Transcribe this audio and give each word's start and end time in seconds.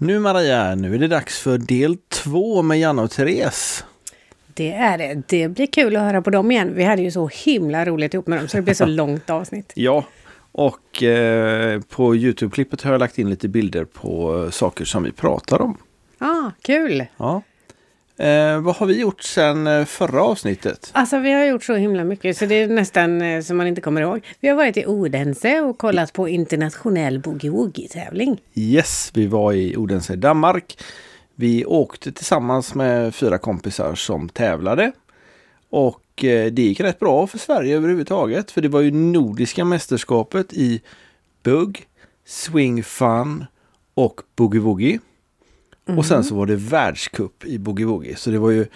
Nu 0.00 0.18
Maria, 0.18 0.74
nu 0.74 0.94
är 0.94 0.98
det 0.98 1.08
dags 1.08 1.38
för 1.38 1.58
del 1.58 1.96
två 2.08 2.62
med 2.62 2.78
Janne 2.78 3.02
och 3.02 3.10
Therese. 3.10 3.84
Det 4.54 4.72
är 4.72 4.98
det. 4.98 5.22
Det 5.28 5.48
blir 5.48 5.66
kul 5.66 5.96
att 5.96 6.02
höra 6.02 6.22
på 6.22 6.30
dem 6.30 6.50
igen. 6.50 6.74
Vi 6.74 6.84
hade 6.84 7.02
ju 7.02 7.10
så 7.10 7.30
himla 7.44 7.84
roligt 7.84 8.14
ihop 8.14 8.26
med 8.26 8.38
dem 8.38 8.48
så 8.48 8.56
det 8.56 8.62
blir 8.62 8.74
så 8.74 8.86
långt 8.86 9.30
avsnitt. 9.30 9.72
Ja, 9.74 10.04
och 10.52 11.02
eh, 11.02 11.80
på 11.80 12.16
Youtube-klippet 12.16 12.82
har 12.82 12.92
jag 12.92 12.98
lagt 12.98 13.18
in 13.18 13.30
lite 13.30 13.48
bilder 13.48 13.84
på 13.84 14.42
eh, 14.44 14.50
saker 14.50 14.84
som 14.84 15.02
vi 15.02 15.12
pratar 15.12 15.62
om. 15.62 15.78
Ah, 16.18 16.50
kul! 16.62 17.06
Ja. 17.16 17.42
Eh, 18.18 18.60
vad 18.60 18.76
har 18.76 18.86
vi 18.86 19.00
gjort 19.00 19.22
sedan 19.22 19.66
eh, 19.66 19.84
förra 19.84 20.22
avsnittet? 20.22 20.90
Alltså 20.92 21.18
vi 21.18 21.32
har 21.32 21.44
gjort 21.44 21.64
så 21.64 21.74
himla 21.74 22.04
mycket 22.04 22.36
så 22.36 22.46
det 22.46 22.54
är 22.54 22.68
nästan 22.68 23.22
eh, 23.22 23.42
som 23.42 23.56
man 23.56 23.66
inte 23.66 23.80
kommer 23.80 24.00
ihåg. 24.00 24.26
Vi 24.40 24.48
har 24.48 24.56
varit 24.56 24.76
i 24.76 24.86
Odense 24.86 25.60
och 25.60 25.78
kollat 25.78 26.12
på 26.12 26.28
internationell 26.28 27.18
boogie-woogie-tävling. 27.18 28.40
Yes, 28.54 29.10
vi 29.14 29.26
var 29.26 29.52
i 29.52 29.76
Odense, 29.76 30.16
Danmark. 30.16 30.78
Vi 31.34 31.64
åkte 31.64 32.12
tillsammans 32.12 32.74
med 32.74 33.14
fyra 33.14 33.38
kompisar 33.38 33.94
som 33.94 34.28
tävlade. 34.28 34.92
Och 35.70 36.24
eh, 36.24 36.52
det 36.52 36.62
gick 36.62 36.80
rätt 36.80 36.98
bra 36.98 37.26
för 37.26 37.38
Sverige 37.38 37.76
överhuvudtaget. 37.76 38.50
För 38.50 38.60
det 38.60 38.68
var 38.68 38.80
ju 38.80 38.90
Nordiska 38.90 39.64
mästerskapet 39.64 40.52
i 40.52 40.82
bugg, 41.42 41.86
swing 42.26 42.82
fun 42.82 43.44
och 43.94 44.20
boogie 44.36 44.98
Och 45.96 46.06
sen 46.06 46.24
så 46.24 46.34
var 46.34 46.46
det 46.46 46.56
världscup 46.56 47.44
i 47.44 47.58
boogie 47.58 47.86
woogie. 47.86 48.16
Så 48.16 48.30
det 48.30 48.38
var 48.38 48.50
ju 48.50 48.66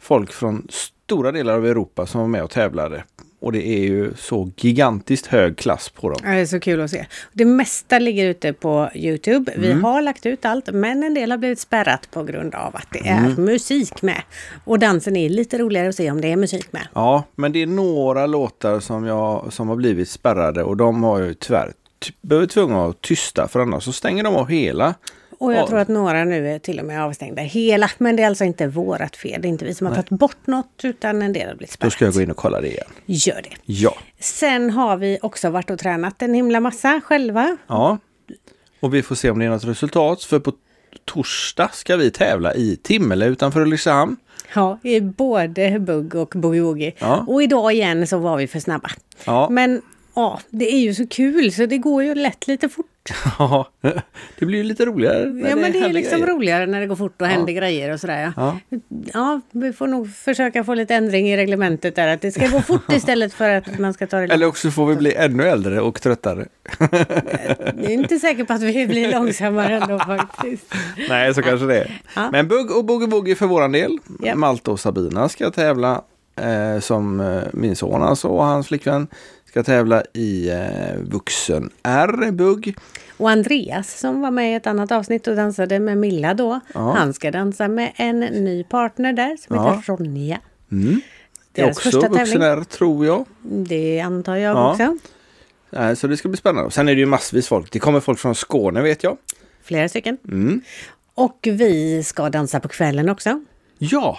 folk 0.00 0.32
från 0.32 0.66
stora 0.70 1.32
delar 1.32 1.54
av 1.54 1.66
Europa 1.66 2.06
som 2.06 2.20
var 2.20 2.28
med 2.28 2.42
och 2.42 2.50
tävlade. 2.50 3.04
Och 3.40 3.52
det 3.52 3.66
är 3.68 3.78
ju 3.78 4.12
så 4.16 4.50
gigantiskt 4.56 5.26
hög 5.26 5.56
klass 5.56 5.88
på 5.88 6.08
dem. 6.10 6.18
Ja, 6.24 6.30
det 6.30 6.36
är 6.40 6.46
så 6.46 6.60
kul 6.60 6.80
att 6.80 6.90
se. 6.90 7.06
Det 7.32 7.44
mesta 7.44 7.98
ligger 7.98 8.28
ute 8.30 8.52
på 8.52 8.90
Youtube. 8.94 9.52
Vi 9.56 9.72
har 9.72 10.02
lagt 10.02 10.26
ut 10.26 10.44
allt, 10.44 10.68
men 10.72 11.02
en 11.02 11.14
del 11.14 11.30
har 11.30 11.38
blivit 11.38 11.58
spärrat 11.60 12.08
på 12.10 12.22
grund 12.24 12.54
av 12.54 12.76
att 12.76 12.86
det 12.92 13.08
är 13.08 13.36
musik 13.40 14.02
med. 14.02 14.22
Och 14.64 14.78
dansen 14.78 15.16
är 15.16 15.28
lite 15.28 15.58
roligare 15.58 15.88
att 15.88 15.94
se 15.94 16.10
om 16.10 16.20
det 16.20 16.32
är 16.32 16.36
musik 16.36 16.72
med. 16.72 16.88
Ja, 16.94 17.24
men 17.36 17.52
det 17.52 17.62
är 17.62 17.66
några 17.66 18.26
låtar 18.26 18.80
som, 18.80 19.04
jag, 19.04 19.52
som 19.52 19.68
har 19.68 19.76
blivit 19.76 20.08
spärrade 20.08 20.62
och 20.62 20.76
de 20.76 21.02
har 21.02 21.18
ju 21.20 21.34
tyvärr 21.34 21.72
ty- 21.98 22.12
blivit 22.20 22.50
tvungna 22.50 22.84
att 22.86 23.00
tysta 23.00 23.48
för 23.48 23.60
annars 23.60 23.84
så 23.84 23.92
stänger 23.92 24.24
de 24.24 24.36
av 24.36 24.48
hela. 24.48 24.94
Och 25.38 25.52
jag 25.52 25.60
Ja. 25.62 25.66
tror 25.66 25.78
att 25.78 25.88
några 25.88 26.24
nu 26.24 26.48
är 26.54 26.58
till 26.58 26.78
och 26.80 26.86
med 26.86 27.02
avstängda 27.04 27.42
hela. 27.42 27.90
Men 27.98 28.16
det 28.16 28.22
är 28.22 28.26
alltså 28.26 28.44
inte 28.44 28.66
vårat 28.66 29.16
fel. 29.16 29.42
Det 29.42 29.48
är 29.48 29.50
inte 29.50 29.64
vi 29.64 29.74
som 29.74 29.86
har 29.86 29.94
tagit 29.94 30.08
bort 30.08 30.46
något 30.46 30.80
utan 30.82 31.22
en 31.22 31.32
del 31.32 31.48
har 31.48 31.54
blivit 31.54 31.70
Då 31.70 31.74
spärrat. 31.74 31.92
ska 31.92 32.04
jag 32.04 32.14
gå 32.14 32.20
in 32.20 32.30
och 32.30 32.36
kolla 32.36 32.60
det 32.60 32.68
igen. 32.68 32.86
Gör 33.06 33.42
det. 33.42 33.50
Ja. 33.64 33.94
Sen 34.20 34.70
har 34.70 34.96
vi 34.96 35.18
också 35.22 35.50
varit 35.50 35.70
och 35.70 35.78
tränat 35.78 36.22
en 36.22 36.34
himla 36.34 36.60
massa 36.60 37.00
själva. 37.04 37.56
ja. 37.66 37.98
Och 38.80 38.94
vi 38.94 39.02
får 39.02 39.14
se 39.14 39.30
om 39.30 39.38
det 39.38 39.44
är 39.44 39.48
något 39.50 39.64
resultat. 39.64 40.22
För 40.22 40.38
på 40.38 40.52
torsdag 41.04 41.70
ska 41.72 41.96
vi 41.96 42.10
tävla 42.10 42.54
i 42.54 42.76
Timmele 42.76 43.26
utanför 43.26 43.60
Ulricehamn. 43.60 44.16
Ja, 44.54 44.78
i 44.82 45.00
både 45.00 45.78
bugg 45.80 46.14
och 46.14 46.32
boogie 46.36 46.92
Ja. 46.98 47.24
Och 47.28 47.42
idag 47.42 47.72
igen 47.72 48.06
så 48.06 48.18
var 48.18 48.36
vi 48.36 48.46
för 48.46 48.60
snabba. 48.60 48.90
Ja. 49.26 49.48
Men 49.50 49.82
ja, 50.14 50.40
det 50.50 50.74
är 50.74 50.78
ju 50.78 50.94
så 50.94 51.06
kul 51.06 51.52
så 51.52 51.66
det 51.66 51.78
går 51.78 52.04
ju 52.04 52.14
lätt 52.14 52.48
lite 52.48 52.68
fort. 52.68 52.86
Ja, 53.38 53.68
det 54.38 54.46
blir 54.46 54.58
ju 54.58 54.64
lite 54.64 54.84
roligare. 54.84 55.24
när 55.24 55.50
ja, 55.50 55.56
men 55.56 55.72
det 55.72 55.78
är 55.78 55.92
liksom 55.92 56.20
grejer. 56.20 56.34
roligare 56.34 56.66
när 56.66 56.80
det 56.80 56.86
går 56.86 56.96
fort 56.96 57.22
och 57.22 57.26
händer 57.26 57.52
grejer 57.52 57.92
och 57.92 58.00
sådär. 58.00 58.32
Ja. 58.36 58.58
Ja. 58.68 58.78
ja, 59.12 59.40
vi 59.50 59.72
får 59.72 59.86
nog 59.86 60.14
försöka 60.14 60.64
få 60.64 60.74
lite 60.74 60.94
ändring 60.94 61.28
i 61.28 61.36
reglementet 61.36 61.96
där. 61.96 62.08
Att 62.08 62.20
det 62.20 62.32
ska 62.32 62.46
gå 62.46 62.60
fort 62.60 62.92
istället 62.92 63.34
för 63.34 63.50
att 63.50 63.78
man 63.78 63.94
ska 63.94 64.06
ta 64.06 64.16
det. 64.16 64.34
Eller 64.34 64.46
också 64.46 64.70
får 64.70 64.86
vi 64.86 64.96
bli 64.96 65.14
ännu 65.14 65.48
äldre 65.48 65.80
och 65.80 66.00
tröttare. 66.00 66.46
Jag 66.78 67.84
är 67.84 67.90
inte 67.90 68.18
säker 68.18 68.44
på 68.44 68.52
att 68.52 68.62
vi 68.62 68.86
blir 68.86 69.12
långsammare 69.12 69.74
ändå 69.74 69.98
faktiskt. 69.98 70.74
Nej, 71.08 71.34
så 71.34 71.42
kanske 71.42 71.66
det 71.66 71.78
är. 71.78 72.02
Ja. 72.16 72.30
Men 72.30 72.48
bugg 72.48 72.76
och 72.76 72.84
boogie 72.84 73.08
boogie 73.08 73.34
för 73.34 73.46
våran 73.46 73.72
del. 73.72 73.98
Ja. 74.22 74.34
Malte 74.34 74.70
och 74.70 74.80
Sabina 74.80 75.28
ska 75.28 75.50
tävla 75.50 76.02
eh, 76.36 76.80
som 76.80 77.20
eh, 77.20 77.42
min 77.52 77.76
son 77.76 78.02
alltså 78.02 78.28
och 78.28 78.44
hans 78.44 78.68
flickvän 78.68 79.06
ska 79.54 79.62
tävla 79.62 80.02
i 80.12 80.50
eh, 80.50 80.96
vuxen 81.02 81.70
R-bugg. 81.82 82.76
Och 83.16 83.30
Andreas 83.30 83.98
som 84.00 84.20
var 84.20 84.30
med 84.30 84.52
i 84.52 84.54
ett 84.54 84.66
annat 84.66 84.92
avsnitt 84.92 85.26
och 85.26 85.36
dansade 85.36 85.78
med 85.80 85.98
Milla 85.98 86.34
då. 86.34 86.60
Ja. 86.74 86.92
Han 86.92 87.14
ska 87.14 87.30
dansa 87.30 87.68
med 87.68 87.92
en 87.96 88.20
ny 88.20 88.64
partner 88.64 89.12
där 89.12 89.36
som 89.36 89.56
Ja. 89.56 89.74
heter 89.74 89.92
Ronja. 89.92 90.40
Mm. 90.72 91.00
Det 91.52 91.62
är 91.62 91.68
också 91.70 92.00
vuxen. 92.00 92.42
R 92.42 92.64
tror 92.70 93.06
jag. 93.06 93.24
Det 93.42 94.00
antar 94.00 94.36
jag 94.36 94.56
Ja. 94.56 94.70
också. 94.70 94.96
Så 96.00 96.06
det 96.06 96.16
ska 96.16 96.28
bli 96.28 96.36
spännande. 96.38 96.70
Sen 96.70 96.88
är 96.88 96.94
det 96.94 97.00
ju 97.00 97.06
massvis 97.06 97.48
folk. 97.48 97.72
Det 97.72 97.78
kommer 97.78 98.00
folk 98.00 98.18
från 98.18 98.34
Skåne 98.34 98.82
vet 98.82 99.02
jag. 99.04 99.16
Flera 99.62 99.88
stycken. 99.88 100.16
Mm. 100.28 100.60
Och 101.14 101.38
vi 101.42 102.02
ska 102.02 102.30
dansa 102.30 102.60
på 102.60 102.68
kvällen 102.68 103.08
också. 103.08 103.44
Ja, 103.78 104.18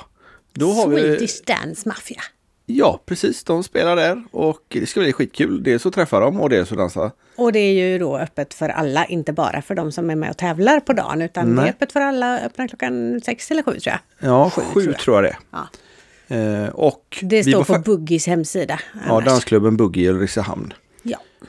då 0.53 0.71
har 0.71 0.87
vi... 0.87 1.01
Swedish 1.01 1.43
Dance 1.45 1.89
Mafia. 1.89 2.21
Ja, 2.65 3.01
precis. 3.05 3.43
De 3.43 3.63
spelar 3.63 3.95
där 3.95 4.23
och 4.31 4.61
det 4.67 4.85
ska 4.85 4.99
bli 4.99 5.13
skitkul. 5.13 5.63
Dels 5.63 5.85
att 5.85 5.93
träffa 5.93 6.19
dem 6.19 6.41
och 6.41 6.49
dels 6.49 6.71
att 6.71 6.77
dansa. 6.77 7.11
Och 7.35 7.51
det 7.51 7.59
är 7.59 7.73
ju 7.73 7.99
då 7.99 8.17
öppet 8.17 8.53
för 8.53 8.69
alla, 8.69 9.05
inte 9.05 9.33
bara 9.33 9.61
för 9.61 9.75
de 9.75 9.91
som 9.91 10.09
är 10.09 10.15
med 10.15 10.29
och 10.29 10.37
tävlar 10.37 10.79
på 10.79 10.93
dagen. 10.93 11.21
Utan 11.21 11.45
det 11.49 11.53
Nej. 11.55 11.65
är 11.65 11.69
öppet 11.69 11.91
för 11.91 12.01
alla, 12.01 12.39
öppnar 12.39 12.67
klockan 12.67 13.21
sex 13.25 13.51
eller 13.51 13.63
sju 13.63 13.71
tror 13.79 13.95
jag. 14.19 14.29
Ja, 14.29 14.49
Sju, 14.49 14.61
sju 14.61 14.81
tror 14.81 14.85
jag. 14.93 14.99
tror 14.99 15.15
jag 15.15 15.23
det 15.23 15.37
Ja. 15.51 15.67
Eh, 16.35 16.69
och 16.69 17.17
Det 17.21 17.43
står 17.43 17.63
på 17.63 17.79
Buggies 17.79 18.27
hemsida. 18.27 18.79
Ja, 18.93 18.99
annars. 19.11 19.25
dansklubben 19.25 19.77
Buggy 19.77 20.01
i 20.03 20.09
Ulricehamn. 20.09 20.73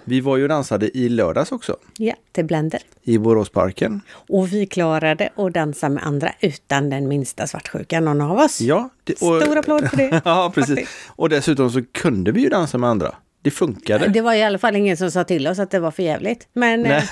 Vi 0.05 0.21
var 0.21 0.37
ju 0.37 0.43
och 0.43 0.49
dansade 0.49 0.99
i 0.99 1.09
lördags 1.09 1.53
också. 1.53 1.77
ja, 1.99 2.15
till 2.33 2.45
Blender. 2.45 2.81
I 3.03 3.19
Boråsparken. 3.19 4.01
Och 4.11 4.53
vi 4.53 4.67
klarade 4.67 5.29
att 5.37 5.53
dansa 5.53 5.89
med 5.89 6.07
andra 6.07 6.33
utan 6.41 6.91
den 6.91 7.09
minsta 7.09 7.47
svartsjuka 7.47 8.01
någon 8.01 8.21
av 8.21 8.39
oss. 8.39 8.61
Ja, 8.61 8.89
det, 9.05 9.17
Stor 9.17 9.57
applåd 9.57 9.91
för 9.91 9.97
det. 9.97 10.23
ja, 10.25 10.53
precis. 10.55 10.75
faktiskt. 10.75 10.93
Och 11.09 11.29
dessutom 11.29 11.71
så 11.71 11.83
kunde 11.93 12.33
vi 12.33 12.41
ju 12.41 12.49
dansa 12.49 12.79
med 12.79 12.91
andra. 12.91 13.15
Det 13.47 13.51
funkade. 13.51 14.09
Det 14.09 14.21
var 14.21 14.35
i 14.35 14.43
alla 14.43 14.59
fall 14.59 14.77
ingen 14.77 14.97
som 14.97 15.11
sa 15.11 15.25
till 15.25 15.49
oss 15.49 15.59
att 15.59 15.71
det 15.71 15.79
var 15.79 15.91
för 15.91 16.03
jävligt. 16.03 16.49
Men, 16.53 16.87
eh, 16.87 17.03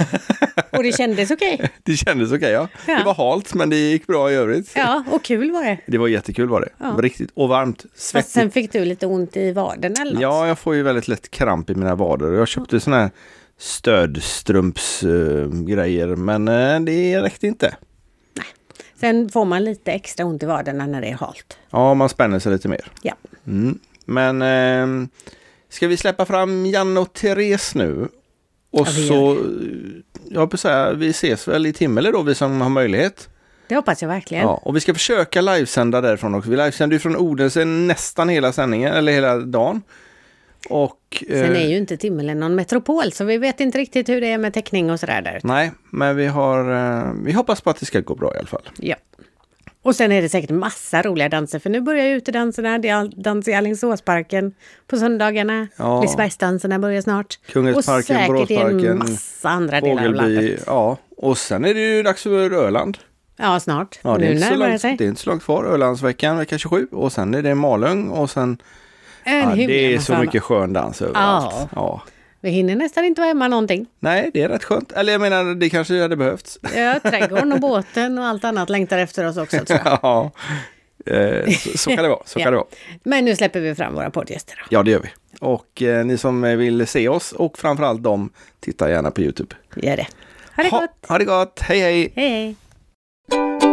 och 0.70 0.82
det 0.82 0.96
kändes 0.96 1.30
okej. 1.30 1.70
Det 1.82 1.96
kändes 1.96 2.32
okej, 2.32 2.52
ja. 2.52 2.68
Ja. 2.86 2.98
Det 2.98 3.04
var 3.04 3.14
halt, 3.14 3.54
men 3.54 3.70
det 3.70 3.76
gick 3.76 4.06
bra 4.06 4.32
i 4.32 4.34
övrigt. 4.34 4.72
Ja, 4.76 5.04
och 5.10 5.24
kul 5.24 5.50
var 5.50 5.64
det. 5.64 5.78
Det 5.86 5.98
var 5.98 6.08
jättekul 6.08 6.48
var 6.48 6.60
det. 6.60 6.68
Ja. 6.78 6.86
Det 6.86 6.92
var 6.92 7.02
riktigt. 7.02 7.30
Och 7.34 7.48
varmt. 7.48 7.82
Fast 7.82 8.10
Svettigt. 8.10 8.32
sen 8.32 8.50
fick 8.50 8.72
du 8.72 8.84
lite 8.84 9.06
ont 9.06 9.36
i 9.36 9.52
vaden 9.52 9.94
eller 10.00 10.12
något. 10.12 10.22
Ja, 10.22 10.46
jag 10.46 10.58
får 10.58 10.74
ju 10.74 10.82
väldigt 10.82 11.08
lätt 11.08 11.30
kramp 11.30 11.70
i 11.70 11.74
mina 11.74 11.94
vader. 11.94 12.32
Jag 12.32 12.48
köpte 12.48 12.80
såna 12.80 12.96
här 12.96 13.10
stödstrumpsgrejer, 13.58 16.16
men 16.16 16.48
eh, 16.48 16.80
det 16.80 17.22
räckte 17.22 17.46
inte. 17.46 17.76
Sen 19.00 19.28
får 19.28 19.44
man 19.44 19.64
lite 19.64 19.92
extra 19.92 20.26
ont 20.26 20.42
i 20.42 20.46
vaderna 20.46 20.86
när 20.86 21.00
det 21.00 21.06
är 21.08 21.14
halt. 21.14 21.58
Ja, 21.70 21.94
man 21.94 22.08
spänner 22.08 22.38
sig 22.38 22.52
lite 22.52 22.68
mer. 22.68 22.80
Ja. 23.02 23.14
Mm. 23.46 23.78
Men 24.06 24.42
eh, 24.42 24.86
ska 25.74 25.88
vi 25.88 25.96
släppa 25.96 26.26
fram 26.26 26.66
Janne 26.66 27.00
och 27.00 27.12
Therese 27.12 27.74
nu? 27.74 28.08
Och 28.70 28.86
Ja, 28.88 29.08
så, 29.08 29.38
jag 30.30 30.40
hoppas 30.40 30.60
säga, 30.60 30.92
vi 30.92 31.08
ses 31.08 31.48
väl 31.48 31.66
i 31.66 31.72
Timmele 31.72 32.10
då, 32.10 32.22
vi 32.22 32.34
som 32.34 32.60
har 32.60 32.68
möjlighet. 32.68 33.28
Det 33.68 33.74
hoppas 33.74 34.02
jag 34.02 34.08
verkligen. 34.08 34.44
Ja, 34.44 34.60
och 34.62 34.76
vi 34.76 34.80
ska 34.80 34.94
försöka 34.94 35.40
livesända 35.40 36.00
därifrån 36.00 36.34
också. 36.34 36.50
Vi 36.50 36.56
livesänder 36.56 36.94
ju 36.94 37.00
från 37.00 37.16
Odense 37.16 37.64
nästan 37.64 38.28
hela 38.28 38.52
sändningen, 38.52 38.92
eller 38.92 39.12
hela 39.12 39.38
dagen. 39.38 39.82
Och, 40.68 41.24
Sen 41.28 41.54
eh, 41.54 41.62
är 41.62 41.68
ju 41.68 41.76
inte 41.76 41.96
Timmele 41.96 42.34
någon 42.34 42.54
metropol 42.54 43.12
så 43.12 43.24
vi 43.24 43.38
vet 43.38 43.60
inte 43.60 43.78
riktigt 43.78 44.08
hur 44.08 44.20
det 44.20 44.26
är 44.26 44.38
med 44.38 44.54
täckning 44.54 44.90
och 44.90 45.00
sådär 45.00 45.22
där. 45.22 45.40
Nej, 45.42 45.72
men 45.90 46.16
vi 46.16 46.26
har, 46.26 46.74
eh, 46.74 47.12
vi 47.24 47.32
hoppas 47.32 47.60
på 47.60 47.70
att 47.70 47.80
det 47.80 47.86
ska 47.86 48.00
gå 48.00 48.14
bra 48.14 48.34
i 48.34 48.38
alla 48.38 48.46
fall. 48.46 48.68
Ja. 48.76 48.96
Och 49.84 49.96
sen 49.96 50.12
är 50.12 50.22
det 50.22 50.28
säkert 50.28 50.50
massa 50.50 51.02
roliga 51.02 51.28
danser 51.28 51.58
för 51.58 51.70
nu 51.70 51.80
börjar 51.80 52.06
utedanserna. 52.06 52.78
Det 52.78 52.88
är 52.88 53.22
dans 53.22 53.48
i 53.48 53.54
Alingsåsparken 53.54 54.54
på 54.86 54.96
söndagarna. 54.96 55.68
Ja. 55.76 56.02
Lisebergsdanserna 56.02 56.78
börjar 56.78 57.00
snart. 57.00 57.38
Kungens-parken, 57.52 58.16
och 58.16 58.28
säkert 58.38 58.50
i 58.50 58.54
en 58.54 58.62
Boråsparken, 58.62 58.98
massa 58.98 59.48
andra 59.48 59.80
delar 59.80 59.92
av 59.92 60.12
Fågelby, 60.12 60.34
landet. 60.34 60.64
ja. 60.66 60.96
Och 61.16 61.38
sen 61.38 61.64
är 61.64 61.74
det 61.74 61.80
ju 61.80 62.02
dags 62.02 62.22
för 62.22 62.50
Öland. 62.52 62.98
Ja, 63.36 63.60
snart. 63.60 63.98
Ja, 64.02 64.18
det, 64.18 64.24
är 64.26 64.28
nu 64.28 64.34
inte 64.34 64.48
så 64.48 64.56
långt, 64.56 64.80
sig. 64.80 64.96
det 64.96 65.04
är 65.04 65.08
inte 65.08 65.20
så 65.20 65.30
långt 65.30 65.42
kvar. 65.42 65.64
Ölandsveckan 65.64 66.38
vecka 66.38 66.58
27 66.58 66.88
och 66.92 67.12
sen 67.12 67.34
är 67.34 67.42
det 67.42 67.54
Malung 67.54 68.08
och 68.08 68.30
sen... 68.30 68.58
En 69.24 69.50
Ja, 69.50 69.66
det 69.66 69.94
är 69.94 69.98
så 69.98 70.16
mycket 70.16 70.42
skön 70.42 70.72
dans 70.72 71.02
överallt. 71.02 71.54
Ja. 71.54 71.68
Ja. 71.74 72.02
Vi 72.44 72.50
hinner 72.50 72.76
nästan 72.76 73.04
inte 73.04 73.20
vara 73.20 73.28
hemma 73.28 73.48
någonting. 73.48 73.86
Nej, 74.00 74.30
det 74.34 74.42
är 74.42 74.48
rätt 74.48 74.64
skönt. 74.64 74.92
Eller 74.92 75.12
jag 75.12 75.20
menar, 75.20 75.54
det 75.54 75.70
kanske 75.70 76.02
hade 76.02 76.16
behövts. 76.16 76.58
Ja, 76.76 77.00
trädgården 77.02 77.52
och 77.52 77.60
båten 77.60 78.18
och 78.18 78.24
allt 78.24 78.44
annat 78.44 78.70
längtar 78.70 78.98
efter 78.98 79.26
oss 79.28 79.36
också 79.36 79.64
tror 79.64 79.80
jag. 79.84 79.98
ja, 80.02 80.30
eh, 81.06 81.50
så, 81.50 81.78
så 81.78 81.90
kan 81.90 82.02
det 82.02 82.08
vara. 82.08 82.22
Så 82.26 82.38
Ja. 82.40 82.44
kan 82.44 82.52
det 82.52 82.56
vara. 82.56 82.66
Men 83.02 83.24
nu 83.24 83.36
släpper 83.36 83.60
vi 83.60 83.74
fram 83.74 83.94
våra 83.94 84.10
poddgäster. 84.10 84.56
då. 84.56 84.76
Ja, 84.76 84.82
det 84.82 84.90
gör 84.90 85.00
vi. 85.00 85.08
Och 85.40 85.82
eh, 85.82 86.04
ni 86.04 86.18
som 86.18 86.42
vill 86.42 86.86
se 86.86 87.08
oss 87.08 87.32
och 87.32 87.58
framförallt 87.58 88.02
de, 88.02 88.30
titta 88.60 88.90
gärna 88.90 89.10
på 89.10 89.20
Youtube. 89.20 89.54
Gör 89.76 89.96
det. 89.96 90.06
Ha 90.56 90.62
det 90.62 90.68
Ha, 90.70 90.80
gott! 90.80 90.90
ha 91.08 91.18
det 91.18 91.24
gott! 91.24 91.60
Hej 91.60 91.80
hej! 91.80 92.12
Hej, 92.16 92.30
hej! 92.30 93.63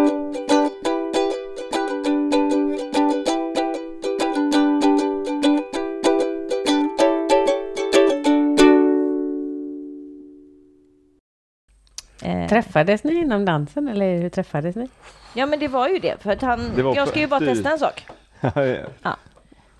Eh, 12.24 12.48
Träffades 12.50 13.04
ni 13.04 13.14
inom 13.16 13.46
dansen 13.46 13.88
eller 13.88 14.18
hur 14.18 14.30
träffades 14.30 14.76
ni? 14.76 14.90
ja 15.34 15.46
men 15.46 15.60
det 15.60 15.68
var 15.68 15.88
ju 15.88 16.00
det, 16.00 16.22
för 16.24 16.32
att 16.32 16.42
han, 16.42 16.72
jag 16.96 17.08
ska 17.08 17.20
ju 17.20 17.28
bara 17.28 17.40
testa 17.40 17.72
en 17.72 17.80
sak. 17.80 18.06
Ja. 19.04 19.16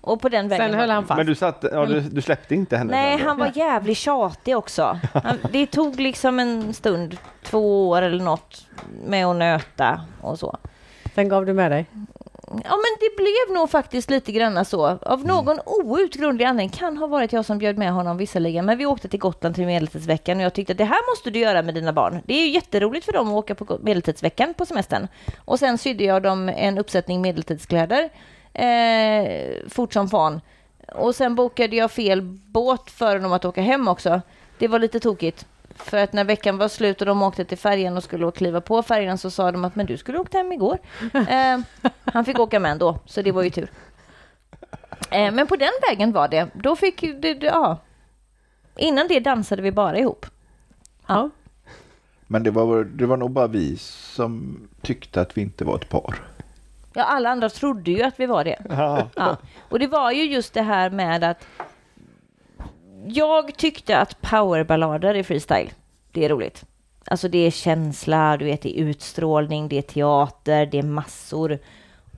Och 0.00 0.20
på 0.20 0.28
den 0.28 0.48
vägen 0.48 0.70
Sen 0.70 0.78
höll 0.80 0.90
han 0.90 1.06
fast. 1.06 1.16
Men 1.16 1.26
du, 1.26 1.34
satt, 1.34 1.64
ja, 1.72 1.86
du, 1.86 2.00
du 2.00 2.20
släppte 2.22 2.54
inte 2.54 2.76
henne? 2.76 2.90
Nej, 2.90 3.18
han 3.18 3.38
var 3.38 3.50
jävligt 3.54 3.98
tjatig 3.98 4.56
också. 4.56 4.98
Han, 5.12 5.38
det 5.52 5.66
tog 5.66 6.00
liksom 6.00 6.38
en 6.38 6.74
stund, 6.74 7.16
två 7.42 7.88
år 7.88 8.02
eller 8.02 8.24
något, 8.24 8.66
med 9.06 9.26
att 9.26 9.36
nöta 9.36 10.00
och 10.20 10.38
så. 10.38 10.56
Sen 11.14 11.28
gav 11.28 11.46
du 11.46 11.52
med 11.52 11.70
dig? 11.70 11.86
Ja, 12.64 12.76
men 12.76 12.96
det 13.00 13.16
blev 13.16 13.58
nog 13.58 13.70
faktiskt 13.70 14.10
lite 14.10 14.32
grann 14.32 14.64
så. 14.64 14.86
Av 14.86 15.26
någon 15.26 15.58
outgrundlig 15.64 16.44
anledning, 16.44 16.68
kan 16.68 16.96
ha 16.96 17.06
varit 17.06 17.32
jag 17.32 17.44
som 17.44 17.58
bjöd 17.58 17.78
med 17.78 17.92
honom 17.92 18.16
visserligen, 18.16 18.66
men 18.66 18.78
vi 18.78 18.86
åkte 18.86 19.08
till 19.08 19.20
Gotland 19.20 19.54
till 19.54 19.66
Medeltidsveckan 19.66 20.36
och 20.36 20.42
jag 20.42 20.54
tyckte 20.54 20.72
att 20.72 20.78
det 20.78 20.84
här 20.84 21.12
måste 21.12 21.30
du 21.30 21.38
göra 21.38 21.62
med 21.62 21.74
dina 21.74 21.92
barn. 21.92 22.22
Det 22.26 22.34
är 22.34 22.46
ju 22.46 22.50
jätteroligt 22.50 23.04
för 23.04 23.12
dem 23.12 23.28
att 23.28 23.34
åka 23.34 23.54
på 23.54 23.78
Medeltidsveckan 23.82 24.54
på 24.54 24.66
semestern. 24.66 25.08
Och 25.44 25.58
sen 25.58 25.78
sydde 25.78 26.04
jag 26.04 26.22
dem 26.22 26.48
en 26.48 26.78
uppsättning 26.78 27.20
medeltidskläder, 27.20 28.08
eh, 28.52 29.68
fort 29.68 29.92
som 29.92 30.08
fan. 30.08 30.40
Och 30.94 31.14
sen 31.14 31.34
bokade 31.34 31.76
jag 31.76 31.90
fel 31.90 32.22
båt 32.46 32.90
för 32.90 33.18
dem 33.18 33.32
att 33.32 33.44
åka 33.44 33.62
hem 33.62 33.88
också. 33.88 34.20
Det 34.58 34.68
var 34.68 34.78
lite 34.78 35.00
tokigt. 35.00 35.46
För 35.76 35.98
att 35.98 36.12
när 36.12 36.24
veckan 36.24 36.58
var 36.58 36.68
slut 36.68 37.00
och 37.00 37.06
de 37.06 37.22
åkte 37.22 37.44
till 37.44 37.58
färjan 37.58 37.96
och 37.96 38.04
skulle 38.04 38.30
kliva 38.30 38.60
på 38.60 38.82
färjan 38.82 39.18
så 39.18 39.30
sa 39.30 39.52
de 39.52 39.64
att 39.64 39.76
men 39.76 39.86
du 39.86 39.96
skulle 39.96 40.18
åkt 40.18 40.34
hem 40.34 40.52
igår. 40.52 40.78
Eh, 41.28 41.58
han 42.04 42.24
fick 42.24 42.38
åka 42.38 42.60
med 42.60 42.72
ändå, 42.72 42.98
så 43.06 43.22
det 43.22 43.32
var 43.32 43.42
ju 43.42 43.50
tur. 43.50 43.70
Eh, 45.10 45.32
men 45.32 45.46
på 45.46 45.56
den 45.56 45.72
vägen 45.88 46.12
var 46.12 46.28
det. 46.28 46.48
Då 46.54 46.76
fick 46.76 47.00
det, 47.00 47.34
det, 47.34 47.46
ja. 47.46 47.78
Innan 48.76 49.08
det 49.08 49.20
dansade 49.20 49.62
vi 49.62 49.72
bara 49.72 49.98
ihop. 49.98 50.26
Ja. 51.06 51.30
Men 52.26 52.42
det 52.42 52.50
var, 52.50 52.84
det 52.84 53.06
var 53.06 53.16
nog 53.16 53.30
bara 53.30 53.46
vi 53.46 53.76
som 53.76 54.60
tyckte 54.82 55.20
att 55.20 55.36
vi 55.36 55.40
inte 55.40 55.64
var 55.64 55.76
ett 55.76 55.88
par. 55.88 56.14
Ja, 56.94 57.02
alla 57.02 57.30
andra 57.30 57.48
trodde 57.48 57.90
ju 57.90 58.02
att 58.02 58.20
vi 58.20 58.26
var 58.26 58.44
det. 58.44 58.58
Ja. 58.68 59.08
Ja. 59.14 59.36
Och 59.68 59.78
det 59.78 59.86
var 59.86 60.12
ju 60.12 60.22
just 60.22 60.54
det 60.54 60.62
här 60.62 60.90
med 60.90 61.24
att 61.24 61.46
jag 63.06 63.56
tyckte 63.56 63.98
att 63.98 64.20
powerballader 64.20 65.14
i 65.14 65.22
freestyle, 65.24 65.70
det 66.12 66.24
är 66.24 66.28
roligt. 66.28 66.64
Alltså 67.04 67.28
det 67.28 67.38
är 67.38 67.50
känsla, 67.50 68.36
du 68.36 68.44
vet 68.44 68.62
det 68.62 68.78
är 68.80 68.84
utstrålning, 68.84 69.68
det 69.68 69.78
är 69.78 69.82
teater, 69.82 70.66
det 70.66 70.78
är 70.78 70.82
massor. 70.82 71.58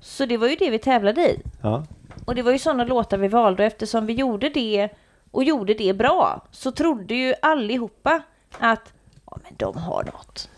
Så 0.00 0.26
det 0.26 0.36
var 0.36 0.48
ju 0.48 0.56
det 0.56 0.70
vi 0.70 0.78
tävlade 0.78 1.30
i. 1.30 1.40
Ja. 1.62 1.84
Och 2.24 2.34
det 2.34 2.42
var 2.42 2.52
ju 2.52 2.58
sådana 2.58 2.84
låtar 2.84 3.18
vi 3.18 3.28
valde 3.28 3.62
och 3.62 3.66
eftersom 3.66 4.06
vi 4.06 4.12
gjorde 4.12 4.48
det 4.48 4.88
och 5.30 5.44
gjorde 5.44 5.74
det 5.74 5.92
bra 5.92 6.42
så 6.50 6.72
trodde 6.72 7.14
ju 7.14 7.34
allihopa 7.42 8.22
att 8.58 8.92
ja, 9.26 9.38
men 9.42 9.52
de 9.56 9.76
har 9.76 10.04
något. 10.04 10.50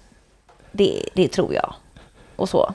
Det, 0.73 1.03
det 1.15 1.29
tror 1.29 1.55
jag. 1.55 1.75
Och 2.37 2.49
så. 2.49 2.75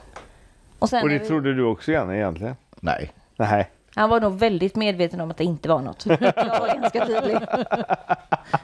Och 0.78 0.88
sen 0.88 1.02
Och 1.02 1.08
det 1.08 1.18
vi- 1.18 1.26
trodde 1.26 1.54
du 1.54 1.64
också 1.64 1.92
Janne 1.92 2.16
egentligen? 2.16 2.56
Nej. 2.80 3.12
Nej. 3.36 3.70
Han 3.94 4.10
var 4.10 4.20
nog 4.20 4.38
väldigt 4.38 4.76
medveten 4.76 5.20
om 5.20 5.30
att 5.30 5.36
det 5.36 5.44
inte 5.44 5.68
var 5.68 5.80
något. 5.80 6.06
Jag 6.20 6.60
var 6.60 6.80
ganska 6.80 7.06
tydlig. 7.06 7.38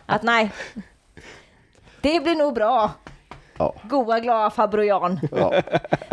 Att 0.07 0.23
nej, 0.23 0.51
det 2.01 2.21
blir 2.21 2.35
nog 2.35 2.55
bra. 2.55 2.91
Ja. 3.59 3.75
Goa, 3.83 4.21
glada 4.21 4.51
farbror 4.51 4.85
Jan. 4.85 5.21
Ja. 5.33 5.63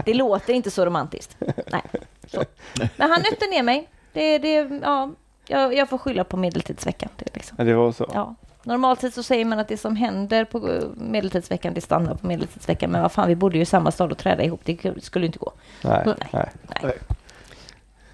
Det 0.05 0.13
låter 0.13 0.53
inte 0.53 0.71
så 0.71 0.85
romantiskt. 0.85 1.37
Nej. 1.71 1.81
Så. 2.27 2.43
Men 2.73 3.11
han 3.11 3.21
nötte 3.21 3.45
ner 3.51 3.63
mig. 3.63 3.89
Det, 4.13 4.37
det, 4.37 4.79
ja, 4.83 5.11
jag, 5.47 5.73
jag 5.73 5.89
får 5.89 5.97
skylla 5.97 6.23
på 6.23 6.37
medeltidsveckan. 6.37 7.09
Det, 7.15 7.35
liksom. 7.35 7.65
Det 7.65 7.73
var 7.73 7.91
så. 7.91 8.11
ja. 8.13 8.35
Normalt 8.63 9.01
sett 9.01 9.13
så 9.13 9.23
säger 9.23 9.45
man 9.45 9.59
att 9.59 9.67
det 9.67 9.77
som 9.77 9.95
händer 9.95 10.45
på 10.45 10.79
medeltidsveckan, 10.95 11.73
det 11.73 11.81
stannar 11.81 12.15
på 12.15 12.27
medeltidsveckan. 12.27 12.91
Men 12.91 13.01
vad 13.01 13.11
fan, 13.11 13.27
vi 13.27 13.35
bodde 13.35 13.55
ju 13.55 13.61
i 13.61 13.65
samma 13.65 13.91
stad 13.91 14.11
och 14.11 14.17
träda 14.17 14.43
ihop. 14.43 14.61
Det 14.63 15.03
skulle 15.03 15.25
inte 15.25 15.39
gå. 15.39 15.51
Nej. 15.83 16.03
Nej. 16.05 16.15
Nej. 16.31 16.49
Nej. 16.83 16.93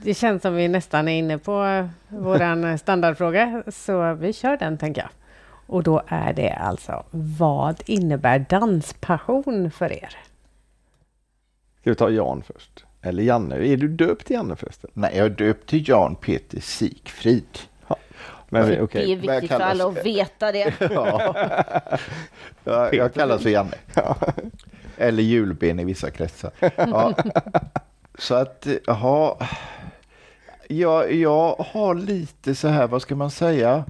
Det 0.03 0.13
känns 0.13 0.41
som 0.41 0.55
vi 0.55 0.67
nästan 0.67 1.07
är 1.07 1.17
inne 1.19 1.37
på 1.37 1.87
våran 2.07 2.77
standardfråga, 2.77 3.63
så 3.67 4.13
vi 4.13 4.33
kör 4.33 4.57
den 4.57 4.77
tänker 4.77 5.01
jag. 5.01 5.09
Och 5.67 5.83
då 5.83 6.01
är 6.07 6.33
det 6.33 6.49
alltså, 6.51 7.03
vad 7.11 7.81
innebär 7.85 8.45
danspassion 8.49 9.71
för 9.71 9.91
er? 9.91 10.15
Ska 11.81 11.89
vi 11.89 11.95
ta 11.95 12.09
Jan 12.09 12.43
först? 12.53 12.85
Eller 13.01 13.23
Janne? 13.23 13.55
Är 13.55 13.77
du 13.77 13.87
döpt 13.87 14.27
till 14.27 14.35
Janne 14.35 14.55
förresten? 14.55 14.89
Nej, 14.93 15.11
jag 15.17 15.25
är 15.25 15.29
döpt 15.29 15.69
till 15.69 15.89
Jan 15.89 16.15
Peter 16.15 16.59
Sikfrid. 16.59 17.59
Men 18.49 18.67
vi- 18.69 18.75
Det 18.75 19.11
är 19.11 19.15
viktigt 19.15 19.39
för 19.39 19.47
kallas- 19.47 19.61
alla 19.71 19.85
att 19.85 20.05
veta 20.05 20.51
det. 20.51 20.73
Ja. 20.93 21.35
jag, 22.63 22.93
jag 22.93 23.13
kallas 23.13 23.41
för 23.41 23.49
Janne. 23.49 23.77
Eller 24.97 25.23
julben 25.23 25.79
i 25.79 25.83
vissa 25.83 26.11
kretsar. 26.11 26.51
Ja. 26.75 27.13
Så 28.17 28.35
att, 28.35 28.67
jaha. 28.85 29.35
Jag, 30.71 31.13
jag 31.13 31.55
har 31.55 31.95
lite 31.95 32.55
så 32.55 32.67
här, 32.67 32.87
vad 32.87 33.01
ska 33.01 33.15
man 33.15 33.31
säga? 33.31 33.85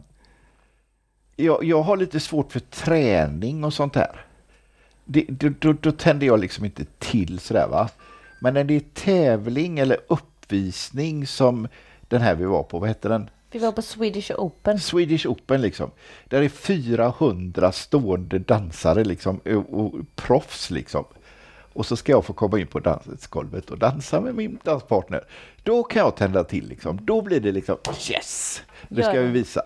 Jag, 1.35 1.63
jag 1.63 1.81
har 1.81 1.97
lite 1.97 2.19
svårt 2.19 2.51
för 2.51 2.59
träning 2.59 3.63
och 3.63 3.73
sånt 3.73 3.93
där. 3.93 4.25
Det, 5.05 5.25
då, 5.29 5.49
då, 5.59 5.73
då 5.73 5.91
tänder 5.91 6.27
jag 6.27 6.39
liksom 6.39 6.65
inte 6.65 6.85
till 6.99 7.39
sådär 7.39 7.67
va. 7.67 7.89
Men 8.41 8.53
när 8.53 8.63
det 8.63 8.75
är 8.75 8.83
tävling 8.93 9.79
eller 9.79 9.97
uppvisning 10.07 11.27
som 11.27 11.67
den 12.01 12.21
här 12.21 12.35
vi 12.35 12.45
var 12.45 12.63
på, 12.63 12.79
vad 12.79 12.89
hette 12.89 13.09
den? 13.09 13.29
Vi 13.51 13.59
var 13.59 13.71
på 13.71 13.81
Swedish 13.81 14.31
Open. 14.37 14.79
Swedish 14.79 15.25
Open 15.25 15.61
liksom. 15.61 15.91
Där 16.25 16.41
är 16.41 16.49
400 16.49 17.71
stående 17.71 18.39
dansare 18.39 19.03
liksom 19.03 19.37
och, 19.37 19.79
och 19.79 19.93
proffs 20.15 20.69
liksom. 20.69 21.05
Och 21.73 21.85
så 21.85 21.95
ska 21.95 22.11
jag 22.11 22.25
få 22.25 22.33
komma 22.33 22.59
in 22.59 22.67
på 22.67 22.79
dansgolvet 22.79 23.69
och 23.69 23.77
dansa 23.77 24.21
med 24.21 24.35
min 24.35 24.59
danspartner. 24.63 25.23
Då 25.63 25.83
kan 25.83 25.99
jag 25.99 26.15
tända 26.15 26.43
till 26.43 26.67
liksom. 26.67 27.05
Då 27.05 27.21
blir 27.21 27.39
det 27.39 27.51
liksom 27.51 27.77
yes! 28.11 28.61
Det 28.89 29.03
ska 29.03 29.21
vi 29.21 29.27
visa. 29.27 29.61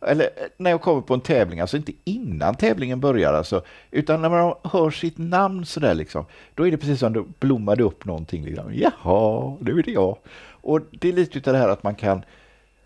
Eller 0.00 0.24
eh, 0.24 0.46
när 0.56 0.70
jag 0.70 0.82
kommer 0.82 1.02
på 1.02 1.14
en 1.14 1.20
tävling, 1.20 1.60
alltså 1.60 1.76
inte 1.76 1.92
innan 2.04 2.54
tävlingen 2.54 3.00
börjar 3.00 3.34
alltså, 3.34 3.62
utan 3.90 4.22
när 4.22 4.28
man 4.28 4.54
hör 4.62 4.90
sitt 4.90 5.18
namn 5.18 5.66
sådär 5.66 5.94
liksom, 5.94 6.24
då 6.54 6.66
är 6.66 6.70
det 6.70 6.76
precis 6.76 7.00
som 7.00 7.12
det 7.12 7.24
blommade 7.40 7.82
upp 7.82 8.04
någonting 8.04 8.44
liksom. 8.44 8.74
Jaha, 8.74 9.56
det 9.60 9.72
är 9.72 9.82
det 9.82 9.90
jag. 9.90 10.18
Och 10.48 10.80
det 10.90 11.08
är 11.08 11.12
lite 11.12 11.38
utav 11.38 11.52
det 11.52 11.58
här 11.58 11.68
att 11.68 11.82
man 11.82 11.94
kan 11.94 12.24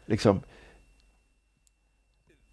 liksom 0.06 0.40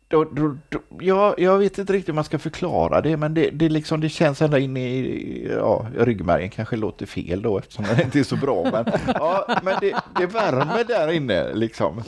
då, 0.09 0.24
då, 0.24 0.57
då, 0.69 0.80
ja, 1.00 1.36
jag 1.38 1.57
vet 1.57 1.77
inte 1.77 1.94
riktigt 1.94 2.09
hur 2.09 2.13
man 2.13 2.24
ska 2.24 2.39
förklara 2.39 3.01
det, 3.01 3.18
men 3.18 3.33
det, 3.33 3.50
det, 3.50 3.69
liksom, 3.69 4.01
det 4.01 4.09
känns 4.09 4.42
ända 4.42 4.59
in 4.59 4.77
i 4.77 5.48
ja, 5.51 5.88
ryggmärgen. 5.98 6.50
kanske 6.50 6.75
låter 6.75 7.06
fel 7.06 7.42
då 7.42 7.57
eftersom 7.57 7.86
den 7.86 8.01
inte 8.01 8.20
är 8.20 8.24
så 8.24 8.36
bra. 8.36 8.63
Men, 8.72 8.86
ja, 9.08 9.60
men 9.63 9.77
det, 9.82 9.96
det 10.20 10.25
värmer 10.25 10.84
där 10.84 11.12
inne 11.12 11.53
liksom. 11.53 12.03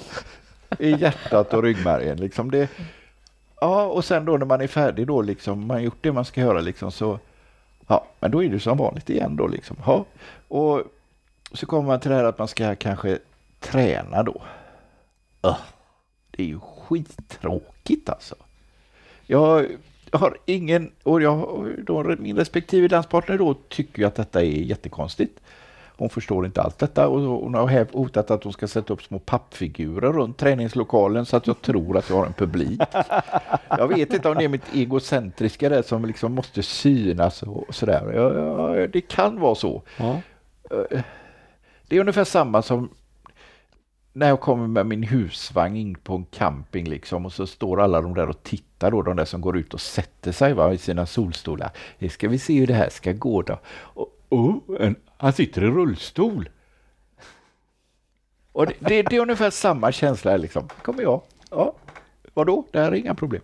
I 0.79 0.91
hjärtat 0.91 1.53
och 1.53 1.63
ryggmärgen. 1.63 2.17
Liksom. 2.17 2.51
Det, 2.51 2.69
ja, 3.61 3.85
och 3.85 4.05
sen 4.05 4.25
då 4.25 4.37
när 4.37 4.45
man 4.45 4.61
är 4.61 4.67
färdig 4.67 5.07
då, 5.07 5.21
liksom, 5.21 5.67
man 5.67 5.77
har 5.77 5.83
gjort 5.83 5.97
det 6.01 6.11
man 6.11 6.25
ska 6.25 6.41
göra 6.41 6.59
liksom, 6.59 6.91
så 6.91 7.19
ja, 7.87 8.05
men 8.19 8.31
då 8.31 8.43
är 8.43 8.49
det 8.49 8.59
som 8.59 8.77
vanligt 8.77 9.09
igen 9.09 9.35
då. 9.35 9.47
Liksom. 9.47 9.77
Ja, 9.85 10.05
och 10.47 10.83
så 11.53 11.65
kommer 11.65 11.87
man 11.87 11.99
till 11.99 12.11
det 12.11 12.17
här 12.17 12.23
att 12.23 12.37
man 12.37 12.47
ska 12.47 12.75
kanske 12.75 13.19
träna 13.59 14.23
då. 14.23 14.41
Det 16.31 16.43
är 16.43 16.47
ju 16.47 16.59
skittråkigt 16.89 18.09
alltså. 18.09 18.35
Jag 19.25 19.65
har 20.11 20.37
ingen, 20.45 20.91
och 21.03 21.21
jag, 21.21 21.69
då, 21.77 22.03
min 22.03 22.37
respektive 22.37 22.87
danspartner 22.87 23.37
då 23.37 23.53
tycker 23.53 23.99
ju 23.99 24.07
att 24.07 24.15
detta 24.15 24.41
är 24.41 24.45
jättekonstigt. 24.45 25.39
Hon 25.97 26.09
förstår 26.09 26.45
inte 26.45 26.61
allt 26.61 26.79
detta 26.79 27.07
och 27.07 27.21
hon 27.21 27.53
har 27.53 27.93
hotat 27.93 28.31
att 28.31 28.43
hon 28.43 28.53
ska 28.53 28.67
sätta 28.67 28.93
upp 28.93 29.03
små 29.03 29.19
pappfigurer 29.19 30.13
runt 30.13 30.37
träningslokalen 30.37 31.25
så 31.25 31.37
att 31.37 31.47
jag 31.47 31.61
tror 31.61 31.97
att 31.97 32.09
jag 32.09 32.15
har 32.15 32.25
en 32.25 32.33
publik. 32.33 32.81
Jag 33.69 33.87
vet 33.87 34.13
inte 34.13 34.29
om 34.29 34.35
det 34.37 34.43
är 34.43 34.49
mitt 34.49 34.73
egocentriska 34.73 35.69
där 35.69 35.81
som 35.81 36.05
liksom 36.05 36.33
måste 36.33 36.63
synas 36.63 37.43
och 37.43 37.75
sådär. 37.75 38.11
Ja, 38.15 38.33
ja, 38.33 38.87
det 38.87 39.01
kan 39.01 39.39
vara 39.39 39.55
så. 39.55 39.81
Ja. 39.97 40.21
Det 41.87 41.95
är 41.95 41.99
ungefär 41.99 42.23
samma 42.23 42.61
som 42.61 42.89
när 44.19 44.27
jag 44.27 44.39
kommer 44.39 44.67
med 44.67 44.85
min 44.85 45.03
husvagn 45.03 45.75
in 45.75 45.95
på 45.95 46.15
en 46.15 46.25
camping 46.25 46.89
liksom 46.89 47.25
och 47.25 47.33
så 47.33 47.47
står 47.47 47.81
alla 47.81 48.01
de 48.01 48.13
där 48.13 48.29
och 48.29 48.43
tittar 48.43 48.91
då, 48.91 49.01
de 49.01 49.15
där 49.15 49.25
som 49.25 49.41
går 49.41 49.57
ut 49.57 49.73
och 49.73 49.81
sätter 49.81 50.31
sig 50.31 50.53
va, 50.53 50.73
i 50.73 50.77
sina 50.77 51.05
solstolar. 51.05 51.71
Nu 51.99 52.09
ska 52.09 52.27
vi 52.27 52.39
se 52.39 52.59
hur 52.59 52.67
det 52.67 52.73
här 52.73 52.89
ska 52.89 53.11
gå 53.11 53.41
då. 53.41 53.59
Och, 53.69 54.07
oh, 54.29 54.57
en, 54.79 54.95
han 55.17 55.33
sitter 55.33 55.63
i 55.63 55.67
rullstol. 55.67 56.49
Och 58.51 58.65
det, 58.65 58.73
det, 58.79 59.01
det 59.01 59.15
är 59.15 59.19
ungefär 59.19 59.49
samma 59.49 59.91
känsla 59.91 60.31
här 60.31 60.37
liksom. 60.37 60.67
Kommer 60.81 61.03
jag? 61.03 61.21
Ja, 61.51 61.73
vadå? 62.33 62.65
Det 62.71 62.79
här 62.79 62.91
är 62.91 62.95
inga 62.95 63.15
problem. 63.15 63.41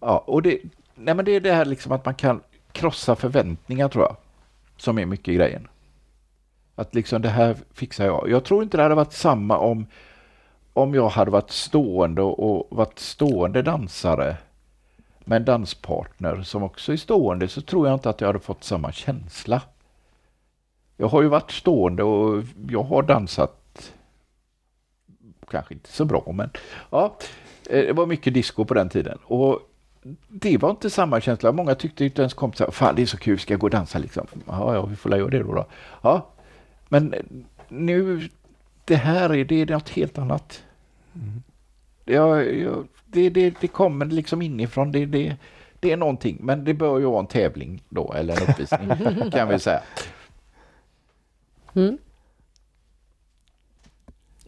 Ja, 0.00 0.18
och 0.18 0.42
det, 0.42 0.58
nej 0.94 1.14
men 1.14 1.24
det 1.24 1.32
är 1.32 1.40
det 1.40 1.52
här 1.52 1.64
liksom 1.64 1.92
att 1.92 2.04
man 2.04 2.14
kan 2.14 2.40
krossa 2.72 3.16
förväntningar 3.16 3.88
tror 3.88 4.04
jag. 4.04 4.16
Som 4.76 4.98
är 4.98 5.06
mycket 5.06 5.34
grejen. 5.34 5.68
Att 6.74 6.94
liksom 6.94 7.22
det 7.22 7.28
här 7.28 7.56
fixar 7.72 8.06
jag. 8.06 8.30
Jag 8.30 8.44
tror 8.44 8.62
inte 8.62 8.76
det 8.76 8.82
hade 8.82 8.94
varit 8.94 9.12
samma 9.12 9.58
om, 9.58 9.86
om 10.72 10.94
jag 10.94 11.08
hade 11.08 11.30
varit 11.30 11.50
stående 11.50 12.22
och 12.22 12.76
varit 12.76 12.98
stående 12.98 13.62
dansare. 13.62 14.36
med 15.24 15.36
en 15.36 15.44
danspartner 15.44 16.42
som 16.42 16.62
också 16.62 16.92
är 16.92 16.96
stående 16.96 17.48
så 17.48 17.60
tror 17.60 17.88
jag 17.88 17.94
inte 17.96 18.10
att 18.10 18.20
jag 18.20 18.28
hade 18.28 18.38
fått 18.38 18.64
samma 18.64 18.92
känsla. 18.92 19.62
Jag 20.96 21.08
har 21.08 21.22
ju 21.22 21.28
varit 21.28 21.50
stående 21.50 22.02
och 22.02 22.42
jag 22.68 22.82
har 22.82 23.02
dansat 23.02 23.92
kanske 25.50 25.74
inte 25.74 25.92
så 25.92 26.04
bra 26.04 26.32
men 26.32 26.50
ja, 26.90 27.16
eh, 27.70 27.86
det 27.86 27.92
var 27.92 28.06
mycket 28.06 28.34
disco 28.34 28.64
på 28.64 28.74
den 28.74 28.88
tiden 28.88 29.18
och 29.24 29.60
det 30.28 30.58
var 30.58 30.70
inte 30.70 30.90
samma 30.90 31.20
känsla. 31.20 31.52
Många 31.52 31.74
tyckte 31.74 32.04
inte 32.04 32.22
ens 32.22 32.34
kompisar, 32.34 32.70
fan 32.70 32.94
det 32.94 33.02
är 33.02 33.06
så 33.06 33.16
kul, 33.16 33.38
ska 33.38 33.52
jag 33.52 33.60
gå 33.60 33.66
och 33.66 33.70
dansa 33.70 33.98
liksom? 33.98 34.26
Ja, 34.46 34.74
ja 34.74 34.86
vi 34.86 34.96
får 34.96 35.16
göra 35.16 35.30
det 35.30 35.38
då. 35.38 35.54
då. 35.54 35.66
Ja, 36.02 36.33
men 36.94 37.14
nu, 37.68 38.28
det 38.84 38.96
här 38.96 39.34
är, 39.34 39.44
det 39.44 39.60
är 39.60 39.66
något 39.66 39.88
helt 39.88 40.18
annat. 40.18 40.62
Mm. 41.14 41.42
Ja, 42.04 42.42
ja, 42.42 42.84
det, 43.06 43.30
det, 43.30 43.54
det 43.60 43.68
kommer 43.68 44.06
liksom 44.06 44.42
inifrån. 44.42 44.92
Det, 44.92 45.06
det, 45.06 45.36
det 45.80 45.92
är 45.92 45.96
någonting, 45.96 46.38
men 46.40 46.64
det 46.64 46.74
bör 46.74 46.98
ju 46.98 47.04
vara 47.04 47.20
en 47.20 47.26
tävling 47.26 47.82
då, 47.88 48.12
eller 48.12 48.42
en 48.42 48.50
uppvisning 48.50 49.30
kan 49.30 49.48
vi 49.48 49.58
säga. 49.58 49.82
Mm. 51.74 51.98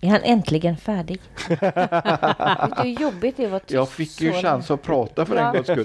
Är 0.01 0.09
han 0.09 0.23
äntligen 0.23 0.77
färdig? 0.77 1.21
Vet 1.49 2.83
du 2.83 2.89
jobbigt 2.89 3.37
det 3.37 3.47
var 3.47 3.59
tyst 3.59 3.71
Jag 3.71 3.89
fick 3.89 4.21
ju 4.21 4.33
chans 4.33 4.71
att 4.71 4.83
prata 4.83 5.27
för 5.27 5.37
ja, 5.37 5.47
en 5.47 5.53
gångs 5.53 5.67
skull. 5.67 5.83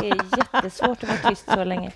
Det 0.00 0.10
är 0.10 0.38
jättesvårt 0.38 1.02
att 1.02 1.08
vara 1.08 1.30
tyst 1.30 1.44
så 1.54 1.64
länge. 1.64 1.92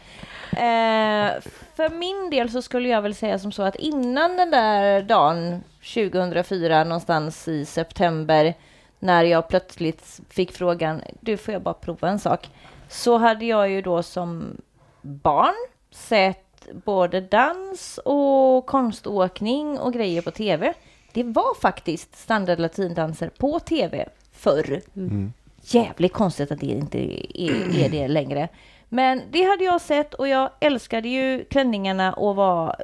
Eh, 0.52 1.40
för 1.74 1.98
min 1.98 2.30
del 2.30 2.50
så 2.50 2.62
skulle 2.62 2.88
jag 2.88 3.02
väl 3.02 3.14
säga 3.14 3.38
som 3.38 3.52
så 3.52 3.62
att 3.62 3.76
innan 3.76 4.36
den 4.36 4.50
där 4.50 5.02
dagen 5.02 5.62
2004 5.94 6.84
någonstans 6.84 7.48
i 7.48 7.64
september 7.64 8.54
när 8.98 9.24
jag 9.24 9.48
plötsligt 9.48 10.20
fick 10.28 10.52
frågan, 10.52 11.00
du 11.20 11.36
får 11.36 11.54
jag 11.54 11.62
bara 11.62 11.74
prova 11.74 12.08
en 12.08 12.18
sak, 12.18 12.48
så 12.88 13.18
hade 13.18 13.44
jag 13.44 13.70
ju 13.70 13.82
då 13.82 14.02
som 14.02 14.56
barn 15.02 15.54
sett 15.90 16.68
både 16.84 17.20
dans 17.20 17.98
och 18.04 18.66
konståkning 18.66 19.78
och 19.78 19.92
grejer 19.92 20.22
på 20.22 20.30
tv. 20.30 20.74
Det 21.12 21.22
var 21.22 21.60
faktiskt 21.60 22.16
standard 22.16 22.58
latindanser 22.58 23.28
på 23.28 23.60
tv 23.60 24.08
förr. 24.32 24.80
Mm. 24.96 25.32
Jävligt 25.62 26.12
konstigt 26.12 26.52
att 26.52 26.60
det 26.60 26.66
inte 26.66 26.98
är, 27.42 27.78
är 27.84 27.88
det 27.88 28.08
längre. 28.08 28.48
Men 28.94 29.22
det 29.30 29.42
hade 29.42 29.64
jag 29.64 29.80
sett 29.80 30.14
och 30.14 30.28
jag 30.28 30.50
älskade 30.60 31.08
ju 31.08 31.44
klänningarna 31.44 32.12
och 32.12 32.36
var 32.36 32.76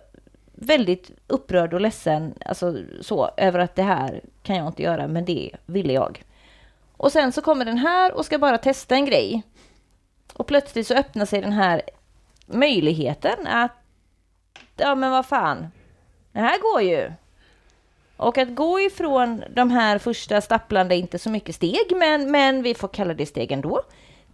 väldigt 0.52 1.10
upprörd 1.26 1.74
och 1.74 1.80
ledsen 1.80 2.34
alltså, 2.44 2.76
så, 3.00 3.30
över 3.36 3.58
att 3.58 3.76
det 3.76 3.82
här 3.82 4.20
kan 4.42 4.56
jag 4.56 4.66
inte 4.66 4.82
göra, 4.82 5.08
men 5.08 5.24
det 5.24 5.50
ville 5.66 5.92
jag. 5.92 6.22
Och 6.96 7.12
sen 7.12 7.32
så 7.32 7.42
kommer 7.42 7.64
den 7.64 7.78
här 7.78 8.12
och 8.12 8.24
ska 8.24 8.38
bara 8.38 8.58
testa 8.58 8.94
en 8.94 9.04
grej. 9.04 9.42
Och 10.32 10.46
plötsligt 10.46 10.86
så 10.86 10.94
öppnar 10.94 11.24
sig 11.24 11.40
den 11.40 11.52
här 11.52 11.82
möjligheten 12.46 13.46
att, 13.46 13.72
ja 14.76 14.94
men 14.94 15.10
vad 15.10 15.26
fan, 15.26 15.66
det 16.32 16.40
här 16.40 16.58
går 16.72 16.82
ju. 16.82 17.12
Och 18.16 18.38
att 18.38 18.54
gå 18.54 18.80
ifrån 18.80 19.44
de 19.50 19.70
här 19.70 19.98
första 19.98 20.40
stapplande, 20.40 20.96
inte 20.96 21.18
så 21.18 21.30
mycket 21.30 21.54
steg, 21.54 21.96
men, 21.96 22.30
men 22.30 22.62
vi 22.62 22.74
får 22.74 22.88
kalla 22.88 23.14
det 23.14 23.26
steg 23.26 23.52
ändå, 23.52 23.82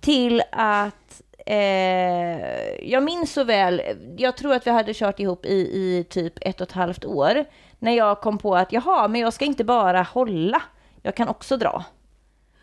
till 0.00 0.42
att 0.52 1.22
eh, 1.44 2.90
jag 2.90 3.02
minns 3.02 3.32
så 3.32 3.44
väl, 3.44 3.82
jag 4.16 4.36
tror 4.36 4.54
att 4.54 4.66
vi 4.66 4.70
hade 4.70 4.94
kört 4.94 5.20
ihop 5.20 5.46
i, 5.46 5.54
i 5.54 6.06
typ 6.10 6.32
ett 6.40 6.60
och 6.60 6.66
ett 6.66 6.72
halvt 6.72 7.04
år, 7.04 7.44
när 7.78 7.92
jag 7.92 8.20
kom 8.20 8.38
på 8.38 8.56
att 8.56 8.72
jaha, 8.72 9.08
men 9.08 9.20
jag 9.20 9.32
ska 9.32 9.44
inte 9.44 9.64
bara 9.64 10.02
hålla, 10.02 10.62
jag 11.02 11.14
kan 11.14 11.28
också 11.28 11.56
dra. 11.56 11.84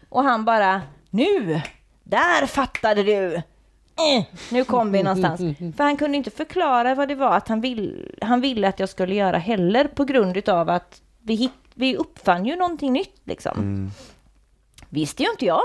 Och 0.09 0.23
han 0.23 0.45
bara, 0.45 0.81
nu, 1.09 1.61
där 2.03 2.45
fattade 2.45 3.03
du! 3.03 3.35
Eh, 3.35 4.25
nu 4.51 4.63
kom 4.63 4.91
vi 4.91 5.03
någonstans. 5.03 5.39
För 5.77 5.83
han 5.83 5.97
kunde 5.97 6.17
inte 6.17 6.31
förklara 6.31 6.95
vad 6.95 7.07
det 7.07 7.15
var 7.15 7.37
att 7.37 7.47
han, 7.47 7.61
vill, 7.61 8.15
han 8.21 8.41
ville 8.41 8.67
att 8.67 8.79
jag 8.79 8.89
skulle 8.89 9.15
göra 9.15 9.37
heller 9.37 9.85
på 9.87 10.03
grund 10.03 10.49
av 10.49 10.69
att 10.69 11.01
vi, 11.21 11.35
hit, 11.35 11.51
vi 11.73 11.95
uppfann 11.95 12.45
ju 12.45 12.55
någonting 12.55 12.93
nytt 12.93 13.21
liksom. 13.23 13.57
Mm. 13.57 13.91
Visste 14.89 15.23
ju 15.23 15.31
inte 15.31 15.45
jag 15.45 15.61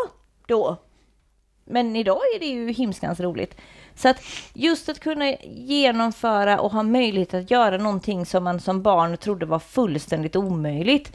då. 0.46 0.76
Men 1.66 1.96
idag 1.96 2.20
är 2.34 2.38
det 2.40 2.46
ju 2.46 2.72
himskans 2.72 3.20
roligt. 3.20 3.56
Så 3.94 4.08
att 4.08 4.22
just 4.54 4.88
att 4.88 5.00
kunna 5.00 5.34
genomföra 5.44 6.60
och 6.60 6.72
ha 6.72 6.82
möjlighet 6.82 7.34
att 7.34 7.50
göra 7.50 7.76
någonting 7.76 8.26
som 8.26 8.44
man 8.44 8.60
som 8.60 8.82
barn 8.82 9.16
trodde 9.16 9.46
var 9.46 9.58
fullständigt 9.58 10.36
omöjligt 10.36 11.12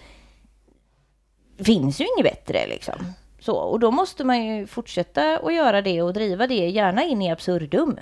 finns 1.63 2.01
ju 2.01 2.05
inget 2.05 2.33
bättre 2.33 2.67
liksom. 2.67 2.95
Så, 3.39 3.55
och 3.55 3.79
då 3.79 3.91
måste 3.91 4.23
man 4.23 4.45
ju 4.45 4.67
fortsätta 4.67 5.37
att 5.37 5.53
göra 5.53 5.81
det 5.81 6.01
och 6.01 6.13
driva 6.13 6.47
det, 6.47 6.69
gärna 6.69 7.03
in 7.03 7.21
i 7.21 7.31
absurdum. 7.31 7.97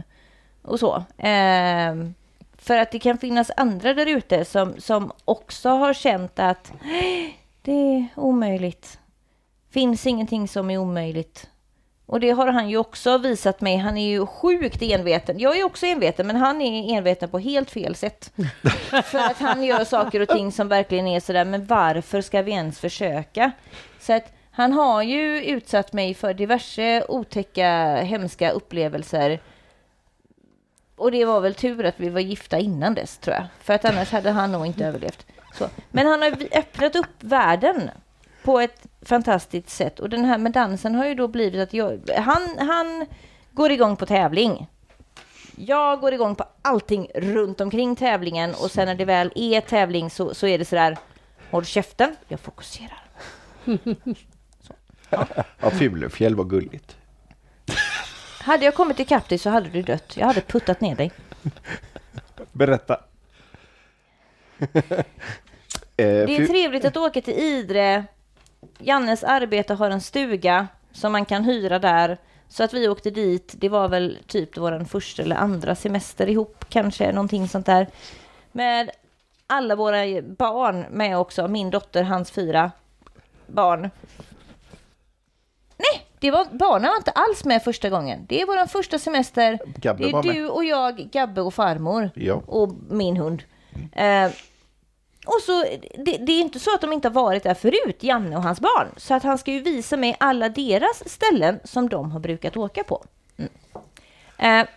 Och 0.61 0.79
så. 0.79 0.95
Eh, 1.17 1.95
för 2.57 2.77
att 2.77 2.91
det 2.91 2.99
kan 2.99 3.17
finnas 3.17 3.51
andra 3.57 3.93
där 3.93 4.05
ute 4.05 4.45
som, 4.45 4.73
som 4.77 5.11
också 5.25 5.69
har 5.69 5.93
känt 5.93 6.39
att 6.39 6.71
det 7.61 7.71
är 7.71 8.07
omöjligt. 8.15 8.99
Finns 9.69 10.07
ingenting 10.07 10.47
som 10.47 10.69
är 10.69 10.77
omöjligt. 10.77 11.48
Och 12.09 12.19
det 12.19 12.29
har 12.29 12.47
han 12.47 12.69
ju 12.69 12.77
också 12.77 13.17
visat 13.17 13.61
mig. 13.61 13.77
Han 13.77 13.97
är 13.97 14.07
ju 14.07 14.25
sjukt 14.25 14.81
enveten. 14.81 15.39
Jag 15.39 15.59
är 15.59 15.63
också 15.63 15.85
enveten, 15.85 16.27
men 16.27 16.35
han 16.35 16.61
är 16.61 16.97
enveten 16.97 17.29
på 17.29 17.39
helt 17.39 17.71
fel 17.71 17.95
sätt. 17.95 18.33
För 19.03 19.17
att 19.19 19.37
han 19.37 19.63
gör 19.63 19.83
saker 19.83 20.19
och 20.19 20.27
ting 20.27 20.51
som 20.51 20.67
verkligen 20.67 21.07
är 21.07 21.19
sådär, 21.19 21.45
men 21.45 21.65
varför 21.65 22.21
ska 22.21 22.41
vi 22.41 22.51
ens 22.51 22.79
försöka? 22.79 23.51
Så 23.99 24.13
att 24.13 24.33
han 24.51 24.73
har 24.73 25.03
ju 25.03 25.43
utsatt 25.43 25.93
mig 25.93 26.13
för 26.13 26.33
diverse 26.33 27.03
otäcka, 27.09 27.95
hemska 27.95 28.51
upplevelser. 28.51 29.39
Och 30.95 31.11
det 31.11 31.25
var 31.25 31.41
väl 31.41 31.53
tur 31.53 31.85
att 31.85 31.99
vi 31.99 32.09
var 32.09 32.19
gifta 32.19 32.59
innan 32.59 32.93
dess, 32.93 33.17
tror 33.17 33.35
jag. 33.35 33.45
För 33.61 33.73
att 33.73 33.85
annars 33.85 34.11
hade 34.11 34.31
han 34.31 34.51
nog 34.51 34.65
inte 34.65 34.85
överlevt. 34.85 35.25
Så. 35.53 35.69
Men 35.91 36.07
han 36.07 36.21
har 36.21 36.37
öppnat 36.51 36.95
upp 36.95 37.23
världen 37.23 37.89
på 38.43 38.59
ett 38.59 38.85
fantastiskt 39.01 39.69
sätt. 39.69 39.99
Och 39.99 40.09
den 40.09 40.25
här 40.25 40.37
med 40.37 40.51
dansen 40.51 40.95
har 40.95 41.05
ju 41.05 41.15
då 41.15 41.27
blivit 41.27 41.61
att 41.61 41.73
jag, 41.73 42.09
han, 42.17 42.57
han 42.57 43.05
går 43.51 43.71
igång 43.71 43.95
på 43.95 44.05
tävling. 44.05 44.67
Jag 45.55 45.99
går 45.99 46.13
igång 46.13 46.35
på 46.35 46.43
allting 46.61 47.07
runt 47.15 47.61
omkring 47.61 47.95
tävlingen 47.95 48.53
och 48.53 48.71
sen 48.71 48.85
när 48.85 48.95
det 48.95 49.05
väl 49.05 49.31
är 49.35 49.61
tävling 49.61 50.09
så, 50.09 50.33
så 50.33 50.47
är 50.47 50.57
det 50.57 50.65
sådär, 50.65 50.97
håll 51.51 51.65
käften, 51.65 52.15
jag 52.27 52.39
fokuserar. 52.39 53.03
Så. 54.61 54.73
Ja, 55.09 55.27
ja 55.61 55.69
Fulefjäll 55.69 56.35
var 56.35 56.43
gulligt. 56.43 56.97
Hade 58.41 58.65
jag 58.65 58.75
kommit 58.75 58.99
ikapp 58.99 59.29
dig 59.29 59.37
så 59.37 59.49
hade 59.49 59.69
du 59.69 59.81
dött. 59.81 60.17
Jag 60.17 60.25
hade 60.25 60.41
puttat 60.41 60.81
ner 60.81 60.95
dig. 60.95 61.11
Berätta. 62.51 62.99
Eh, 65.97 66.05
det 66.05 66.37
är 66.37 66.47
trevligt 66.47 66.85
att 66.85 66.97
åka 66.97 67.21
till 67.21 67.33
Idre 67.33 68.05
Jannes 68.79 69.23
arbete 69.23 69.73
har 69.73 69.89
en 69.89 70.01
stuga 70.01 70.67
som 70.91 71.11
man 71.11 71.25
kan 71.25 71.43
hyra 71.43 71.79
där. 71.79 72.17
Så 72.47 72.63
att 72.63 72.73
vi 72.73 72.87
åkte 72.87 73.09
dit, 73.09 73.55
det 73.57 73.69
var 73.69 73.89
väl 73.89 74.17
typ 74.27 74.57
vår 74.57 74.85
första 74.85 75.23
eller 75.23 75.35
andra 75.35 75.75
semester 75.75 76.29
ihop, 76.29 76.65
kanske 76.69 77.11
någonting 77.11 77.47
sånt 77.47 77.65
där. 77.65 77.87
Med 78.51 78.89
alla 79.47 79.75
våra 79.75 80.21
barn 80.21 80.85
med 80.89 81.17
också, 81.17 81.47
min 81.47 81.69
dotter, 81.69 82.03
hans 82.03 82.31
fyra 82.31 82.71
barn. 83.47 83.81
Nej, 85.77 86.05
det 86.19 86.31
var, 86.31 86.45
barnen 86.51 86.89
var 86.89 86.97
inte 86.97 87.11
alls 87.11 87.45
med 87.45 87.63
första 87.63 87.89
gången. 87.89 88.25
Det 88.29 88.41
är 88.41 88.45
vår 88.45 88.67
första 88.67 88.99
semester. 88.99 89.59
Gabbe 89.75 90.03
det 90.03 90.29
är 90.29 90.33
du 90.33 90.49
och 90.49 90.65
jag, 90.65 90.97
Gabbe 90.97 91.41
och 91.41 91.53
farmor. 91.53 92.11
Ja. 92.15 92.41
Och 92.47 92.69
min 92.89 93.17
hund. 93.17 93.43
Eh, 93.91 94.31
och 95.29 95.41
så, 95.41 95.63
det, 96.05 96.17
det, 96.17 96.31
är 96.31 96.41
inte 96.41 96.59
så 96.59 96.75
att 96.75 96.81
de 96.81 96.93
inte 96.93 97.07
har 97.07 97.13
varit 97.13 97.43
där 97.43 97.53
förut, 97.53 98.03
Janne 98.03 98.35
och 98.37 98.43
hans 98.43 98.59
barn. 98.59 98.87
Så 98.97 99.13
att 99.13 99.23
han 99.23 99.37
ska 99.37 99.51
ju 99.51 99.59
visa 99.59 99.97
mig 99.97 100.15
alla 100.19 100.49
deras 100.49 101.09
ställen 101.09 101.59
som 101.63 101.89
de 101.89 102.11
har 102.11 102.19
brukat 102.19 102.57
åka 102.57 102.83
på. 102.83 103.05
Mm. 103.37 103.51
Eh, 104.37 104.67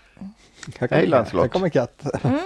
Hej 0.91 1.07
Lancelot. 1.07 1.43
Här 1.45 1.49
kommer 1.49 1.69
katt. 1.69 2.25
Mm. 2.25 2.41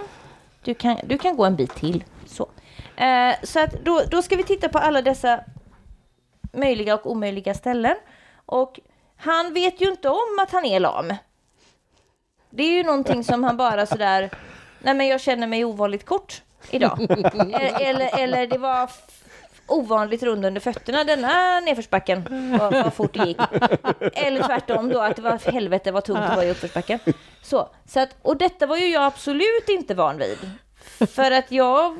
Du, 0.63 0.75
kan, 0.75 0.97
du 1.05 1.19
kan 1.19 1.37
gå 1.37 1.45
en 1.45 1.57
bit 1.57 1.75
till. 1.75 2.05
Så, 2.27 2.49
eh, 2.97 3.35
så 3.43 3.61
att 3.61 3.85
då, 3.85 4.03
då 4.11 4.23
ska 4.23 4.37
vi 4.37 4.43
titta 4.43 4.69
på 4.69 4.79
alla 4.79 5.03
dessa 5.03 5.41
möjliga 6.53 6.95
och 6.95 7.11
omöjliga 7.11 7.55
ställen. 7.55 7.97
Och 8.47 8.81
han 9.17 9.55
vet 9.55 9.81
ju 9.81 9.91
inte 9.91 10.09
om 10.09 10.39
att 10.43 10.51
han 10.51 10.65
är 10.65 10.81
lam. 10.81 11.15
Det 12.51 12.63
är 12.63 12.73
ju 12.73 12.83
någonting 12.83 13.25
som 13.25 13.45
han 13.45 13.57
bara 13.57 13.87
sådär, 13.87 14.31
nej 14.79 14.95
men 14.95 15.07
jag 15.07 15.21
känner 15.21 15.47
mig 15.47 15.65
ovanligt 15.65 16.07
kort 16.07 16.43
idag. 16.71 17.07
eller, 17.81 18.19
eller 18.19 18.47
det 18.47 18.59
var 18.59 18.91
ovanligt 19.67 20.23
rund 20.23 20.45
under 20.45 20.61
fötterna 20.61 21.05
denna 21.05 21.61
nedförsbacken, 21.61 22.27
vad, 22.59 22.73
vad 22.73 22.95
fort 22.95 23.15
det 23.15 23.25
gick. 23.25 23.41
Eller 24.13 24.43
tvärtom 24.43 24.89
då, 24.89 25.01
att 25.01 25.17
det 25.17 25.23
var 25.23 25.53
helvete 25.53 25.93
vad 25.93 26.05
tungt 26.05 26.31
det 26.31 26.37
var 26.37 26.43
i 26.43 26.51
uppförsbacken. 26.51 26.99
Så, 27.43 27.69
så 27.87 28.01
att, 28.01 28.09
och 28.23 28.37
detta 28.37 28.67
var 28.67 28.77
ju 28.77 28.87
jag 28.87 29.05
absolut 29.05 29.69
inte 29.69 29.95
van 29.95 30.19
vid. 30.19 30.51
För 31.11 31.31
att 31.31 31.53
jag, 31.53 31.97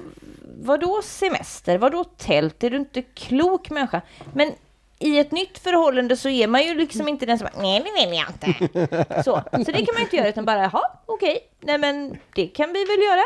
var 0.63 0.79
då 0.79 1.03
semester, 1.03 1.79
var 1.79 1.91
då 1.91 2.05
tält, 2.05 2.65
är 2.65 2.71
du 2.71 2.77
inte 2.77 3.03
klok 3.03 3.71
människa? 3.71 4.03
Men 4.33 4.53
i 4.99 5.19
ett 5.19 5.31
nytt 5.31 5.59
förhållande 5.59 6.17
så 6.17 6.29
är 6.29 6.47
man 6.47 6.63
ju 6.63 6.75
liksom 6.75 7.09
inte 7.09 7.27
den 7.27 7.39
som 7.39 7.49
bara, 7.53 7.63
nej 7.63 7.81
det 7.85 8.07
vill 8.07 8.19
jag 8.19 8.29
inte. 8.29 9.23
Så, 9.23 9.43
så 9.53 9.73
det 9.73 9.87
kan 9.87 9.95
man 9.95 10.03
inte 10.03 10.17
göra 10.17 10.29
utan 10.29 10.45
bara, 10.45 10.63
jaha, 10.63 10.83
okej, 11.07 11.39
nej 11.61 11.79
men 11.79 12.19
det 12.35 12.47
kan 12.47 12.73
vi 12.73 12.85
väl 12.85 13.03
göra. 13.03 13.23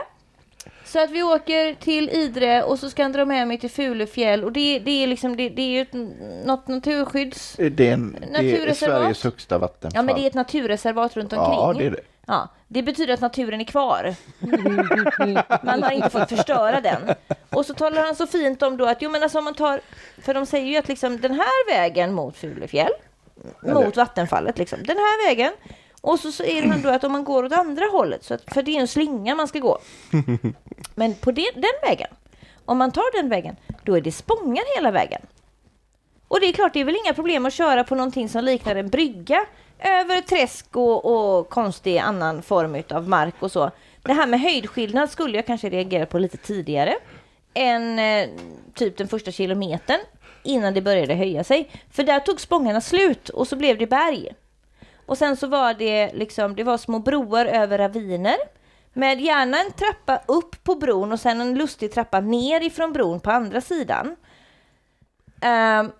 Så 0.84 1.02
att 1.02 1.10
vi 1.10 1.22
åker 1.22 1.74
till 1.74 2.08
Idre 2.08 2.62
och 2.62 2.78
så 2.78 2.90
ska 2.90 3.02
han 3.02 3.12
dra 3.12 3.24
med 3.24 3.48
mig 3.48 3.58
till 3.58 3.70
Fulefjäll 3.70 4.44
och 4.44 4.52
det, 4.52 4.78
det 4.78 5.02
är 5.02 5.06
liksom, 5.06 5.36
det, 5.36 5.48
det 5.48 5.62
är 5.62 5.68
ju 5.68 5.80
ett, 5.80 5.92
något 6.46 6.68
naturskydds... 6.68 7.56
Det 7.56 7.88
är, 7.88 7.92
en, 7.92 8.16
det 8.32 8.68
är. 8.68 8.74
Sveriges 8.74 9.24
högsta 9.24 9.58
vattenfall. 9.58 9.96
Ja 9.96 10.02
men 10.02 10.14
det 10.14 10.20
är 10.20 10.26
ett 10.26 10.34
naturreservat 10.34 11.16
runt 11.16 11.32
omkring. 11.32 11.54
Ja, 11.54 11.74
det 11.78 11.86
är 11.86 11.90
det. 11.90 12.00
Ja, 12.26 12.48
det 12.68 12.82
betyder 12.82 13.14
att 13.14 13.20
naturen 13.20 13.60
är 13.60 13.64
kvar. 13.64 14.14
Man 15.64 15.82
har 15.82 15.90
inte 15.90 16.10
fått 16.10 16.28
förstöra 16.28 16.80
den. 16.80 17.14
Och 17.50 17.66
så 17.66 17.74
talar 17.74 18.02
han 18.02 18.14
så 18.14 18.26
fint 18.26 18.62
om 18.62 18.76
då 18.76 18.86
att, 18.86 19.02
jo 19.02 19.10
men 19.10 19.22
alltså 19.22 19.38
om 19.38 19.44
man 19.44 19.54
tar, 19.54 19.80
för 20.22 20.34
de 20.34 20.46
säger 20.46 20.66
ju 20.66 20.76
att 20.76 20.88
liksom 20.88 21.20
den 21.20 21.34
här 21.34 21.74
vägen 21.74 22.12
mot 22.12 22.36
Fulefjäll, 22.36 22.92
mot 23.62 23.96
vattenfallet 23.96 24.58
liksom, 24.58 24.78
den 24.82 24.96
här 24.96 25.28
vägen, 25.28 25.52
och 26.00 26.20
så 26.20 26.32
säger 26.32 26.66
han 26.66 26.82
då 26.82 26.88
att 26.88 27.04
om 27.04 27.12
man 27.12 27.24
går 27.24 27.44
åt 27.44 27.52
andra 27.52 27.84
hållet, 27.84 28.24
så 28.24 28.34
att, 28.34 28.54
för 28.54 28.62
det 28.62 28.76
är 28.76 28.80
en 28.80 28.88
slinga 28.88 29.34
man 29.34 29.48
ska 29.48 29.58
gå, 29.58 29.78
men 30.94 31.14
på 31.14 31.32
det, 31.32 31.50
den 31.54 31.88
vägen, 31.90 32.08
om 32.64 32.78
man 32.78 32.92
tar 32.92 33.22
den 33.22 33.28
vägen, 33.28 33.56
då 33.84 33.96
är 33.96 34.00
det 34.00 34.12
spångar 34.12 34.76
hela 34.76 34.90
vägen. 34.90 35.22
Och 36.28 36.40
det 36.40 36.46
är 36.46 36.52
klart, 36.52 36.72
det 36.72 36.80
är 36.80 36.84
väl 36.84 36.96
inga 37.04 37.14
problem 37.14 37.46
att 37.46 37.52
köra 37.52 37.84
på 37.84 37.94
någonting 37.94 38.28
som 38.28 38.44
liknar 38.44 38.76
en 38.76 38.88
brygga 38.88 39.46
över 39.78 40.20
träsk 40.20 40.76
och, 40.76 41.04
och 41.04 41.48
konstig 41.48 41.98
annan 41.98 42.42
form 42.42 42.82
av 42.90 43.08
mark 43.08 43.34
och 43.38 43.52
så. 43.52 43.70
Det 44.02 44.12
här 44.12 44.26
med 44.26 44.40
höjdskillnad 44.40 45.10
skulle 45.10 45.38
jag 45.38 45.46
kanske 45.46 45.70
reagera 45.70 46.06
på 46.06 46.18
lite 46.18 46.36
tidigare 46.36 46.96
än 47.54 47.98
eh, 47.98 48.28
typ 48.74 48.96
den 48.96 49.08
första 49.08 49.30
kilometern 49.30 50.00
innan 50.42 50.74
det 50.74 50.82
började 50.82 51.14
höja 51.14 51.44
sig. 51.44 51.70
För 51.90 52.02
där 52.02 52.20
tog 52.20 52.40
spångarna 52.40 52.80
slut 52.80 53.28
och 53.28 53.48
så 53.48 53.56
blev 53.56 53.78
det 53.78 53.86
berg. 53.86 54.28
Och 55.10 55.18
sen 55.18 55.36
så 55.36 55.46
var 55.46 55.74
det 55.74 56.12
liksom, 56.12 56.54
det 56.56 56.64
var 56.64 56.78
små 56.78 56.98
broar 56.98 57.46
över 57.46 57.78
raviner 57.78 58.36
med 58.92 59.20
gärna 59.20 59.60
en 59.60 59.72
trappa 59.72 60.20
upp 60.28 60.64
på 60.64 60.74
bron 60.74 61.12
och 61.12 61.20
sen 61.20 61.40
en 61.40 61.54
lustig 61.54 61.92
trappa 61.92 62.20
ner 62.20 62.60
ifrån 62.60 62.92
bron 62.92 63.20
på 63.20 63.30
andra 63.30 63.60
sidan. 63.60 64.06
Um, 65.26 65.92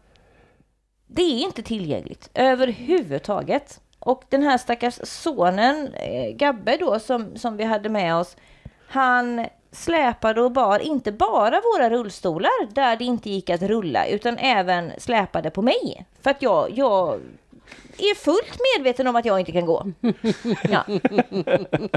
det 1.06 1.22
är 1.22 1.42
inte 1.42 1.62
tillgängligt 1.62 2.30
överhuvudtaget. 2.34 3.80
Och 3.98 4.22
den 4.28 4.42
här 4.42 4.58
stackars 4.58 4.98
sonen, 5.02 5.94
eh, 5.94 6.36
Gabbe 6.36 6.76
då, 6.76 6.98
som, 6.98 7.36
som 7.36 7.56
vi 7.56 7.64
hade 7.64 7.88
med 7.88 8.16
oss, 8.16 8.36
han 8.88 9.46
släpade 9.72 10.42
och 10.42 10.52
bar 10.52 10.78
inte 10.78 11.12
bara 11.12 11.60
våra 11.74 11.90
rullstolar 11.90 12.74
där 12.74 12.96
det 12.96 13.04
inte 13.04 13.30
gick 13.30 13.50
att 13.50 13.62
rulla, 13.62 14.06
utan 14.06 14.38
även 14.38 14.92
släpade 14.98 15.50
på 15.50 15.62
mig. 15.62 16.06
För 16.22 16.30
att 16.30 16.42
jag, 16.42 16.70
jag 16.70 17.20
är 18.00 18.14
fullt 18.14 18.58
medveten 18.76 19.06
om 19.06 19.16
att 19.16 19.24
jag 19.24 19.40
inte 19.40 19.52
kan 19.52 19.66
gå. 19.66 19.86
Ja. 20.70 20.84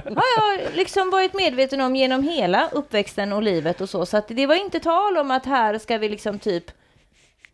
Har 0.06 0.26
jag 0.38 0.74
liksom 0.74 1.10
varit 1.10 1.34
medveten 1.34 1.82
om 1.82 1.96
genom 1.96 2.24
hela 2.24 2.70
uppväxten 2.70 3.34
och 3.34 3.44
livet 3.44 3.82
och 3.82 3.90
så. 3.90 4.06
Så 4.06 4.18
att 4.18 4.28
det 4.28 4.46
var 4.46 4.56
inte 4.56 4.80
tal 4.80 5.18
om 5.18 5.32
att 5.32 5.46
här 5.46 5.78
ska 5.78 5.98
vi 5.98 6.10
liksom 6.10 6.40
typ 6.40 6.72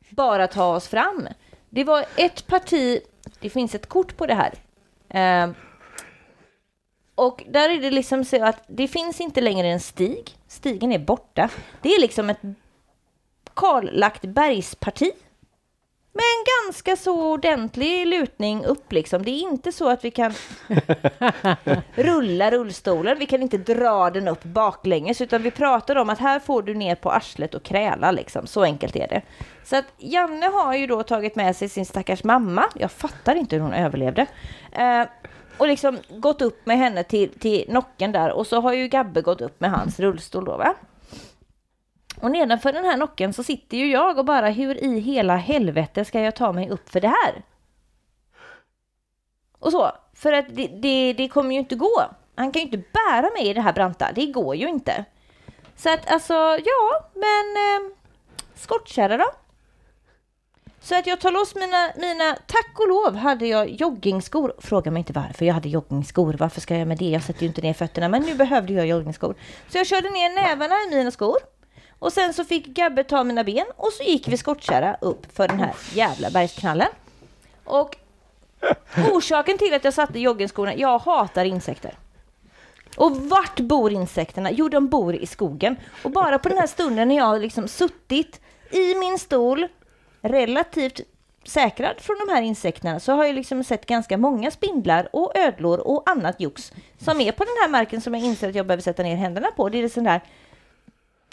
bara 0.09 0.47
ta 0.47 0.75
oss 0.75 0.87
fram. 0.87 1.27
Det 1.69 1.83
var 1.83 2.05
ett 2.15 2.47
parti, 2.47 2.99
det 3.39 3.49
finns 3.49 3.75
ett 3.75 3.89
kort 3.89 4.17
på 4.17 4.25
det 4.25 4.33
här. 4.33 4.53
Eh, 5.09 5.51
och 7.15 7.43
där 7.47 7.69
är 7.69 7.77
det 7.81 7.91
liksom 7.91 8.25
så 8.25 8.43
att 8.45 8.63
det 8.67 8.87
finns 8.87 9.21
inte 9.21 9.41
längre 9.41 9.67
en 9.67 9.79
stig. 9.79 10.37
Stigen 10.47 10.91
är 10.91 10.99
borta. 10.99 11.49
Det 11.81 11.89
är 11.89 12.01
liksom 12.01 12.29
ett 12.29 12.41
kallagt 13.55 14.21
bergsparti. 14.21 15.11
Med 16.13 16.23
en 16.23 16.65
ganska 16.65 16.95
så 16.95 17.33
ordentlig 17.33 18.07
lutning 18.07 18.65
upp 18.65 18.91
liksom. 18.91 19.23
Det 19.23 19.31
är 19.31 19.41
inte 19.41 19.71
så 19.71 19.89
att 19.89 20.05
vi 20.05 20.11
kan 20.11 20.33
rulla 21.95 22.51
rullstolen. 22.51 23.19
Vi 23.19 23.25
kan 23.25 23.41
inte 23.41 23.57
dra 23.57 24.09
den 24.09 24.27
upp 24.27 24.43
baklänges 24.43 25.21
utan 25.21 25.41
vi 25.41 25.51
pratar 25.51 25.95
om 25.95 26.09
att 26.09 26.19
här 26.19 26.39
får 26.39 26.61
du 26.61 26.73
ner 26.73 26.95
på 26.95 27.11
arslet 27.11 27.55
och 27.55 27.63
kräla 27.63 28.11
liksom. 28.11 28.47
Så 28.47 28.63
enkelt 28.63 28.95
är 28.95 29.07
det. 29.07 29.21
Så 29.63 29.75
att 29.75 29.85
Janne 29.97 30.45
har 30.45 30.75
ju 30.75 30.87
då 30.87 31.03
tagit 31.03 31.35
med 31.35 31.55
sig 31.55 31.69
sin 31.69 31.85
stackars 31.85 32.23
mamma. 32.23 32.65
Jag 32.75 32.91
fattar 32.91 33.35
inte 33.35 33.55
hur 33.55 33.63
hon 33.63 33.73
överlevde. 33.73 34.25
Eh, 34.71 35.03
och 35.57 35.67
liksom 35.67 35.97
gått 36.09 36.41
upp 36.41 36.65
med 36.65 36.77
henne 36.77 37.03
till, 37.03 37.39
till 37.39 37.65
nocken 37.69 38.11
där 38.11 38.31
och 38.31 38.47
så 38.47 38.61
har 38.61 38.73
ju 38.73 38.87
Gabbe 38.87 39.21
gått 39.21 39.41
upp 39.41 39.59
med 39.59 39.71
hans 39.71 39.99
rullstol 39.99 40.45
då 40.45 40.57
va. 40.57 40.75
Och 42.21 42.31
nedanför 42.31 42.73
den 42.73 42.85
här 42.85 42.97
nocken 42.97 43.33
så 43.33 43.43
sitter 43.43 43.77
ju 43.77 43.91
jag 43.91 44.17
och 44.17 44.25
bara 44.25 44.49
hur 44.49 44.83
i 44.83 44.99
hela 44.99 45.35
helvete 45.35 46.05
ska 46.05 46.21
jag 46.21 46.35
ta 46.35 46.51
mig 46.51 46.69
upp 46.69 46.89
för 46.89 47.01
det 47.01 47.07
här? 47.07 47.43
Och 49.59 49.71
så, 49.71 49.91
för 50.13 50.33
att 50.33 50.45
det, 50.49 50.67
det, 50.67 51.13
det 51.13 51.27
kommer 51.27 51.53
ju 51.53 51.59
inte 51.59 51.75
gå. 51.75 52.03
Han 52.35 52.51
kan 52.51 52.59
ju 52.61 52.65
inte 52.65 52.89
bära 52.93 53.29
mig 53.33 53.47
i 53.47 53.53
det 53.53 53.61
här 53.61 53.73
branta, 53.73 54.11
det 54.15 54.25
går 54.25 54.55
ju 54.55 54.69
inte. 54.69 55.05
Så 55.75 55.93
att 55.93 56.11
alltså, 56.11 56.33
ja, 56.65 57.09
men 57.13 57.55
eh, 57.55 57.95
skottkärra 58.55 59.17
då? 59.17 59.25
Så 60.81 60.95
att 60.95 61.07
jag 61.07 61.19
tar 61.19 61.31
loss 61.31 61.55
mina, 61.55 61.91
mina, 61.95 62.35
tack 62.45 62.79
och 62.79 62.87
lov 62.87 63.15
hade 63.15 63.47
jag 63.47 63.69
joggingskor. 63.69 64.53
Fråga 64.57 64.91
mig 64.91 64.99
inte 64.99 65.13
varför 65.13 65.45
jag 65.45 65.53
hade 65.53 65.69
joggingskor. 65.69 66.33
Varför 66.39 66.61
ska 66.61 66.77
jag 66.77 66.87
med 66.87 66.97
det? 66.97 67.09
Jag 67.09 67.23
sätter 67.23 67.41
ju 67.41 67.47
inte 67.47 67.61
ner 67.61 67.73
fötterna. 67.73 68.09
Men 68.09 68.21
nu 68.21 68.35
behövde 68.35 68.73
jag 68.73 68.87
joggingskor. 68.87 69.35
Så 69.69 69.77
jag 69.77 69.87
körde 69.87 70.09
ner 70.09 70.35
nävarna 70.35 70.75
i 70.75 70.95
mina 70.95 71.11
skor. 71.11 71.37
Och 71.99 72.13
sen 72.13 72.33
så 72.33 72.43
fick 72.43 72.65
Gabbe 72.65 73.03
ta 73.03 73.23
mina 73.23 73.43
ben 73.43 73.65
och 73.75 73.91
så 73.93 74.03
gick 74.03 74.27
vi 74.27 74.37
skottkärra 74.37 74.97
upp 75.01 75.35
för 75.35 75.47
den 75.47 75.59
här 75.59 75.73
jävla 75.93 76.29
bergsknallen. 76.29 76.87
Och 77.63 77.97
orsaken 79.11 79.57
till 79.57 79.73
att 79.73 79.83
jag 79.83 79.93
satte 79.93 80.19
joggingskorna, 80.19 80.75
jag 80.75 80.99
hatar 80.99 81.45
insekter. 81.45 81.93
Och 82.97 83.17
vart 83.17 83.59
bor 83.59 83.91
insekterna? 83.91 84.51
Jo, 84.51 84.69
de 84.69 84.87
bor 84.87 85.15
i 85.15 85.27
skogen. 85.27 85.75
Och 86.03 86.11
bara 86.11 86.39
på 86.39 86.49
den 86.49 86.57
här 86.57 86.67
stunden 86.67 87.07
när 87.07 87.17
jag 87.17 87.41
liksom 87.41 87.67
suttit 87.67 88.41
i 88.71 88.95
min 88.95 89.19
stol, 89.19 89.67
relativt 90.21 91.01
säkrad 91.45 91.95
från 91.99 92.15
de 92.27 92.33
här 92.33 92.41
insekterna, 92.41 92.99
så 92.99 93.11
har 93.11 93.25
jag 93.25 93.35
liksom 93.35 93.63
sett 93.63 93.85
ganska 93.85 94.17
många 94.17 94.51
spindlar 94.51 95.09
och 95.15 95.37
ödlor 95.37 95.79
och 95.79 96.09
annat 96.09 96.41
jox 96.41 96.73
som 96.97 97.21
är 97.21 97.31
på 97.31 97.43
den 97.43 97.53
här 97.61 97.69
marken 97.69 98.01
som 98.01 98.13
jag 98.13 98.23
inser 98.23 98.49
att 98.49 98.55
jag 98.55 98.67
behöver 98.67 98.83
sätta 98.83 99.03
ner 99.03 99.15
händerna 99.15 99.47
på. 99.55 99.69
Det 99.69 99.83
är 99.83 99.89
sån 99.89 100.03
där 100.03 100.21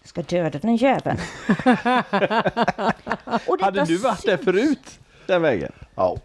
ska 0.06 0.22
döda 0.22 0.58
den 0.58 0.76
jäveln. 0.76 1.18
Och 3.46 3.60
Hade 3.60 3.84
du 3.84 3.96
varit 3.96 4.24
där 4.24 4.36
förut? 4.36 4.98
Den 5.26 5.42
vägen? 5.42 5.72
Ja. 5.94 6.16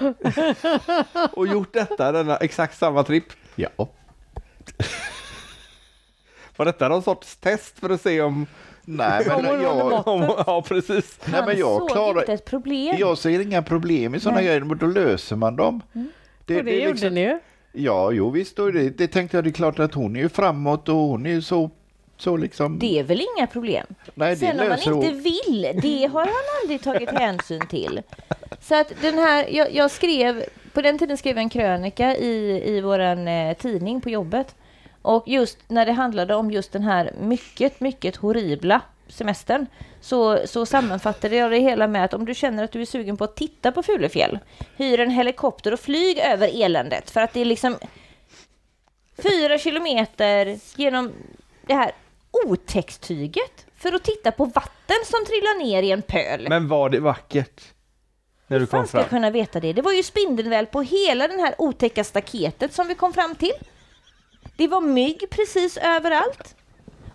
Och 1.32 1.46
gjort 1.46 1.72
detta, 1.72 2.12
denna 2.12 2.36
exakt 2.36 2.78
samma 2.78 3.04
tripp? 3.04 3.24
ja. 3.54 3.68
Var 6.56 6.66
detta 6.66 6.88
någon 6.88 7.02
sorts 7.02 7.36
test 7.36 7.78
för 7.78 7.90
att 7.90 8.00
se 8.00 8.22
om... 8.22 8.46
Nej, 8.84 9.24
men 9.26 9.36
under 9.46 9.62
jag, 9.62 10.08
om 10.08 10.22
ja, 10.46 10.62
precis. 10.68 11.18
nej, 11.24 11.32
men 11.32 11.44
Han 11.44 11.58
jag 11.58 11.78
såg 11.78 11.90
klarar... 11.90 12.20
inte 12.20 12.32
ett 12.32 12.44
problem. 12.44 12.96
Jag 12.98 13.18
ser 13.18 13.40
inga 13.40 13.62
problem 13.62 14.14
i 14.14 14.20
sådana 14.20 14.42
grejer, 14.42 14.60
men 14.60 14.78
då 14.78 14.86
löser 14.86 15.36
man 15.36 15.56
dem. 15.56 15.80
Det, 16.44 16.58
och 16.58 16.64
det, 16.64 16.70
är 16.70 16.80
gjorde 16.80 16.92
liksom- 16.92 17.14
ni 17.14 17.20
ju. 17.20 17.38
Ja, 17.72 18.10
jo 18.12 18.30
visst, 18.30 18.56
det, 18.56 18.90
det 18.90 19.08
tänkte 19.08 19.36
jag, 19.36 19.44
det 19.44 19.50
är 19.50 19.52
klart 19.52 19.78
att 19.78 19.94
hon 19.94 20.16
är 20.16 20.20
ju 20.20 20.28
framåt 20.28 20.88
och 20.88 20.94
hon 20.94 21.26
är 21.26 21.30
ju 21.30 21.42
så, 21.42 21.70
så 22.20 22.36
liksom... 22.36 22.78
Det 22.78 22.98
är 22.98 23.02
väl 23.02 23.22
inga 23.36 23.46
problem. 23.46 23.86
nej, 24.14 24.36
Sen 24.36 24.60
om 24.60 24.68
man 24.68 24.78
inte 24.78 24.90
hon. 24.90 25.22
vill, 25.22 25.80
det 25.82 26.06
har 26.06 26.20
han 26.20 26.62
aldrig 26.62 26.82
tagit 26.82 27.10
hänsyn 27.10 27.66
till. 27.66 28.02
Så 28.60 28.74
att 28.74 28.92
den 29.00 29.18
här, 29.18 29.46
jag, 29.50 29.74
jag 29.74 29.90
skrev, 29.90 30.44
på 30.72 30.82
den 30.82 30.98
tiden 30.98 31.16
skrev 31.16 31.36
jag 31.36 31.42
en 31.42 31.50
krönika 31.50 32.16
i, 32.16 32.62
i 32.66 32.80
våran 32.80 33.28
eh, 33.28 33.56
tidning 33.56 34.00
på 34.00 34.10
jobbet. 34.10 34.54
Och 35.02 35.28
just 35.28 35.58
när 35.68 35.86
det 35.86 35.92
handlade 35.92 36.34
om 36.34 36.50
just 36.50 36.72
den 36.72 36.82
här 36.82 37.12
mycket, 37.20 37.80
mycket 37.80 38.16
horribla 38.16 38.80
semestern 39.08 39.66
så, 40.00 40.46
så 40.46 40.66
sammanfattade 40.66 41.36
jag 41.36 41.50
det 41.50 41.58
hela 41.58 41.86
med 41.86 42.04
att 42.04 42.14
om 42.14 42.24
du 42.24 42.34
känner 42.34 42.64
att 42.64 42.72
du 42.72 42.80
är 42.80 42.84
sugen 42.86 43.16
på 43.16 43.24
att 43.24 43.36
titta 43.36 43.72
på 43.72 43.82
Fulefjäll, 43.82 44.38
hyr 44.76 45.00
en 45.00 45.10
helikopter 45.10 45.72
och 45.72 45.80
flyg 45.80 46.18
över 46.18 46.62
eländet. 46.64 47.10
För 47.10 47.20
att 47.20 47.32
det 47.32 47.40
är 47.40 47.44
liksom 47.44 47.76
fyra 49.22 49.58
kilometer 49.58 50.58
genom 50.76 51.12
det 51.66 51.74
här 51.74 51.92
otäckstyget 52.46 53.66
för 53.76 53.92
att 53.92 54.04
titta 54.04 54.32
på 54.32 54.44
vatten 54.44 54.96
som 55.04 55.24
trillar 55.26 55.58
ner 55.58 55.82
i 55.82 55.90
en 55.90 56.02
pöl. 56.02 56.46
Men 56.48 56.68
var 56.68 56.88
det 56.88 57.00
vackert? 57.00 57.60
När 58.46 58.60
du 58.60 58.66
kom 58.66 58.86
ska 58.86 58.98
fram? 58.98 59.08
kunna 59.08 59.30
veta 59.30 59.60
det? 59.60 59.72
Det 59.72 59.82
var 59.82 59.92
ju 59.92 60.02
spindelväl 60.02 60.66
på 60.66 60.82
hela 60.82 61.28
den 61.28 61.40
här 61.40 61.54
otäcka 61.58 62.04
staketet 62.04 62.72
som 62.72 62.88
vi 62.88 62.94
kom 62.94 63.12
fram 63.12 63.34
till. 63.34 63.52
Det 64.56 64.68
var 64.68 64.80
mygg 64.80 65.30
precis 65.30 65.76
överallt. 65.76 66.56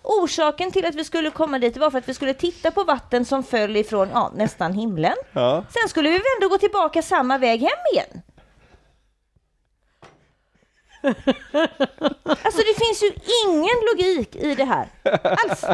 Orsaken 0.02 0.72
till 0.72 0.86
att 0.86 0.94
vi 0.94 1.04
skulle 1.04 1.30
komma 1.30 1.58
dit 1.58 1.76
var 1.76 1.90
för 1.90 1.98
att 1.98 2.08
vi 2.08 2.14
skulle 2.14 2.34
titta 2.34 2.70
på 2.70 2.84
vatten 2.84 3.24
som 3.24 3.42
föll 3.42 3.76
ifrån 3.76 4.08
ja, 4.12 4.32
nästan 4.36 4.72
himlen. 4.72 5.16
Ja. 5.32 5.64
Sen 5.68 5.88
skulle 5.88 6.10
vi 6.10 6.20
ändå 6.36 6.48
gå 6.48 6.58
tillbaka 6.58 7.02
samma 7.02 7.38
väg 7.38 7.60
hem 7.60 7.78
igen. 7.92 8.22
Alltså 12.22 12.62
det 12.62 12.74
finns 12.84 13.02
ju 13.02 13.12
ingen 13.46 13.76
logik 13.92 14.36
i 14.36 14.54
det 14.54 14.64
här. 14.64 14.88
Alls. 15.22 15.64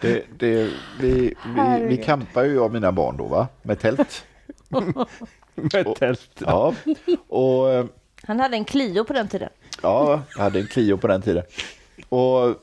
Det, 0.00 0.24
det, 0.38 0.70
vi, 1.00 1.34
vi, 1.56 1.86
vi 1.86 1.96
campar 1.96 2.44
ju 2.44 2.54
jag 2.54 2.64
och 2.64 2.72
mina 2.72 2.92
barn 2.92 3.16
då 3.16 3.24
va, 3.24 3.48
med 3.62 3.80
tält. 3.80 4.24
Med 5.54 5.94
tält. 5.96 6.30
Ja, 6.38 6.74
och 7.28 7.70
eh, 7.70 7.86
Han 8.26 8.40
hade 8.40 8.56
en 8.56 8.64
Clio 8.64 9.04
på 9.04 9.12
den 9.12 9.28
tiden. 9.28 9.48
ja, 9.82 10.22
jag 10.36 10.42
hade 10.42 10.58
en 10.58 10.66
Clio 10.66 10.96
på 10.96 11.06
den 11.06 11.22
tiden. 11.22 11.44
Och 12.08 12.54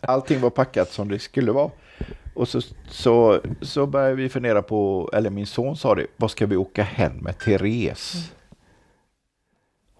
allting 0.00 0.40
var 0.40 0.50
packat 0.50 0.92
som 0.92 1.08
det 1.08 1.18
skulle 1.18 1.52
vara. 1.52 1.70
Och 2.34 2.48
så, 2.48 2.60
så, 2.90 3.40
så 3.62 3.86
började 3.86 4.14
vi 4.14 4.28
fundera 4.28 4.62
på, 4.62 5.10
eller 5.12 5.30
min 5.30 5.46
son 5.46 5.76
sa 5.76 5.94
det, 5.94 6.06
vad 6.16 6.30
ska 6.30 6.46
vi 6.46 6.56
åka 6.56 6.82
hem 6.82 7.12
med 7.16 7.38
Therese? 7.38 8.32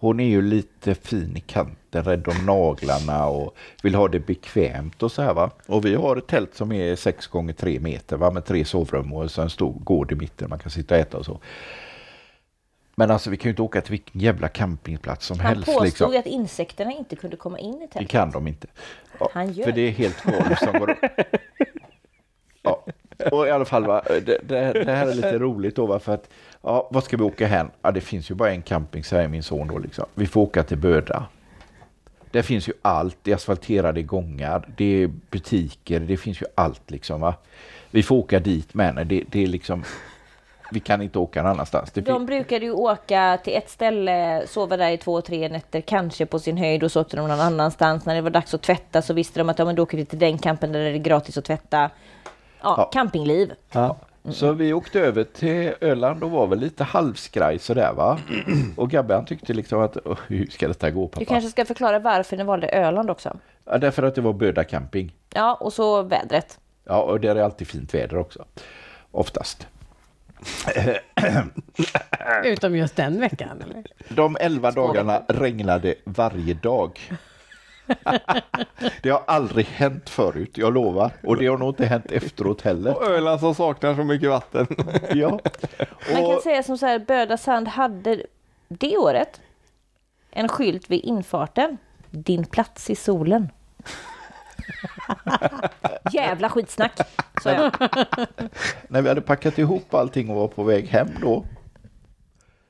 Hon 0.03 0.19
är 0.19 0.27
ju 0.27 0.41
lite 0.41 0.95
fin 0.95 1.37
i 1.37 1.39
kanten, 1.39 2.03
rädd 2.03 2.27
om 2.27 2.45
naglarna 2.45 3.25
och 3.27 3.55
vill 3.83 3.95
ha 3.95 4.07
det 4.07 4.19
bekvämt 4.19 5.03
och 5.03 5.11
så 5.11 5.21
här 5.21 5.33
va. 5.33 5.49
Och 5.67 5.85
vi 5.85 5.95
har 5.95 6.15
ett 6.17 6.27
tält 6.27 6.55
som 6.55 6.71
är 6.71 6.95
6 6.95 7.27
gånger 7.27 7.53
3 7.53 7.79
meter 7.79 8.17
va, 8.17 8.31
med 8.31 8.45
tre 8.45 8.65
sovrum 8.65 9.13
och 9.13 9.31
så 9.31 9.41
en 9.41 9.49
stor 9.49 9.73
gård 9.79 10.11
i 10.11 10.15
mitten 10.15 10.49
man 10.49 10.59
kan 10.59 10.71
sitta 10.71 10.95
och 10.95 11.01
äta 11.01 11.17
och 11.17 11.25
så. 11.25 11.39
Men 12.95 13.11
alltså 13.11 13.29
vi 13.29 13.37
kan 13.37 13.43
ju 13.43 13.49
inte 13.49 13.61
åka 13.61 13.81
till 13.81 13.91
vilken 13.91 14.21
jävla 14.21 14.47
campingplats 14.47 15.25
som 15.25 15.39
Han 15.39 15.47
helst. 15.47 15.65
påstod 15.65 15.83
liksom. 15.85 16.15
att 16.19 16.25
insekterna 16.25 16.91
inte 16.91 17.15
kunde 17.15 17.37
komma 17.37 17.59
in 17.59 17.73
i 17.73 17.79
Det 17.79 17.87
tältet. 17.87 18.11
kan 18.11 18.31
de 18.31 18.47
inte. 18.47 18.67
Ja, 19.19 19.29
Han 19.33 19.51
gör 19.53 19.65
för 19.65 19.71
det 19.71 19.81
är 19.81 19.91
helt 19.91 20.23
golv 20.23 20.55
som 20.55 20.79
går 20.79 20.95
Ja, 22.61 22.85
och 23.31 23.47
i 23.47 23.51
alla 23.51 23.65
fall 23.65 23.85
va, 23.87 24.03
det, 24.07 24.21
det, 24.43 24.83
det 24.85 24.91
här 24.91 25.07
är 25.07 25.15
lite 25.15 25.39
roligt 25.39 25.75
då 25.75 25.85
va, 25.85 25.99
för 25.99 26.13
att 26.13 26.29
ja, 26.63 26.87
vad 26.91 27.03
ska 27.03 27.17
vi 27.17 27.23
åka 27.23 27.47
hem? 27.47 27.67
Ja, 27.81 27.91
det 27.91 28.01
finns 28.01 28.31
ju 28.31 28.35
bara 28.35 28.51
en 28.51 28.61
camping 28.61 29.03
säger 29.03 29.27
min 29.27 29.43
son 29.43 29.67
då 29.67 29.77
liksom. 29.77 30.05
Vi 30.15 30.25
får 30.27 30.41
åka 30.41 30.63
till 30.63 30.77
Böda. 30.77 31.25
Det 32.31 32.43
finns 32.43 32.67
ju 32.69 32.73
allt, 32.81 33.17
det 33.23 33.31
är 33.31 33.35
asfalterade 33.35 34.01
gångar, 34.03 34.69
det 34.77 35.03
är 35.03 35.07
butiker, 35.07 35.99
det 35.99 36.17
finns 36.17 36.41
ju 36.41 36.45
allt 36.55 36.91
liksom 36.91 37.21
va. 37.21 37.35
Vi 37.91 38.03
får 38.03 38.15
åka 38.15 38.39
dit 38.39 38.73
men 38.73 38.95
det, 39.07 39.23
det 39.29 39.43
är 39.43 39.47
liksom, 39.47 39.83
vi 40.71 40.79
kan 40.79 41.01
inte 41.01 41.19
åka 41.19 41.41
någon 41.43 41.51
annanstans. 41.51 41.91
Det 41.91 42.01
De 42.01 42.25
brukade 42.25 42.65
ju 42.65 42.71
åka 42.71 43.39
till 43.43 43.53
ett 43.55 43.69
ställe, 43.69 44.43
sova 44.47 44.77
där 44.77 44.89
i 44.91 44.97
två, 44.97 45.21
tre 45.21 45.49
nätter, 45.49 45.81
kanske 45.81 46.25
på 46.25 46.39
sin 46.39 46.57
höjd 46.57 46.83
och 46.83 46.91
så 46.91 47.01
åkte 47.01 47.17
de 47.17 47.27
någon 47.27 47.39
annanstans. 47.39 48.05
När 48.05 48.15
det 48.15 48.21
var 48.21 48.29
dags 48.29 48.53
att 48.53 48.61
tvätta 48.61 49.01
så 49.01 49.13
visste 49.13 49.39
de 49.39 49.49
att 49.49 49.59
ja, 49.59 49.65
men 49.65 49.75
då 49.75 49.83
åker 49.83 49.97
vi 49.97 50.05
till 50.05 50.19
den 50.19 50.37
campen 50.37 50.71
där 50.71 50.79
det 50.79 50.89
är 50.89 50.97
gratis 50.97 51.37
att 51.37 51.45
tvätta. 51.45 51.89
Ja, 52.61 52.75
Ja. 52.77 52.89
campingliv. 52.93 53.53
Ja. 53.71 53.97
Så 54.31 54.51
vi 54.51 54.73
åkte 54.73 54.99
över 54.99 55.23
till 55.23 55.73
Öland 55.81 56.23
och 56.23 56.31
var 56.31 56.47
väl 56.47 56.59
lite 56.59 56.83
halvskraj 56.83 57.59
sådär 57.59 57.93
va. 57.93 58.19
Och 58.75 58.89
Gabbe 58.89 59.15
han 59.15 59.25
tyckte 59.25 59.53
liksom 59.53 59.81
att 59.81 59.97
"Åh, 60.05 60.17
hur 60.27 60.45
ska 60.45 60.67
detta 60.67 60.91
gå 60.91 61.07
pappa? 61.07 61.19
Du 61.19 61.25
kanske 61.25 61.49
ska 61.49 61.65
förklara 61.65 61.99
varför 61.99 62.37
ni 62.37 62.43
valde 62.43 62.67
Öland 62.67 63.09
också. 63.09 63.37
Ja, 63.65 63.77
därför 63.77 64.03
att 64.03 64.15
det 64.15 64.21
var 64.21 64.33
Böda 64.33 64.63
camping. 64.63 65.15
Ja, 65.33 65.53
och 65.59 65.73
så 65.73 66.01
vädret. 66.01 66.59
Ja, 66.83 67.01
och 67.01 67.19
där 67.19 67.35
är 67.35 67.41
alltid 67.43 67.67
fint 67.67 67.93
väder 67.93 68.17
också. 68.17 68.45
Oftast. 69.11 69.67
Utom 72.43 72.75
just 72.75 72.95
den 72.95 73.19
veckan. 73.19 73.61
Eller? 73.69 73.83
De 74.09 74.37
elva 74.39 74.71
dagarna 74.71 75.21
regnade 75.27 75.95
varje 76.03 76.53
dag. 76.53 76.99
Det 79.01 79.09
har 79.09 79.23
aldrig 79.27 79.65
hänt 79.65 80.09
förut, 80.09 80.57
jag 80.57 80.73
lovar. 80.73 81.11
Och 81.23 81.37
det 81.37 81.47
har 81.47 81.57
nog 81.57 81.69
inte 81.69 81.85
hänt 81.85 82.11
efteråt 82.11 82.61
heller. 82.61 82.97
Och 82.97 83.03
Öland 83.07 83.39
som 83.39 83.55
saknar 83.55 83.95
så 83.95 84.03
mycket 84.03 84.29
vatten. 84.29 84.67
Ja. 85.15 85.29
Man 86.11 86.21
kan 86.23 86.35
Och, 86.35 86.41
säga 86.41 86.63
som 86.63 86.77
så 86.77 86.85
här, 86.85 86.99
Böda 86.99 87.37
Sand 87.37 87.67
hade 87.67 88.25
det 88.67 88.97
året 88.97 89.41
en 90.31 90.47
skylt 90.47 90.89
vid 90.89 91.03
infarten. 91.03 91.77
Din 92.09 92.45
plats 92.45 92.89
i 92.89 92.95
solen. 92.95 93.49
Jävla 96.11 96.49
skitsnack, 96.49 96.99
sa 97.43 97.51
jag. 97.51 97.71
när 98.87 99.01
vi 99.01 99.09
hade 99.09 99.21
packat 99.21 99.57
ihop 99.57 99.93
allting 99.93 100.29
och 100.29 100.35
var 100.35 100.47
på 100.47 100.63
väg 100.63 100.87
hem 100.87 101.07
då. 101.21 101.45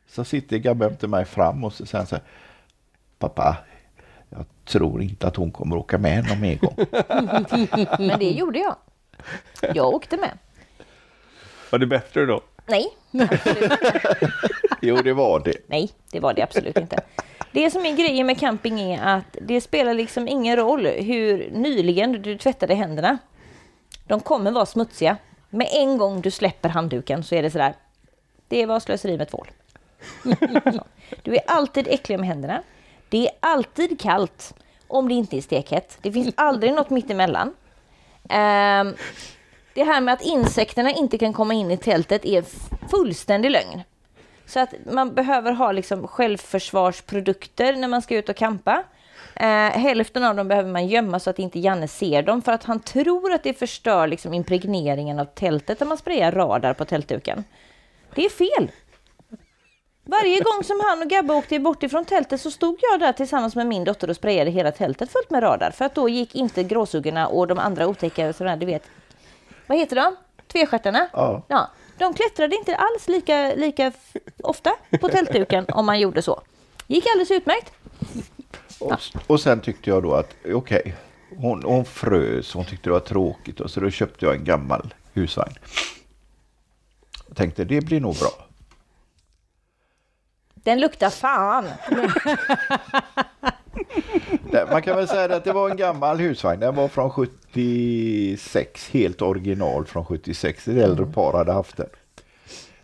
Så 0.07 0.23
sitter 0.23 0.57
Gabbe 0.57 0.85
efter 0.85 1.07
mig 1.07 1.25
fram 1.25 1.63
och 1.63 1.73
så 1.73 1.85
säger 1.85 1.99
han 1.99 2.07
så 2.07 2.15
här. 2.15 2.23
Pappa, 3.19 3.57
tror 4.65 5.01
inte 5.01 5.27
att 5.27 5.35
hon 5.35 5.51
kommer 5.51 5.75
åka 5.77 5.97
med 5.97 6.27
någon 6.27 6.41
mer 6.41 6.55
gång. 6.55 6.75
Men 8.07 8.19
det 8.19 8.29
gjorde 8.29 8.59
jag. 8.59 8.75
Jag 9.75 9.93
åkte 9.93 10.17
med. 10.17 10.37
Var 11.69 11.79
det 11.79 11.87
bättre 11.87 12.25
då? 12.25 12.41
Nej, 12.65 12.87
absolut. 13.11 13.71
Jo, 14.81 14.95
det 14.95 15.13
var 15.13 15.39
det. 15.39 15.53
Nej, 15.67 15.89
det 16.11 16.19
var 16.19 16.33
det 16.33 16.41
absolut 16.41 16.77
inte. 16.77 16.99
Det 17.51 17.71
som 17.71 17.85
är 17.85 17.95
grejen 17.95 18.25
med 18.27 18.39
camping 18.39 18.81
är 18.81 19.17
att 19.17 19.37
det 19.41 19.61
spelar 19.61 19.93
liksom 19.93 20.27
ingen 20.27 20.55
roll 20.55 20.85
hur 20.85 21.49
nyligen 21.51 22.21
du 22.21 22.37
tvättade 22.37 22.75
händerna. 22.75 23.17
De 24.07 24.19
kommer 24.19 24.51
vara 24.51 24.65
smutsiga. 24.65 25.17
Med 25.49 25.67
en 25.71 25.97
gång 25.97 26.21
du 26.21 26.31
släpper 26.31 26.69
handduken 26.69 27.23
så 27.23 27.35
är 27.35 27.41
det 27.43 27.51
sådär. 27.51 27.73
Det 28.47 28.65
var 28.65 28.79
slöseri 28.79 29.17
med 29.17 29.29
tvål. 29.29 29.47
Du 31.23 31.35
är 31.35 31.41
alltid 31.47 31.87
äcklig 31.87 32.19
med 32.19 32.27
händerna. 32.27 32.63
Det 33.13 33.27
är 33.27 33.31
alltid 33.39 33.99
kallt 33.99 34.53
om 34.87 35.07
det 35.07 35.13
inte 35.13 35.37
är 35.37 35.41
stekhett. 35.41 35.97
Det 36.01 36.11
finns 36.11 36.33
aldrig 36.37 36.73
något 36.73 36.89
mittemellan. 36.89 37.47
Um, 37.47 37.55
ehm, 38.29 38.95
det 39.73 39.83
här 39.83 40.01
med 40.01 40.13
att 40.13 40.21
insekterna 40.21 40.91
inte 40.91 41.17
kan 41.17 41.33
komma 41.33 41.53
in 41.53 41.71
i 41.71 41.77
tältet 41.77 42.25
är 42.25 42.43
fullständig 42.91 43.51
lögn. 43.51 43.81
Så 44.45 44.59
att 44.59 44.73
man 44.91 45.13
behöver 45.13 45.51
ha 45.51 45.71
liksom 45.71 46.07
självförsvarsprodukter 46.07 47.75
när 47.75 47.87
man 47.87 48.01
ska 48.01 48.15
ut 48.15 48.29
och 48.29 48.35
campa. 48.35 48.83
Eh, 49.35 49.69
hälften 49.69 50.23
av 50.23 50.35
dem 50.35 50.47
behöver 50.47 50.71
man 50.71 50.87
gömma 50.87 51.19
så 51.19 51.29
att 51.29 51.39
inte 51.39 51.59
Janne 51.59 51.87
ser 51.87 52.23
dem 52.23 52.41
för 52.41 52.51
att 52.51 52.63
han 52.63 52.79
tror 52.79 53.31
att 53.31 53.43
det 53.43 53.53
förstör 53.53 54.07
liksom 54.07 54.33
impregneringen 54.33 55.19
av 55.19 55.25
tältet 55.25 55.79
när 55.79 55.87
man 55.87 55.97
sprayar 55.97 56.31
radar 56.31 56.73
på 56.73 56.85
tältduken. 56.85 57.43
Det 58.15 58.25
är 58.25 58.29
fel. 58.29 58.71
Varje 60.05 60.39
gång 60.39 60.63
som 60.63 60.79
han 60.89 61.01
och 61.01 61.09
Gabbe 61.09 61.33
åkte 61.33 61.59
bort 61.59 61.83
ifrån 61.83 62.05
tältet 62.05 62.41
så 62.41 62.51
stod 62.51 62.79
jag 62.81 62.99
där 62.99 63.13
tillsammans 63.13 63.55
med 63.55 63.67
min 63.67 63.83
dotter 63.83 64.09
och 64.09 64.15
sprayade 64.15 64.51
hela 64.51 64.71
tältet 64.71 65.11
fullt 65.11 65.29
med 65.29 65.43
radar 65.43 65.71
för 65.71 65.85
att 65.85 65.95
då 65.95 66.09
gick 66.09 66.35
inte 66.35 66.63
gråsuggorna 66.63 67.27
och 67.27 67.47
de 67.47 67.59
andra 67.59 67.87
otäcka 67.87 68.33
sådana 68.33 68.57
du 68.57 68.65
vet. 68.65 68.83
Vad 69.67 69.77
heter 69.77 69.95
de? 69.95 70.15
Tvestjärtarna? 70.47 71.07
Ja. 71.13 71.43
Ja, 71.47 71.69
de 71.97 72.13
klättrade 72.13 72.55
inte 72.55 72.75
alls 72.75 73.07
lika, 73.07 73.53
lika 73.55 73.91
ofta 74.43 74.71
på 75.01 75.09
tältduken 75.09 75.65
om 75.69 75.85
man 75.85 75.99
gjorde 75.99 76.21
så. 76.21 76.41
Gick 76.87 77.05
alldeles 77.07 77.31
utmärkt. 77.31 77.71
Och, 78.79 78.93
och 79.27 79.39
sen 79.39 79.61
tyckte 79.61 79.89
jag 79.89 80.03
då 80.03 80.13
att 80.13 80.35
okej, 80.53 80.95
hon, 81.37 81.63
hon 81.63 81.85
frös, 81.85 82.53
hon 82.53 82.65
tyckte 82.65 82.89
det 82.89 82.93
var 82.93 82.99
tråkigt 82.99 83.59
och 83.59 83.71
så 83.71 83.79
då 83.79 83.89
köpte 83.89 84.25
jag 84.25 84.35
en 84.35 84.43
gammal 84.43 84.93
husvagn. 85.13 85.55
Jag 87.27 87.37
tänkte 87.37 87.63
det 87.63 87.81
blir 87.81 88.01
nog 88.01 88.15
bra. 88.15 88.47
Den 90.63 90.79
luktar 90.79 91.09
fan. 91.09 91.65
Man 94.71 94.81
kan 94.81 94.95
väl 94.95 95.07
säga 95.07 95.35
att 95.35 95.43
det 95.43 95.53
var 95.53 95.69
en 95.69 95.77
gammal 95.77 96.17
husvagn. 96.19 96.59
Den 96.59 96.75
var 96.75 96.87
från 96.87 97.09
76, 97.09 98.89
helt 98.89 99.21
original 99.21 99.85
från 99.85 100.05
76. 100.05 100.67
Ett 100.67 100.77
äldre 100.77 101.05
par 101.05 101.33
hade 101.33 101.51
haft 101.51 101.77
den. 101.77 101.89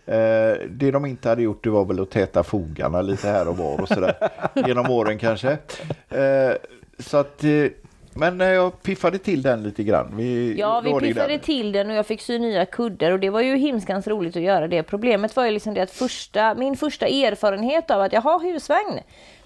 Eh, 0.06 0.58
det 0.70 0.92
de 0.92 1.06
inte 1.06 1.30
hade 1.30 1.42
gjort 1.42 1.64
det 1.64 1.70
var 1.70 1.86
väl 1.86 2.00
att 2.00 2.10
täta 2.12 2.44
fogarna 2.44 3.02
lite 3.02 3.28
här 3.28 3.48
och 3.48 3.58
var 3.58 3.82
och 3.82 3.88
sådär. 3.88 4.30
genom 4.68 4.90
åren 4.90 5.20
kanske. 5.20 5.58
Eh, 6.10 6.52
så 7.00 7.18
att, 7.18 7.44
eh, 7.44 7.66
men 8.14 8.42
eh, 8.42 8.48
jag 8.48 8.82
piffade 8.84 9.18
till 9.18 9.42
den 9.42 9.64
lite 9.64 9.84
grann. 9.84 10.18
Vi, 10.18 10.56
Ja, 10.60 10.80
vi 10.82 10.94
piffade 11.00 11.28
den. 11.28 11.40
till 11.40 11.72
den 11.72 11.90
och 11.90 11.96
jag 11.96 12.06
fick 12.06 12.22
sy 12.22 12.40
nya 12.40 12.66
kuddar 12.66 13.12
och 13.12 13.20
det 13.20 13.30
var 13.30 13.42
ju 13.42 13.56
himskans 13.56 14.08
roligt 14.08 14.36
att 14.36 14.42
göra 14.42 14.68
det. 14.68 14.84
Problemet 14.84 15.36
var 15.36 15.46
ju 15.46 15.52
liksom 15.52 15.74
det 15.74 15.82
att 15.82 15.92
första, 15.92 16.56
min 16.56 16.78
första 16.78 17.08
erfarenhet 17.08 17.92
av 17.92 18.02
att 18.02 18.14
jag 18.14 18.22
har 18.22 18.40
husvagn. 18.40 19.00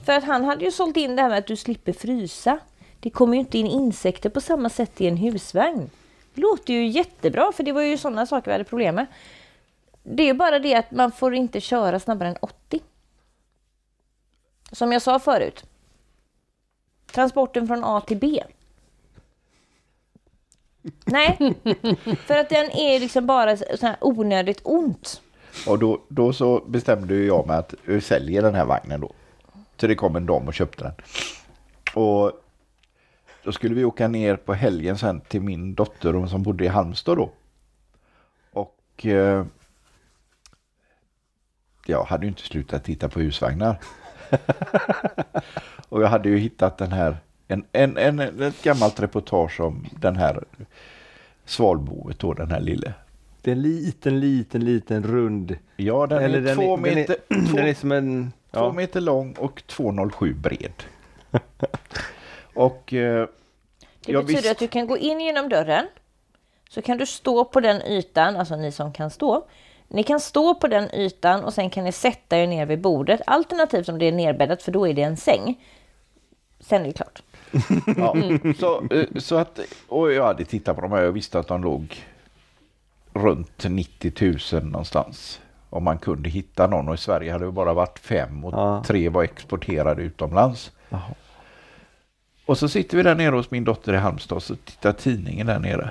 För 0.05 0.13
att 0.13 0.23
han 0.23 0.43
hade 0.43 0.65
ju 0.65 0.71
sålt 0.71 0.97
in 0.97 1.15
det 1.15 1.21
här 1.21 1.29
med 1.29 1.37
att 1.37 1.47
du 1.47 1.55
slipper 1.55 1.93
frysa. 1.93 2.59
Det 2.99 3.09
kommer 3.09 3.33
ju 3.33 3.39
inte 3.39 3.57
in 3.57 3.67
insekter 3.67 4.29
på 4.29 4.41
samma 4.41 4.69
sätt 4.69 5.01
i 5.01 5.07
en 5.07 5.17
husvagn. 5.17 5.89
Det 6.33 6.41
låter 6.41 6.73
ju 6.73 6.87
jättebra 6.87 7.51
för 7.51 7.63
det 7.63 7.71
var 7.71 7.81
ju 7.81 7.97
sådana 7.97 8.25
saker 8.25 8.45
vi 8.45 8.51
hade 8.51 8.63
problem 8.63 8.95
med. 8.95 9.05
Det 10.03 10.29
är 10.29 10.33
bara 10.33 10.59
det 10.59 10.75
att 10.75 10.91
man 10.91 11.11
får 11.11 11.35
inte 11.35 11.61
köra 11.61 11.99
snabbare 11.99 12.29
än 12.29 12.37
80. 12.41 12.79
Som 14.71 14.91
jag 14.91 15.01
sa 15.01 15.19
förut. 15.19 15.63
Transporten 17.13 17.67
från 17.67 17.83
A 17.83 18.01
till 18.07 18.17
B. 18.17 18.43
Nej, 21.05 21.37
för 22.25 22.37
att 22.37 22.49
den 22.49 22.71
är 22.71 22.99
liksom 22.99 23.25
bara 23.25 23.57
så 23.57 23.65
här 23.81 23.97
onödigt 24.01 24.61
ont. 24.63 25.21
Och 25.67 25.79
då, 25.79 26.01
då 26.07 26.33
så 26.33 26.63
bestämde 26.67 27.15
jag 27.15 27.47
mig 27.47 27.57
att 27.57 27.73
vi 27.85 28.01
säljer 28.01 28.41
den 28.41 28.55
här 28.55 28.65
vagnen 28.65 29.01
då. 29.01 29.11
Så 29.77 29.87
det 29.87 29.95
kom 29.95 30.15
en 30.15 30.25
dam 30.25 30.47
och 30.47 30.53
köpte 30.53 30.83
den. 30.83 30.93
Och 31.95 32.31
då 33.43 33.51
skulle 33.51 33.75
vi 33.75 33.85
åka 33.85 34.07
ner 34.07 34.35
på 34.35 34.53
helgen 34.53 34.97
sen 34.97 35.21
till 35.21 35.41
min 35.41 35.75
dotter 35.75 36.27
som 36.27 36.43
bodde 36.43 36.65
i 36.65 36.67
Halmstad 36.67 37.17
då. 37.17 37.31
Och 38.51 39.05
eh, 39.05 39.45
jag 41.85 42.03
hade 42.03 42.25
ju 42.25 42.29
inte 42.29 42.41
slutat 42.41 42.83
titta 42.83 43.09
på 43.09 43.19
husvagnar. 43.19 43.79
och 45.93 46.01
jag 46.03 46.07
hade 46.07 46.29
ju 46.29 46.37
hittat 46.37 46.77
den 46.77 46.91
här, 46.91 47.17
en, 47.47 47.65
en, 47.71 47.97
en, 47.97 48.19
ett 48.41 48.63
gammalt 48.63 48.99
reportage 48.99 49.59
om 49.59 49.85
den 49.91 50.15
här 50.15 50.43
svalboet 51.45 52.19
då, 52.19 52.33
den 52.33 52.51
här 52.51 52.59
lille. 52.61 52.93
Det 53.41 53.51
är 53.51 53.55
en 53.55 53.61
liten, 53.61 54.19
liten, 54.19 54.65
liten 54.65 55.03
rund. 55.03 55.57
Ja, 55.77 56.07
den 56.07 56.23
Eller 56.23 56.37
är 56.37 56.41
den 56.41 56.55
två 56.55 56.77
är, 56.77 56.77
den 56.77 56.95
meter, 56.95 57.15
är, 57.29 57.47
två, 57.47 57.57
den 57.57 57.67
är 57.67 57.73
som 57.79 57.91
en... 57.91 58.31
två 58.51 58.59
Ja. 58.59 58.71
meter 58.71 59.01
lång 59.01 59.33
och 59.39 59.61
2,07 59.67 60.33
bred. 60.33 60.73
och 62.53 62.93
eh, 62.93 63.27
Det 64.05 64.13
betyder 64.13 64.23
visst. 64.23 64.51
att 64.51 64.59
du 64.59 64.67
kan 64.67 64.87
gå 64.87 64.97
in 64.97 65.21
genom 65.21 65.49
dörren. 65.49 65.85
Så 66.69 66.81
kan 66.81 66.97
du 66.97 67.05
stå 67.05 67.45
på 67.45 67.59
den 67.59 67.81
ytan, 67.81 68.35
alltså 68.35 68.55
ni 68.55 68.71
som 68.71 68.93
kan 68.93 69.09
stå. 69.09 69.45
Ni 69.87 70.03
kan 70.03 70.19
stå 70.19 70.55
på 70.55 70.67
den 70.67 70.95
ytan 70.95 71.43
och 71.43 71.53
sen 71.53 71.69
kan 71.69 71.83
ni 71.83 71.91
sätta 71.91 72.37
er 72.37 72.47
ner 72.47 72.65
vid 72.65 72.81
bordet. 72.81 73.21
Alternativt 73.27 73.89
om 73.89 73.99
det 73.99 74.05
är 74.05 74.11
nerbäddat 74.11 74.63
för 74.63 74.71
då 74.71 74.87
är 74.87 74.93
det 74.93 75.01
en 75.01 75.17
säng. 75.17 75.59
Sen 76.65 76.81
är 76.81 76.85
det 76.87 76.93
klart. 76.93 77.23
Ja, 77.97 78.15
så, 78.59 78.83
eh, 78.95 79.05
så 79.19 79.35
att, 79.37 79.59
och 79.87 80.11
jag 80.13 80.23
hade 80.25 80.45
tittat 80.45 80.75
på 80.75 80.81
de 80.81 80.91
här, 80.91 81.01
jag 81.01 81.11
visste 81.11 81.39
att 81.39 81.47
de 81.47 81.63
låg 81.63 82.05
runt 83.13 83.63
90 83.69 84.33
000 84.53 84.63
någonstans. 84.65 85.41
Om 85.69 85.83
man 85.83 85.97
kunde 85.97 86.29
hitta 86.29 86.67
någon 86.67 86.87
och 86.87 86.93
i 86.93 86.97
Sverige 86.97 87.31
hade 87.31 87.45
det 87.45 87.51
bara 87.51 87.73
varit 87.73 87.99
fem 87.99 88.45
och 88.45 88.53
Ja. 88.53 88.83
tre 88.87 89.09
var 89.09 89.23
exporterade 89.23 90.01
utomlands. 90.01 90.71
Jaha. 90.89 91.13
Och 92.45 92.57
så 92.57 92.69
sitter 92.69 92.97
vi 92.97 93.03
där 93.03 93.15
nere 93.15 93.35
hos 93.35 93.51
min 93.51 93.63
dotter 93.63 93.93
i 93.93 93.97
Halmstad 93.97 94.35
och 94.35 94.43
så 94.43 94.55
tittar 94.55 94.91
tidningen 94.93 95.47
där 95.47 95.59
nere. 95.59 95.89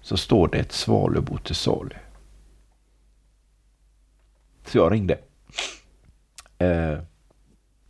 Så 0.00 0.16
står 0.16 0.48
det 0.48 0.58
ett 0.58 0.72
svalöbo 0.72 1.38
till 1.38 1.54
salu. 1.54 1.94
Så 4.66 4.78
jag 4.78 4.92
ringde. 4.92 5.18
Eh, 6.58 6.98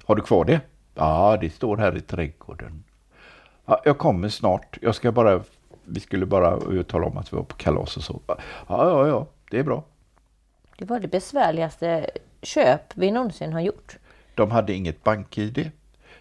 har 0.04 0.14
du 0.16 0.22
kvar 0.22 0.44
det? 0.44 0.60
Ja, 0.96 1.36
det 1.40 1.50
står 1.50 1.76
här 1.76 1.96
i 1.96 2.00
trädgården. 2.00 2.84
Ja, 3.66 3.82
jag 3.84 3.98
kommer 3.98 4.28
snart. 4.28 4.78
Jag 4.82 4.94
ska 4.94 5.12
bara, 5.12 5.42
vi 5.84 6.00
skulle 6.00 6.26
bara 6.26 6.82
tala 6.84 7.06
om 7.06 7.16
att 7.16 7.32
vi 7.32 7.36
var 7.36 7.44
på 7.44 7.56
kalas 7.56 7.96
och 7.96 8.02
så. 8.02 8.20
Ja, 8.26 8.36
ja, 8.68 9.06
ja, 9.08 9.26
det 9.50 9.58
är 9.58 9.62
bra. 9.62 9.84
Det 10.78 10.84
var 10.84 11.00
det 11.00 11.08
besvärligaste 11.08 12.10
köp 12.42 12.80
vi 12.94 13.10
någonsin 13.10 13.52
har 13.52 13.60
gjort. 13.60 13.98
De 14.34 14.50
hade 14.50 14.72
inget 14.72 15.04
bank-id. 15.04 15.70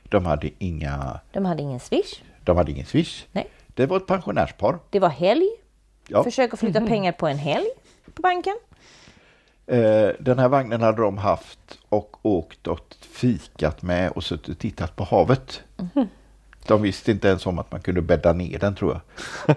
De 0.04 0.26
hade 0.26 0.50
inga, 0.58 1.20
De 1.32 1.46
hade 1.46 1.62
ingen 1.62 1.80
swish. 1.80 2.22
de 2.44 2.58
hade 2.58 2.72
ingen 2.72 2.86
swish. 2.86 3.26
Nej. 3.32 3.48
Det 3.68 3.86
var 3.86 3.98
ett 3.98 4.08
pensionärspar. 4.08 4.80
Det 4.90 5.00
var 5.00 5.10
helg. 5.10 5.50
Ja. 6.08 6.24
Försök 6.24 6.54
att 6.54 6.60
flytta 6.60 6.82
pengar 6.88 7.12
på 7.12 7.28
en 7.28 7.38
helg 7.38 7.68
på 8.16 8.22
banken. 8.22 8.56
Eh, 9.68 10.10
den 10.20 10.40
här 10.40 10.48
vagnen 10.48 10.82
hade 10.82 11.02
de 11.02 11.18
haft 11.18 11.80
och 11.90 12.26
åkt 12.26 12.68
och 12.68 12.96
fikat 13.02 13.82
med 13.82 14.12
och 14.12 14.24
suttit 14.24 14.50
och 14.50 14.60
tittat 14.60 14.96
på 14.96 15.04
havet. 15.04 15.64
De 16.68 16.82
visste 16.82 17.12
inte 17.12 17.28
ens 17.28 17.46
om 17.46 17.60
att 17.60 17.72
man 17.72 17.82
kunde 17.82 18.02
bädda 18.02 18.34
ner 18.34 18.60
den 18.60 18.76
tror 18.76 18.92
jag. 18.92 19.02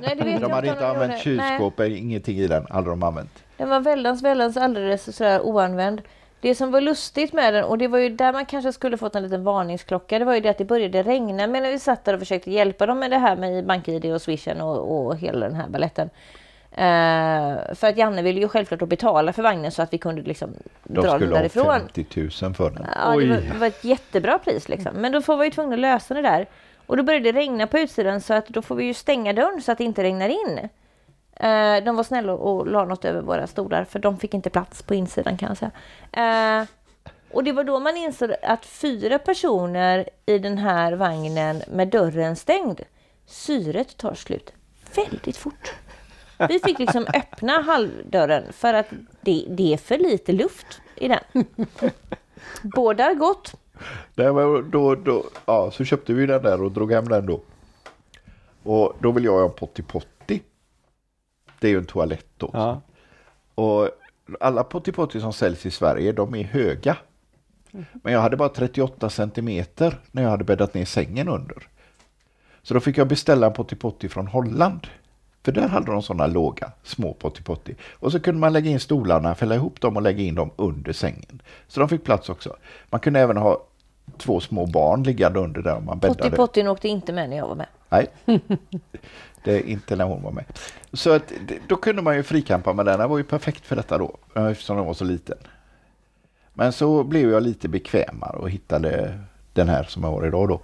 Nej, 0.01 0.17
det 0.17 0.25
vet 0.25 0.41
De 0.41 0.53
hade 0.53 0.69
inte 0.69 0.89
använt 0.89 1.27
gjorde. 1.27 1.37
Nej. 1.37 1.49
kylskåp, 1.51 1.81
eller 1.81 1.97
ingenting 1.97 2.39
i 2.39 2.47
den, 2.47 2.67
hade 2.71 2.91
de 2.91 3.03
använt. 3.03 3.45
Den 3.57 3.69
var 3.69 3.81
väldans, 3.81 4.23
väldans 4.23 4.57
alldeles 4.57 5.17
sådär 5.17 5.41
oanvänd. 5.41 6.03
Det 6.41 6.55
som 6.55 6.71
var 6.71 6.81
lustigt 6.81 7.33
med 7.33 7.55
den, 7.55 7.65
och 7.65 7.79
det 7.79 7.89
var 7.89 7.99
ju 7.99 8.09
där 8.09 8.33
man 8.33 8.47
kanske 8.47 8.73
skulle 8.73 8.97
fått 8.97 9.15
en 9.15 9.23
liten 9.23 9.45
varningsklocka, 9.45 10.19
det 10.19 10.25
var 10.25 10.35
ju 10.35 10.41
det 10.41 10.49
att 10.49 10.59
det 10.59 10.65
började 10.65 11.03
regna 11.03 11.47
medan 11.47 11.71
vi 11.71 11.79
satt 11.79 12.05
där 12.05 12.15
och 12.15 12.19
försökte 12.19 12.51
hjälpa 12.51 12.87
dem 12.87 12.99
med 12.99 13.11
det 13.11 13.19
här 13.19 13.37
med 13.37 13.67
BankID 13.67 14.05
och 14.05 14.23
swishen 14.23 14.61
och, 14.61 15.07
och 15.07 15.17
hela 15.17 15.49
den 15.49 15.57
här 15.57 15.69
balletten. 15.69 16.11
Eh, 16.79 17.75
för 17.75 17.87
att 17.89 17.97
Janne 17.97 18.23
ville 18.23 18.41
ju 18.41 18.49
självklart 18.49 18.89
betala 18.89 19.33
för 19.33 19.43
vagnen 19.43 19.73
så 19.73 19.83
att 19.83 19.93
vi 19.93 19.99
kunde 19.99 20.23
liksom 20.23 20.55
De 20.85 20.95
dra 20.95 21.03
den 21.03 21.11
skulle 21.19 21.35
ha 21.35 21.39
därifrån. 21.39 21.81
50 21.95 22.07
000 22.43 22.55
för 22.55 22.71
den. 22.71 22.87
Ja, 22.95 23.11
det 23.11 23.29
var, 23.29 23.37
Oj. 23.37 23.49
det 23.53 23.59
var 23.59 23.67
ett 23.67 23.85
jättebra 23.85 24.39
pris 24.39 24.69
liksom. 24.69 24.93
Men 24.97 25.13
då 25.13 25.23
får 25.23 25.37
vi 25.37 25.45
ju 25.45 25.51
tvungna 25.51 25.75
att 25.75 25.81
lösa 25.81 26.15
det 26.15 26.23
där. 26.23 26.47
Och 26.87 26.97
då 26.97 27.03
började 27.03 27.33
det 27.33 27.39
regna 27.39 27.67
på 27.67 27.79
utsidan 27.79 28.21
så 28.21 28.35
att 28.35 28.49
då 28.49 28.63
får 28.63 28.75
vi 28.75 28.85
ju 28.85 28.95
stänga 28.95 29.33
dörren 29.33 29.63
så 29.63 29.73
att 29.73 29.79
det 29.79 29.85
inte 29.85 30.03
regnar 30.03 30.29
in. 30.29 30.59
Eh, 31.37 31.85
de 31.85 31.97
var 31.97 32.03
snälla 32.03 32.33
och 32.33 32.67
la 32.67 32.85
något 32.85 33.05
över 33.05 33.21
våra 33.21 33.47
stolar 33.47 33.85
för 33.85 33.99
de 33.99 34.19
fick 34.19 34.35
inte 34.35 34.51
plats 34.51 34.83
på 34.83 34.95
insidan 34.95 35.37
kan 35.37 35.49
jag 35.49 35.57
säga. 35.57 36.61
Eh, 36.61 36.67
och 37.33 37.45
det 37.45 37.53
var 37.53 37.65
då 37.65 37.81
man 37.81 37.97
insåg 37.97 38.31
att 38.43 38.67
fyra 38.67 39.19
personer 39.19 40.09
i 40.27 40.39
den 40.39 40.59
här 40.59 40.93
vagnen 40.93 41.63
med 41.69 41.89
dörren 41.89 42.37
stängd, 42.37 42.81
syret 43.27 43.97
tar 43.97 44.15
slut 44.15 44.53
väldigt 44.97 45.37
fort. 45.37 45.75
Vi 46.49 46.59
fick 46.59 46.79
liksom 46.79 47.07
öppna 47.15 47.63
halvdörren 47.63 48.53
för 48.53 48.75
att 48.75 48.87
det, 49.21 49.47
det 49.49 49.73
är 49.73 49.77
för 49.77 49.99
lite 49.99 50.33
luft 50.33 50.81
i 50.97 51.09
den. 51.09 51.45
Båda 52.63 53.15
gott. 53.15 53.55
Det 54.15 54.31
var 54.31 54.63
då, 54.63 54.95
då, 54.95 55.25
ja, 55.47 55.71
så 55.71 55.85
köpte 55.85 56.13
vi 56.13 56.27
den 56.27 56.43
där 56.43 56.63
och 56.63 56.73
drog 56.73 56.93
hem 56.93 57.09
den 57.09 57.27
då. 57.27 57.41
Och 58.63 58.97
då 59.01 59.13
vill 59.13 59.25
jag 59.25 59.33
ha 59.33 59.45
en 59.45 59.53
potti 59.53 59.83
potti. 59.83 60.43
Det 61.59 61.67
är 61.67 61.71
ju 61.71 61.79
en 61.79 61.87
toalett 61.87 62.27
då. 62.37 62.51
Ja. 62.53 62.81
Och 63.55 63.89
alla 64.41 64.65
potti 64.65 64.93
potti 64.93 65.21
som 65.21 65.33
säljs 65.33 65.67
i 65.67 65.71
Sverige, 65.71 66.13
de 66.13 66.35
är 66.35 66.45
höga. 66.45 66.97
Men 67.93 68.13
jag 68.13 68.21
hade 68.21 68.37
bara 68.37 68.49
38 68.49 69.11
centimeter 69.11 70.01
när 70.11 70.23
jag 70.23 70.31
hade 70.31 70.45
bäddat 70.45 70.75
ner 70.75 70.85
sängen 70.85 71.29
under. 71.29 71.69
Så 72.63 72.75
då 72.75 72.81
fick 72.81 72.99
jag 72.99 73.09
beställa 73.09 73.47
en 73.47 73.53
potti 73.53 73.77
potti 73.77 74.09
från 74.09 74.27
Holland. 74.27 74.87
För 75.43 75.53
där 75.53 75.69
hade 75.69 75.93
de 75.93 76.03
sådana 76.03 76.27
låga, 76.27 76.73
små 76.83 77.15
potti 77.15 77.43
potti. 77.43 77.75
Och 77.93 78.13
så 78.13 78.21
kunde 78.21 78.41
man 78.41 78.53
lägga 78.53 78.71
in 78.71 78.81
stolarna, 78.81 79.35
fälla 79.35 79.55
ihop 79.55 79.81
dem 79.81 79.97
och 79.97 80.03
lägga 80.03 80.23
in 80.23 80.35
dem 80.35 80.51
under 80.57 80.93
sängen. 80.93 81.43
Så 81.69 81.81
de 81.81 81.89
fick 81.89 82.05
plats 82.05 82.29
också. 82.29 82.57
Man 82.91 83.01
kunde 83.01 83.21
även 83.21 83.37
ha 83.37 83.63
två 84.19 84.41
små 84.41 84.67
barn 84.67 85.03
liggande 85.03 85.41
under 85.41 85.63
där 85.63 85.81
man 85.81 85.99
bäddade. 85.99 86.69
Åkte 86.69 86.89
inte 86.89 87.13
med 87.13 87.31
när 87.31 87.37
jag 87.37 87.49
var 87.49 87.55
med. 87.55 87.67
Nej, 87.89 88.07
det 89.45 89.53
är 89.53 89.67
inte 89.67 89.97
när 89.97 90.05
hon 90.05 90.23
var 90.23 90.31
med. 90.31 90.45
Så 90.93 91.13
att, 91.13 91.33
då 91.69 91.77
kunde 91.77 92.03
man 92.03 92.17
ju 92.17 92.23
frikampa 92.23 92.73
med 92.73 92.87
den. 92.87 92.99
Den 92.99 93.11
var 93.11 93.19
ju 93.19 93.25
perfekt 93.25 93.67
för 93.67 93.77
detta 93.77 93.99
då, 93.99 94.17
eftersom 94.35 94.77
den 94.77 94.87
var 94.87 94.95
så 94.95 95.05
liten. 95.05 95.39
Men 96.55 96.73
så 96.73 97.05
blev 97.05 97.31
jag 97.31 97.43
lite 97.43 97.69
bekvämare 97.69 98.37
och 98.37 98.51
hittade 98.51 99.19
den 99.53 99.69
här 99.69 99.85
som 99.85 100.05
jag 100.05 100.11
har 100.11 100.27
idag 100.27 100.49
då. 100.49 100.61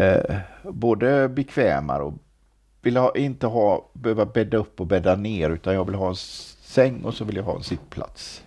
Eh, 0.00 0.36
både 0.62 1.28
bekvämare 1.28 2.02
och 2.02 2.14
vill 2.86 2.96
ha, 2.96 3.16
inte 3.16 3.46
ha, 3.46 3.88
behöva 3.92 4.26
bädda 4.26 4.56
upp 4.56 4.80
och 4.80 4.86
bädda 4.86 5.16
ner 5.16 5.50
utan 5.50 5.74
jag 5.74 5.84
vill 5.84 5.94
ha 5.94 6.08
en 6.08 6.16
säng 6.16 7.04
och 7.04 7.14
så 7.14 7.24
vill 7.24 7.36
jag 7.36 7.42
ha 7.42 7.56
en 7.56 7.62
sittplats. 7.62 8.42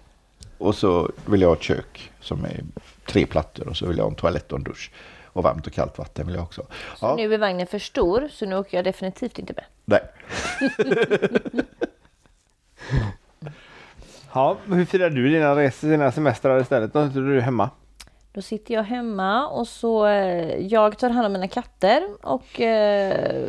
Och 0.58 0.76
så 0.76 1.12
vill 1.26 1.42
jag 1.42 1.48
ha 1.48 1.56
ett 1.56 1.62
kök 1.62 2.12
som 2.20 2.46
är 2.46 2.64
tre 3.06 3.26
plattor 3.26 3.68
och 3.68 3.78
så 3.78 3.88
vill 3.88 3.98
jag 3.98 4.04
ha 4.04 4.12
en 4.12 4.16
toalett 4.16 4.52
och 4.52 4.58
en 4.58 4.64
dusch. 4.64 4.92
Och 5.26 5.44
varmt 5.44 5.68
och 5.68 5.74
kallt 5.74 5.98
vatten 5.98 6.28
vill 6.28 6.36
jag 6.36 6.44
också. 6.44 6.66
Ja. 7.02 7.16
Nu 7.16 7.34
är 7.34 7.38
vagnen 7.38 7.68
för 7.68 7.80
stor 7.80 8.28
så 8.32 8.46
nu 8.46 8.56
åker 8.58 8.78
jag 8.78 8.86
definitivt 8.86 9.40
inte 9.40 9.54
med. 9.54 9.66
Nej. 9.86 10.02
Ja, 14.34 14.58
hur 14.66 14.86
firar 14.86 15.10
du 15.10 15.30
dina 15.30 15.56
resor, 15.56 15.88
dina 15.88 16.12
semestrar 16.12 16.62
istället? 16.62 16.94
Då 16.94 17.08
sitter 17.08 17.22
du 17.22 17.42
hemma? 17.42 17.70
Då 18.32 18.42
sitter 18.42 18.74
jag 18.74 18.84
hemma 18.84 19.48
och 19.48 19.68
så 19.68 20.06
eh, 20.06 20.58
jag 20.58 20.98
tar 20.98 21.10
hand 21.10 21.26
om 21.26 21.34
mina 21.34 21.48
katter 21.48 22.08
och 22.22 22.62
eh, 22.62 23.46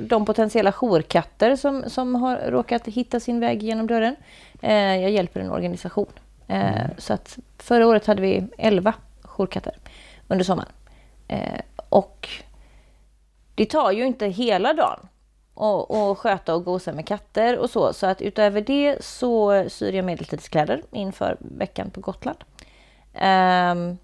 de 0.00 0.24
potentiella 0.24 0.72
jourkatter 0.72 1.56
som, 1.56 1.84
som 1.90 2.14
har 2.14 2.36
råkat 2.36 2.86
hitta 2.86 3.20
sin 3.20 3.40
väg 3.40 3.62
genom 3.62 3.86
dörren. 3.86 4.16
Eh, 4.62 4.96
jag 4.96 5.10
hjälper 5.10 5.40
en 5.40 5.50
organisation. 5.50 6.12
Eh, 6.48 6.86
Så 6.98 7.12
att 7.12 7.38
förra 7.58 7.86
året 7.86 8.06
hade 8.06 8.22
vi 8.22 8.46
11 8.58 8.94
jourkatter 9.22 9.76
under 10.28 10.44
sommaren. 10.44 10.72
Och 11.88 12.28
det 13.54 13.66
tar 13.66 13.92
ju 13.92 14.06
inte 14.06 14.26
hela 14.26 14.72
dagen 14.72 15.08
och, 15.54 16.10
och 16.10 16.18
sköta 16.18 16.54
och 16.54 16.64
gosa 16.64 16.92
med 16.92 17.06
katter 17.06 17.58
och 17.58 17.70
så. 17.70 17.92
Så 17.92 18.06
att 18.06 18.22
utöver 18.22 18.60
det 18.60 19.04
så 19.04 19.64
syr 19.68 19.92
jag 19.92 20.04
medeltidskläder 20.04 20.82
inför 20.92 21.36
veckan 21.40 21.90
på 21.90 22.00
Gotland. 22.00 22.38
Ehm, 23.14 23.98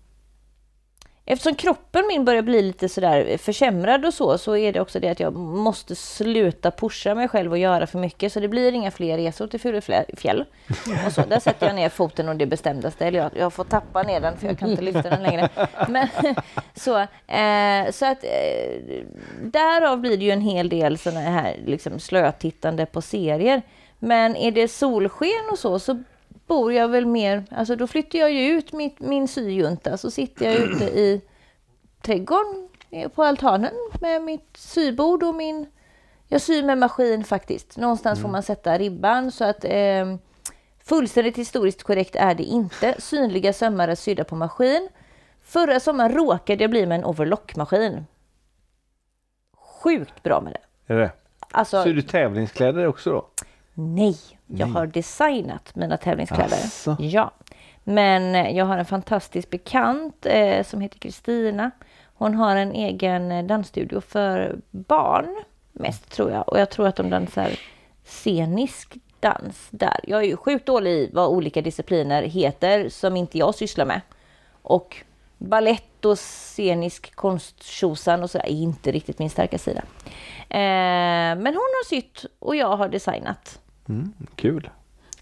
Eftersom 1.33 1.55
kroppen 1.55 2.07
min 2.09 2.25
börjar 2.25 2.43
bli 2.43 2.63
lite 2.63 2.89
sådär 2.89 3.37
försämrad 3.37 4.05
och 4.05 4.15
så, 4.15 4.39
så 4.39 4.57
är 4.57 4.73
det 4.73 4.81
också 4.81 5.01
det 5.01 5.09
att 5.09 5.21
jag 5.21 5.37
måste 5.37 5.97
sluta 5.97 6.71
pusha 6.71 7.15
mig 7.15 7.29
själv 7.29 7.53
och 7.53 7.59
göra 7.59 7.87
för 7.87 7.99
mycket. 7.99 8.33
Så 8.33 8.41
det 8.41 8.49
blir 8.49 8.73
inga 8.73 8.91
fler 8.91 9.19
resor 9.19 9.47
till 9.47 9.61
Furufjäll. 9.61 10.45
Och 11.07 11.13
så, 11.13 11.21
där 11.21 11.41
sätter 11.41 11.67
jag 11.67 11.77
ner 11.77 11.89
foten 11.89 12.29
och 12.29 12.37
det 12.37 12.47
bestämdaste. 12.47 13.07
Eller 13.07 13.19
jag, 13.19 13.31
jag 13.37 13.53
får 13.53 13.65
tappa 13.65 14.03
ner 14.03 14.21
den 14.21 14.37
för 14.37 14.47
jag 14.47 14.59
kan 14.59 14.71
inte 14.71 14.83
lyfta 14.83 15.03
den 15.03 15.23
längre. 15.23 15.49
Men, 15.89 16.09
så 16.75 16.99
eh, 17.35 17.91
så 17.91 18.07
att 18.07 18.25
eh, 18.25 19.05
därav 19.43 20.01
blir 20.01 20.17
det 20.17 20.25
ju 20.25 20.31
en 20.31 20.41
hel 20.41 20.69
del 20.69 20.99
sådana 20.99 21.21
här 21.21 21.57
liksom, 21.67 21.99
slötittande 21.99 22.87
på 22.87 23.03
serier. 23.03 23.63
Men 23.99 24.37
är 24.37 24.51
det 24.51 24.69
solsken 24.69 25.49
och 25.51 25.59
så, 25.59 25.79
så 25.79 26.03
bor 26.51 26.73
jag 26.73 26.89
väl 26.89 27.07
mer, 27.07 27.45
alltså 27.51 27.77
då 27.77 27.87
flyttar 27.87 28.19
jag 28.19 28.33
ju 28.33 28.47
ut 28.47 28.73
mitt, 28.73 29.01
min 29.01 29.29
syjunta 29.29 29.97
så 29.97 30.11
sitter 30.11 30.45
jag 30.47 30.55
ute 30.55 30.85
i 30.85 31.23
trädgården 32.03 32.69
eh, 32.91 33.09
på 33.09 33.25
altanen 33.25 33.73
med 34.01 34.23
mitt 34.23 34.57
sybord 34.57 35.23
och 35.23 35.35
min, 35.35 35.67
jag 36.29 36.41
syr 36.41 36.63
med 36.63 36.79
maskin 36.79 37.25
faktiskt. 37.25 37.77
Någonstans 37.77 38.23
får 38.23 38.29
man 38.29 38.43
sätta 38.43 38.79
ribban 38.79 39.33
så 39.33 39.45
att 39.45 39.65
eh, 39.65 40.17
fullständigt 40.85 41.39
historiskt 41.39 41.83
korrekt 41.83 42.17
är 42.17 42.35
det 42.35 42.43
inte. 42.43 42.95
Synliga 42.99 43.53
sömmar 43.53 43.89
är 43.89 43.95
sydda 43.95 44.25
på 44.25 44.37
maskin. 44.37 44.89
Förra 45.43 45.81
sommaren 45.81 46.13
råkade 46.13 46.65
jag 46.65 46.71
bli 46.71 46.87
med 46.87 46.99
en 46.99 47.05
overlockmaskin. 47.05 48.07
Sjukt 49.83 50.23
bra 50.23 50.41
med 50.41 50.53
det. 50.53 50.95
Är 50.95 50.99
det 50.99 51.13
alltså 51.51 51.83
Så 51.83 51.89
är 51.89 51.93
du 51.93 52.03
tävlingskläder 52.03 52.87
också 52.87 53.11
då? 53.11 53.27
Nej, 53.81 54.17
jag 54.47 54.67
har 54.67 54.87
designat 54.87 55.75
mina 55.75 55.97
tävlingskläder. 55.97 56.57
Asså. 56.57 56.97
Ja, 57.01 57.31
men 57.85 58.35
eh, 58.35 58.57
jag 58.57 58.65
har 58.65 58.79
en 58.79 58.85
fantastisk 58.85 59.51
bekant 59.51 60.27
eh, 60.27 60.65
som 60.65 60.81
heter 60.81 60.99
Kristina. 60.99 61.71
Hon 62.15 62.35
har 62.35 62.57
en 62.57 62.73
egen 62.73 63.33
eh, 63.33 63.45
dansstudio 63.45 64.01
för 64.01 64.57
barn 64.71 65.43
mest 65.73 66.11
tror 66.11 66.31
jag. 66.31 66.49
Och 66.49 66.61
jag 66.61 66.71
tror 66.71 66.87
att 66.87 66.97
de 66.97 67.11
dansar 67.11 67.51
scenisk 68.05 68.97
dans 69.21 69.69
där. 69.71 70.01
Jag 70.03 70.21
är 70.21 70.27
ju 70.27 70.37
sjukt 70.37 70.67
dålig 70.67 70.91
i 70.91 71.11
vad 71.13 71.29
olika 71.29 71.63
discipliner 71.63 72.23
heter 72.23 72.89
som 72.89 73.17
inte 73.17 73.39
jag 73.39 73.55
sysslar 73.55 73.87
med. 73.87 74.01
Och 74.63 74.97
ballett 75.39 76.05
och 76.05 76.19
scenisk 76.19 77.15
konsttjosan 77.15 78.23
och 78.23 78.31
så 78.31 78.39
är 78.39 78.49
inte 78.49 78.93
riktigt 78.93 79.19
min 79.19 79.31
starka 79.31 79.59
sida. 79.59 79.83
Eh, 80.49 81.37
men 81.37 81.47
hon 81.47 81.55
har 81.55 81.89
sytt 81.89 82.25
och 82.39 82.57
jag 82.57 82.77
har 82.77 82.89
designat. 82.89 83.61
Mm, 83.91 84.13
kul. 84.35 84.71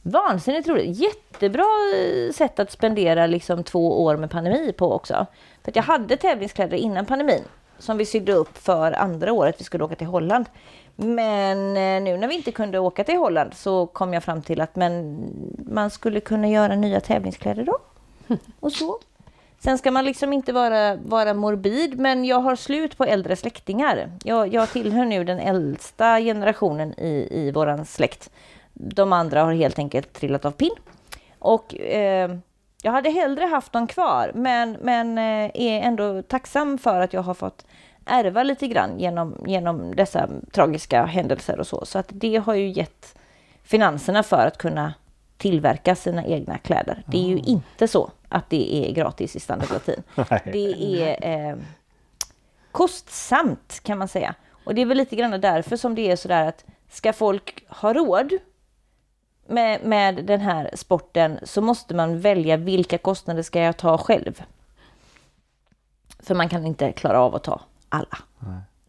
Vansinnigt 0.03 0.69
roligt. 0.69 0.99
Jättebra 0.99 1.67
eh, 1.97 2.33
sätt 2.33 2.59
att 2.59 2.73
spendera 2.73 3.27
liksom 3.27 3.65
två 3.65 4.03
år 4.05 4.17
med 4.17 4.31
pandemi 4.31 4.73
på 4.73 4.93
också. 4.93 5.27
För 5.65 5.73
jag 5.75 5.83
hade 5.83 6.17
tävlingskläder 6.17 6.77
innan 6.77 7.07
pandemin 7.07 7.43
som 7.79 7.99
vi 7.99 8.05
sydde 8.05 8.33
upp 8.33 8.59
för 8.59 8.93
andra 8.93 9.33
året 9.33 9.57
vi 9.59 9.65
skulle 9.65 9.85
åka 9.85 9.95
till 9.95 10.07
Holland. 10.07 10.47
Men 10.97 11.59
eh, 11.77 12.03
nu 12.03 12.17
när 12.17 12.29
vi 12.29 12.35
inte 12.35 12.53
kunde 12.53 12.79
åka 12.79 13.05
till 13.05 13.17
Holland 13.17 13.55
så 13.55 13.87
kom 13.87 14.15
jag 14.15 14.25
fram 14.25 14.43
till 14.43 14.61
att 14.61 14.77
men 14.77 15.19
man 15.67 15.91
skulle 15.91 16.21
kunna 16.21 16.49
göra 16.49 16.75
nya 16.75 17.01
tävlingskläder 17.01 17.65
då. 17.65 17.79
Och 18.61 18.73
så. 18.73 18.99
Sen 19.61 19.79
ska 19.79 19.91
man 19.91 20.05
liksom 20.05 20.33
inte 20.33 20.53
vara, 20.53 20.97
vara 20.97 21.35
morbid, 21.35 21.99
men 21.99 22.25
jag 22.25 22.41
har 22.41 22.57
slut 22.57 22.97
på 22.97 23.05
äldre 23.05 23.37
släktingar. 23.37 24.11
Jag, 24.25 24.55
jag 24.55 24.69
tillhör 24.71 25.05
nu 25.05 25.25
den 25.25 25.39
äldsta 25.39 26.21
generationen 26.21 27.01
i, 27.01 27.29
i 27.31 27.51
våran 27.51 27.85
släkt. 27.85 28.31
De 28.79 29.13
andra 29.13 29.45
har 29.45 29.53
helt 29.53 29.79
enkelt 29.79 30.13
trillat 30.13 30.45
av 30.45 30.51
pinn. 30.51 30.77
Och 31.39 31.81
eh, 31.81 32.37
jag 32.83 32.93
hade 32.93 33.11
hellre 33.11 33.45
haft 33.45 33.73
dem 33.73 33.87
kvar, 33.87 34.33
men, 34.35 34.77
men 34.81 35.19
eh, 35.19 35.51
är 35.55 35.81
ändå 35.81 36.23
tacksam 36.23 36.79
för 36.79 37.01
att 37.01 37.13
jag 37.13 37.23
har 37.23 37.35
fått 37.35 37.67
ärva 38.05 38.43
lite 38.43 38.69
grann 38.69 38.99
genom, 38.99 39.45
genom 39.47 39.97
dessa 39.97 40.29
tragiska 40.53 41.05
händelser 41.05 41.61
och 41.61 41.67
så. 41.67 41.87
Så 41.87 41.99
att 41.99 42.09
det 42.09 42.37
har 42.37 42.55
ju 42.55 42.69
gett 42.69 43.19
finanserna 43.63 44.23
för 44.23 44.47
att 44.47 44.59
kunna 44.59 44.95
tillverka 45.37 45.95
sina 45.95 46.25
egna 46.25 46.59
kläder. 46.59 47.03
Det 47.07 47.19
är 47.19 47.29
ju 47.29 47.39
inte 47.39 47.89
så 47.89 48.11
att 48.29 48.51
det 48.51 48.75
är 48.75 48.93
gratis 48.93 49.37
i 49.37 49.41
standard 49.41 49.71
latin. 49.71 50.03
Det 50.53 50.95
är 51.25 51.51
eh, 51.51 51.57
kostsamt 52.73 53.81
kan 53.83 53.99
man 53.99 54.09
säga. 54.09 54.35
Och 54.65 54.75
det 54.75 54.83
är 54.83 54.87
väl 54.87 54.97
lite 54.97 55.17
grann 55.17 55.41
därför 55.41 55.77
som 55.77 55.95
det 55.95 56.11
är 56.11 56.17
sådär 56.17 56.49
att 56.49 56.65
ska 56.91 57.13
folk 57.13 57.65
ha 57.69 57.93
råd 57.93 58.33
med, 59.49 59.85
med 59.85 60.25
den 60.25 60.41
här 60.41 60.71
sporten 60.75 61.39
så 61.43 61.61
måste 61.61 61.95
man 61.95 62.21
välja 62.21 62.57
vilka 62.57 62.99
kostnader 62.99 63.43
ska 63.43 63.61
jag 63.61 63.77
ta 63.77 63.99
själv. 63.99 64.43
För 66.23 66.35
man 66.35 66.49
kan 66.49 66.67
inte 66.67 66.93
klara 66.93 67.21
av 67.21 67.35
att 67.35 67.45
ta 67.45 67.61
alla. 67.89 68.19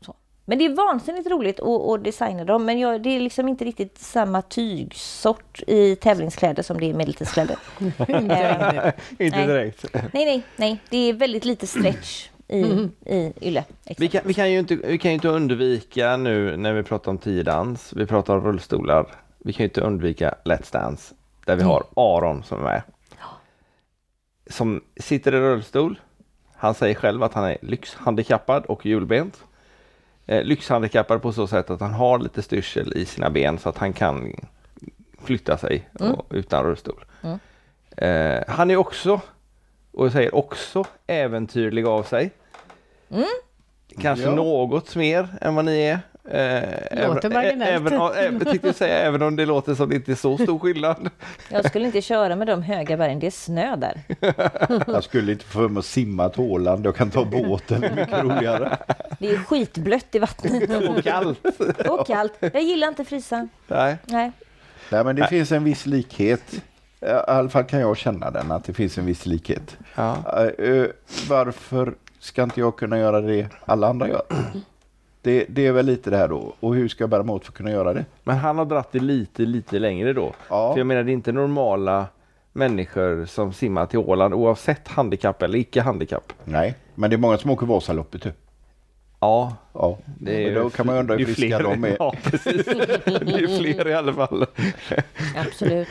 Så. 0.01 0.15
Men 0.45 0.57
det 0.57 0.65
är 0.65 0.75
vansinnigt 0.75 1.29
roligt 1.29 1.59
att, 1.59 1.89
att 1.89 2.03
designa 2.03 2.45
dem. 2.45 2.65
Men 2.65 2.79
jag, 2.79 3.01
det 3.01 3.09
är 3.09 3.19
liksom 3.19 3.47
inte 3.47 3.65
riktigt 3.65 3.97
samma 3.97 4.41
tygsort 4.41 5.63
i 5.67 5.95
tävlingskläder 5.95 6.63
som 6.63 6.79
det 6.79 6.85
är 6.85 6.89
i 6.89 6.93
medeltidskläder. 6.93 7.57
Eh, 8.07 8.91
Inte 9.25 9.37
Nej. 9.37 9.47
direkt. 9.47 9.85
nej, 9.93 10.25
nej, 10.25 10.43
nej. 10.55 10.79
Det 10.89 10.97
är 10.97 11.13
väldigt 11.13 11.45
lite 11.45 11.67
stretch 11.67 12.29
i, 12.47 12.89
i 13.05 13.33
ylle. 13.41 13.63
Vi 13.97 14.07
kan, 14.07 14.21
vi, 14.25 14.33
kan 14.33 14.51
ju 14.51 14.59
inte, 14.59 14.75
vi 14.75 14.97
kan 14.97 15.11
ju 15.11 15.15
inte 15.15 15.27
undvika 15.27 16.17
nu 16.17 16.57
när 16.57 16.73
vi 16.73 16.83
pratar 16.83 17.11
om 17.11 17.17
tiodans, 17.17 17.93
vi 17.95 18.05
pratar 18.05 18.37
om 18.37 18.43
rullstolar. 18.43 19.05
Vi 19.39 19.53
kan 19.53 19.63
ju 19.63 19.67
inte 19.67 19.81
undvika 19.81 20.35
Let's 20.45 20.73
Dance 20.73 21.15
där 21.45 21.55
vi 21.55 21.63
har 21.63 21.83
Aron 21.95 22.43
som 22.43 22.59
är 22.59 22.63
med. 22.63 22.81
Som 24.49 24.81
sitter 24.97 25.33
i 25.35 25.39
rullstol. 25.39 25.99
Han 26.55 26.73
säger 26.73 26.95
själv 26.95 27.23
att 27.23 27.33
han 27.33 27.43
är 27.43 27.57
lyxhandikappad 27.61 28.65
och 28.65 28.85
hjulbent. 28.85 29.43
Eh, 30.25 30.43
lyxhandikappad 30.43 31.21
på 31.21 31.33
så 31.33 31.47
sätt 31.47 31.69
att 31.69 31.81
han 31.81 31.93
har 31.93 32.19
lite 32.19 32.41
styrsel 32.41 32.93
i 32.97 33.05
sina 33.05 33.29
ben 33.29 33.57
så 33.59 33.69
att 33.69 33.77
han 33.77 33.93
kan 33.93 34.33
flytta 35.23 35.57
sig 35.57 35.89
och, 35.99 36.25
utan 36.29 36.63
rullstol. 36.63 37.05
Mm. 37.21 37.39
Eh, 37.97 38.43
han 38.47 38.71
är 38.71 38.75
också, 38.75 39.21
och 39.91 40.05
jag 40.05 40.11
säger 40.11 40.35
också, 40.35 40.83
äventyrlig 41.07 41.85
av 41.85 42.03
sig. 42.03 42.31
Kanske 44.01 44.25
Ja. 44.25 44.35
något 44.35 44.95
mer 44.95 45.27
än 45.41 45.55
vad 45.55 45.65
ni 45.65 45.81
är. 45.81 45.99
Eh, 46.31 47.07
Låter 47.07 47.25
även, 47.25 47.33
marginellt. 47.33 47.61
även, 47.71 47.93
även, 47.93 48.11
även, 48.17 48.39
tänkte 48.39 48.67
jag 48.67 48.75
säga, 48.75 48.97
även 48.97 49.21
om 49.21 49.35
det 49.35 49.45
låter 49.45 49.75
som 49.75 49.89
det 49.89 49.95
inte 49.95 50.11
är 50.11 50.15
så 50.15 50.37
stor 50.37 50.59
skillnad. 50.59 51.09
Jag 51.49 51.65
skulle 51.65 51.85
inte 51.85 52.01
köra 52.01 52.35
med 52.35 52.47
de 52.47 52.61
höga 52.63 52.97
bergen, 52.97 53.19
det 53.19 53.27
är 53.27 53.31
snö 53.31 53.75
där. 53.75 54.01
Jag 54.91 55.03
skulle 55.03 55.31
inte 55.31 55.45
få 55.45 55.51
för 55.59 55.67
mig 55.67 55.79
att 55.79 55.85
simma 55.85 56.29
till 56.29 56.41
Åland. 56.41 56.85
Jag 56.85 56.95
kan 56.95 57.09
ta 57.11 57.25
båten, 57.25 57.81
det 57.81 57.87
är 57.87 57.95
mycket 57.95 58.23
roligare. 58.23 58.77
Det 59.19 59.29
är 59.31 59.37
skitblött 59.37 60.15
i 60.15 60.19
vattnet 60.19 60.69
Och 60.89 61.03
kallt. 61.03 61.45
och 61.89 62.07
kallt. 62.07 62.33
Jag 62.39 62.61
gillar 62.63 62.87
inte 62.87 63.05
frysa. 63.05 63.47
Nej. 63.67 63.97
Nej. 64.05 64.31
Nej, 64.91 65.03
men 65.03 65.15
det 65.15 65.27
finns 65.27 65.51
en 65.51 65.63
viss 65.63 65.85
likhet. 65.85 66.53
I 67.01 67.05
alla 67.27 67.49
fall 67.49 67.63
kan 67.63 67.79
jag 67.79 67.97
känna 67.97 68.31
den, 68.31 68.51
att 68.51 68.63
det 68.63 68.73
finns 68.73 68.97
en 68.97 69.05
viss 69.05 69.25
likhet. 69.25 69.77
Ja. 69.95 70.17
Eh, 70.59 70.65
eh, 70.69 70.85
varför 71.29 71.93
ska 72.19 72.43
inte 72.43 72.59
jag 72.59 72.75
kunna 72.77 72.97
göra 72.99 73.21
det 73.21 73.47
alla 73.65 73.87
andra 73.87 74.07
gör? 74.07 74.21
Det, 75.29 75.45
det 75.49 75.67
är 75.67 75.71
väl 75.71 75.85
lite 75.85 76.09
det 76.09 76.17
här 76.17 76.27
då. 76.27 76.53
Och 76.59 76.75
hur 76.75 76.87
ska 76.87 77.03
jag 77.03 77.09
bära 77.09 77.23
mig 77.23 77.33
åt 77.35 77.45
för 77.45 77.51
att 77.51 77.57
kunna 77.57 77.71
göra 77.71 77.93
det? 77.93 78.05
Men 78.23 78.37
han 78.37 78.57
har 78.57 78.65
dratt 78.65 78.91
det 78.91 78.99
lite, 78.99 79.41
lite 79.41 79.79
längre 79.79 80.13
då. 80.13 80.33
Ja. 80.49 80.73
För 80.73 80.79
jag 80.79 80.87
menar, 80.87 81.03
det 81.03 81.11
är 81.11 81.13
inte 81.13 81.31
normala 81.31 82.05
människor 82.53 83.25
som 83.25 83.53
simmar 83.53 83.85
till 83.85 83.99
Åland 83.99 84.33
oavsett 84.33 84.87
handikapp 84.87 85.41
eller 85.41 85.57
icke 85.59 85.81
handikapp. 85.81 86.33
Nej, 86.43 86.75
men 86.95 87.09
det 87.09 87.15
är 87.15 87.17
många 87.17 87.37
som 87.37 87.51
åker 87.51 87.65
Vasaloppet. 87.65 88.25
ju. 88.25 88.31
Ja, 89.19 89.55
Ja, 89.73 89.97
det 90.19 90.43
är 90.43 90.51
men 90.53 90.63
då 90.63 90.69
kan 90.69 90.85
man 90.85 90.97
undra 90.97 91.15
hur 91.15 91.25
friska 91.25 91.41
fler. 91.59 91.63
de 91.63 91.83
är. 91.83 91.95
Ja, 91.99 92.13
precis. 92.23 92.65
Det 92.65 93.43
är 93.43 93.57
fler 93.59 93.87
i 93.87 93.93
alla 93.93 94.13
fall. 94.13 94.45
Absolut. 95.47 95.87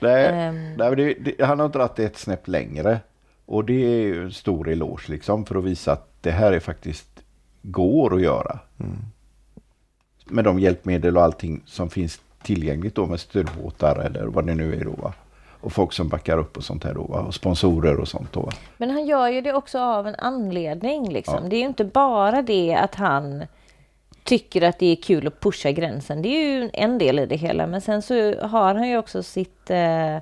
Nej, 0.00 0.26
Ehm. 0.26 0.74
nej, 0.76 0.88
men 0.88 0.96
det, 0.96 1.14
det, 1.14 1.44
han 1.44 1.60
har 1.60 1.68
dragit 1.68 1.96
det 1.96 2.04
ett 2.04 2.18
snäpp 2.18 2.48
längre. 2.48 2.98
Och 3.46 3.64
det 3.64 3.84
är 3.84 4.00
ju 4.00 4.22
en 4.22 4.32
stor 4.32 4.68
eloge 4.68 5.02
liksom 5.12 5.46
för 5.46 5.54
att 5.54 5.64
visa 5.64 5.92
att 5.92 6.06
det 6.20 6.30
här 6.30 6.52
är 6.52 6.60
faktiskt 6.60 7.09
går 7.62 8.14
att 8.14 8.22
göra. 8.22 8.58
Med 10.24 10.44
de 10.44 10.58
hjälpmedel 10.58 11.16
och 11.16 11.22
allting 11.22 11.62
som 11.66 11.90
finns 11.90 12.20
tillgängligt 12.42 12.94
då 12.94 13.06
med 13.06 13.20
stödbåtar 13.20 13.96
eller 13.96 14.26
vad 14.26 14.46
det 14.46 14.54
nu 14.54 14.74
är 14.74 14.84
då. 14.84 14.90
Va? 14.90 15.12
Och 15.60 15.72
folk 15.72 15.92
som 15.92 16.08
backar 16.08 16.38
upp 16.38 16.56
och 16.56 16.64
sånt 16.64 16.84
här 16.84 16.94
då. 16.94 17.02
Va? 17.02 17.20
Och 17.20 17.34
sponsorer 17.34 18.00
och 18.00 18.08
sånt 18.08 18.32
då. 18.32 18.40
Va? 18.40 18.52
Men 18.76 18.90
han 18.90 19.06
gör 19.06 19.28
ju 19.28 19.40
det 19.40 19.52
också 19.52 19.78
av 19.78 20.06
en 20.06 20.14
anledning. 20.14 21.12
Liksom. 21.12 21.40
Ja. 21.42 21.48
Det 21.48 21.56
är 21.56 21.60
ju 21.60 21.66
inte 21.66 21.84
bara 21.84 22.42
det 22.42 22.74
att 22.74 22.94
han 22.94 23.44
tycker 24.24 24.62
att 24.62 24.78
det 24.78 24.86
är 24.86 24.96
kul 24.96 25.26
att 25.26 25.40
pusha 25.40 25.70
gränsen. 25.70 26.22
Det 26.22 26.28
är 26.28 26.62
ju 26.62 26.70
en 26.72 26.98
del 26.98 27.18
i 27.18 27.26
det 27.26 27.36
hela. 27.36 27.66
Men 27.66 27.80
sen 27.80 28.02
så 28.02 28.40
har 28.46 28.74
han 28.74 28.88
ju 28.88 28.98
också 28.98 29.22
sitt, 29.22 29.70
eh, 29.70 30.16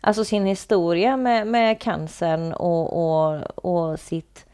alltså 0.00 0.24
sin 0.24 0.46
historia 0.46 1.16
med, 1.16 1.46
med 1.46 1.80
cancern 1.80 2.52
och, 2.52 2.92
och, 3.04 3.40
och 3.64 4.00
sitt, 4.00 4.46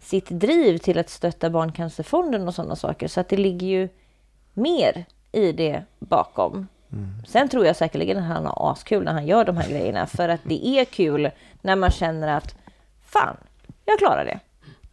sitt 0.00 0.28
driv 0.30 0.78
till 0.78 0.98
att 0.98 1.10
stötta 1.10 1.50
Barncancerfonden 1.50 2.48
och 2.48 2.54
sådana 2.54 2.76
saker. 2.76 3.08
Så 3.08 3.20
att 3.20 3.28
det 3.28 3.36
ligger 3.36 3.66
ju 3.66 3.88
mer 4.52 5.04
i 5.32 5.52
det 5.52 5.82
bakom. 5.98 6.68
Sen 7.28 7.48
tror 7.48 7.66
jag 7.66 7.76
säkerligen 7.76 8.16
att 8.18 8.24
han 8.24 8.46
har 8.46 8.72
askul 8.72 9.04
när 9.04 9.12
han 9.12 9.26
gör 9.26 9.44
de 9.44 9.56
här 9.56 9.68
grejerna. 9.68 10.06
För 10.06 10.28
att 10.28 10.40
det 10.44 10.66
är 10.66 10.84
kul 10.84 11.30
när 11.62 11.76
man 11.76 11.90
känner 11.90 12.28
att 12.36 12.54
fan, 13.06 13.36
jag 13.84 13.98
klarar 13.98 14.24
det. 14.24 14.40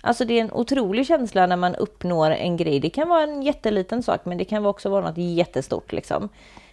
Alltså 0.01 0.25
det 0.25 0.33
är 0.33 0.41
en 0.41 0.51
otrolig 0.51 1.07
känsla 1.07 1.47
när 1.47 1.55
man 1.55 1.75
uppnår 1.75 2.31
en 2.31 2.57
grej. 2.57 2.79
Det 2.79 2.89
kan 2.89 3.09
vara 3.09 3.23
en 3.23 3.41
jätteliten 3.41 4.03
sak, 4.03 4.25
men 4.25 4.37
det 4.37 4.45
kan 4.45 4.65
också 4.65 4.89
vara 4.89 5.05
något 5.09 5.17
jättestort. 5.17 5.91
Liksom. 5.91 6.29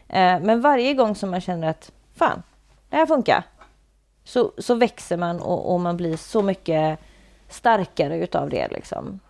Eh, 0.09 0.41
Men 0.41 0.61
varje 0.61 0.95
gång 0.95 1.15
som 1.15 1.31
man 1.31 1.41
känner 1.41 1.69
att 1.69 1.93
fan, 2.17 2.43
det 2.89 2.97
här 2.97 3.07
funkar. 3.07 3.43
Så, 4.25 4.53
så 4.59 4.75
växer 4.75 5.17
man 5.17 5.41
och, 5.41 5.75
och 5.75 5.81
man 5.81 5.97
blir 5.97 6.17
så 6.17 6.43
mycket 6.43 6.99
starkare 7.55 8.17
utav 8.17 8.51
det. 8.51 8.69
Liksom. 8.69 9.21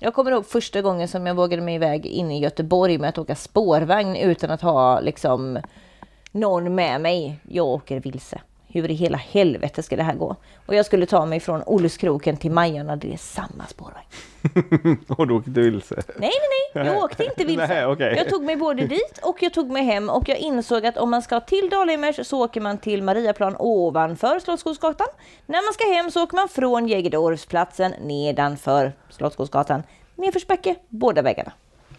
Jag 0.00 0.14
kommer 0.14 0.30
ihåg 0.30 0.46
första 0.46 0.82
gången 0.82 1.08
som 1.08 1.26
jag 1.26 1.34
vågade 1.34 1.62
mig 1.62 1.74
iväg 1.74 2.06
in 2.06 2.30
i 2.30 2.40
Göteborg 2.40 2.98
med 2.98 3.08
att 3.08 3.18
åka 3.18 3.34
spårvagn 3.34 4.16
utan 4.16 4.50
att 4.50 4.62
ha 4.62 5.00
liksom 5.00 5.58
någon 6.32 6.74
med 6.74 7.00
mig. 7.00 7.40
Jag 7.48 7.66
åker 7.66 8.00
vilse. 8.00 8.40
Hur 8.76 8.90
i 8.90 8.94
hela 8.94 9.18
helvete 9.18 9.82
ska 9.82 9.96
det 9.96 10.02
här 10.02 10.14
gå? 10.14 10.36
Och 10.66 10.74
jag 10.74 10.86
skulle 10.86 11.06
ta 11.06 11.26
mig 11.26 11.40
från 11.40 11.62
Olleskroken 11.62 12.36
till 12.36 12.50
Majorna. 12.50 12.96
Det 12.96 13.12
är 13.12 13.16
samma 13.16 13.66
spårvagn. 13.68 14.06
Och 15.08 15.26
då 15.26 15.36
åkte 15.36 15.50
du 15.50 15.70
vilse. 15.70 15.94
Nej, 15.94 16.04
nej, 16.18 16.30
nej. 16.84 16.86
Jag 16.86 17.04
åkte 17.04 17.24
inte 17.24 17.44
vilse. 17.44 17.66
Nej, 17.66 17.86
okej. 17.86 18.14
Jag 18.16 18.28
tog 18.28 18.42
mig 18.42 18.56
både 18.56 18.86
dit 18.86 19.18
och 19.22 19.42
jag 19.42 19.52
tog 19.54 19.70
mig 19.70 19.84
hem 19.84 20.10
och 20.10 20.28
jag 20.28 20.38
insåg 20.38 20.86
att 20.86 20.96
om 20.96 21.10
man 21.10 21.22
ska 21.22 21.40
till 21.40 21.68
Dalheimers 21.70 22.26
så 22.26 22.44
åker 22.44 22.60
man 22.60 22.78
till 22.78 23.02
Mariaplan 23.02 23.56
ovanför 23.58 24.38
Slottsskogsgatan. 24.40 25.06
När 25.46 25.66
man 25.66 25.72
ska 25.74 25.84
hem 26.02 26.10
så 26.10 26.22
åker 26.22 26.36
man 26.36 26.48
från 26.48 26.88
Jägerdorfsplatsen 26.88 27.94
nedanför 28.00 28.92
Slottsskogsgatan. 29.10 29.82
Nedförsbacke 30.14 30.74
båda 30.88 31.22
vägarna. 31.22 31.52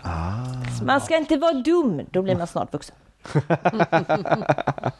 dans. 0.04 0.82
Man 0.82 1.02
ska 1.02 1.18
inte 1.18 1.38
vara 1.38 1.54
dum, 1.54 2.02
då 2.12 2.22
blir 2.22 2.36
man 2.36 2.48
snart 2.48 2.74
vuxen. 2.74 2.96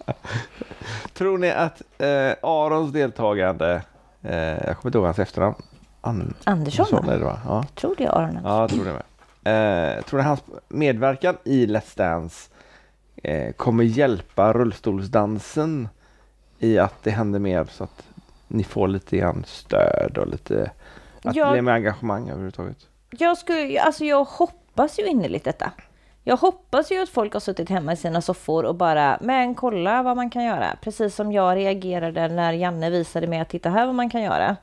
Tror 1.14 1.38
ni 1.38 1.52
att 1.52 1.82
eh, 1.98 2.32
Arons 2.42 2.92
deltagande, 2.94 3.82
eh, 4.22 4.36
jag 4.38 4.78
kommer 4.78 4.86
inte 4.86 4.98
ihåg 4.98 5.06
hans 5.06 5.20
efternamn. 5.20 5.56
An- 6.02 6.34
Andersson, 6.44 6.86
Andersson 6.86 7.10
är 7.10 7.18
det 7.20 7.26
va? 7.26 7.40
Ja, 7.46 7.66
Tror 7.76 7.96
det 7.98 8.08
Aron. 8.10 8.40
ja 8.44 8.62
jag 8.62 8.70
tror 8.70 8.86
det 8.86 8.94
med. 8.94 9.04
Eh, 9.98 10.04
tror 10.04 10.20
ni 10.20 10.26
hans 10.26 10.44
medverkan 10.68 11.38
i 11.44 11.66
Let's 11.66 11.98
Dance 11.98 12.50
eh, 13.24 13.52
kommer 13.54 13.84
hjälpa 13.84 14.54
rullstolsdansen 14.54 15.90
i 16.60 16.78
att 16.80 17.04
det 17.04 17.12
händer 17.12 17.40
mer 17.40 17.66
så 17.72 17.84
att 17.84 18.04
ni 18.48 18.64
får 18.64 18.88
lite 18.88 19.18
grann 19.18 19.44
stöd 19.48 20.18
och 20.18 20.28
lite 20.28 20.72
att 21.24 21.36
Jag- 21.36 21.48
det 21.48 21.52
blir 21.52 21.62
mer 21.62 21.72
engagemang 21.72 22.30
överhuvudtaget? 22.30 22.78
Jag, 23.10 23.38
skulle, 23.38 23.82
alltså 23.82 24.06
jag 24.06 24.24
hoppas 24.24 25.00
ju 25.00 25.06
innerligt 25.08 25.46
detta. 25.46 25.72
Jag 26.28 26.38
hoppas 26.38 26.92
ju 26.92 27.02
att 27.02 27.10
folk 27.10 27.34
har 27.34 27.40
suttit 27.40 27.70
hemma 27.70 27.94
i 27.94 27.96
sina 27.96 28.22
soffor 28.22 28.66
och 28.66 28.76
bara, 28.76 29.18
men 29.22 29.56
kolla 29.56 30.04
vad 30.04 30.16
man 30.16 30.30
kan 30.30 30.44
göra. 30.44 30.78
Precis 30.82 31.16
som 31.16 31.32
jag 31.32 31.56
reagerade 31.58 32.28
när 32.28 32.54
Janne 32.54 32.90
visade 32.90 33.28
mig 33.28 33.40
att 33.40 33.50
titta 33.50 33.70
här 33.70 33.86
vad 33.86 33.96
man 33.96 34.10
kan 34.10 34.22
göra. 34.22 34.56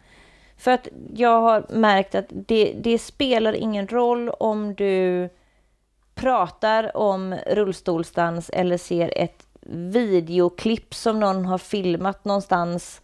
För 0.56 0.70
att 0.70 0.88
jag 1.14 1.40
har 1.40 1.66
märkt 1.68 2.14
att 2.14 2.24
det, 2.28 2.74
det 2.76 2.98
spelar 2.98 3.52
ingen 3.52 3.88
roll 3.88 4.28
om 4.28 4.74
du 4.74 5.28
pratar 6.14 6.96
om 6.96 7.34
rullstolsdans 7.46 8.50
eller 8.50 8.78
ser 8.78 9.12
ett 9.16 9.46
videoklipp 9.70 10.94
som 10.94 11.20
någon 11.20 11.44
har 11.44 11.58
filmat 11.58 12.24
någonstans 12.24 13.02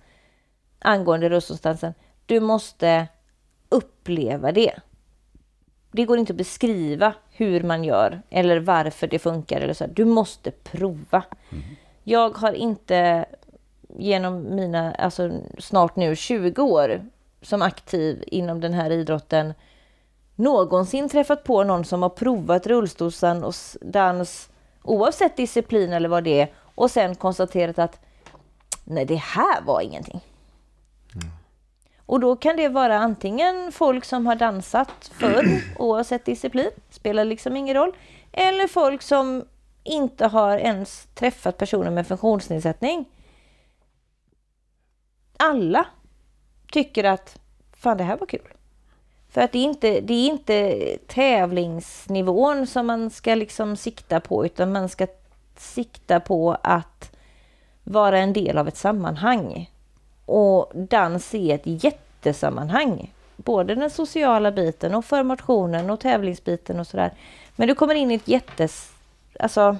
angående 0.78 1.28
rullstolsdansen. 1.28 1.94
Du 2.26 2.40
måste 2.40 3.06
uppleva 3.68 4.52
det. 4.52 4.72
Det 5.90 6.04
går 6.04 6.18
inte 6.18 6.32
att 6.32 6.36
beskriva 6.36 7.14
hur 7.30 7.62
man 7.62 7.84
gör 7.84 8.22
eller 8.30 8.60
varför 8.60 9.06
det 9.06 9.18
funkar. 9.18 9.60
Eller 9.60 9.74
så. 9.74 9.86
Du 9.86 10.04
måste 10.04 10.50
prova. 10.50 11.22
Jag 12.04 12.38
har 12.38 12.52
inte 12.52 13.26
genom 13.98 14.54
mina 14.54 14.92
alltså, 14.92 15.30
snart 15.58 15.96
nu 15.96 16.16
20 16.16 16.62
år 16.62 17.00
som 17.42 17.62
aktiv 17.62 18.24
inom 18.26 18.60
den 18.60 18.72
här 18.72 18.90
idrotten 18.90 19.54
någonsin 20.36 21.08
träffat 21.08 21.44
på 21.44 21.64
någon 21.64 21.84
som 21.84 22.02
har 22.02 22.08
provat 22.08 22.66
rullstolsdans 22.66 24.50
oavsett 24.82 25.36
disciplin 25.36 25.92
eller 25.92 26.08
vad 26.08 26.24
det 26.24 26.40
är 26.40 26.52
och 26.74 26.90
sen 26.90 27.14
konstaterat 27.14 27.78
att 27.78 28.00
nej, 28.84 29.04
det 29.04 29.16
här 29.16 29.62
var 29.62 29.80
ingenting. 29.80 30.20
Och 32.10 32.20
då 32.20 32.36
kan 32.36 32.56
det 32.56 32.68
vara 32.68 32.98
antingen 32.98 33.72
folk 33.72 34.04
som 34.04 34.26
har 34.26 34.34
dansat 34.34 35.10
förr, 35.14 35.62
oavsett 35.78 36.24
disciplin, 36.24 36.70
spelar 36.90 37.24
liksom 37.24 37.56
ingen 37.56 37.74
roll, 37.74 37.92
eller 38.32 38.68
folk 38.68 39.02
som 39.02 39.44
inte 39.84 40.26
har 40.26 40.58
ens 40.58 41.08
träffat 41.14 41.58
personer 41.58 41.90
med 41.90 42.06
funktionsnedsättning. 42.06 43.04
Alla 45.36 45.86
tycker 46.72 47.04
att 47.04 47.38
fan 47.72 47.96
det 47.96 48.04
här 48.04 48.16
var 48.16 48.26
kul. 48.26 48.54
För 49.28 49.40
att 49.40 49.52
det 49.52 49.58
är 49.58 49.64
inte, 49.64 50.00
det 50.00 50.14
är 50.14 50.26
inte 50.26 50.96
tävlingsnivån 51.06 52.66
som 52.66 52.86
man 52.86 53.10
ska 53.10 53.34
liksom 53.34 53.76
sikta 53.76 54.20
på 54.20 54.46
utan 54.46 54.72
man 54.72 54.88
ska 54.88 55.06
sikta 55.56 56.20
på 56.20 56.56
att 56.62 57.16
vara 57.84 58.18
en 58.18 58.32
del 58.32 58.58
av 58.58 58.68
ett 58.68 58.76
sammanhang. 58.76 59.70
Och 60.30 60.70
dans 60.74 61.34
är 61.34 61.54
ett 61.54 61.84
jättesammanhang. 61.84 63.12
Både 63.36 63.74
den 63.74 63.90
sociala 63.90 64.52
biten 64.52 64.94
och 64.94 65.04
för 65.04 65.22
motionen 65.22 65.90
och 65.90 66.00
tävlingsbiten 66.00 66.80
och 66.80 66.86
sådär. 66.86 67.12
Men 67.56 67.68
du 67.68 67.74
kommer 67.74 67.94
in 67.94 68.10
i 68.10 68.14
ett 68.14 68.28
jättes... 68.28 68.92
Alltså... 69.40 69.76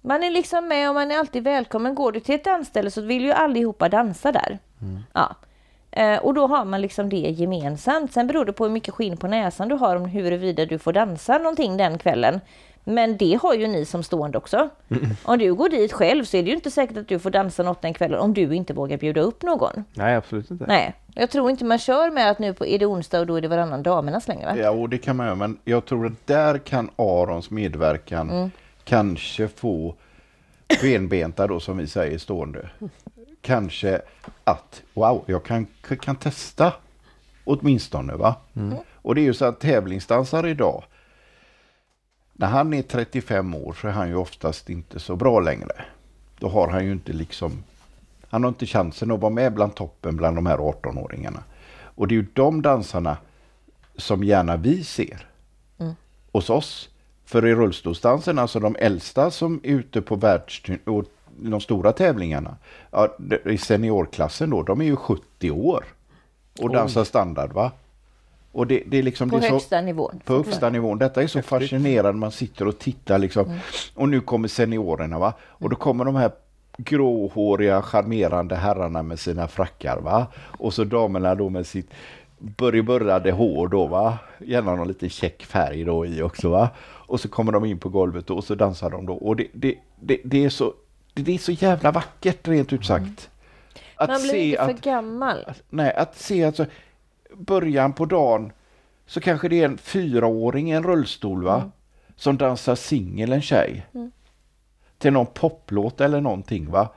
Man 0.00 0.22
är 0.22 0.30
liksom 0.30 0.68
med 0.68 0.88
och 0.88 0.94
man 0.94 1.10
är 1.10 1.18
alltid 1.18 1.44
välkommen. 1.44 1.94
Går 1.94 2.12
du 2.12 2.20
till 2.20 2.34
ett 2.34 2.44
dansställe 2.44 2.90
så 2.90 3.00
vill 3.00 3.24
ju 3.24 3.32
allihopa 3.32 3.88
dansa 3.88 4.32
där. 4.32 4.58
Ja. 5.12 5.36
Eh, 5.90 6.18
och 6.18 6.34
då 6.34 6.46
har 6.46 6.64
man 6.64 6.80
liksom 6.80 7.08
det 7.08 7.16
gemensamt. 7.16 8.12
Sen 8.12 8.26
beror 8.26 8.44
det 8.44 8.52
på 8.52 8.64
hur 8.64 8.70
mycket 8.70 8.94
skinn 8.94 9.16
på 9.16 9.26
näsan 9.26 9.68
du 9.68 9.74
har 9.74 9.96
om 9.96 10.04
huruvida 10.04 10.66
du 10.66 10.78
får 10.78 10.92
dansa 10.92 11.38
någonting 11.38 11.76
den 11.76 11.98
kvällen. 11.98 12.40
Men 12.84 13.16
det 13.16 13.38
har 13.42 13.54
ju 13.54 13.66
ni 13.66 13.84
som 13.84 14.02
stående 14.02 14.38
också. 14.38 14.68
Om 15.22 15.38
du 15.38 15.54
går 15.54 15.68
dit 15.68 15.92
själv 15.92 16.24
så 16.24 16.36
är 16.36 16.42
det 16.42 16.48
ju 16.48 16.54
inte 16.54 16.70
säkert 16.70 16.96
att 16.96 17.08
du 17.08 17.18
får 17.18 17.30
dansa 17.30 17.62
något 17.62 17.82
den 17.82 17.94
kvällen 17.94 18.20
om 18.20 18.34
du 18.34 18.54
inte 18.54 18.72
vågar 18.72 18.96
bjuda 18.96 19.20
upp 19.20 19.42
någon. 19.42 19.84
Nej, 19.92 20.14
absolut 20.14 20.50
inte. 20.50 20.66
Nej, 20.66 20.94
jag 21.14 21.30
tror 21.30 21.50
inte 21.50 21.64
man 21.64 21.78
kör 21.78 22.10
med 22.10 22.30
att 22.30 22.38
nu 22.38 22.54
på, 22.54 22.66
är 22.66 22.78
det 22.78 22.86
onsdag 22.86 23.20
och 23.20 23.26
då 23.26 23.34
är 23.34 23.40
det 23.40 23.48
varannan 23.48 23.82
damernas 23.82 24.28
längre 24.28 24.46
va? 24.46 24.56
Ja, 24.58 24.70
och 24.70 24.88
det 24.88 24.98
kan 24.98 25.16
man 25.16 25.26
göra, 25.26 25.36
men 25.36 25.58
jag 25.64 25.84
tror 25.84 26.06
att 26.06 26.26
där 26.26 26.58
kan 26.58 26.90
Arons 26.96 27.50
medverkan 27.50 28.50
kanske 28.84 29.48
få 29.48 29.94
benbenta 30.82 31.46
då 31.46 31.60
som 31.60 31.76
vi 31.76 31.86
säger 31.86 32.18
stående. 32.18 32.70
Kanske 33.40 34.00
att 34.44 34.82
wow, 34.94 35.24
jag 35.26 35.44
kan, 35.44 35.66
kan 36.00 36.16
testa 36.16 36.72
åtminstone 37.44 38.14
va. 38.14 38.36
Och 38.94 39.14
det 39.14 39.20
är 39.20 39.24
ju 39.24 39.34
så 39.34 39.44
att 39.44 39.60
tävlingsdansare 39.60 40.50
idag 40.50 40.84
när 42.36 42.46
han 42.46 42.74
är 42.74 42.82
35 42.82 43.54
år 43.54 43.72
så 43.80 43.88
är 43.88 43.92
han 43.92 44.08
ju 44.08 44.14
oftast 44.14 44.70
inte 44.70 45.00
så 45.00 45.16
bra 45.16 45.40
längre. 45.40 45.84
Då 46.38 46.48
har 46.48 46.68
han 46.68 46.84
ju 46.84 46.92
inte 46.92 47.12
liksom 47.12 47.62
han 48.28 48.44
har 48.44 48.48
inte 48.48 48.66
chansen 48.66 49.10
att 49.10 49.20
vara 49.20 49.32
med 49.32 49.54
bland 49.54 49.74
toppen 49.74 50.16
bland 50.16 50.36
de 50.36 50.46
här 50.46 50.58
18-åringarna. 50.58 51.42
Och 51.82 52.08
det 52.08 52.14
är 52.14 52.16
ju 52.16 52.26
de 52.32 52.62
dansarna 52.62 53.16
som 53.96 54.24
gärna 54.24 54.56
vi 54.56 54.84
ser 54.84 55.26
hos 56.32 56.50
oss. 56.50 56.88
För 57.24 57.46
i 57.46 57.54
rullstolsdansen, 57.54 58.38
alltså 58.38 58.60
de 58.60 58.76
äldsta 58.78 59.30
som 59.30 59.60
är 59.62 59.70
ute 59.70 60.02
på 60.02 60.40
de 61.36 61.60
stora 61.60 61.92
tävlingarna, 61.92 62.56
ja, 62.90 63.16
i 63.44 63.58
seniorklassen 63.58 64.50
då, 64.50 64.62
de 64.62 64.80
är 64.80 64.84
ju 64.84 64.96
70 64.96 65.50
år 65.50 65.84
och 66.60 66.70
dansar 66.70 67.04
standard 67.04 67.52
va. 67.52 67.72
Och 68.54 68.66
det, 68.66 68.82
det 68.86 68.98
är 68.98 69.02
liksom 69.02 69.30
På 69.30 69.38
det 69.38 69.46
är 69.46 69.48
så, 69.48 69.54
högsta 69.54 69.80
nivån. 69.80 70.20
på 70.24 70.32
högsta 70.34 70.70
nivån. 70.70 70.98
Detta 70.98 71.22
är 71.22 71.26
så 71.26 71.42
fascinerande. 71.42 72.12
Man 72.12 72.32
sitter 72.32 72.68
och 72.68 72.78
tittar 72.78 73.18
liksom. 73.18 73.60
Och 73.94 74.08
nu 74.08 74.20
kommer 74.20 74.48
seniorerna 74.48 75.18
va. 75.18 75.32
Och 75.40 75.70
då 75.70 75.76
kommer 75.76 76.04
de 76.04 76.16
här 76.16 76.30
gråhåriga 76.76 77.82
charmerande 77.82 78.54
herrarna 78.54 79.02
med 79.02 79.18
sina 79.18 79.48
frackar 79.48 80.00
va. 80.00 80.26
Och 80.58 80.74
så 80.74 80.84
damerna 80.84 81.34
då 81.34 81.48
med 81.48 81.66
sitt 81.66 81.90
burrade 82.38 83.32
hår 83.32 83.68
då 83.68 83.86
va. 83.86 84.18
Gärna 84.38 84.74
någon 84.74 84.88
liten 84.88 85.10
check 85.10 85.44
färg 85.44 85.84
då 85.84 86.06
i 86.06 86.22
också 86.22 86.48
va. 86.48 86.68
Och 87.06 87.20
så 87.20 87.28
kommer 87.28 87.52
de 87.52 87.64
in 87.64 87.78
på 87.78 87.88
golvet 87.88 88.26
då, 88.26 88.36
och 88.36 88.44
så 88.44 88.54
dansar 88.54 88.90
de 88.90 89.06
då. 89.06 89.14
Och 89.14 89.36
det, 89.36 89.46
det, 89.52 89.74
det, 90.00 90.20
det 90.24 90.44
är 90.44 90.48
så 90.48 90.72
det, 91.14 91.34
är 91.34 91.38
så 91.38 91.52
jävla 91.52 91.90
vackert 91.90 92.48
rent 92.48 92.72
ut 92.72 92.86
sagt. 92.86 93.30
Att 93.96 94.08
Man 94.08 94.22
blir 94.22 94.44
inte 94.44 94.64
för 94.64 94.90
gammal. 94.90 95.44
Nej, 95.70 95.94
att 95.94 96.16
se 96.16 96.44
alltså 96.44 96.66
början 97.36 97.92
på 97.92 98.04
dagen 98.04 98.52
så 99.06 99.20
kanske 99.20 99.48
det 99.48 99.60
är 99.60 99.64
en 99.64 99.78
fyraåring 99.78 100.70
i 100.70 100.74
en 100.74 100.82
rullstol 100.82 101.44
va? 101.44 101.70
Som 102.16 102.36
dansar 102.36 102.74
singel 102.74 103.32
en 103.32 103.42
tjej. 103.42 103.86
Till 104.98 105.12
någon 105.12 105.26
poplåt 105.26 106.00
eller 106.00 106.20
någonting 106.20 106.70
va? 106.70 106.88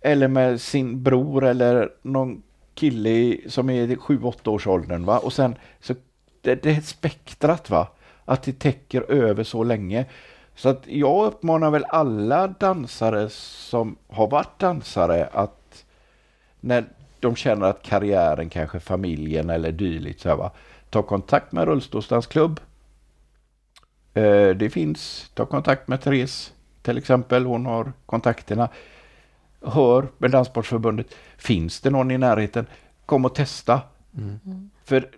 Eller 0.00 0.28
med 0.28 0.60
sin 0.60 1.02
bror 1.02 1.44
eller 1.44 1.92
någon 2.02 2.42
kille 2.74 3.36
som 3.48 3.70
är 3.70 3.90
i 3.90 3.96
7-8 3.96 4.48
års 4.48 4.66
åldern 4.66 5.04
va? 5.04 5.18
Och 5.18 5.32
sen 5.32 5.54
så 5.80 5.94
det, 6.40 6.62
det 6.62 6.70
är 6.70 6.80
spektrat 6.80 7.70
va? 7.70 7.88
Att 8.24 8.42
det 8.42 8.52
täcker 8.52 9.10
över 9.10 9.44
så 9.44 9.64
länge. 9.64 10.06
Så 10.54 10.68
att 10.68 10.86
jag 10.86 11.26
uppmanar 11.26 11.70
väl 11.70 11.84
alla 11.88 12.46
dansare 12.46 13.28
som 13.30 13.96
har 14.08 14.30
varit 14.30 14.58
dansare 14.58 15.28
att 15.32 15.84
när 16.60 16.84
de 17.24 17.36
känner 17.36 17.66
att 17.66 17.82
karriären, 17.82 18.48
kanske 18.48 18.80
familjen 18.80 19.50
eller 19.50 19.72
dylikt, 19.72 20.20
så 20.20 20.28
här, 20.28 20.36
va? 20.36 20.50
ta 20.90 21.02
kontakt 21.02 21.52
med 21.52 21.64
rullstolsdansklubb. 21.64 22.60
Eh, 24.14 24.48
det 24.48 24.70
finns, 24.70 25.30
ta 25.34 25.46
kontakt 25.46 25.88
med 25.88 26.00
Therese 26.00 26.52
till 26.84 26.98
exempel, 26.98 27.46
hon 27.46 27.66
har 27.66 27.92
kontakterna. 28.06 28.68
Hör 29.62 30.08
med 30.18 30.30
Danssportförbundet, 30.30 31.14
finns 31.36 31.80
det 31.80 31.90
någon 31.90 32.10
i 32.10 32.18
närheten? 32.18 32.66
Kom 33.06 33.24
och 33.24 33.34
testa. 33.34 33.80
För 34.84 35.08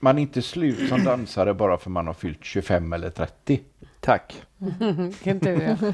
man 0.00 0.18
är 0.18 0.22
inte 0.22 0.42
slut 0.42 0.88
som 0.88 1.04
dansare 1.04 1.54
bara 1.54 1.78
för 1.78 1.90
man 1.90 2.06
har 2.06 2.14
fyllt 2.14 2.44
25 2.44 2.92
eller 2.92 3.10
30. 3.10 3.60
Tack. 4.00 4.42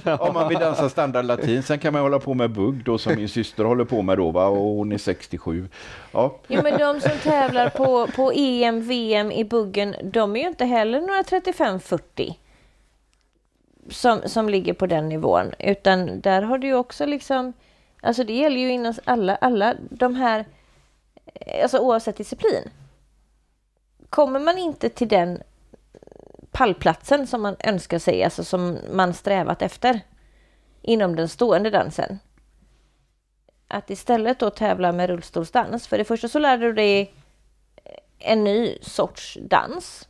Ja. 0.04 0.16
Om 0.16 0.34
man 0.34 0.48
vill 0.48 0.58
dansa 0.58 0.88
standard 0.88 1.24
latin, 1.24 1.62
sen 1.62 1.78
kan 1.78 1.92
man 1.92 2.02
hålla 2.02 2.18
på 2.18 2.34
med 2.34 2.50
bugg 2.50 2.84
då 2.84 2.98
som 2.98 3.14
min 3.14 3.28
syster 3.28 3.64
håller 3.64 3.84
på 3.84 4.02
med 4.02 4.18
då 4.18 4.30
va? 4.30 4.46
och 4.46 4.76
hon 4.76 4.92
är 4.92 4.98
67. 4.98 5.68
Ja, 6.12 6.38
Jo, 6.48 6.60
men 6.62 6.78
de 6.78 7.00
som 7.00 7.18
tävlar 7.22 7.68
på, 7.68 8.06
på 8.06 8.32
EM, 8.34 8.82
VM 8.82 9.32
i 9.32 9.44
buggen, 9.44 9.94
de 10.02 10.36
är 10.36 10.40
ju 10.40 10.48
inte 10.48 10.64
heller 10.64 11.00
några 11.00 11.22
35-40 11.22 12.34
som, 13.90 14.20
som 14.26 14.48
ligger 14.48 14.72
på 14.72 14.86
den 14.86 15.08
nivån, 15.08 15.52
utan 15.58 16.20
där 16.20 16.42
har 16.42 16.58
du 16.58 16.66
ju 16.66 16.74
också 16.74 17.06
liksom, 17.06 17.52
alltså 18.00 18.24
det 18.24 18.32
gäller 18.32 18.60
ju 18.60 18.72
inom 18.72 18.94
alla, 19.04 19.36
alla 19.36 19.74
de 19.90 20.14
här, 20.14 20.44
alltså 21.62 21.78
oavsett 21.78 22.16
disciplin. 22.16 22.70
Kommer 24.10 24.40
man 24.40 24.58
inte 24.58 24.88
till 24.88 25.08
den 25.08 25.42
pallplatsen 26.50 27.26
som 27.26 27.42
man 27.42 27.56
önskar 27.58 27.98
sig, 27.98 28.24
alltså 28.24 28.44
som 28.44 28.78
man 28.92 29.14
strävat 29.14 29.62
efter 29.62 30.00
inom 30.82 31.16
den 31.16 31.28
stående 31.28 31.70
dansen. 31.70 32.18
Att 33.68 33.90
istället 33.90 34.38
då 34.38 34.50
tävla 34.50 34.92
med 34.92 35.10
rullstolsdans. 35.10 35.86
För 35.86 35.98
det 35.98 36.04
första 36.04 36.28
så 36.28 36.38
lär 36.38 36.58
du 36.58 36.72
dig 36.72 37.14
en 38.18 38.44
ny 38.44 38.78
sorts 38.82 39.38
dans. 39.40 40.08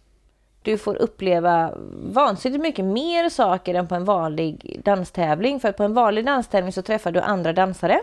Du 0.63 0.79
får 0.79 0.97
uppleva 0.97 1.73
vansinnigt 1.93 2.63
mycket 2.63 2.85
mer 2.85 3.29
saker 3.29 3.75
än 3.75 3.89
på 3.89 3.95
en 3.95 4.05
vanlig 4.05 4.81
danstävling. 4.85 5.61
För 5.61 5.73
på 5.73 5.85
en 5.85 5.95
vanlig 5.95 6.27
danstävling 6.27 6.73
så 6.73 6.83
träffar 6.83 7.13
du 7.13 7.21
andra 7.21 7.53
dansare 7.53 8.01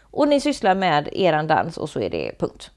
och 0.00 0.28
ni 0.28 0.40
sysslar 0.40 0.74
med 0.74 1.08
eran 1.12 1.46
dans 1.46 1.76
och 1.76 1.90
så 1.90 2.00
är 2.00 2.10
det 2.10 2.38
punkt. 2.38 2.70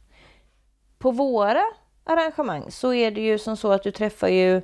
På 0.98 1.12
våra 1.12 1.64
arrangemang 2.10 2.72
så 2.72 2.94
är 2.94 3.12
det 3.12 3.22
ju 3.22 3.38
som 3.38 3.58
så 3.58 3.72
att 3.72 3.84
du 3.84 3.92
träffar 3.92 4.28
ju 4.28 4.62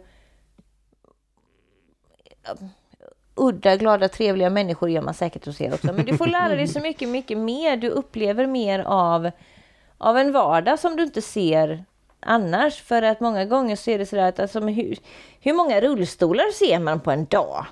udda, 3.36 3.76
glada, 3.76 4.08
trevliga 4.08 4.50
människor 4.50 4.90
gör 4.90 5.02
man 5.02 5.14
säkert 5.14 5.46
hos 5.46 5.62
er 5.62 5.74
också. 5.74 5.94
Men 5.94 6.06
du 6.06 6.18
får 6.18 6.28
lära 6.28 6.56
dig 6.56 6.68
så 6.68 6.80
mycket, 6.80 7.10
mycket 7.10 7.38
mer. 7.38 7.78
Du 7.78 7.90
upplever 7.90 8.48
mer 8.48 8.80
av, 8.80 9.32
av 9.98 10.18
en 10.18 10.32
vardag 10.32 10.80
som 10.80 10.96
du 10.96 11.04
inte 11.04 11.22
ser 11.22 11.86
annars. 12.20 12.82
För 12.82 13.02
att 13.02 13.20
många 13.20 13.46
gånger 13.46 13.76
så 13.76 13.92
är 13.92 13.98
det 13.98 14.06
sådär 14.06 14.28
att 14.28 14.40
alltså, 14.40 14.60
hur, 14.60 14.98
hur 15.40 15.54
många 15.54 15.82
rullstolar 15.82 16.52
ser 16.52 16.80
man 16.80 17.00
på 17.00 17.12
en 17.12 17.26
dag 17.26 17.66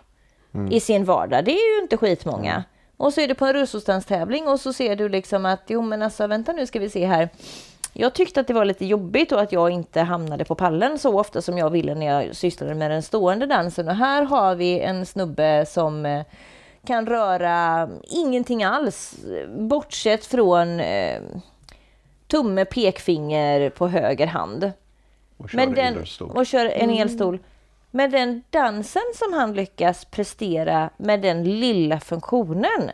mm. 0.54 0.72
i 0.72 0.80
sin 0.80 1.06
vardag? 1.06 1.46
Det 1.46 1.52
är 1.52 1.76
ju 1.76 1.84
inte 1.84 1.98
skitmånga. 1.98 2.64
Och 2.98 3.14
så 3.14 3.22
är 3.22 3.28
det 3.28 3.36
på 3.36 3.46
en 3.46 3.54
rullstolsdanstävling 3.54 4.48
och 4.48 4.60
så 4.60 4.74
ser 4.74 4.96
du 4.96 5.10
liksom 5.10 5.46
att 5.46 5.62
jo 5.68 5.82
men 5.82 6.02
alltså 6.02 6.28
vänta 6.28 6.54
nu 6.54 6.68
ska 6.68 6.80
vi 6.80 6.90
se 6.90 7.06
här. 7.06 7.30
Jag 7.94 8.14
tyckte 8.14 8.40
att 8.40 8.48
det 8.48 8.54
var 8.54 8.66
lite 8.66 8.86
jobbigt 8.86 9.32
och 9.32 9.42
att 9.42 9.52
jag 9.52 9.70
inte 9.70 10.02
hamnade 10.02 10.46
på 10.46 10.56
pallen 10.56 11.00
så 11.00 11.20
ofta 11.20 11.42
som 11.42 11.58
jag 11.58 11.70
ville 11.70 11.96
när 11.96 12.06
jag 12.06 12.36
sysslade 12.36 12.76
med 12.76 12.92
den 12.92 13.04
stående 13.04 13.46
dansen. 13.46 13.88
Och 13.88 13.96
här 13.96 14.24
har 14.24 14.56
vi 14.56 14.80
en 14.80 15.06
snubbe 15.06 15.66
som 15.66 16.06
eh, 16.06 16.26
kan 16.86 17.08
röra 17.08 17.90
ingenting 18.04 18.64
alls, 18.64 19.16
bortsett 19.58 20.26
från 20.26 20.80
eh, 20.80 21.22
tumme, 22.28 22.66
pekfinger 22.66 23.70
på 23.70 23.88
höger 23.88 24.28
hand. 24.28 24.72
Och 25.38 25.50
kör, 25.50 25.58
Men 25.58 25.74
den, 25.74 26.06
och 26.20 26.46
kör 26.46 26.66
en 26.66 26.90
mm. 26.90 27.02
elstol. 27.02 27.40
Men 27.92 28.12
den 28.12 28.44
dansen 28.50 29.02
som 29.14 29.34
han 29.34 29.54
lyckas 29.54 30.06
prestera 30.06 30.90
med 30.98 31.22
den 31.22 31.60
lilla 31.60 32.00
funktionen. 32.00 32.92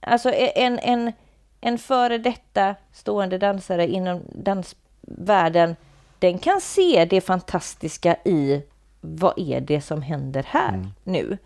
Alltså 0.00 0.32
en, 0.32 0.78
en, 0.78 1.12
en 1.60 1.78
före 1.78 2.18
detta 2.18 2.74
stående 2.92 3.38
dansare 3.38 3.88
inom 3.88 4.22
dansvärlden, 4.32 5.76
den 6.18 6.38
kan 6.38 6.60
se 6.60 7.06
det 7.10 7.20
fantastiska 7.20 8.16
i 8.24 8.62
vad 9.00 9.38
är 9.38 9.60
det 9.60 9.80
som 9.80 10.02
händer 10.02 10.46
här 10.48 10.74
mm. 10.74 10.88
nu? 11.04 11.38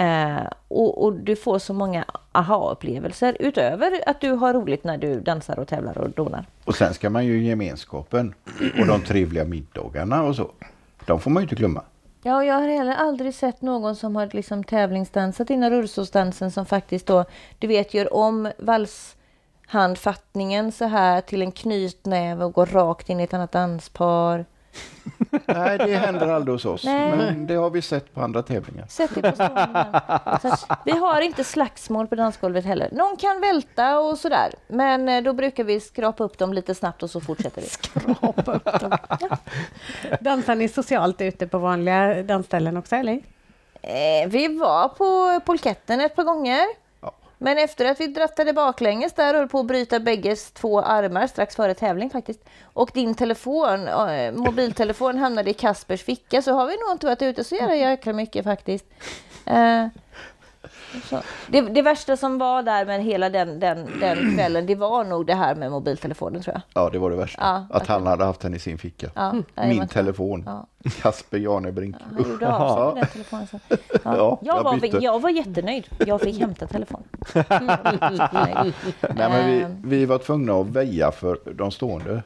Uh, 0.00 0.46
och, 0.68 1.04
och, 1.04 1.12
du 1.12 1.36
får 1.36 1.58
så 1.58 1.74
många 1.74 2.04
aha-upplevelser 2.32 3.36
utöver 3.40 4.00
att 4.06 4.20
du 4.20 4.30
har 4.30 4.54
roligt 4.54 4.84
när 4.84 4.98
du 4.98 5.20
dansar 5.20 5.58
och 5.58 5.68
tävlar 5.68 5.98
och 5.98 6.10
donar. 6.10 6.46
Och 6.64 6.74
sen 6.74 6.94
ska 6.94 7.10
man 7.10 7.26
ju 7.26 7.44
gemenskapen 7.44 8.34
och 8.80 8.86
de 8.86 9.02
trevliga 9.02 9.44
middagarna 9.44 10.22
och 10.22 10.36
så. 10.36 10.50
De 11.06 11.20
får 11.20 11.30
man 11.30 11.40
ju 11.40 11.44
inte 11.44 11.54
glömma. 11.54 11.82
Ja, 12.22 12.44
jag 12.44 12.54
har 12.54 12.68
heller 12.68 12.94
aldrig 12.94 13.34
sett 13.34 13.62
någon 13.62 13.96
som 13.96 14.16
har 14.16 14.28
liksom 14.32 14.64
tävlingsdansat 14.64 15.50
inom 15.50 15.70
rullstolsdansen 15.70 16.50
som 16.50 16.66
faktiskt 16.66 17.06
då, 17.06 17.24
du 17.58 17.66
vet, 17.66 17.94
gör 17.94 18.14
om 18.14 18.52
valshandfattningen 19.72 20.72
så 20.72 20.84
här 20.84 21.20
till 21.20 21.42
en 21.42 21.52
knytnäve 21.52 22.44
och 22.44 22.52
går 22.52 22.66
rakt 22.66 23.08
in 23.08 23.20
i 23.20 23.22
ett 23.22 23.34
annat 23.34 23.52
danspar. 23.52 24.44
Nej, 25.46 25.78
det 25.78 25.96
händer 25.96 26.28
aldrig 26.28 26.54
hos 26.54 26.64
oss. 26.64 26.84
Nej. 26.84 27.16
Men 27.16 27.46
det 27.46 27.54
har 27.54 27.70
vi 27.70 27.82
sett 27.82 28.14
på 28.14 28.20
andra 28.20 28.42
tävlingar. 28.42 28.86
Sett 28.88 29.14
det 29.14 29.32
på 29.32 30.76
vi 30.84 30.90
har 30.90 31.20
inte 31.20 31.44
slagsmål 31.44 32.06
på 32.06 32.14
dansgolvet 32.14 32.64
heller. 32.64 32.88
Någon 32.92 33.16
kan 33.16 33.40
välta 33.40 33.98
och 33.98 34.18
sådär. 34.18 34.54
Men 34.68 35.08
eh, 35.08 35.22
då 35.22 35.32
brukar 35.32 35.64
vi 35.64 35.80
skrapa 35.80 36.24
upp 36.24 36.38
dem 36.38 36.52
lite 36.52 36.74
snabbt 36.74 37.02
och 37.02 37.10
så 37.10 37.20
fortsätter 37.20 37.62
vi. 37.62 37.68
Skrapa 37.68 38.52
upp 38.52 38.80
dem. 38.80 38.98
Ja. 39.20 39.38
Dansar 40.20 40.54
ni 40.54 40.68
socialt 40.68 41.20
ute 41.20 41.46
på 41.46 41.58
vanliga 41.58 42.22
dansställen 42.22 42.76
också 42.76 42.96
eller? 42.96 43.20
Eh, 43.82 44.28
vi 44.28 44.58
var 44.58 44.88
på 44.88 45.40
polketten 45.46 46.00
ett 46.00 46.16
par 46.16 46.24
gånger. 46.24 46.87
Men 47.38 47.58
efter 47.58 47.84
att 47.84 48.00
vi 48.00 48.06
drattade 48.06 48.52
baklänges 48.52 49.12
där 49.12 49.34
och 49.34 49.40
höll 49.40 49.48
på 49.48 49.60
att 49.60 49.66
bryta 49.66 50.00
bägges 50.00 50.50
två 50.50 50.80
armar 50.80 51.26
strax 51.26 51.56
före 51.56 51.74
tävling 51.74 52.10
faktiskt. 52.10 52.44
Och 52.62 52.90
din 52.94 53.14
telefon, 53.14 53.88
eh, 53.88 54.32
mobiltelefon 54.32 55.18
hamnade 55.18 55.50
i 55.50 55.54
Kaspers 55.54 56.02
ficka 56.02 56.42
så 56.42 56.52
har 56.52 56.66
vi 56.66 56.76
nog 56.76 56.92
inte 56.92 57.06
varit 57.06 57.22
ute 57.22 57.44
så 57.44 57.54
jävla 57.54 57.76
jäkla 57.76 58.12
mycket 58.12 58.44
faktiskt. 58.44 58.86
Eh, 59.46 59.86
det, 61.46 61.60
det, 61.60 61.82
värsta 61.82 62.16
som 62.16 62.38
var 62.38 62.62
där 62.62 62.86
med 62.86 63.04
hela 63.04 63.30
den, 63.30 63.60
den, 63.60 64.00
den 64.00 64.34
kvällen, 64.36 64.66
det 64.66 64.74
var 64.74 65.04
nog 65.04 65.26
det 65.26 65.34
här 65.34 65.54
med 65.54 65.70
mobiltelefonen 65.70 66.42
tror 66.42 66.54
jag. 66.54 66.84
Ja, 66.84 66.90
det 66.90 66.98
var 66.98 67.10
det 67.10 67.16
värsta. 67.16 67.40
Ja, 67.70 67.76
att 67.76 67.86
han 67.86 68.06
hade 68.06 68.24
haft 68.24 68.40
den 68.40 68.54
i 68.54 68.58
sin 68.58 68.78
ficka. 68.78 69.10
Ja, 69.14 69.34
Min 69.54 69.88
telefon. 69.88 70.42
Ja. 70.46 70.66
Kasper 71.02 71.38
Janebrink. 71.38 71.96
Ja, 71.98 72.06
han 72.14 72.30
gjorde 72.30 72.54
av 72.54 72.76
sig 72.76 72.94
med 72.94 73.02
den 73.02 73.06
telefonen. 73.12 73.48
Ja. 73.68 73.78
Ja, 74.04 74.38
jag, 74.42 74.62
var, 74.62 75.02
jag 75.02 75.20
var 75.20 75.30
jättenöjd. 75.30 75.88
Jag 75.98 76.20
fick 76.20 76.40
hämta 76.40 76.66
telefonen. 76.66 77.08
Nej, 79.14 79.28
men 79.28 79.46
vi, 79.46 79.62
ehm. 79.62 79.82
vi 79.84 80.06
var 80.06 80.18
tvungna 80.18 80.60
att 80.60 80.66
väja 80.66 81.12
för 81.12 81.38
de 81.54 81.70
stående. 81.70 82.22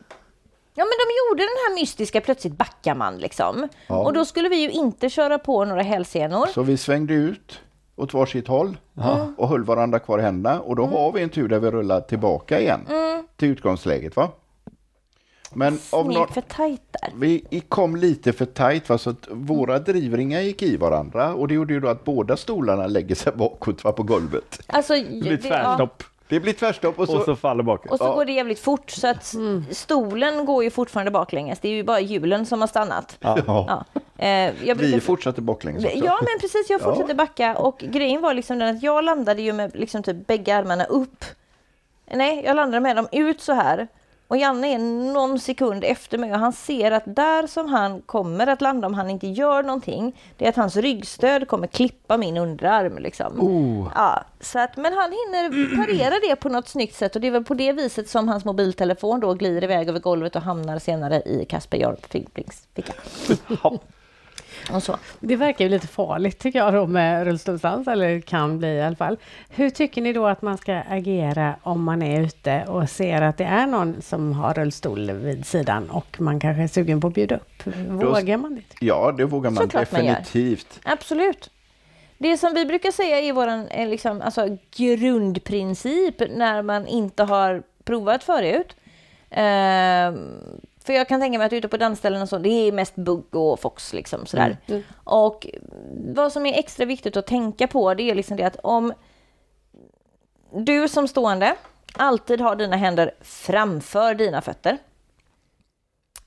Ja, 0.74 0.84
men 0.84 0.92
de 0.98 1.12
gjorde 1.18 1.42
den 1.42 1.56
här 1.68 1.74
mystiska 1.74 2.20
plötsligt 2.20 2.58
backar 2.58 2.94
man 2.94 3.18
liksom. 3.18 3.68
Ja. 3.86 3.96
Och 3.96 4.12
då 4.12 4.24
skulle 4.24 4.48
vi 4.48 4.56
ju 4.56 4.70
inte 4.70 5.10
köra 5.10 5.38
på 5.38 5.64
några 5.64 5.82
hälsenor. 5.82 6.46
Så 6.46 6.62
vi 6.62 6.76
svängde 6.76 7.14
ut 7.14 7.60
åt 7.96 8.14
varsitt 8.14 8.48
håll 8.48 8.76
mm. 8.96 9.34
och 9.36 9.48
höll 9.48 9.64
varandra 9.64 9.98
kvar 9.98 10.18
i 10.18 10.22
händerna 10.22 10.60
och 10.60 10.76
då 10.76 10.82
mm. 10.82 10.94
har 10.94 11.12
vi 11.12 11.22
en 11.22 11.28
tur 11.28 11.48
där 11.48 11.58
vi 11.58 11.70
rullar 11.70 12.00
tillbaka 12.00 12.60
igen 12.60 12.80
mm. 12.90 13.24
till 13.36 13.48
utgångsläget. 13.48 14.16
Va? 14.16 14.28
Men 15.54 15.78
av 15.90 16.08
no 16.08 16.26
för 16.26 16.40
tajt 16.40 16.82
där. 16.90 17.10
Vi 17.16 17.62
kom 17.68 17.96
lite 17.96 18.32
för 18.32 18.44
tajt 18.44 18.88
va? 18.88 18.98
så 18.98 19.10
att 19.10 19.28
våra 19.30 19.78
drivringar 19.78 20.40
gick 20.40 20.62
i 20.62 20.76
varandra 20.76 21.34
och 21.34 21.48
det 21.48 21.54
gjorde 21.54 21.74
ju 21.74 21.80
då 21.80 21.88
att 21.88 22.04
båda 22.04 22.36
stolarna 22.36 22.86
lägger 22.86 23.14
sig 23.14 23.32
bakåt 23.32 23.84
va, 23.84 23.92
på 23.92 24.02
golvet. 24.02 24.60
Alltså, 24.66 24.94
det 24.94 25.20
blir 25.20 25.36
tvärstopp. 25.36 26.02
Det 26.32 26.40
blir 26.40 26.52
tvärstopp 26.52 26.98
och 26.98 27.08
så, 27.08 27.16
och 27.16 27.24
så 27.24 27.36
faller 27.36 27.62
bakåt. 27.62 27.90
Och 27.90 27.98
så 27.98 28.04
ja. 28.04 28.14
går 28.14 28.24
det 28.24 28.32
jävligt 28.32 28.58
fort 28.58 28.90
så 28.90 29.06
att 29.06 29.34
mm. 29.34 29.64
stolen 29.70 30.44
går 30.44 30.64
ju 30.64 30.70
fortfarande 30.70 31.10
baklänges. 31.10 31.58
Det 31.58 31.68
är 31.68 31.72
ju 31.72 31.84
bara 31.84 32.00
hjulen 32.00 32.46
som 32.46 32.60
har 32.60 32.68
stannat. 32.68 33.16
Ja. 33.20 33.38
ja. 33.46 33.84
Eh, 34.24 34.54
brukar... 34.54 34.74
Vi 34.74 35.00
fortsatte 35.00 35.40
baklänges 35.40 35.84
också. 35.84 35.96
Ja, 35.96 36.18
men 36.20 36.40
precis. 36.40 36.70
Jag 36.70 36.80
fortsatte 36.80 37.14
backa 37.14 37.56
och 37.56 37.78
grejen 37.78 38.20
var 38.20 38.34
liksom 38.34 38.58
den 38.58 38.76
att 38.76 38.82
jag 38.82 39.04
landade 39.04 39.42
ju 39.42 39.52
med 39.52 39.70
liksom 39.74 40.02
typ 40.02 40.26
bägge 40.26 40.56
armarna 40.56 40.84
upp. 40.84 41.24
Nej, 42.12 42.42
jag 42.44 42.56
landade 42.56 42.80
med 42.80 42.96
dem 42.96 43.08
ut 43.12 43.40
så 43.40 43.52
här 43.52 43.88
och 44.32 44.38
Janne 44.38 44.74
är 44.74 44.78
någon 45.12 45.38
sekund 45.38 45.84
efter 45.84 46.18
mig 46.18 46.32
och 46.32 46.38
han 46.38 46.52
ser 46.52 46.90
att 46.90 47.02
där 47.06 47.46
som 47.46 47.68
han 47.68 48.00
kommer 48.00 48.46
att 48.46 48.60
landa 48.60 48.86
om 48.86 48.94
han 48.94 49.10
inte 49.10 49.26
gör 49.26 49.62
någonting, 49.62 50.16
det 50.36 50.44
är 50.44 50.48
att 50.48 50.56
hans 50.56 50.76
ryggstöd 50.76 51.48
kommer 51.48 51.66
klippa 51.66 52.16
min 52.16 52.36
underarm. 52.36 52.98
Liksom. 52.98 53.40
Oh. 53.40 53.92
Ja, 53.94 54.24
så 54.40 54.58
att, 54.58 54.76
men 54.76 54.92
han 54.92 55.10
hinner 55.10 55.76
parera 55.76 56.14
det 56.28 56.36
på 56.36 56.48
något 56.48 56.68
snyggt 56.68 56.94
sätt 56.94 57.14
och 57.14 57.20
det 57.20 57.26
är 57.26 57.30
väl 57.30 57.44
på 57.44 57.54
det 57.54 57.72
viset 57.72 58.08
som 58.08 58.28
hans 58.28 58.44
mobiltelefon 58.44 59.20
då 59.20 59.34
glider 59.34 59.64
iväg 59.64 59.88
över 59.88 60.00
golvet 60.00 60.36
och 60.36 60.42
hamnar 60.42 60.78
senare 60.78 61.22
i 61.22 61.44
Kasper 61.48 61.78
Jarlings 61.78 62.68
ficka. 62.74 62.92
Och 64.70 64.82
så. 64.82 64.98
Det 65.20 65.36
verkar 65.36 65.64
ju 65.64 65.70
lite 65.70 65.86
farligt 65.86 66.38
tycker 66.38 66.58
jag 66.58 66.74
då 66.74 66.86
med 66.86 67.24
rullstolsdans, 67.24 67.88
eller 67.88 68.20
kan 68.20 68.58
bli 68.58 68.68
i 68.68 68.82
alla 68.82 68.96
fall. 68.96 69.16
Hur 69.48 69.70
tycker 69.70 70.02
ni 70.02 70.12
då 70.12 70.26
att 70.26 70.42
man 70.42 70.58
ska 70.58 70.74
agera 70.88 71.54
om 71.62 71.84
man 71.84 72.02
är 72.02 72.20
ute 72.20 72.64
och 72.68 72.90
ser 72.90 73.22
att 73.22 73.38
det 73.38 73.44
är 73.44 73.66
någon 73.66 74.02
som 74.02 74.32
har 74.32 74.54
rullstol 74.54 75.10
vid 75.10 75.46
sidan 75.46 75.90
och 75.90 76.20
man 76.20 76.40
kanske 76.40 76.62
är 76.62 76.68
sugen 76.68 77.00
på 77.00 77.06
att 77.06 77.14
bjuda 77.14 77.36
upp? 77.36 77.66
Vågar 77.88 78.36
man 78.36 78.54
det? 78.54 78.86
Ja, 78.86 79.14
det 79.16 79.24
vågar 79.24 79.50
man 79.50 79.62
Såklart 79.62 79.90
definitivt. 79.90 80.80
Man 80.84 80.92
Absolut. 80.92 81.50
Det 82.18 82.36
som 82.36 82.54
vi 82.54 82.66
brukar 82.66 82.90
säga 82.90 83.20
är 83.20 83.32
vår 83.32 83.86
liksom, 83.86 84.22
alltså, 84.22 84.58
grundprincip 84.76 86.22
när 86.30 86.62
man 86.62 86.86
inte 86.86 87.22
har 87.22 87.62
provat 87.84 88.24
förut. 88.24 88.76
Uh, 89.36 90.18
för 90.86 90.92
jag 90.92 91.08
kan 91.08 91.20
tänka 91.20 91.38
mig 91.38 91.46
att 91.46 91.52
ute 91.52 91.68
på 91.68 91.76
dansställen 91.76 92.22
och 92.22 92.28
så, 92.28 92.38
det 92.38 92.48
är 92.48 92.72
mest 92.72 92.94
bugg 92.94 93.34
och 93.34 93.60
fox 93.60 93.92
liksom 93.92 94.26
sådär. 94.26 94.46
Mm. 94.46 94.58
Mm. 94.66 94.82
Och 95.04 95.46
vad 96.14 96.32
som 96.32 96.46
är 96.46 96.58
extra 96.58 96.86
viktigt 96.86 97.16
att 97.16 97.26
tänka 97.26 97.66
på, 97.66 97.94
det 97.94 98.10
är 98.10 98.14
liksom 98.14 98.36
det 98.36 98.44
att 98.44 98.56
om 98.62 98.92
du 100.54 100.88
som 100.88 101.08
stående 101.08 101.56
alltid 101.92 102.40
har 102.40 102.56
dina 102.56 102.76
händer 102.76 103.14
framför 103.20 104.14
dina 104.14 104.40
fötter. 104.40 104.78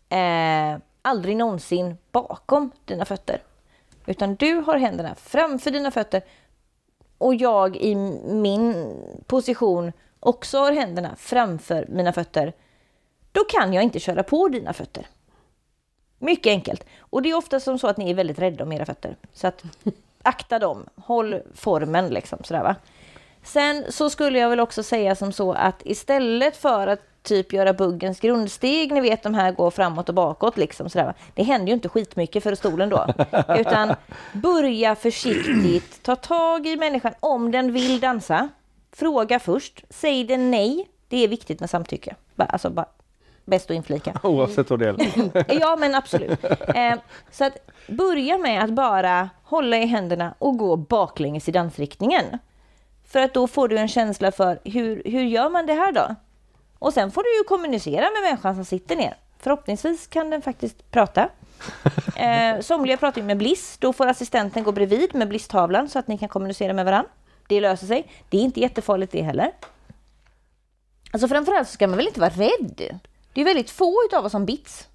Eh, 0.09 0.77
aldrig 1.01 1.37
någonsin 1.37 1.97
bakom 2.11 2.71
dina 2.85 3.05
fötter. 3.05 3.41
Utan 4.05 4.35
du 4.35 4.55
har 4.55 4.77
händerna 4.77 5.15
framför 5.15 5.71
dina 5.71 5.91
fötter 5.91 6.21
och 7.17 7.35
jag 7.35 7.77
i 7.77 7.95
min 8.25 8.95
position 9.25 9.91
också 10.19 10.57
har 10.57 10.71
händerna 10.71 11.15
framför 11.17 11.85
mina 11.89 12.13
fötter 12.13 12.53
då 13.36 13.43
kan 13.43 13.73
jag 13.73 13.83
inte 13.83 13.99
köra 13.99 14.23
på 14.23 14.47
dina 14.47 14.73
fötter. 14.73 15.07
Mycket 16.19 16.51
enkelt. 16.51 16.86
Och 16.99 17.21
det 17.21 17.29
är 17.29 17.38
ofta 17.38 17.59
som 17.59 17.79
så 17.79 17.88
att 17.88 17.97
ni 17.97 18.09
är 18.09 18.13
väldigt 18.13 18.39
rädda 18.39 18.63
om 18.63 18.71
era 18.71 18.86
fötter. 18.86 19.15
Så 19.33 19.47
att 19.47 19.63
akta 20.23 20.59
dem, 20.59 20.86
håll 20.95 21.41
formen 21.55 22.07
liksom 22.09 22.39
sådär 22.43 22.63
va. 22.63 22.75
Sen 23.43 23.86
så 23.89 24.09
skulle 24.09 24.39
jag 24.39 24.49
väl 24.49 24.59
också 24.59 24.83
säga 24.83 25.15
som 25.15 25.31
så 25.31 25.53
att 25.53 25.81
istället 25.86 26.57
för 26.57 26.88
att 26.88 26.99
typ 27.23 27.53
göra 27.53 27.73
buggens 27.73 28.19
grundsteg, 28.19 28.91
ni 28.91 29.01
vet 29.01 29.23
de 29.23 29.33
här 29.33 29.51
går 29.51 29.71
framåt 29.71 30.09
och 30.09 30.15
bakåt 30.15 30.57
liksom 30.57 30.89
sådär. 30.89 31.05
va. 31.05 31.13
Det 31.36 31.43
händer 31.43 31.67
ju 31.67 31.73
inte 31.73 31.89
skitmycket 31.89 32.43
för 32.43 32.55
stolen 32.55 32.89
då. 32.89 33.07
Utan 33.57 33.95
börja 34.33 34.95
försiktigt, 34.95 36.03
ta 36.03 36.15
tag 36.15 36.67
i 36.67 36.75
människan 36.75 37.13
om 37.19 37.51
den 37.51 37.73
vill 37.73 37.99
dansa. 37.99 38.49
Fråga 38.91 39.39
först, 39.39 39.83
säg 39.89 40.23
den 40.23 40.51
nej. 40.51 40.89
Det 41.07 41.23
är 41.23 41.27
viktigt 41.27 41.59
med 41.59 41.69
samtycke. 41.69 42.15
Bara- 42.36 42.45
Alltså 42.49 42.69
bara 42.69 42.86
bäst 43.45 43.71
att 43.71 43.75
inflika. 43.75 44.19
Oavsett 44.23 44.69
vad 44.69 44.79
det 44.79 44.85
gäller. 44.85 45.45
Ja, 45.59 45.75
men 45.79 45.95
absolut. 45.95 46.43
Eh, 46.75 46.95
så 47.31 47.45
att 47.45 47.57
börja 47.87 48.37
med 48.37 48.63
att 48.63 48.69
bara 48.73 49.29
hålla 49.43 49.77
i 49.77 49.85
händerna 49.85 50.35
och 50.39 50.57
gå 50.57 50.75
baklänges 50.75 51.49
i 51.49 51.51
dansriktningen. 51.51 52.37
För 53.07 53.19
att 53.21 53.33
då 53.33 53.47
får 53.47 53.67
du 53.67 53.77
en 53.77 53.87
känsla 53.87 54.31
för 54.31 54.59
hur, 54.63 55.01
hur 55.05 55.23
gör 55.23 55.49
man 55.49 55.65
det 55.65 55.73
här 55.73 55.91
då? 55.91 56.15
Och 56.79 56.93
sen 56.93 57.11
får 57.11 57.23
du 57.23 57.37
ju 57.37 57.43
kommunicera 57.43 58.01
med 58.01 58.23
människan 58.23 58.55
som 58.55 58.65
sitter 58.65 58.95
ner. 58.95 59.17
Förhoppningsvis 59.39 60.07
kan 60.07 60.29
den 60.29 60.41
faktiskt 60.41 60.91
prata. 60.91 61.29
Eh, 62.15 62.59
somliga 62.59 62.97
pratar 62.97 63.21
ju 63.21 63.27
med 63.27 63.37
Bliss. 63.37 63.77
Då 63.77 63.93
får 63.93 64.07
assistenten 64.07 64.63
gå 64.63 64.71
bredvid 64.71 65.15
med 65.15 65.27
Bliss-tavlan 65.27 65.89
så 65.89 65.99
att 65.99 66.07
ni 66.07 66.17
kan 66.17 66.29
kommunicera 66.29 66.73
med 66.73 66.85
varandra. 66.85 67.09
Det 67.47 67.61
löser 67.61 67.87
sig. 67.87 68.11
Det 68.29 68.37
är 68.37 68.41
inte 68.41 68.59
jättefarligt 68.59 69.11
det 69.11 69.21
heller. 69.21 69.51
Alltså 71.11 71.27
framförallt 71.27 71.67
så 71.67 71.73
ska 71.73 71.87
man 71.87 71.97
väl 71.97 72.07
inte 72.07 72.19
vara 72.19 72.29
rädd. 72.29 72.99
Det 73.36 73.41
är 73.41 73.45
väldigt 73.45 73.69
få 73.69 74.03
utav 74.09 74.25
oss 74.25 74.31
som 74.31 74.45
bits. 74.45 74.88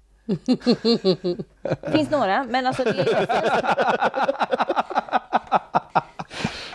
Det 1.61 1.91
finns 1.91 2.09
några, 2.11 2.43
men 2.43 2.67
alltså 2.67 2.83
det 2.83 2.89
är 2.89 3.05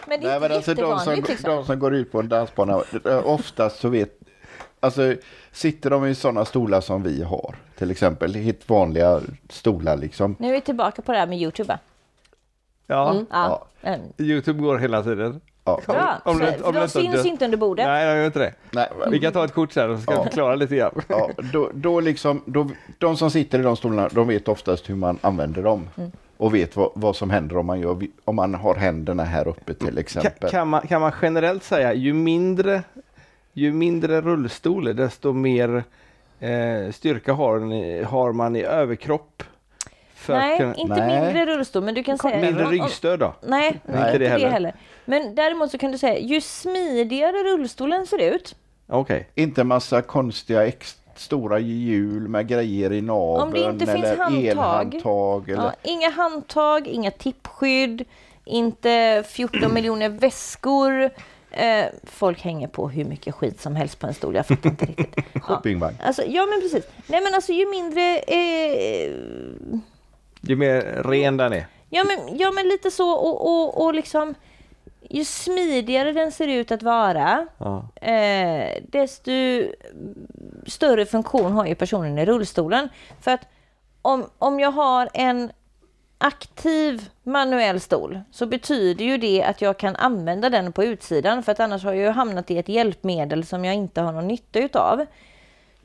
Men 0.06 0.20
det 0.20 0.26
är 0.26 0.30
Nej, 0.30 0.40
men 0.40 0.52
alltså 0.52 0.74
de 0.74 0.98
som, 0.98 1.14
liksom. 1.14 1.50
de 1.50 1.64
som 1.64 1.78
går 1.78 1.94
ut 1.94 2.12
på 2.12 2.20
en 2.20 2.28
dansbana, 2.28 2.82
eh, 3.04 3.26
oftast 3.26 3.78
så 3.80 3.88
vet, 3.88 4.18
alltså 4.80 5.14
sitter 5.52 5.90
de 5.90 6.06
i 6.06 6.14
sådana 6.14 6.44
stolar 6.44 6.80
som 6.80 7.02
vi 7.02 7.22
har, 7.22 7.56
till 7.78 7.90
exempel, 7.90 8.34
helt 8.34 8.68
vanliga 8.68 9.20
stolar 9.48 9.96
liksom. 9.96 10.36
Nu 10.38 10.48
är 10.48 10.52
vi 10.52 10.60
tillbaka 10.60 11.02
på 11.02 11.12
det 11.12 11.18
här 11.18 11.26
med 11.26 11.38
Youtube. 11.38 11.68
va? 11.68 11.78
Ja, 12.86 13.22
Ja. 13.30 13.66
Mm. 13.82 14.00
Youtube 14.18 14.62
går 14.62 14.78
hela 14.78 15.02
tiden. 15.02 15.40
Ja. 15.66 15.80
Bra, 15.86 16.20
Om 16.24 16.38
så, 16.38 16.44
du- 16.44 16.52
för 16.52 16.64
om 16.66 16.72
du 16.72 16.78
de 16.78 16.84
inte- 16.84 16.88
syns 17.16 17.26
inte 17.26 17.44
under 17.44 17.58
bordet. 17.58 17.86
Nej, 17.86 18.06
jag 18.06 18.16
gör 18.16 18.26
inte 18.26 18.38
det. 18.38 18.52
Nej, 18.70 18.88
Vi 19.10 19.18
kan 19.20 19.32
ta 19.32 19.44
ett 19.44 19.54
kort 19.54 19.72
sen 19.72 19.90
och 19.90 19.98
ska 20.00 20.12
Ja. 20.14 20.22
förklara 20.22 20.54
lite 20.54 20.76
grann. 20.76 20.92
ja, 21.08 21.30
då, 21.52 21.70
då 21.74 22.00
liksom, 22.00 22.42
då, 22.46 22.68
de 22.98 23.16
som 23.16 23.30
sitter 23.30 23.58
i 23.58 23.62
de 23.62 23.76
stolarna, 23.76 24.08
de 24.12 24.28
vet 24.28 24.48
oftast 24.48 24.90
hur 24.90 24.94
man 24.94 25.18
använder 25.20 25.62
dem. 25.62 25.88
Mm. 25.96 26.10
Och 26.36 26.54
vet 26.54 26.76
vad, 26.76 26.90
vad 26.94 27.16
som 27.16 27.30
händer 27.30 27.56
om 27.56 27.66
man, 27.66 27.80
gör, 27.80 27.98
om 28.24 28.36
man 28.36 28.54
har 28.54 28.74
händerna 28.74 29.24
här 29.24 29.48
uppe 29.48 29.74
till 29.74 29.88
Kan, 29.88 29.98
exempel. 29.98 30.50
kan, 30.50 30.68
man, 30.68 30.86
kan 30.86 31.00
man 31.00 31.12
generellt 31.22 31.64
säga 31.64 31.94
ju 31.94 32.12
mindre, 32.12 32.82
ju 33.52 33.72
mindre 33.72 34.20
rullstol 34.20 34.96
desto 34.96 35.32
mer 35.32 35.84
eh, 36.40 36.92
styrka 36.92 37.32
har, 37.32 37.58
ni, 37.60 38.02
har 38.02 38.32
man 38.32 38.56
i 38.56 38.62
överkropp? 38.62 39.42
För 40.26 40.32
att 40.32 40.38
Nej, 40.40 40.58
kunna- 40.58 40.74
inte 40.74 40.94
Nej. 40.96 41.22
mindre 41.24 41.46
rullstol, 41.46 41.82
men 41.82 41.94
du 41.94 42.02
kan 42.02 42.18
säga... 42.18 42.38
mindre 42.40 42.64
ryggstöd 42.64 43.18
då? 43.20 43.34
Nej, 43.42 43.80
Nej, 43.84 43.98
inte 44.06 44.12
det 44.12 44.18
det 44.18 44.28
heller. 44.28 44.48
heller. 44.50 44.74
Men 45.04 45.34
däremot 45.34 45.70
så 45.70 45.78
kan 45.78 45.92
du 45.92 45.98
säga, 45.98 46.18
ju 46.18 46.40
smidigare 46.40 47.36
rullstolen 47.52 48.06
ser 48.06 48.18
ut, 48.34 48.54
Okej. 48.88 49.28
Inte 49.34 49.64
massa 49.64 50.02
konstiga 50.02 50.66
ex, 50.66 50.96
stora 51.16 51.58
hjul 51.58 52.28
med 52.28 52.48
grejer 52.48 52.92
i 52.92 53.00
naveln 53.00 53.42
Om 53.42 53.50
det 53.54 53.60
inte 53.60 53.86
finns 53.86 54.04
eller 54.04 54.16
handtag. 54.16 54.44
elhandtag. 54.46 55.48
Eller, 55.50 55.62
ja, 55.62 55.72
inga 55.82 56.10
handtag, 56.10 56.86
inga 56.86 57.10
tippskydd, 57.10 58.04
inte 58.44 59.24
14 59.28 59.74
miljoner 59.74 60.08
väskor. 60.08 61.10
Eh, 61.50 61.84
folk 62.04 62.40
hänger 62.42 62.68
på 62.68 62.88
hur 62.88 63.04
mycket 63.04 63.34
skit 63.34 63.60
som 63.60 63.76
helst 63.76 63.98
på 64.00 64.06
en 64.06 64.14
stol, 64.14 64.34
jag 64.34 64.46
fattar 64.46 64.70
inte 64.70 64.84
riktigt. 64.86 65.16
Ja. 65.32 65.40
Shoppingvagn. 65.40 65.96
Alltså, 66.06 66.22
ja 66.26 66.46
men 66.46 66.60
precis. 66.60 66.84
Nej 67.06 67.20
men 67.22 67.34
alltså 67.34 67.52
ju 67.52 67.70
mindre 67.70 68.18
eh, 68.18 69.12
Ju 70.48 70.56
mer 70.56 70.80
ren 71.04 71.36
den 71.36 71.52
är. 71.52 71.66
Ja 71.90 72.04
men, 72.04 72.38
ja, 72.38 72.50
men 72.50 72.68
lite 72.68 72.90
så 72.90 73.10
och, 73.10 73.46
och, 73.46 73.84
och 73.84 73.94
liksom 73.94 74.34
ju 75.10 75.24
smidigare 75.24 76.12
den 76.12 76.32
ser 76.32 76.48
ut 76.48 76.70
att 76.70 76.82
vara 76.82 77.46
Ja. 77.58 77.88
eh, 78.08 78.82
desto 78.88 79.30
större 80.66 81.06
funktion 81.06 81.52
har 81.52 81.66
ju 81.66 81.74
personen 81.74 82.18
i 82.18 82.24
rullstolen. 82.26 82.88
För 83.20 83.30
att 83.30 83.40
om, 84.02 84.24
om 84.38 84.60
jag 84.60 84.70
har 84.72 85.08
en 85.14 85.52
aktiv 86.18 87.08
manuell 87.22 87.80
stol 87.80 88.20
så 88.32 88.46
betyder 88.46 89.04
ju 89.04 89.18
det 89.18 89.42
att 89.42 89.62
jag 89.62 89.78
kan 89.78 89.96
använda 89.96 90.50
den 90.50 90.72
på 90.72 90.84
utsidan 90.84 91.42
för 91.42 91.52
att 91.52 91.60
annars 91.60 91.84
har 91.84 91.92
jag 91.92 92.02
ju 92.02 92.10
hamnat 92.10 92.50
i 92.50 92.58
ett 92.58 92.68
hjälpmedel 92.68 93.46
som 93.46 93.64
jag 93.64 93.74
inte 93.74 94.00
har 94.00 94.12
någon 94.12 94.28
nytta 94.28 94.58
utav. 94.58 95.06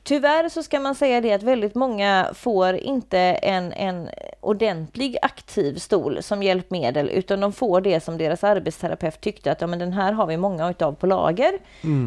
Tyvärr 0.04 0.48
så 0.48 0.62
ska 0.62 0.80
man 0.80 0.94
säga 0.94 1.20
det 1.20 1.32
att 1.32 1.42
väldigt 1.42 1.74
många 1.74 2.30
får 2.34 2.74
inte 2.74 3.18
en, 3.18 3.72
en 3.72 4.08
ordentlig 4.40 5.16
aktiv 5.22 5.74
stol 5.76 6.22
som 6.22 6.42
hjälpmedel 6.42 7.10
utan 7.10 7.40
de 7.40 7.52
får 7.52 7.80
det 7.80 8.00
som 8.00 8.18
deras 8.18 8.44
arbetsterapeut 8.44 9.20
tyckte 9.20 9.52
att 9.52 9.60
ja, 9.60 9.66
men 9.66 9.78
den 9.78 9.92
här 9.92 10.12
har 10.12 10.26
vi 10.26 10.36
många 10.36 10.70
utav 10.70 10.92
på 10.92 11.06
lager. 11.06 11.52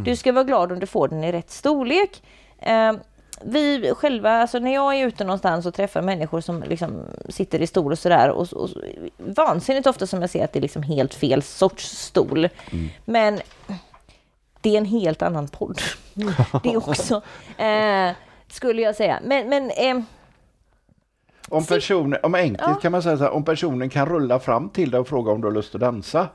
Du 0.03 0.15
ska 0.15 0.31
vara 0.31 0.43
glad 0.43 0.71
om 0.71 0.79
du 0.79 0.85
får 0.85 1.07
den 1.07 1.23
i 1.23 1.31
rätt 1.31 1.51
storlek. 1.51 2.23
Eh, 2.59 2.93
vi 3.41 3.93
själva, 3.95 4.31
alltså 4.31 4.59
när 4.59 4.73
jag 4.73 4.95
är 4.95 5.07
ute 5.07 5.23
någonstans 5.23 5.65
och 5.65 5.73
träffar 5.73 6.01
människor 6.01 6.41
som 6.41 6.63
liksom 6.63 7.03
sitter 7.29 7.61
i 7.61 7.67
stol 7.67 7.91
och 7.91 7.99
sådär 7.99 8.29
och, 8.29 8.53
och 8.53 8.69
vansinnigt 9.17 9.87
ofta 9.87 10.07
som 10.07 10.21
jag 10.21 10.29
ser 10.29 10.43
att 10.43 10.53
det 10.53 10.59
är 10.59 10.61
liksom 10.61 10.83
helt 10.83 11.13
fel 11.13 11.41
sorts 11.41 11.85
stol. 11.85 12.49
Men 13.05 13.39
det 14.61 14.69
är 14.73 14.77
en 14.77 14.85
helt 14.85 15.21
annan 15.21 15.47
podd. 15.47 15.81
det 16.63 16.77
också. 16.77 17.21
Eh, 17.57 18.11
skulle 18.47 18.81
jag 18.81 18.95
säga. 18.95 19.19
Men, 19.23 19.49
men 19.49 19.71
eh, 19.71 20.03
Om, 21.49 21.65
personen, 21.65 22.19
om 22.23 22.35
enkelt 22.35 22.61
Ja. 22.67 22.75
kan 22.75 22.91
man 22.91 23.03
säga 23.03 23.17
så 23.17 23.23
här, 23.23 23.31
om 23.31 23.43
personen 23.45 23.89
kan 23.89 24.05
rulla 24.05 24.39
fram 24.39 24.69
till 24.69 24.91
dig 24.91 24.99
och 24.99 25.07
fråga 25.07 25.31
om 25.31 25.41
du 25.41 25.47
har 25.47 25.53
lust 25.53 25.75
att 25.75 25.81
dansa. 25.81 26.27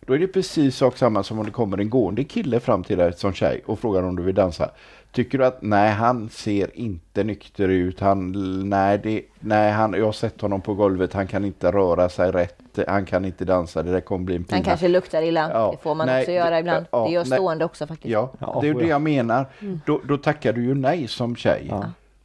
Då 0.00 0.14
är 0.14 0.18
det 0.18 0.26
precis 0.26 0.76
sak 0.76 0.96
samma 0.96 1.22
som 1.22 1.38
om 1.38 1.44
det 1.44 1.50
kommer 1.52 1.78
en 1.78 1.90
gående 1.90 2.24
kille 2.24 2.60
fram 2.60 2.84
till 2.84 2.98
dig 2.98 3.12
som 3.16 3.32
tjej 3.32 3.62
och 3.66 3.78
frågar 3.78 4.02
om 4.02 4.16
du 4.16 4.22
vill 4.22 4.34
dansa. 4.34 4.70
Tycker 5.16 5.38
du 5.38 5.46
att 5.46 5.62
nej, 5.62 5.90
han 5.90 6.28
ser 6.28 6.78
inte 6.78 7.24
nykter 7.24 7.68
ut. 7.68 8.00
Han, 8.00 8.32
nej, 8.68 9.00
det, 9.02 9.22
nej 9.40 9.72
han, 9.72 9.92
jag 9.92 10.04
har 10.04 10.12
sett 10.12 10.40
honom 10.40 10.60
på 10.60 10.74
golvet. 10.74 11.12
Han 11.12 11.26
kan 11.26 11.44
inte 11.44 11.72
röra 11.72 12.08
sig 12.08 12.32
rätt. 12.32 12.78
Han 12.88 13.04
kan 13.04 13.24
inte 13.24 13.44
dansa. 13.44 13.82
Det 13.82 13.92
där 13.92 14.00
kommer 14.00 14.24
bli 14.24 14.36
en 14.36 14.44
pina. 14.44 14.56
han 14.56 14.64
kanske 14.64 14.88
luktar 14.88 15.22
illa. 15.22 15.50
Ja, 15.52 15.70
det 15.72 15.82
får 15.82 15.94
man 15.94 16.06
nej, 16.06 16.20
också 16.20 16.32
göra 16.32 16.58
ibland. 16.58 16.86
ja, 16.90 17.06
det 17.06 17.12
gör 17.12 17.24
nej. 17.24 17.38
stående 17.38 17.64
också 17.64 17.86
faktiskt. 17.86 18.12
Ja, 18.12 18.32
Ja, 18.38 18.58
det 18.60 18.66
är 18.66 18.68
ju 18.68 18.74
oh 18.74 18.78
det 18.78 18.84
ja. 18.84 18.90
jag 18.90 19.02
menar. 19.02 19.46
Då, 19.86 20.00
då 20.04 20.16
tackar 20.16 20.52
du 20.52 20.64
ju 20.64 20.74
nej 20.74 21.08
som 21.08 21.36
tjej. 21.36 21.72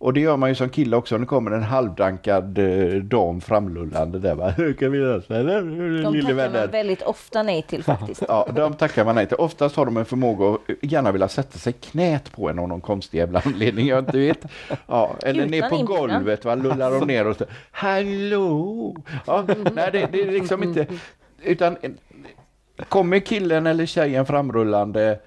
Och 0.01 0.13
det 0.13 0.19
gör 0.19 0.37
man 0.37 0.49
ju 0.49 0.55
som 0.55 0.69
kille 0.69 0.95
också. 0.95 1.17
Nu 1.17 1.25
kommer 1.25 1.51
en 1.51 1.63
halvdankad 1.63 2.57
eh, 2.57 2.95
dam 2.95 3.41
framlullande 3.41 4.19
där 4.19 4.35
va. 4.35 4.53
Kan 4.79 4.91
vi 4.91 4.99
dansa 4.99 5.35
eller? 5.35 5.61
De 6.03 6.21
tackar 6.21 6.49
man 6.51 6.71
väldigt 6.71 7.01
ofta 7.01 7.43
nej 7.43 7.61
till 7.61 7.83
faktiskt. 7.93 8.23
Ja, 8.27 8.47
de 8.55 8.73
tackar 8.73 9.05
man 9.05 9.15
nej 9.15 9.27
till. 9.27 9.37
Oftast 9.37 9.75
har 9.75 9.85
de 9.85 9.97
en 9.97 10.05
förmåga 10.05 10.49
att 10.49 10.59
gärna 10.81 11.11
vilja 11.11 11.27
sätta 11.27 11.57
sig 11.57 11.73
knät 11.73 12.31
på 12.31 12.49
en 12.49 12.59
av 12.59 12.67
någon 12.67 12.81
konstig 12.81 13.17
jävla 13.17 13.41
anledning. 13.45 13.87
Jag 13.87 13.99
inte 13.99 14.17
vet. 14.17 14.45
Ja, 14.87 15.15
eller 15.23 15.45
ner 15.45 15.57
Utan 15.57 15.69
på 15.69 15.75
inbjudan. 15.75 16.09
golvet 16.09 16.45
va, 16.45 16.55
lullar 16.55 16.91
de 16.91 17.07
ner 17.07 17.27
och 17.27 17.35
så. 17.35 17.45
Hallå! 17.71 18.95
Ja, 19.27 19.45
nej, 19.73 19.89
det, 19.91 20.09
det 20.11 20.21
är 20.21 20.31
liksom 20.31 20.63
inte. 20.63 20.85
Utan 21.43 21.77
kommer 22.89 23.19
killen 23.19 23.67
eller 23.67 23.85
tjejen 23.85 24.25
framrullande 24.25 25.19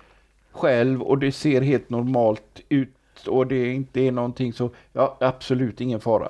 själv 0.53 1.03
och 1.03 1.19
det 1.19 1.33
ser 1.33 1.61
helt 1.61 1.91
normalt 1.91 2.61
ut 2.69 2.95
och 3.29 3.47
det 3.47 3.73
inte 3.73 4.01
är 4.01 4.13
någonting 4.13 4.53
så, 4.53 4.71
ja 4.93 5.17
absolut 5.21 5.81
ingen 5.81 6.01
fara. 6.01 6.29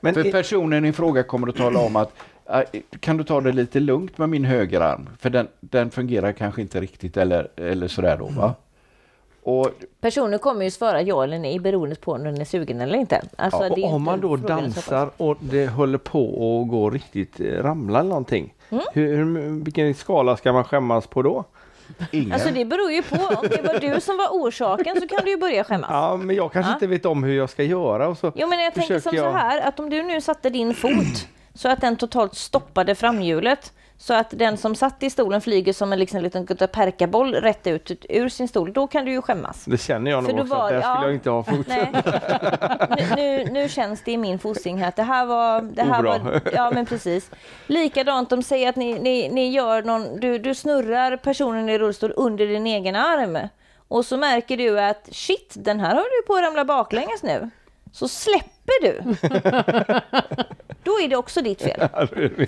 Men 0.00 0.14
För 0.14 0.30
personen 0.32 0.84
i 0.84 0.92
fråga 0.92 1.22
kommer 1.22 1.48
att 1.48 1.56
tala 1.56 1.80
om 1.80 1.96
att 1.96 2.12
äh, 2.46 2.80
kan 3.00 3.16
du 3.16 3.24
ta 3.24 3.40
det 3.40 3.52
lite 3.52 3.80
lugnt 3.80 4.18
med 4.18 4.28
min 4.28 4.44
högerarm? 4.44 5.08
För 5.18 5.30
den, 5.30 5.48
den 5.60 5.90
fungerar 5.90 6.32
kanske 6.32 6.62
inte 6.62 6.80
riktigt 6.80 7.16
eller, 7.16 7.48
eller 7.56 7.88
sådär 7.88 8.16
då 8.16 8.26
va? 8.26 8.54
Och 9.44 9.70
Personen 10.00 10.38
kommer 10.38 10.64
ju 10.64 10.70
svara 10.70 11.02
ja 11.02 11.24
eller 11.24 11.38
nej 11.38 11.58
beroende 11.58 11.96
på 11.96 12.12
om 12.12 12.24
den 12.24 12.40
är 12.40 12.44
sugen 12.44 12.80
eller 12.80 12.98
inte. 12.98 13.22
Alltså, 13.36 13.62
Ja, 13.62 13.74
det 13.74 13.80
är 13.80 13.84
Och 13.84 13.94
om 13.94 14.02
inte 14.02 14.10
man 14.10 14.20
då 14.20 14.36
dansar 14.36 15.10
och 15.16 15.36
det 15.40 15.66
håller 15.66 15.98
på 15.98 16.20
att 16.28 16.70
gå 16.70 16.90
riktigt 16.90 17.40
eh, 17.40 17.46
ramla 17.46 18.00
eller 18.00 18.08
någonting. 18.08 18.54
Mm. 18.70 18.84
Hur, 18.92 19.16
hur, 19.16 19.64
vilken 19.64 19.94
skala 19.94 20.36
ska 20.36 20.52
man 20.52 20.64
skämmas 20.64 21.06
på 21.06 21.22
då? 21.22 21.44
Ingen, 22.10 22.32
Alltså 22.32 22.50
det 22.50 22.64
beror 22.64 22.92
ju 22.92 23.02
på. 23.02 23.16
Om 23.16 23.46
det 23.50 23.62
var 23.62 23.78
du 23.94 24.00
som 24.00 24.16
var 24.16 24.28
orsaken 24.28 25.00
så 25.00 25.08
kan 25.08 25.24
du 25.24 25.30
ju 25.30 25.36
börja 25.36 25.64
skämmas. 25.64 25.90
Ja, 25.90 26.16
men 26.16 26.36
jag 26.36 26.52
kanske 26.52 26.70
Ja. 26.70 26.74
inte 26.74 26.86
vet 26.86 27.06
om 27.06 27.24
hur 27.24 27.34
jag 27.36 27.50
ska 27.50 27.62
göra 27.62 28.08
och 28.08 28.18
så 28.18 28.32
Jo 28.34 28.48
men 28.48 28.60
jag 28.60 28.74
tänker 28.74 28.94
som 29.00 29.00
försöker 29.12 29.18
så 29.18 29.24
jag- 29.24 29.32
här 29.32 29.60
att 29.68 29.80
om 29.80 29.90
du 29.90 30.02
nu 30.02 30.20
satte 30.20 30.50
din 30.50 30.74
fot 30.74 31.28
så 31.54 31.68
att 31.68 31.80
den 31.80 31.96
totalt 31.96 32.34
stoppade 32.34 32.94
framhjulet 32.94 33.72
så 33.98 34.14
att 34.14 34.30
den 34.30 34.56
som 34.56 34.74
satt 34.74 35.02
i 35.02 35.10
stolen 35.10 35.40
flyger 35.40 35.72
som 35.72 35.92
en 35.92 35.98
liksom, 35.98 36.20
liten 36.20 36.44
guttaperkaboll 36.44 37.34
rätt 37.34 37.66
ut, 37.66 38.06
ur 38.08 38.28
sin 38.28 38.48
stol, 38.48 38.72
då 38.72 38.86
kan 38.86 39.04
du 39.04 39.10
ju 39.10 39.22
skämmas. 39.22 39.64
Det 39.64 39.78
känner 39.78 40.10
jag 40.10 40.22
nog 40.22 40.40
också, 40.40 40.54
var- 40.54 40.72
där 40.72 40.80
skulle 40.80 40.94
ja. 40.94 41.04
jag 41.04 41.14
inte 41.14 41.30
ha 41.30 41.42
fot. 41.42 41.66
Nu, 42.98 43.06
nu, 43.16 43.44
nu 43.44 43.68
känns 43.68 44.02
det 44.02 44.12
i 44.12 44.16
min 44.16 44.38
fossing 44.38 44.78
här 44.78 44.88
att 44.88 44.96
det 44.96 45.02
här 45.02 45.26
var... 45.26 45.62
Det 45.62 45.82
här 45.82 45.98
Obra. 45.98 46.18
var 46.18 46.40
ja, 46.52 46.70
men 46.70 46.86
precis. 46.86 47.30
Likadant, 47.66 48.30
de 48.30 48.42
säger 48.42 48.68
att 48.68 48.76
ni, 48.76 48.98
ni, 48.98 49.28
ni 49.28 49.50
gör 49.50 49.82
någon... 49.82 50.20
Du, 50.20 50.38
du 50.38 50.54
snurrar 50.54 51.16
personen 51.16 51.68
i 51.68 51.78
rullstol 51.78 52.12
under 52.16 52.46
din 52.46 52.66
egen 52.66 52.96
arm. 52.96 53.38
Och 53.88 54.04
så 54.06 54.16
märker 54.16 54.56
du 54.56 54.80
att 54.80 55.08
shit, 55.12 55.54
den 55.56 55.80
här 55.80 55.88
håller 55.88 56.22
ju 56.22 56.26
på 56.26 56.34
att 56.34 56.42
ramla 56.42 56.64
baklänges 56.64 57.22
nu. 57.22 57.50
Så 57.92 58.08
släpper 58.64 58.92
du. 58.92 59.14
Då 60.82 60.90
är 61.00 61.08
det 61.08 61.16
också 61.16 61.42
ditt 61.42 61.62
fel. 61.62 61.88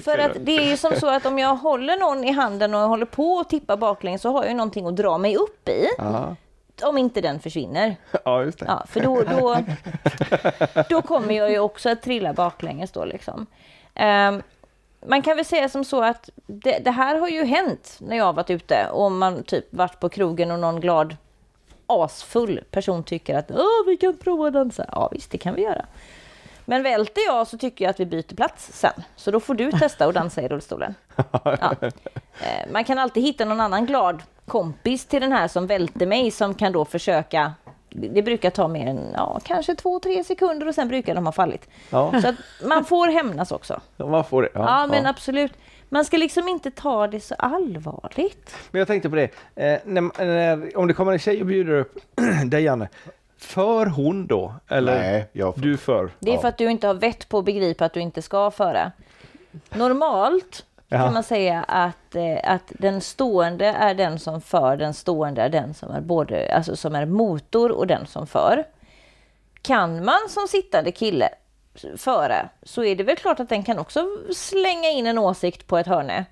För 0.05 0.19
att 0.19 0.37
det 0.41 0.57
är 0.57 0.71
ju 0.71 0.77
som 0.77 0.93
så 1.01 1.09
att 1.09 1.27
om 1.27 1.39
jag 1.39 1.57
håller 1.57 1.97
någon 1.97 2.25
i 2.25 2.33
handen 2.33 2.75
och 2.75 2.81
håller 2.81 3.07
på 3.07 3.41
att 3.41 3.51
tippa 3.51 3.77
baklänges 3.77 4.23
så 4.23 4.33
har 4.33 4.43
jag 4.43 4.51
ju 4.51 4.57
någonting 4.57 4.87
att 4.87 4.97
dra 4.97 5.19
mig 5.19 5.37
upp 5.37 5.69
i. 5.69 5.87
Ja. 5.99 6.37
Om 6.83 6.99
inte 6.99 7.21
den 7.21 7.41
försvinner. 7.41 7.97
ja, 8.25 8.43
just 8.43 8.59
det. 8.59 8.65
Ja, 8.69 8.85
för 8.89 9.01
då, 9.01 9.23
då, 9.23 9.57
då 10.89 11.03
kommer 11.03 11.35
jag 11.35 11.51
ju 11.51 11.59
också 11.59 11.91
att 11.91 12.03
trilla 12.03 12.33
baklänges 12.33 12.91
då 12.91 13.05
liksom. 13.05 13.47
Ehm, 13.95 14.43
man 15.07 15.23
kan 15.23 15.37
väl 15.37 15.45
säga 15.45 15.69
som 15.69 15.85
så 15.85 16.03
att 16.03 16.31
det, 16.47 16.79
det 16.85 16.91
här 16.91 17.19
har 17.19 17.29
ju 17.29 17.45
hänt 17.45 17.97
när 18.01 18.17
jag 18.17 18.25
har 18.25 18.33
varit 18.33 18.51
ute 18.51 18.87
och 18.93 19.13
man 19.13 19.43
typ 19.43 19.65
varit 19.71 20.01
på 20.01 20.09
krogen 20.09 20.51
och 20.51 20.59
någon 20.59 20.81
glad 20.81 21.17
asfull 21.87 22.61
person 22.71 23.03
tycker 23.03 23.35
att 23.39 23.51
Åh, 23.51 23.87
vi 23.87 23.97
kan 23.97 24.17
prova 24.17 24.47
att 24.47 24.53
dansa. 24.53 24.87
Ja 24.93 25.09
visst, 25.13 25.31
det 25.31 25.39
kan 25.39 25.55
vi 25.55 25.63
göra. 25.63 25.87
Men 26.65 26.83
välter 26.83 27.23
jag 27.27 27.47
så 27.47 27.59
tycker 27.59 27.85
jag 27.85 27.91
att 27.91 28.01
vi 28.01 28.07
byter 28.07 28.35
plats 28.37 28.69
sen. 28.73 28.93
Så 29.17 29.31
då 29.31 29.41
får 29.41 29.55
du 29.55 29.73
testa 29.73 30.07
att 30.07 30.15
dansa 30.15 30.43
i 30.43 30.49
rullstolen. 30.49 30.95
Ja. 31.43 31.75
Eh, 32.41 32.71
Man 32.73 32.85
kan 32.85 32.99
alltid 32.99 33.23
hitta 33.23 33.45
någon 33.45 33.61
annan 33.61 33.87
glad 33.87 34.23
kompis 34.47 35.07
till 35.07 35.21
den 35.21 35.33
här 35.33 35.49
som 35.49 35.67
välte 35.67 36.07
mig 36.07 36.31
som 36.31 36.55
kan 36.55 36.73
då 36.73 36.85
försöka 36.85 37.53
det 37.91 38.23
brukar 38.23 38.51
ta 38.51 38.69
mer 38.69 38.87
än 38.87 39.11
ja, 39.15 39.41
kanske 39.45 39.75
två, 39.75 40.01
tre 40.01 40.25
sekunder 40.25 40.69
och 40.69 40.75
sen 40.75 40.89
brukar 40.89 41.15
de 41.15 41.27
ha 41.27 41.33
fallit. 41.33 41.69
Ja, 41.91 42.21
Så 42.23 42.29
att 42.29 42.35
man 42.65 42.85
får 42.85 43.09
hämnas 43.09 43.53
också. 43.53 43.81
man 43.97 44.25
får 44.25 44.43
det. 44.43 44.49
Ja, 44.55 44.87
men 44.87 45.07
absolut. 45.07 45.53
Man 45.89 46.05
ska 46.05 46.17
liksom 46.17 46.49
inte 46.49 46.71
ta 46.71 47.07
det 47.07 47.21
så 47.21 47.35
allvarligt. 47.39 48.55
Men 48.71 48.79
jag 48.79 48.89
tänkte 48.89 49.11
på 49.11 49.17
det, 49.17 49.25
eh, 49.55 49.79
när, 49.85 50.25
när, 50.27 50.77
om 50.79 50.87
det 50.89 50.95
kommer 50.95 51.13
en 51.13 51.19
tjej 51.19 51.41
och 51.41 51.47
bjuder 51.47 51.73
upp 51.73 51.99
dig 52.47 52.63
Janne, 52.65 52.89
för 53.39 53.87
hon 53.87 54.27
då? 54.27 54.55
Eller 54.69 54.99
Nej, 54.99 55.29
jag 55.33 55.55
får- 55.55 55.63
du 55.63 55.77
för? 55.77 56.11
Det 56.19 56.31
är 56.31 56.35
Ja. 56.35 56.41
för 56.41 56.49
att 56.49 56.59
du 56.59 56.71
inte 56.71 56.87
har 56.87 56.95
vett 56.95 57.29
på 57.29 57.39
att 57.39 57.45
begripa 57.45 57.85
att 57.85 57.93
du 57.93 58.01
inte 58.01 58.23
ska 58.23 58.51
föra. 58.51 58.93
Normalt 59.75 60.65
Ja. 60.89 60.99
kan 60.99 61.13
man 61.15 61.23
säga 61.23 61.63
att, 61.63 62.15
eh, 62.15 62.39
att 62.55 62.73
den 62.79 63.01
stående 63.01 63.67
är 63.67 63.95
den 63.95 64.19
som 64.19 64.41
för, 64.41 64.77
den 64.77 64.95
stående 64.95 65.43
är 65.43 65.49
den 65.49 65.75
som 65.75 65.91
är 65.91 66.01
både, 66.01 66.55
alltså 66.55 66.77
som 66.77 66.95
är 66.95 67.07
motor 67.07 67.73
och 67.73 67.87
den 67.87 68.07
som 68.07 68.27
för. 68.27 68.65
Kan 69.63 70.05
man 70.05 70.19
som 70.29 70.49
sittande 70.49 70.93
kille 70.93 71.29
föra 71.97 72.49
så 72.63 72.85
är 72.85 72.97
det 72.97 73.05
väl 73.05 73.17
klart 73.17 73.41
att 73.41 73.49
den 73.49 73.63
kan 73.63 73.79
också 73.79 74.07
slänga 74.35 74.89
in 74.89 75.07
en 75.07 75.19
åsikt 75.19 75.67
på 75.67 75.79
ett 75.79 75.87
hörne. 75.87 76.25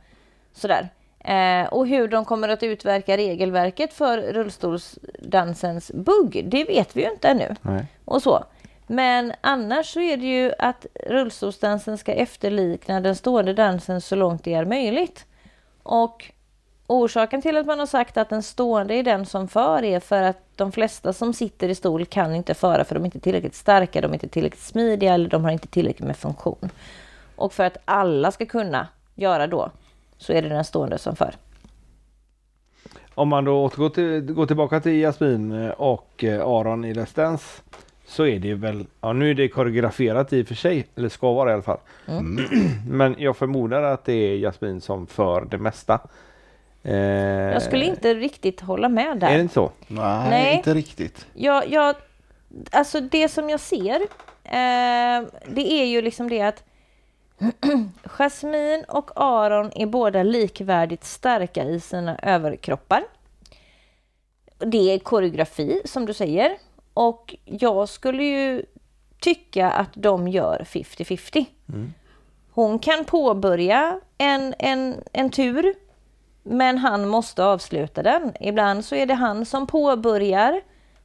Sådär. 0.52 0.88
Eh, 1.18 1.66
och 1.66 1.86
hur 1.86 2.08
de 2.08 2.24
kommer 2.24 2.48
att 2.48 2.62
utverka 2.62 3.16
regelverket 3.16 3.92
för 3.92 4.18
rullstolsdansens 4.18 5.92
bugg, 5.94 6.44
det 6.48 6.64
vet 6.64 6.96
vi 6.96 7.02
ju 7.02 7.10
inte 7.10 7.28
ännu 7.28 7.54
Nej. 7.62 7.86
och 8.04 8.22
så. 8.22 8.44
Men 8.86 9.32
annars 9.40 9.92
så 9.92 10.00
är 10.00 10.16
det 10.16 10.26
ju 10.26 10.52
att 10.58 10.86
rullstolsdansen 11.06 11.98
ska 11.98 12.12
efterlikna 12.12 13.00
den 13.00 13.16
stående 13.16 13.54
dansen 13.54 14.00
så 14.00 14.16
långt 14.16 14.44
det 14.44 14.54
är 14.54 14.64
möjligt. 14.64 15.26
Och 15.82 16.30
orsaken 16.86 17.42
till 17.42 17.56
att 17.56 17.66
man 17.66 17.78
har 17.78 17.86
sagt 17.86 18.16
att 18.16 18.28
den 18.28 18.42
stående 18.42 18.94
är 18.94 19.02
den 19.02 19.26
som 19.26 19.48
för 19.48 19.84
är 19.84 20.00
för 20.00 20.22
att 20.22 20.38
de 20.56 20.72
flesta 20.72 21.12
som 21.12 21.32
sitter 21.32 21.68
i 21.68 21.74
stol 21.74 22.06
kan 22.06 22.34
inte 22.34 22.54
föra 22.54 22.84
för 22.84 22.94
de 22.94 23.00
är 23.00 23.04
inte 23.04 23.20
tillräckligt 23.20 23.54
starka, 23.54 24.00
de 24.00 24.10
är 24.10 24.14
inte 24.14 24.28
tillräckligt 24.28 24.62
smidiga 24.62 25.14
eller 25.14 25.28
de 25.28 25.44
har 25.44 25.50
inte 25.50 25.68
tillräckligt 25.68 26.06
med 26.06 26.16
funktion. 26.16 26.70
Och 27.36 27.52
för 27.52 27.64
att 27.64 27.76
alla 27.84 28.32
ska 28.32 28.46
kunna 28.46 28.88
göra 29.14 29.46
då 29.46 29.70
så 30.18 30.32
är 30.32 30.42
det 30.42 30.48
den 30.48 30.64
stående 30.64 30.98
som 30.98 31.16
för. 31.16 31.34
Om 33.14 33.28
man 33.28 33.44
då 33.44 33.64
återgår 33.64 33.88
till, 33.88 34.20
går 34.20 34.46
tillbaka 34.46 34.80
till 34.80 34.92
Jasmin 34.92 35.52
eh, 35.52 35.70
och 35.70 36.24
eh, 36.24 36.46
Aron 36.46 36.84
i 36.84 36.94
Let's 36.94 37.16
Dance 37.16 37.62
så 38.06 38.26
är 38.26 38.38
det 38.38 38.54
väl, 38.54 38.86
ja 39.00 39.12
nu 39.12 39.30
är 39.30 39.34
det 39.34 39.48
koreograferat 39.48 40.32
i 40.32 40.42
och 40.42 40.46
för 40.46 40.54
sig, 40.54 40.86
eller 40.94 41.08
ska 41.08 41.32
vara 41.32 41.50
i 41.50 41.52
alla 41.52 41.62
fall. 41.62 41.78
Mm. 42.06 42.44
Men 42.88 43.14
jag 43.18 43.36
förmodar 43.36 43.82
att 43.82 44.04
det 44.04 44.12
är 44.12 44.36
Jasmin 44.36 44.80
som 44.80 45.06
för 45.06 45.44
det 45.50 45.58
mesta. 45.58 46.00
Eh, 46.84 46.94
Jag 47.52 47.62
skulle 47.62 47.84
inte 47.84 48.14
riktigt 48.14 48.60
hålla 48.60 48.88
med 48.88 49.18
där. 49.18 49.28
Är 49.28 49.34
det 49.34 49.40
inte 49.40 49.54
så? 49.54 49.70
Nej, 49.86 50.30
Nej. 50.30 50.56
inte 50.56 50.74
riktigt. 50.74 51.26
Jag, 51.34 51.68
jag, 51.68 51.96
alltså 52.70 53.00
det 53.00 53.28
som 53.28 53.50
jag 53.50 53.60
ser, 53.60 53.94
eh, 54.44 55.22
det 55.48 55.72
är 55.72 55.84
ju 55.84 56.02
liksom 56.02 56.28
det 56.30 56.40
att 56.42 56.64
Jasmine 58.04 58.84
och 58.88 59.10
Aron 59.16 59.70
är 59.74 59.86
båda 59.86 60.22
likvärdigt 60.22 61.04
starka 61.04 61.64
i 61.64 61.80
sina 61.80 62.18
överkroppar. 62.18 63.04
Det 64.58 64.94
är 64.94 64.98
koreografi, 64.98 65.82
som 65.84 66.06
du 66.06 66.12
säger. 66.14 66.56
Och 66.94 67.34
jag 67.44 67.88
skulle 67.88 68.24
ju 68.24 68.64
tycka 69.20 69.70
att 69.70 69.90
de 69.94 70.28
gör 70.28 70.64
50-50. 70.70 71.44
Hon 72.50 72.78
kan 72.78 73.04
påbörja 73.04 74.00
en, 74.18 74.54
en, 74.58 74.94
en 75.12 75.30
tur, 75.30 75.74
men 76.44 76.78
han 76.78 77.08
måste 77.08 77.44
avsluta 77.44 78.02
den. 78.02 78.32
Ibland 78.40 78.84
så 78.84 78.94
är 78.94 79.06
det 79.06 79.14
han 79.14 79.44
som 79.44 79.66
påbörjar 79.66 80.60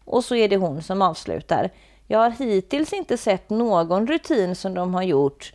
och 0.05 0.23
så 0.23 0.35
är 0.35 0.49
det 0.49 0.57
hon 0.57 0.81
som 0.81 1.01
avslutar. 1.01 1.69
Jag 2.07 2.19
har 2.19 2.29
hittills 2.29 2.93
inte 2.93 3.17
sett 3.17 3.49
någon 3.49 4.07
rutin 4.07 4.55
som 4.55 4.73
de 4.73 4.93
har 4.93 5.03
gjort 5.03 5.53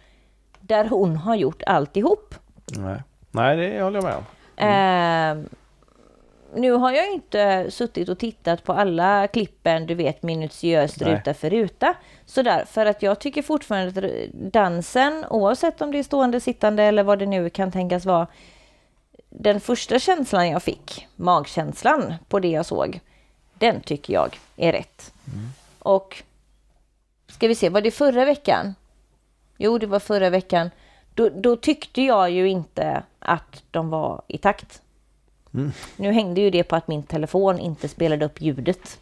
där 0.60 0.84
hon 0.84 1.16
har 1.16 1.34
gjort 1.34 1.62
alltihop. 1.66 2.34
Nej, 2.78 3.02
Nej 3.30 3.56
det 3.56 3.82
håller 3.82 3.98
jag 3.98 4.04
med 4.04 4.16
om. 4.16 4.24
Eh, 4.56 5.50
nu 6.56 6.72
har 6.72 6.92
jag 6.92 7.12
inte 7.12 7.70
suttit 7.70 8.08
och 8.08 8.18
tittat 8.18 8.64
på 8.64 8.72
alla 8.72 9.26
klippen, 9.26 9.86
du 9.86 9.94
vet 9.94 10.22
minutiöst 10.22 11.00
Nej. 11.00 11.14
ruta 11.14 11.34
för 11.34 11.50
ruta. 11.50 11.94
Sådär, 12.26 12.64
för 12.64 12.86
att 12.86 13.02
jag 13.02 13.18
tycker 13.18 13.42
fortfarande 13.42 14.06
att 14.06 14.32
dansen, 14.52 15.24
oavsett 15.30 15.80
om 15.80 15.92
det 15.92 15.98
är 15.98 16.02
stående, 16.02 16.40
sittande 16.40 16.82
eller 16.82 17.02
vad 17.02 17.18
det 17.18 17.26
nu 17.26 17.50
kan 17.50 17.72
tänkas 17.72 18.06
vara, 18.06 18.26
den 19.38 19.60
första 19.60 19.98
känslan 19.98 20.48
jag 20.50 20.62
fick, 20.62 21.06
magkänslan 21.16 22.14
på 22.28 22.40
det 22.40 22.48
jag 22.48 22.66
såg, 22.66 23.00
den 23.54 23.80
tycker 23.80 24.12
jag 24.14 24.38
är 24.56 24.72
rätt. 24.72 25.12
Och 25.78 26.22
ska 27.28 27.48
vi 27.48 27.54
se, 27.54 27.68
var 27.68 27.80
det 27.80 27.90
förra 27.90 28.24
veckan? 28.24 28.74
Jo, 29.58 29.78
det 29.78 29.86
var 29.86 29.98
förra 29.98 30.30
veckan. 30.30 30.70
Då, 31.14 31.28
då 31.28 31.56
tyckte 31.56 32.02
jag 32.02 32.30
ju 32.30 32.48
inte 32.48 33.02
att 33.18 33.62
de 33.70 33.88
var 33.90 34.22
i 34.28 34.38
takt. 34.38 34.80
Nu 35.96 36.12
hängde 36.12 36.40
ju 36.40 36.50
det 36.50 36.62
på 36.64 36.76
att 36.76 36.88
min 36.88 37.02
telefon 37.02 37.58
inte 37.58 37.88
spelade 37.88 38.24
upp 38.24 38.40
ljudet 38.40 38.98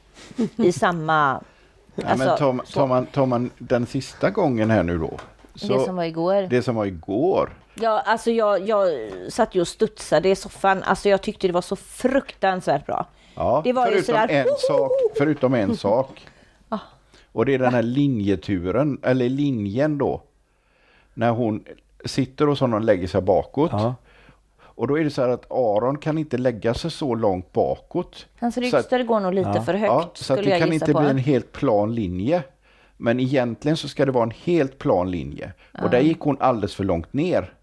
i 0.56 0.72
samma... 0.82 1.42
Ja, 1.94 2.04
Alltså, 2.06 2.26
men 2.28 2.38
tar, 2.38 2.52
man- 2.52 2.66
så. 2.66 2.72
tar, 2.72 2.86
man, 2.86 3.06
tar 3.06 3.26
man 3.26 3.50
den 3.58 3.86
sista 3.86 4.30
gången 4.30 4.70
här 4.70 4.82
nu 4.82 4.98
då? 4.98 5.18
Det 5.52 5.84
som 5.84 5.96
var 5.96 6.04
igår. 6.04 6.42
det 6.42 6.62
som 6.62 6.74
var 6.74 6.84
igår. 6.86 7.50
Ja, 7.74 8.00
alltså 8.06 8.30
jag, 8.30 8.68
jag 8.68 8.88
satt 9.28 9.54
ju 9.54 9.60
och 9.60 9.68
studsade 9.68 10.28
i 10.28 10.36
soffan. 10.36 10.82
Alltså 10.82 11.08
jag 11.08 11.22
tyckte 11.22 11.46
det 11.46 11.52
var 11.52 11.62
så 11.62 11.76
fruktansvärt 11.76 12.86
bra. 12.86 13.06
Ja, 13.34 13.60
Det 13.64 13.72
var 13.72 13.86
ju 13.86 13.92
förutom, 13.92 14.14
sådär, 14.14 14.28
en 14.28 14.46
sak, 14.58 14.90
förutom 15.18 15.54
en 15.54 15.76
sak. 15.76 16.26
Ah. 16.68 16.78
Och 17.32 17.46
det 17.46 17.54
är 17.54 17.58
den 17.58 17.74
här 17.74 17.82
linjeturen, 17.82 18.98
eller 19.02 19.28
linjen 19.28 19.98
då. 19.98 20.22
När 21.14 21.30
hon 21.30 21.64
sitter 22.04 22.48
och 22.48 22.58
så 22.58 22.66
lägger 22.66 23.08
sig 23.08 23.20
bakåt. 23.20 23.70
Ja. 23.72 23.94
Och 24.74 24.88
då 24.88 24.98
är 24.98 25.04
det 25.04 25.10
så 25.10 25.22
här 25.22 25.28
att 25.28 25.50
Aron 25.52 25.98
kan 25.98 26.18
inte 26.18 26.38
lägga 26.38 26.74
sig 26.74 26.90
så 26.90 27.14
långt 27.14 27.52
bakåt. 27.52 28.26
Hans 28.40 28.58
ryggstöd 28.58 29.06
går 29.06 29.20
nog 29.20 29.34
lite 29.34 29.52
Ja. 29.54 29.62
för 29.62 29.74
högt, 29.74 29.92
Ja, 29.92 30.10
så 30.14 30.36
det 30.36 30.42
jag 30.42 30.58
kan 30.60 30.72
inte 30.72 30.92
på. 30.92 31.00
bli 31.00 31.08
en 31.10 31.18
helt 31.18 31.52
plan 31.52 31.94
linje. 31.94 32.42
Men 32.96 33.20
egentligen 33.20 33.76
så 33.76 33.88
ska 33.88 34.06
det 34.06 34.12
vara 34.12 34.24
en 34.24 34.30
helt 34.44 34.78
plan 34.78 35.10
linje. 35.10 35.52
Och 35.82 35.90
där 35.90 36.00
gick 36.00 36.20
hon 36.20 36.36
alldeles 36.40 36.74
för 36.74 36.84
långt 36.84 37.12
ner. 37.12 37.54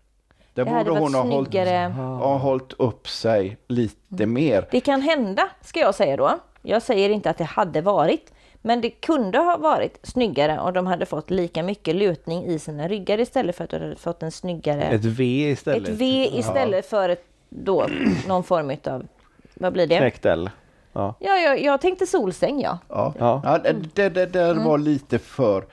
Där 0.66 0.66
Det 0.66 0.84
borde 0.84 1.00
hon 1.00 1.14
ha 1.14 1.22
hållit, 1.22 1.56
ha 1.98 2.38
hållit 2.38 2.74
upp 2.74 3.08
sig 3.08 3.58
lite 3.68 4.26
mer. 4.26 4.68
Det 4.72 4.80
kan 4.80 5.02
hända, 5.02 5.50
ska 5.62 5.80
jag 5.80 5.96
säga 5.96 6.18
då. 6.18 6.40
Jag 6.62 6.82
säger 6.82 7.10
inte 7.10 7.30
att 7.30 7.38
det 7.38 7.44
hade 7.44 7.82
varit. 7.82 8.34
Men 8.62 8.82
det 8.82 8.90
kunde 8.90 9.38
ha 9.38 9.58
varit 9.58 10.00
snyggare 10.04 10.60
och 10.60 10.74
de 10.74 10.88
hade 10.88 11.06
fått 11.06 11.30
lika 11.30 11.64
mycket 11.64 11.96
lutning 11.96 12.46
i 12.46 12.60
sina 12.60 12.88
ryggar 12.88 13.20
istället 13.20 13.56
för 13.56 13.64
att 13.64 13.70
de 13.70 13.80
hade 13.80 13.96
fått 13.96 14.24
en 14.24 14.32
snyggare... 14.32 14.82
Ett 14.82 15.06
V 15.06 15.24
istället. 15.24 15.90
Ett 15.90 15.96
V 15.96 16.30
istället 16.34 16.86
för 16.86 17.10
ett, 17.10 17.24
då, 17.50 17.88
någon 18.28 18.44
form 18.44 18.78
av... 18.84 19.06
Vad 19.54 19.74
blir 19.74 19.88
det? 19.88 19.98
Knäckt 19.98 20.26
L. 20.26 20.50
Ja. 20.94 21.16
Ja, 21.20 21.36
jag, 21.36 21.62
jag 21.62 21.82
tänkte 21.82 22.06
solsäng, 22.06 22.62
ja. 22.62 22.78
Ja. 22.90 23.14
Ja. 23.20 23.42
Ja, 23.44 23.58
det, 23.58 23.76
det, 23.94 24.10
det 24.10 24.26
där 24.26 24.56
var 24.56 24.78
lite 24.78 25.20
för... 25.20 25.64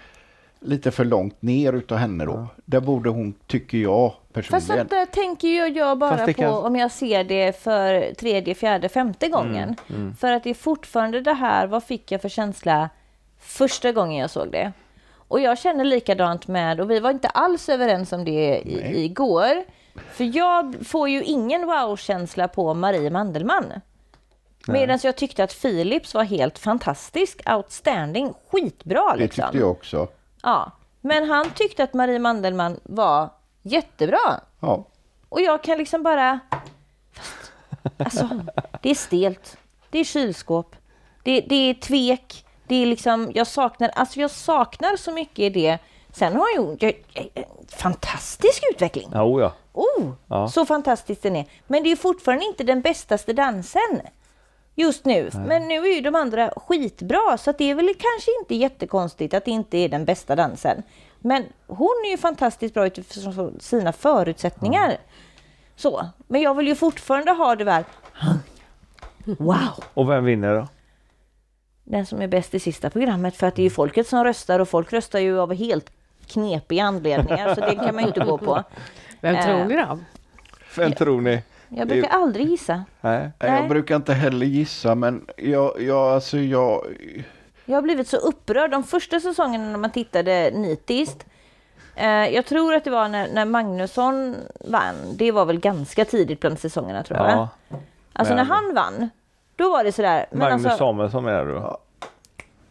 lite 0.61 0.91
för 0.91 1.05
långt 1.05 1.43
ner 1.43 1.73
utav 1.73 1.99
henne 1.99 2.25
då. 2.25 2.47
Där 2.65 2.81
borde 2.81 3.11
hon, 3.11 3.35
tycker 3.47 3.79
jag 3.79 4.11
Fast 4.11 4.33
personligen. 4.33 4.81
att 4.81 4.91
där 4.91 5.07
tänker 5.07 5.49
jag, 5.49 5.77
jag 5.77 5.99
bara 5.99 6.11
Fast 6.11 6.27
det 6.27 6.35
på 6.35 6.43
kan- 6.43 6.53
om 6.55 6.77
jag 6.77 6.91
ser 6.91 7.25
det 7.25 7.63
för 7.63 8.15
tredje, 8.15 8.55
fjärde, 8.55 8.89
femte 8.89 9.29
gången. 9.29 9.77
För 10.19 10.33
att 10.33 10.45
det 10.45 10.51
är 10.51 10.55
fortfarande 10.55 11.21
det 11.21 11.33
här, 11.33 11.67
vad 11.67 11.85
fick 11.85 12.13
jag 12.13 12.23
för 12.23 12.29
känsla 12.29 12.91
första 13.41 13.93
gången 13.93 14.17
jag 14.21 14.31
såg 14.31 14.53
det? 14.53 14.73
Och 15.29 15.41
jag 15.41 15.59
känner 15.59 15.85
likadant 15.85 16.49
med, 16.49 16.81
och 16.81 16.91
vi 16.91 17.01
var 17.01 17.11
inte 17.11 17.29
alls 17.29 17.69
överens 17.69 18.13
om 18.13 18.25
det 18.25 18.59
i, 18.59 19.05
igår. 19.05 19.65
För 20.11 20.37
jag 20.37 20.75
får 20.87 21.09
ju 21.09 21.23
ingen 21.23 21.67
wow-känsla 21.67 22.49
på 22.49 22.75
Marie 22.75 23.11
Mandelmann. 23.11 23.73
Medan 24.69 24.99
jag 25.03 25.17
tyckte 25.17 25.45
att 25.45 25.63
Philips 25.63 26.15
var 26.15 26.25
helt 26.25 26.59
fantastisk, 26.59 27.41
outstanding, 27.51 28.33
skitbra 28.51 29.13
det 29.13 29.19
liksom. 29.19 29.43
tyckte 29.45 29.59
jag 29.59 29.71
också. 29.71 30.09
Ja. 30.47 30.70
Men 31.01 31.30
han 31.30 31.51
tyckte 31.51 31.82
att 31.84 31.94
Marie 31.94 32.18
Mandelmann 32.18 32.80
var 32.82 33.30
jättebra. 33.62 34.40
Ja. 34.61 34.84
Och 35.28 35.40
jag 35.40 35.62
kan 35.62 35.78
liksom 35.78 36.03
bara... 36.03 36.40
Fast, 37.12 37.53
alltså, 37.99 38.28
det 38.82 38.90
är 38.90 38.94
stelt. 38.94 39.57
Det 39.90 39.99
är 39.99 40.05
kylskåp. 40.05 40.76
Det, 41.22 41.40
det 41.40 41.55
är 41.55 41.74
tvek. 41.74 42.44
Det 42.66 42.74
är 42.74 42.86
liksom, 42.86 43.32
jag 43.34 43.47
saknar, 43.47 43.88
alltså 43.88 44.20
jag 44.20 44.30
saknar 44.30 44.97
så 44.97 45.12
mycket 45.12 45.38
i 45.38 45.51
det. 45.51 45.78
Sen 46.12 46.32
har 46.36 46.59
hon 46.59 46.76
ju 46.80 46.92
fantastisk 47.68 48.62
utveckling. 48.72 49.09
Ja, 49.12 49.22
oh, 49.22 49.40
ja. 49.40 49.53
Oh, 49.72 50.12
Ja. 50.26 50.49
så 50.49 50.66
fantastisk 50.66 51.22
den 51.22 51.36
är. 51.36 51.47
Men 51.66 51.82
det 51.82 51.92
är 51.92 51.97
fortfarande 51.97 52.44
inte 52.44 52.64
den 52.64 52.80
bästaste 52.80 53.32
dansen 53.32 54.01
just 54.77 55.05
nu. 55.05 55.31
Men 55.47 55.68
nu 55.68 55.74
är 55.74 55.95
ju 55.95 56.01
de 56.01 56.14
andra 56.14 56.51
skitbra, 56.57 57.39
så 57.39 57.51
att 57.51 57.59
det 57.59 57.70
är 57.70 57.74
väl 57.74 57.87
kanske 57.87 58.31
inte 58.41 58.55
jättekonstigt 58.55 59.35
att 59.35 59.45
det 59.45 59.51
inte 59.51 59.79
är 59.79 59.89
den 59.89 60.05
bästa 60.05 60.37
dansen. 60.37 60.83
Men 61.20 61.45
hon 61.66 62.03
är 62.07 62.11
ju 62.11 62.16
fantastiskt 62.16 62.74
bra 62.74 62.87
utifrån 62.87 63.57
sina 63.61 63.93
förutsättningar. 63.93 64.97
Så, 65.77 66.07
men 66.29 66.41
jag 66.41 66.55
vill 66.55 66.66
ju 66.68 66.74
fortfarande 66.74 67.33
ha 67.33 67.57
det 67.57 67.64
där 67.64 67.85
Wow! 69.24 69.85
Och 69.95 70.11
vem 70.11 70.24
vinner 70.24 70.55
då? 70.55 70.68
Den 71.85 72.07
som 72.07 72.22
är 72.22 72.29
bäst 72.29 72.55
i 72.55 72.61
sista 72.61 72.91
programmet 72.91 73.37
för 73.37 73.47
att 73.47 73.55
det 73.55 73.62
är 73.62 73.64
ju 73.64 73.70
folket 73.70 74.07
som 74.09 74.24
röstar 74.24 74.61
och 74.61 74.68
folk 74.68 74.93
röstar 74.93 75.18
ju 75.18 75.41
av 75.41 75.55
helt 75.55 75.91
knepiga 76.27 76.85
anledningar 76.85 77.55
så 77.55 77.61
det 77.61 77.74
kan 77.74 77.95
man 77.95 78.05
ju 78.05 78.09
inte 78.09 78.20
gå 78.24 78.39
på. 78.39 78.62
Vem 79.20 79.35
Eh. 79.35 79.45
tror 79.45 79.64
ni 79.64 79.77
då? 79.77 79.99
Vem 80.77 80.93
tror 80.93 81.20
ni? 81.20 81.43
Jag 81.69 81.89
brukar 81.89 82.09
aldrig 82.11 82.47
gissa. 82.49 82.85
Nej. 83.01 83.31
Nej. 83.41 83.51
Jag 83.61 83.69
brukar 83.69 83.97
inte 83.97 84.12
heller 84.14 84.47
gissa 84.47 84.95
men 84.95 85.27
jag, 85.37 85.81
jag, 85.83 86.12
alltså 86.12 86.39
jag, 86.39 86.87
Jag 87.64 87.75
har 87.77 87.83
blivit 87.83 88.09
så 88.09 88.17
upprörd 88.17 88.71
de 88.71 88.85
första 88.85 89.21
säsongerna 89.21 89.64
när 89.71 89.79
man 89.79 89.91
tittade 89.91 90.51
nitiskt. 90.55 91.27
Eh, 91.95 92.09
jag 92.09 92.47
tror 92.47 92.75
att 92.75 92.85
det 92.85 92.91
var 92.91 93.09
när, 93.09 93.29
när 93.33 93.45
Magnusson 93.45 94.37
vann. 94.61 94.95
Det 95.17 95.33
var 95.33 95.45
väl 95.45 95.61
ganska 95.61 96.05
tidigt 96.05 96.41
bland 96.41 96.59
säsongerna 96.59 97.03
tror 97.03 97.19
jag. 97.19 97.31
Ja. 97.31 97.49
alltså 98.12 98.35
men- 98.35 98.47
när 98.47 98.55
han 98.55 98.75
vann, 98.75 99.11
då 99.57 99.71
var 99.71 99.85
det 99.85 99.93
sådär. 99.93 100.27
Men 100.31 100.39
Magnus 100.39 100.64
alltså, 100.67 100.79
Samuelsson 100.79 101.25
menar 101.25 101.45
du? 101.45 101.53
Ja. 101.55 101.79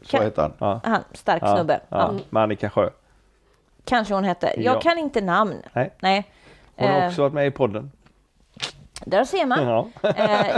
så 0.01 0.17
heter 0.21 0.41
han. 0.41 0.53
Ja. 0.57 0.79
han, 0.83 1.03
stark 1.13 1.43
Ja. 1.43 1.55
snubbe. 1.55 1.79
Ja. 1.89 1.97
Ja, 1.97 2.19
Med 2.29 2.43
Annika 2.43 2.69
Sjö. 2.69 2.89
kanske 3.85 4.13
hon 4.13 4.23
hette. 4.23 4.53
Jag 4.57 4.75
Ja. 4.75 4.79
kan 4.79 4.97
inte 4.97 5.21
namn. 5.21 5.55
Nej. 5.73 5.93
Nej. 5.99 6.31
Hon 6.75 6.89
har 6.89 7.01
Eh, 7.01 7.07
också 7.07 7.21
varit 7.21 7.33
med 7.33 7.47
i 7.47 7.51
podden. 7.51 7.91
Där 9.05 9.23
ser 9.23 9.45
man. 9.45 9.63
Ja. 9.67 9.89
Eh, 10.09 10.57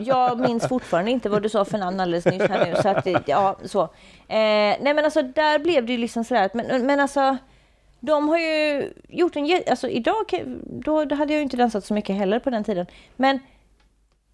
jag 0.00 0.40
minns 0.40 0.68
fortfarande 0.68 1.10
inte 1.10 1.28
vad 1.28 1.42
du 1.42 1.48
sa 1.48 1.64
för 1.64 1.78
namn 1.78 2.00
alldeles 2.00 2.24
nyss 2.26 2.42
här 2.42 2.66
nu. 2.66 2.82
Så 2.82 2.88
att, 2.88 3.28
ja, 3.28 3.56
så. 3.64 3.82
Eh, 3.82 3.88
nej 4.28 4.94
men 4.94 5.04
alltså 5.04 5.22
där 5.22 5.58
blev 5.58 5.86
det 5.86 5.92
ju 5.92 5.98
liksom 5.98 6.24
sådär. 6.24 6.42
att- 6.44 6.54
Men, 6.54 6.86
men 6.86 7.00
alltså 7.00 7.36
de 8.00 8.28
har 8.28 8.38
ju 8.38 8.92
gjort 9.08 9.36
en 9.36 9.62
alltså 9.70 9.88
idag, 9.88 10.44
då, 10.64 11.04
då 11.04 11.14
hade 11.14 11.32
jag 11.32 11.38
ju 11.38 11.42
inte 11.42 11.56
dansat 11.56 11.84
så 11.84 11.94
mycket 11.94 12.16
heller 12.16 12.38
på 12.38 12.50
den 12.50 12.64
tiden. 12.64 12.86
Men 13.16 13.38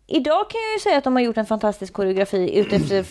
idag 0.06 0.50
kan 0.50 0.60
jag 0.60 0.72
ju 0.72 0.78
säga 0.80 0.98
att 0.98 1.04
de 1.04 1.16
har 1.16 1.22
gjort 1.22 1.36
en 1.36 1.46
fantastisk 1.46 1.92
koreografi 1.92 2.58
utefter 2.58 3.06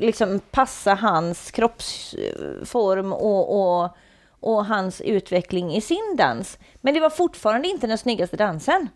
liksom 0.00 0.40
passa 0.50 0.94
hans 0.94 1.50
kroppsform 1.50 3.12
och, 3.12 3.60
och, 3.82 3.90
och 4.40 4.66
hans 4.66 5.00
utveckling 5.00 5.74
i 5.74 5.80
sin 5.80 6.16
dans. 6.18 6.58
Men 6.80 6.94
det 6.94 7.00
var 7.00 7.10
fortfarande 7.10 7.68
inte 7.68 7.86
den 7.86 7.98
snyggaste 7.98 8.36
dansen. 8.36 8.88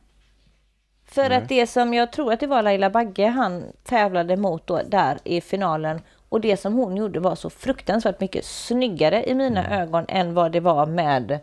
För 1.11 1.31
att 1.31 1.49
det 1.49 1.67
som 1.67 1.95
jag 1.95 2.13
tror 2.13 2.33
att 2.33 2.41
det 2.41 2.47
var 2.47 2.63
Laila 2.63 2.91
Bagge 2.91 3.27
han 3.27 3.65
tävlade 3.83 4.37
mot 4.37 4.67
då, 4.67 4.81
där 4.87 5.19
i 5.25 5.41
finalen 5.41 6.01
och 6.29 6.41
det 6.41 6.57
som 6.57 6.75
hon 6.75 6.97
gjorde 6.97 7.21
var 7.21 7.35
så 7.35 7.51
fruktansvärt 7.51 8.21
mycket 8.21 8.45
snyggare 8.45 9.25
i 9.25 9.35
mina 9.35 9.83
ögon 9.83 10.05
än 10.09 10.35
vad 10.35 10.53
det 10.53 10.61
var 10.61 10.87
med 10.87 11.31
eh, 11.31 11.39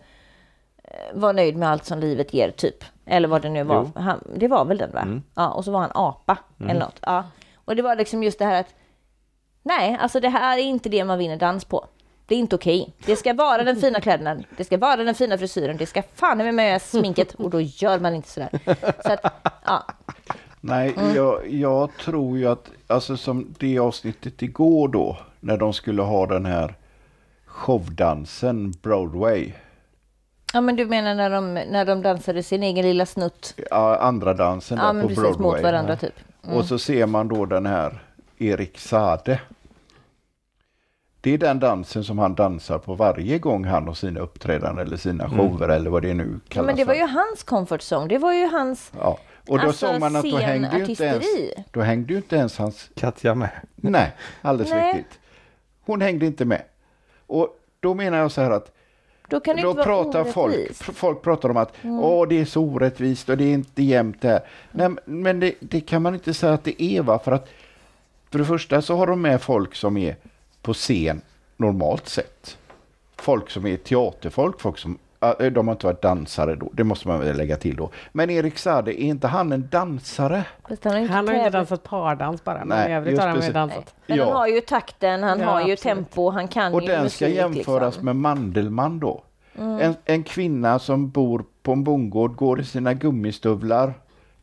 Var 1.14 1.34
nöjd 1.34 1.58
med 1.58 1.70
allt 1.70 1.86
som 1.86 2.00
livet 2.00 2.34
ger 2.34 2.52
typ. 2.52 2.84
Eller 3.06 3.28
vad 3.28 3.42
det 3.42 3.50
nu 3.50 3.64
var. 3.64 3.90
Han, 3.96 4.24
det 4.36 4.48
var 4.48 4.66
väl 4.66 4.78
den 4.78 4.92
va? 4.92 5.08
Ja, 5.36 5.50
och 5.50 5.66
så 5.66 5.72
var 5.72 5.80
han 5.80 5.92
apa 5.94 6.38
eller 6.60 6.80
något. 6.80 7.00
Ja. 7.02 7.24
Och 7.56 7.76
det 7.76 7.82
var 7.82 7.96
liksom 7.96 8.24
just 8.24 8.40
det 8.40 8.46
här 8.46 8.60
att 8.60 8.76
Nej, 9.64 9.98
alltså 10.00 10.20
det 10.20 10.30
här 10.30 10.58
är 10.58 10.62
inte 10.62 10.90
det 10.90 11.04
man 11.04 11.18
vinner 11.18 11.38
dans 11.38 11.66
på. 11.66 11.86
Det 12.28 12.36
är 12.36 12.40
inte 12.40 12.56
okej. 12.56 12.94
Det 13.06 13.16
ska 13.16 13.34
vara 13.34 13.64
den 13.64 13.76
fina 13.76 14.02
kläderna, 14.02 14.38
det 14.58 14.64
ska 14.64 14.78
vara 14.78 15.04
den 15.04 15.16
fina 15.16 15.38
frisyren, 15.38 15.78
det 15.78 15.86
ska 15.86 16.04
fan 16.16 16.38
med 16.38 16.54
med 16.54 16.82
sminket 16.82 17.34
och 17.34 17.50
då 17.50 17.62
gör 17.62 18.00
man 18.00 18.16
inte 18.16 18.30
sådär. 18.30 18.50
Så 19.06 19.12
att, 19.14 19.34
ja. 19.66 19.86
Nej, 20.62 20.94
Mm. 20.98 21.16
jag, 21.16 21.50
jag 21.50 21.90
tror 22.02 22.38
ju 22.38 22.48
att, 22.48 22.70
alltså 22.88 23.18
som 23.18 23.56
det 23.60 23.80
avsnittet 23.80 24.42
igår 24.42 24.88
då, 24.88 25.18
när 25.40 25.58
de 25.58 25.74
skulle 25.74 26.02
ha 26.02 26.26
den 26.26 26.46
här 26.46 26.76
showdansen 27.46 28.72
Broadway, 28.82 29.52
ja, 30.54 30.62
men 30.62 30.76
du 30.76 30.86
menar 30.86 31.16
när 31.16 31.30
de, 31.30 31.54
när 31.54 31.86
de 31.86 32.02
dansade 32.02 32.44
sin 32.44 32.64
egen 32.64 32.86
lilla 32.86 33.06
snutt? 33.06 33.54
ja, 33.72 33.98
andra 33.98 34.34
dansen 34.34 34.78
Ja, 34.78 34.86
där 34.86 34.94
men 34.94 35.02
på 35.02 35.08
precis 35.08 35.22
Broadway. 35.24 35.52
mot 35.52 35.62
varandra 35.62 35.96
typ. 35.96 36.14
Och 36.42 36.66
så 36.66 36.80
ser 36.80 37.06
man 37.06 37.28
då 37.28 37.46
den 37.46 37.66
här 37.66 38.04
Erik 38.38 38.80
Sade. 38.80 39.40
Det 41.28 41.34
är 41.34 41.38
den 41.38 41.60
dansen 41.60 42.04
som 42.04 42.20
han 42.20 42.36
dansar 42.36 42.78
på 42.78 42.94
varje 42.96 43.40
gång 43.40 43.66
han 43.66 43.88
har 43.88 43.94
sina 43.94 44.20
uppträdanden 44.20 44.88
eller 44.88 44.98
sina 44.98 45.30
shower 45.30 45.70
eller 45.70 45.90
vad 45.90 46.02
det 46.02 46.14
nu 46.14 46.32
Ja, 46.34 46.40
kallas 46.50 46.66
men 46.66 46.76
det 46.76 46.84
var 46.86 46.94
ju 46.94 47.08
hans 47.08 47.44
comfort 47.44 47.82
zone, 47.92 48.08
det 48.08 48.18
var 48.18 48.34
ju 48.34 48.46
hans 48.48 48.92
Ja. 49.00 49.20
Och 49.48 49.58
då 49.60 49.68
alltså, 49.68 49.88
såg 49.88 50.00
man 50.00 50.16
att 50.16 50.24
då 50.24 50.38
hängde, 50.38 50.78
ju 50.78 50.86
inte 50.86 51.04
ens, 51.04 51.26
då 51.72 51.82
hängde 51.82 52.14
ju 52.14 52.18
inte 52.18 52.36
ens 52.36 52.58
hans 52.58 52.90
Katja 52.96 53.36
med. 53.36 53.50
Nej, 53.76 54.12
alldeles 54.42 54.72
Nej. 54.74 54.94
riktigt. 54.98 55.20
Hon 55.86 56.02
hängde 56.02 56.26
inte 56.26 56.46
med. 56.46 56.62
Och 57.28 57.60
då 57.80 57.94
menar 57.94 58.18
jag 58.18 58.32
så 58.32 58.42
här 58.42 58.52
att 58.52 58.72
Då 59.30 59.40
kan 59.40 59.56
det 59.56 59.62
då 59.62 59.70
inte 59.70 59.78
vara 59.78 59.86
pratar 60.04 60.24
folk, 60.24 60.56
orättvist. 60.56 60.82
pr- 60.84 60.94
folk 60.94 61.22
pratar 61.22 61.50
om 61.50 61.58
att 61.58 61.74
Åh, 61.84 62.28
det 62.28 62.42
är 62.42 62.46
så 62.46 62.62
orättvist 62.62 63.30
och 63.30 63.38
det 63.38 63.44
är 63.44 63.54
inte 63.54 63.84
jämnt 63.84 64.22
det 64.22 64.28
här. 64.28 64.42
Nej, 64.72 64.90
men 65.06 65.40
det, 65.40 65.54
det 65.60 65.82
kan 65.82 66.02
man 66.02 66.14
inte 66.14 66.34
säga 66.34 66.54
att 66.54 66.64
det 66.64 66.84
är 66.84 67.02
va? 67.02 67.20
För 67.20 67.32
att 67.32 67.50
för 68.32 68.40
det 68.40 68.46
första 68.46 68.82
så 68.82 68.96
har 68.96 69.08
de 69.08 69.22
med 69.22 69.42
folk 69.42 69.76
som 69.76 69.98
är 69.98 70.16
på 70.68 70.74
scen 70.74 71.22
normalt 71.58 72.08
sett. 72.08 72.58
Folk 73.16 73.50
som 73.50 73.66
är 73.68 73.78
teaterfolk, 73.78 74.62
folk 74.62 74.78
som 74.78 74.98
ja, 75.20 75.50
de 75.50 75.68
har 75.68 75.76
inte 75.76 75.86
varit 75.86 76.02
dansare 76.02 76.56
då, 76.56 76.70
det 76.74 76.84
måste 76.84 77.08
man 77.08 77.20
väl 77.20 77.38
lägga 77.38 77.58
till 77.58 77.76
då. 77.76 77.90
Men 78.12 78.30
Erik 78.30 78.58
Sade, 78.58 79.02
är 79.02 79.06
inte 79.06 79.28
han 79.28 79.52
en 79.52 79.68
dansare? 79.72 80.44
Han 80.64 80.78
har 80.84 80.96
ju 80.96 81.02
inte, 81.02 81.14
Han 81.14 81.28
har 81.28 81.34
ju 81.34 81.40
inte 81.40 81.50
dansat 81.50 81.84
pardans 81.84 82.44
bara, 82.44 82.66
men 82.66 82.78
Nej, 82.78 82.92
i 82.92 82.94
övrigt 82.94 83.20
har 83.20 83.28
han 83.28 83.42
ju 83.42 83.52
dansat. 83.52 83.96
Men 84.08 84.20
han 84.20 84.32
har 84.32 84.48
ju 84.48 84.62
takten, 84.62 85.24
han 85.24 85.40
Ja, 85.40 85.46
har 85.46 85.58
ju 85.68 85.74
absolut. 85.74 85.80
tempo, 85.80 86.30
han 86.30 86.48
kan 86.48 86.74
Och 86.74 86.82
ju 86.82 86.88
den 86.88 87.04
musik. 87.04 87.16
ska 87.16 87.28
jämföras 87.28 87.94
liksom. 87.94 88.06
med 88.06 88.16
Mandelmann 88.16 89.00
då. 89.00 89.24
Mm. 89.58 89.80
En, 89.80 89.96
en 90.06 90.24
kvinna 90.24 90.80
som 90.80 91.10
bor 91.10 91.46
på 91.64 91.72
en 91.72 91.84
bondgård, 91.84 92.36
går 92.36 92.60
i 92.60 92.64
sina 92.64 92.94
gummistövlar, 92.94 93.94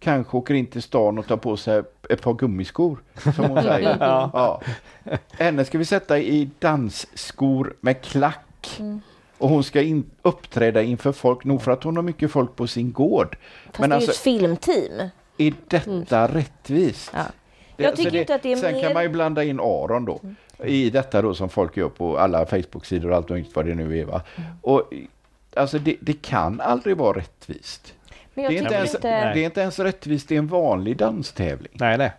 kanske 0.05 0.37
åker 0.37 0.55
in 0.55 0.67
till 0.67 0.83
stan 0.83 1.19
och 1.19 1.27
tar 1.27 1.37
på 1.37 1.57
sig 1.57 1.83
ett 2.11 2.23
par 2.23 2.35
gummiskor, 2.35 2.99
som 3.37 3.45
hon 3.45 3.63
säger. 3.63 3.97
ja. 4.01 4.61
Henne 5.31 5.65
ska 5.65 5.79
vi 5.79 5.85
sätta 5.85 6.19
i 6.19 6.51
dansskor 6.59 7.75
med 7.81 8.03
klack. 8.03 8.77
Mm. 8.81 9.01
Och 9.39 9.49
hon 9.49 9.65
ska 9.65 9.83
in, 9.83 10.11
uppträda 10.23 10.83
inför 10.83 11.13
folk, 11.13 11.45
nog 11.45 11.63
för 11.63 11.73
att 11.73 11.85
hon 11.85 11.97
har 11.97 12.03
mycket 12.03 12.31
folk 12.31 12.57
på 12.57 12.67
sin 12.67 12.93
gård. 12.93 13.37
Fast 13.67 13.79
Men 13.81 13.91
det 13.91 13.97
är 13.97 14.01
ju 14.01 14.07
alltså, 14.07 14.11
ett 14.13 14.17
filmteam. 14.25 15.09
är 15.39 15.55
detta 15.69 16.27
rättvist? 16.29 17.11
Ja. 17.15 17.21
Det- 17.77 17.83
Jag 17.83 17.91
alltså 17.91 18.05
tycker 18.05 18.19
inte 18.21 18.35
att 18.35 18.43
det 18.43 18.53
är 18.53 18.57
Sen 18.57 18.73
mer- 18.75 18.83
kan 18.83 18.93
man 18.93 19.03
ju 19.03 19.09
blanda 19.09 19.45
in 19.45 19.61
Aron 19.61 20.05
då. 20.05 20.21
I 20.65 20.91
detta 20.91 21.23
då 21.23 21.35
som 21.35 21.49
folk 21.49 21.77
gör 21.77 21.89
på 21.89 22.19
alla 22.19 22.47
Facebook-sidor 22.47 23.11
och 23.11 23.17
allt 23.17 23.31
och 23.31 23.39
vad 23.55 23.67
det 23.67 23.75
nu 23.75 23.99
är 23.99 24.05
va. 24.05 24.23
Och 24.63 24.93
alltså 25.57 25.79
det, 25.79 25.97
det 26.01 26.23
kan 26.23 26.61
aldrig 26.61 26.97
vara 26.97 27.19
rättvist. 27.19 27.95
Men 28.35 28.45
jag 28.45 28.53
Det 28.53 28.59
är, 28.59 28.63
inte 28.63 28.75
ens, 28.75 28.95
inte... 28.95 29.09
det 29.35 29.41
är 29.41 29.45
inte 29.45 29.61
ens 29.61 29.79
rättvist 29.79 30.33
i 30.33 30.37
en 30.37 30.47
vanlig 30.47 30.97
danstävling. 30.97 31.73
Nej, 31.73 31.99
nej. 31.99 32.13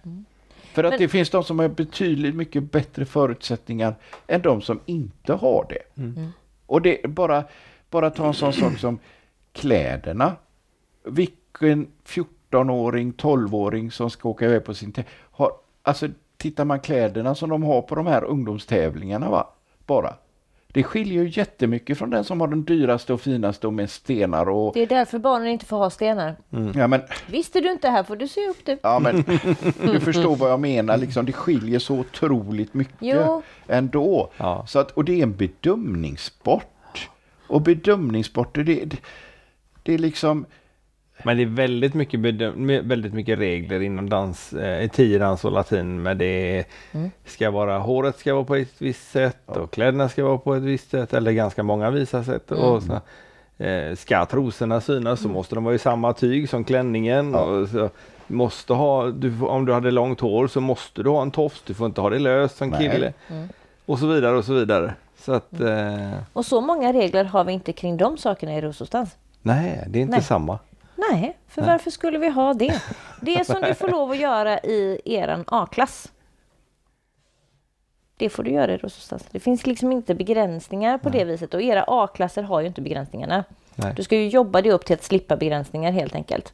För 0.73 0.83
att 0.83 0.91
Men- 0.91 0.99
det 0.99 1.07
finns 1.07 1.29
de 1.29 1.43
som 1.43 1.59
har 1.59 1.67
betydligt 1.67 2.35
mycket 2.35 2.71
bättre 2.71 3.05
förutsättningar 3.05 3.95
än 4.27 4.41
de 4.41 4.61
som 4.61 4.79
inte 4.85 5.33
har 5.33 5.65
det. 5.69 6.01
Och 6.65 6.81
det 6.81 7.03
bara, 7.07 7.43
bara 7.89 8.09
ta 8.09 8.27
en 8.27 8.33
sån 8.33 8.53
sak 8.53 8.77
som 8.77 8.99
kläderna. 9.51 10.35
Vilken 11.03 11.87
14-åring, 12.05 13.13
12-åring 13.13 13.91
som 13.91 14.09
ska 14.09 14.29
åka 14.29 14.45
iväg 14.45 14.63
på 14.65 14.73
sin 14.73 14.91
tä- 14.93 15.03
har, 15.31 15.51
Alltså 15.83 16.07
tittar 16.37 16.65
man 16.65 16.79
kläderna 16.79 17.35
som 17.35 17.49
de 17.49 17.63
har 17.63 17.81
på 17.81 17.95
de 17.95 18.07
här 18.07 18.23
ungdomstävlingarna 18.23 19.29
va? 19.29 19.47
Bara. 19.85 20.13
Det 20.75 20.83
skiljer 20.83 21.23
ju 21.23 21.29
jättemycket 21.29 21.97
från 21.97 22.09
den 22.09 22.23
som 22.23 22.41
har 22.41 22.47
den 22.47 22.63
dyraste 22.63 23.13
och 23.13 23.21
finaste 23.21 23.67
och 23.67 23.73
med 23.73 23.89
stenar 23.89 24.49
och... 24.49 24.73
Det 24.73 24.81
är 24.81 24.87
därför 24.87 25.19
barnen 25.19 25.47
inte 25.47 25.65
får 25.65 25.77
ha 25.77 25.89
stenar. 25.89 26.35
Ja 26.75 26.87
men, 26.87 27.01
Visste 27.27 27.61
du 27.61 27.71
inte 27.71 27.89
här 27.89 28.03
får 28.03 28.15
du 28.15 28.27
se 28.27 28.47
upp 28.47 28.65
det. 28.65 28.79
ja, 28.83 28.99
men 28.99 29.23
du 29.91 29.99
förstår 29.99 30.35
vad 30.35 30.51
jag 30.51 30.59
menar, 30.59 30.97
liksom, 30.97 31.25
det 31.25 31.31
skiljer 31.31 31.79
så 31.79 31.95
otroligt 31.95 32.73
mycket 32.73 32.95
Jo. 32.99 33.41
ändå. 33.67 34.29
Ja. 34.37 34.65
Så 34.67 34.79
att, 34.79 34.91
och 34.91 35.05
det 35.05 35.19
är 35.19 35.23
en 35.23 35.35
bedömningssport. 35.35 37.09
Och 37.47 37.61
bedömningssporter, 37.61 38.63
det, 38.63 38.85
det, 38.85 38.97
det 39.83 39.93
är 39.93 39.97
liksom... 39.97 40.45
Men 41.23 41.37
det 41.37 41.43
är 41.43 41.47
väldigt 41.47 41.93
mycket, 41.93 42.19
väldigt 42.85 43.13
mycket 43.13 43.39
regler 43.39 43.79
inom 43.81 44.09
dans, 44.09 44.53
eh, 44.53 44.89
tiodans 44.89 45.45
och 45.45 45.51
latin. 45.51 46.01
Men 46.01 46.17
det 46.17 46.65
Mm. 46.91 47.11
ska 47.25 47.51
vara, 47.51 47.77
håret 47.77 48.19
ska 48.19 48.33
vara 48.33 48.43
på 48.43 48.55
ett 48.55 48.73
visst 48.81 49.11
sätt 49.11 49.37
och 49.57 49.71
kläderna 49.71 50.09
ska 50.09 50.23
vara 50.25 50.37
på 50.37 50.55
ett 50.55 50.63
visst 50.63 50.89
sätt 50.89 51.13
eller 51.13 51.31
ganska 51.31 51.63
många 51.63 51.89
visa 51.89 52.23
sätt. 52.23 52.51
Mm. 52.51 52.63
Och 52.63 52.83
så, 52.83 52.93
eh, 53.63 53.95
ska 53.95 54.25
trosorna 54.25 54.81
synas 54.81 55.19
så 55.21 55.27
måste 55.29 55.55
de 55.55 55.63
vara 55.63 55.75
i 55.75 55.79
samma 55.79 56.13
tyg 56.13 56.49
som 56.49 56.63
klänningen. 56.63 57.31
Ja. 57.31 57.39
Och 57.39 57.69
så, 57.69 57.89
måste 58.27 58.73
ha, 58.73 59.05
du, 59.09 59.41
om 59.41 59.65
du 59.65 59.73
hade 59.73 59.91
långt 59.91 60.19
hår 60.19 60.47
så 60.47 60.61
måste 60.61 61.03
du 61.03 61.09
ha 61.09 61.21
en 61.21 61.31
tofs, 61.31 61.61
du 61.65 61.73
får 61.73 61.85
inte 61.85 62.01
ha 62.01 62.09
det 62.09 62.19
löst 62.19 62.57
som 62.57 62.69
Nej. 62.69 62.89
kille. 62.91 63.13
Mm. 63.29 63.49
Och 63.85 63.99
så 63.99 64.07
vidare 64.07 64.37
och 64.37 64.45
så 64.45 64.53
vidare. 64.53 64.93
Så 65.19 65.33
att, 65.33 65.59
eh, 65.59 66.11
Och 66.33 66.45
så 66.45 66.61
många 66.61 66.93
regler 66.93 67.23
har 67.23 67.43
vi 67.43 67.53
inte 67.53 67.73
kring 67.73 67.97
de 67.97 68.17
sakerna 68.17 68.55
i 68.57 68.61
Rosostans. 68.61 69.15
nej, 69.41 69.83
det 69.87 69.99
är 69.99 70.01
inte 70.01 70.11
Nej. 70.17 70.23
samma. 70.23 70.59
Nej, 70.95 71.37
för 71.47 71.61
Nej. 71.61 71.71
varför 71.71 71.91
skulle 71.91 72.17
vi 72.17 72.29
ha 72.29 72.53
det? 72.53 72.81
Det 73.21 73.45
som 73.47 73.61
du 73.61 73.73
får 73.73 73.87
lov 73.87 74.11
att 74.11 74.17
göra 74.17 74.59
i 74.59 75.01
eran 75.05 75.43
A-klass. 75.47 76.11
Det 78.17 78.29
får 78.29 78.43
du 78.43 78.51
göra 78.51 78.73
i 78.73 78.77
Rosostans. 78.77 79.25
Det 79.31 79.39
finns 79.39 79.65
liksom 79.65 79.91
inte 79.91 80.15
begränsningar 80.15 80.97
på 80.97 81.09
det 81.09 81.23
viset 81.23 81.53
och 81.53 81.61
era 81.61 81.83
A-klasser 81.87 82.43
har 82.43 82.61
ju 82.61 82.67
inte 82.67 82.81
begränsningarna. 82.81 83.43
Nej. 83.75 83.93
Du 83.95 84.03
ska 84.03 84.15
ju 84.15 84.27
jobba 84.27 84.61
dig 84.61 84.71
upp 84.71 84.85
till 84.85 84.93
att 84.93 85.03
slippa 85.03 85.37
begränsningar 85.37 85.91
helt 85.91 86.15
enkelt. 86.15 86.53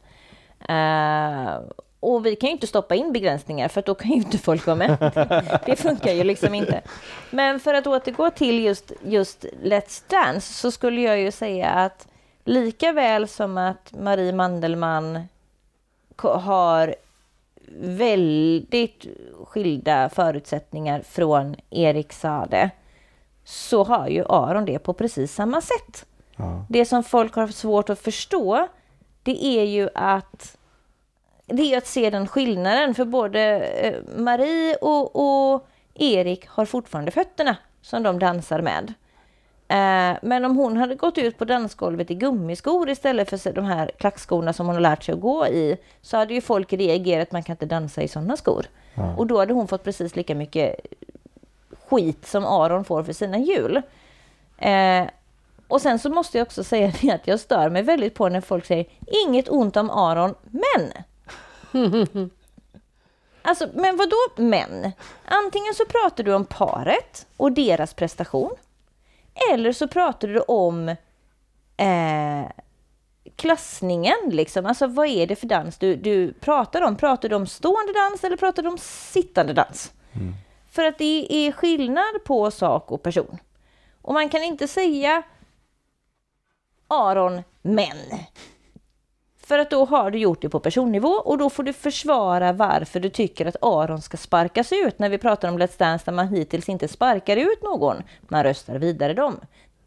Eh, 0.68 1.60
och 2.00 2.26
vi 2.26 2.36
kan 2.36 2.46
ju 2.48 2.52
inte 2.52 2.66
stoppa 2.66 2.94
in 2.94 3.12
begränsningar 3.12 3.68
för 3.68 3.82
då 3.82 3.94
kan 3.94 4.10
ju 4.10 4.16
inte 4.16 4.38
folk 4.38 4.66
vara 4.66 4.76
med. 4.76 4.96
Det 5.66 5.76
funkar 5.76 6.12
ju 6.12 6.24
liksom 6.24 6.54
inte. 6.54 6.80
Men 7.30 7.60
för 7.60 7.74
att 7.74 7.86
återgå 7.86 8.30
till 8.30 8.64
just, 8.64 8.92
just 9.04 9.44
Let's 9.62 10.02
Dance 10.08 10.52
så 10.52 10.70
skulle 10.70 11.00
jag 11.00 11.18
ju 11.18 11.30
säga 11.30 11.68
att 11.68 12.08
lika 12.44 12.92
väl 12.92 13.28
som 13.28 13.58
att 13.58 13.92
Marie 13.92 14.32
Mandelmann 14.32 15.28
har 16.16 16.94
väldigt 17.80 19.06
skilda 19.44 20.08
förutsättningar 20.08 21.02
från 21.02 21.56
Erik 21.70 22.12
Sade 22.12 22.70
så 23.44 23.84
har 23.84 24.08
ju 24.08 24.24
Aron 24.28 24.64
det 24.64 24.78
på 24.78 24.94
precis 24.94 25.34
samma 25.34 25.60
sätt. 25.60 26.06
Ja. 26.36 26.66
Det 26.68 26.84
som 26.84 27.04
folk 27.04 27.34
har 27.34 27.48
svårt 27.48 27.90
att 27.90 27.98
förstå 27.98 28.68
det 29.22 29.44
är 29.44 29.64
ju 29.64 29.88
att 29.94 30.56
det 31.46 31.74
är 31.74 31.78
att 31.78 31.86
se 31.86 32.10
den 32.10 32.28
skillnaden 32.28 32.94
för 32.94 33.04
både 33.04 33.60
eh, 33.60 33.94
Marie 34.16 34.76
och, 34.76 35.16
och 35.16 35.66
Erik 35.94 36.46
har 36.48 36.64
fortfarande 36.64 37.10
fötterna 37.10 37.56
som 37.82 38.02
de 38.02 38.18
dansar 38.18 38.60
med. 38.62 38.94
Eh, 39.72 40.18
Men 40.22 40.44
om 40.44 40.56
hon 40.56 40.76
hade 40.76 40.94
gått 40.94 41.18
ut 41.18 41.38
på 41.38 41.44
dansgolvet 41.44 42.10
i 42.10 42.14
gummiskor 42.14 42.90
istället 42.90 43.30
för 43.30 43.52
de 43.52 43.64
här 43.64 43.90
klackskorna 43.98 44.52
som 44.52 44.66
hon 44.66 44.76
har 44.76 44.80
lärt 44.80 45.02
sig 45.04 45.14
att 45.14 45.20
gå 45.20 45.46
i 45.46 45.76
så 46.02 46.16
hade 46.16 46.34
ju 46.34 46.40
folk 46.40 46.72
reagerat 46.72 47.32
man 47.32 47.42
kan 47.42 47.54
inte 47.54 47.66
dansa 47.66 48.02
i 48.02 48.08
sådana 48.08 48.36
skor. 48.36 48.66
Och 49.16 49.26
då 49.26 49.38
hade 49.38 49.54
hon 49.54 49.68
fått 49.68 49.84
precis 49.84 50.16
lika 50.16 50.34
mycket 50.34 50.80
skit 51.88 52.26
som 52.26 52.46
Aron 52.46 52.84
får 52.84 53.02
för 53.02 53.12
sina 53.12 53.38
hjul. 53.38 53.82
Eh, 54.58 55.04
och 55.68 55.80
sen 55.80 55.98
så 55.98 56.10
måste 56.10 56.38
jag 56.38 56.46
också 56.46 56.64
säga 56.64 56.92
det 57.00 57.10
att 57.10 57.26
jag 57.26 57.40
stör 57.40 57.70
mig 57.70 57.82
väldigt 57.82 58.14
på 58.14 58.28
när 58.28 58.40
folk 58.40 58.66
säger 58.66 58.86
inget 59.26 59.48
ont 59.48 59.76
om 59.76 59.90
Aron, 59.90 60.34
men. 60.42 60.92
Alltså, 63.44 63.68
men 63.74 63.96
vad 63.96 64.10
då 64.10 64.42
men? 64.42 64.92
Antingen 65.24 65.74
så 65.74 65.84
pratar 65.84 66.24
du 66.24 66.34
om 66.34 66.44
paret 66.44 67.26
och 67.36 67.52
deras 67.52 67.94
prestation. 67.94 68.50
Eller 69.52 69.72
så 69.72 69.88
pratar 69.88 70.28
du 70.28 70.40
om 70.40 70.88
eh, 71.76 72.50
klassningen 73.36 74.16
liksom. 74.30 74.66
Alltså 74.66 74.86
vad 74.86 75.06
är 75.06 75.26
det 75.26 75.36
för 75.36 75.46
dans 75.46 75.78
du, 75.78 75.96
du 75.96 76.32
pratar 76.32 76.82
om? 76.82 76.96
Pratar 76.96 77.28
du 77.28 77.36
om 77.36 77.46
stående 77.46 77.92
dans 77.92 78.24
eller 78.24 78.36
pratar 78.36 78.62
du 78.62 78.68
om 78.68 78.78
sittande 78.78 79.52
dans? 79.52 79.92
För 80.70 80.84
att 80.84 80.98
det 80.98 81.26
är 81.30 81.52
skillnad 81.52 82.24
på 82.24 82.50
sak 82.50 82.90
och 82.90 83.02
person. 83.02 83.38
Och 84.02 84.14
man 84.14 84.28
kan 84.28 84.42
inte 84.42 84.68
säga 84.68 85.22
Aron, 86.88 87.42
men. 87.62 87.96
För 89.52 89.58
att 89.58 89.70
då 89.70 89.84
har 89.84 90.10
du 90.10 90.18
gjort 90.18 90.42
det 90.42 90.48
på 90.48 90.60
personnivå 90.60 91.08
och 91.08 91.38
då 91.38 91.50
får 91.50 91.62
du 91.62 91.72
försvara 91.72 92.52
varför 92.52 93.00
du 93.00 93.08
tycker 93.10 93.46
att 93.46 93.56
Aron 93.60 94.02
ska 94.02 94.16
sparkas 94.16 94.72
ut 94.72 94.98
när 94.98 95.08
vi 95.08 95.18
pratar 95.18 95.48
om 95.48 95.58
Let's 95.58 95.78
Dance 95.78 96.04
där 96.04 96.12
man 96.12 96.28
hittills 96.28 96.68
inte 96.68 96.88
sparkar 96.88 97.36
ut 97.36 97.62
någon. 97.62 97.96
Man 98.20 98.42
röstar 98.42 98.74
vidare 98.74 99.14
dem. 99.14 99.40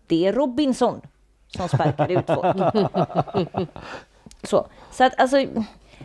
Det 0.08 0.28
är 0.28 0.34
Robinson 0.34 1.02
som 1.48 1.68
sparkar 1.68 2.12
ut 2.12 2.26
folk. 2.26 2.56
Så, 4.44 4.68
så 4.92 5.04
att 5.04 5.20
alltså 5.20 5.46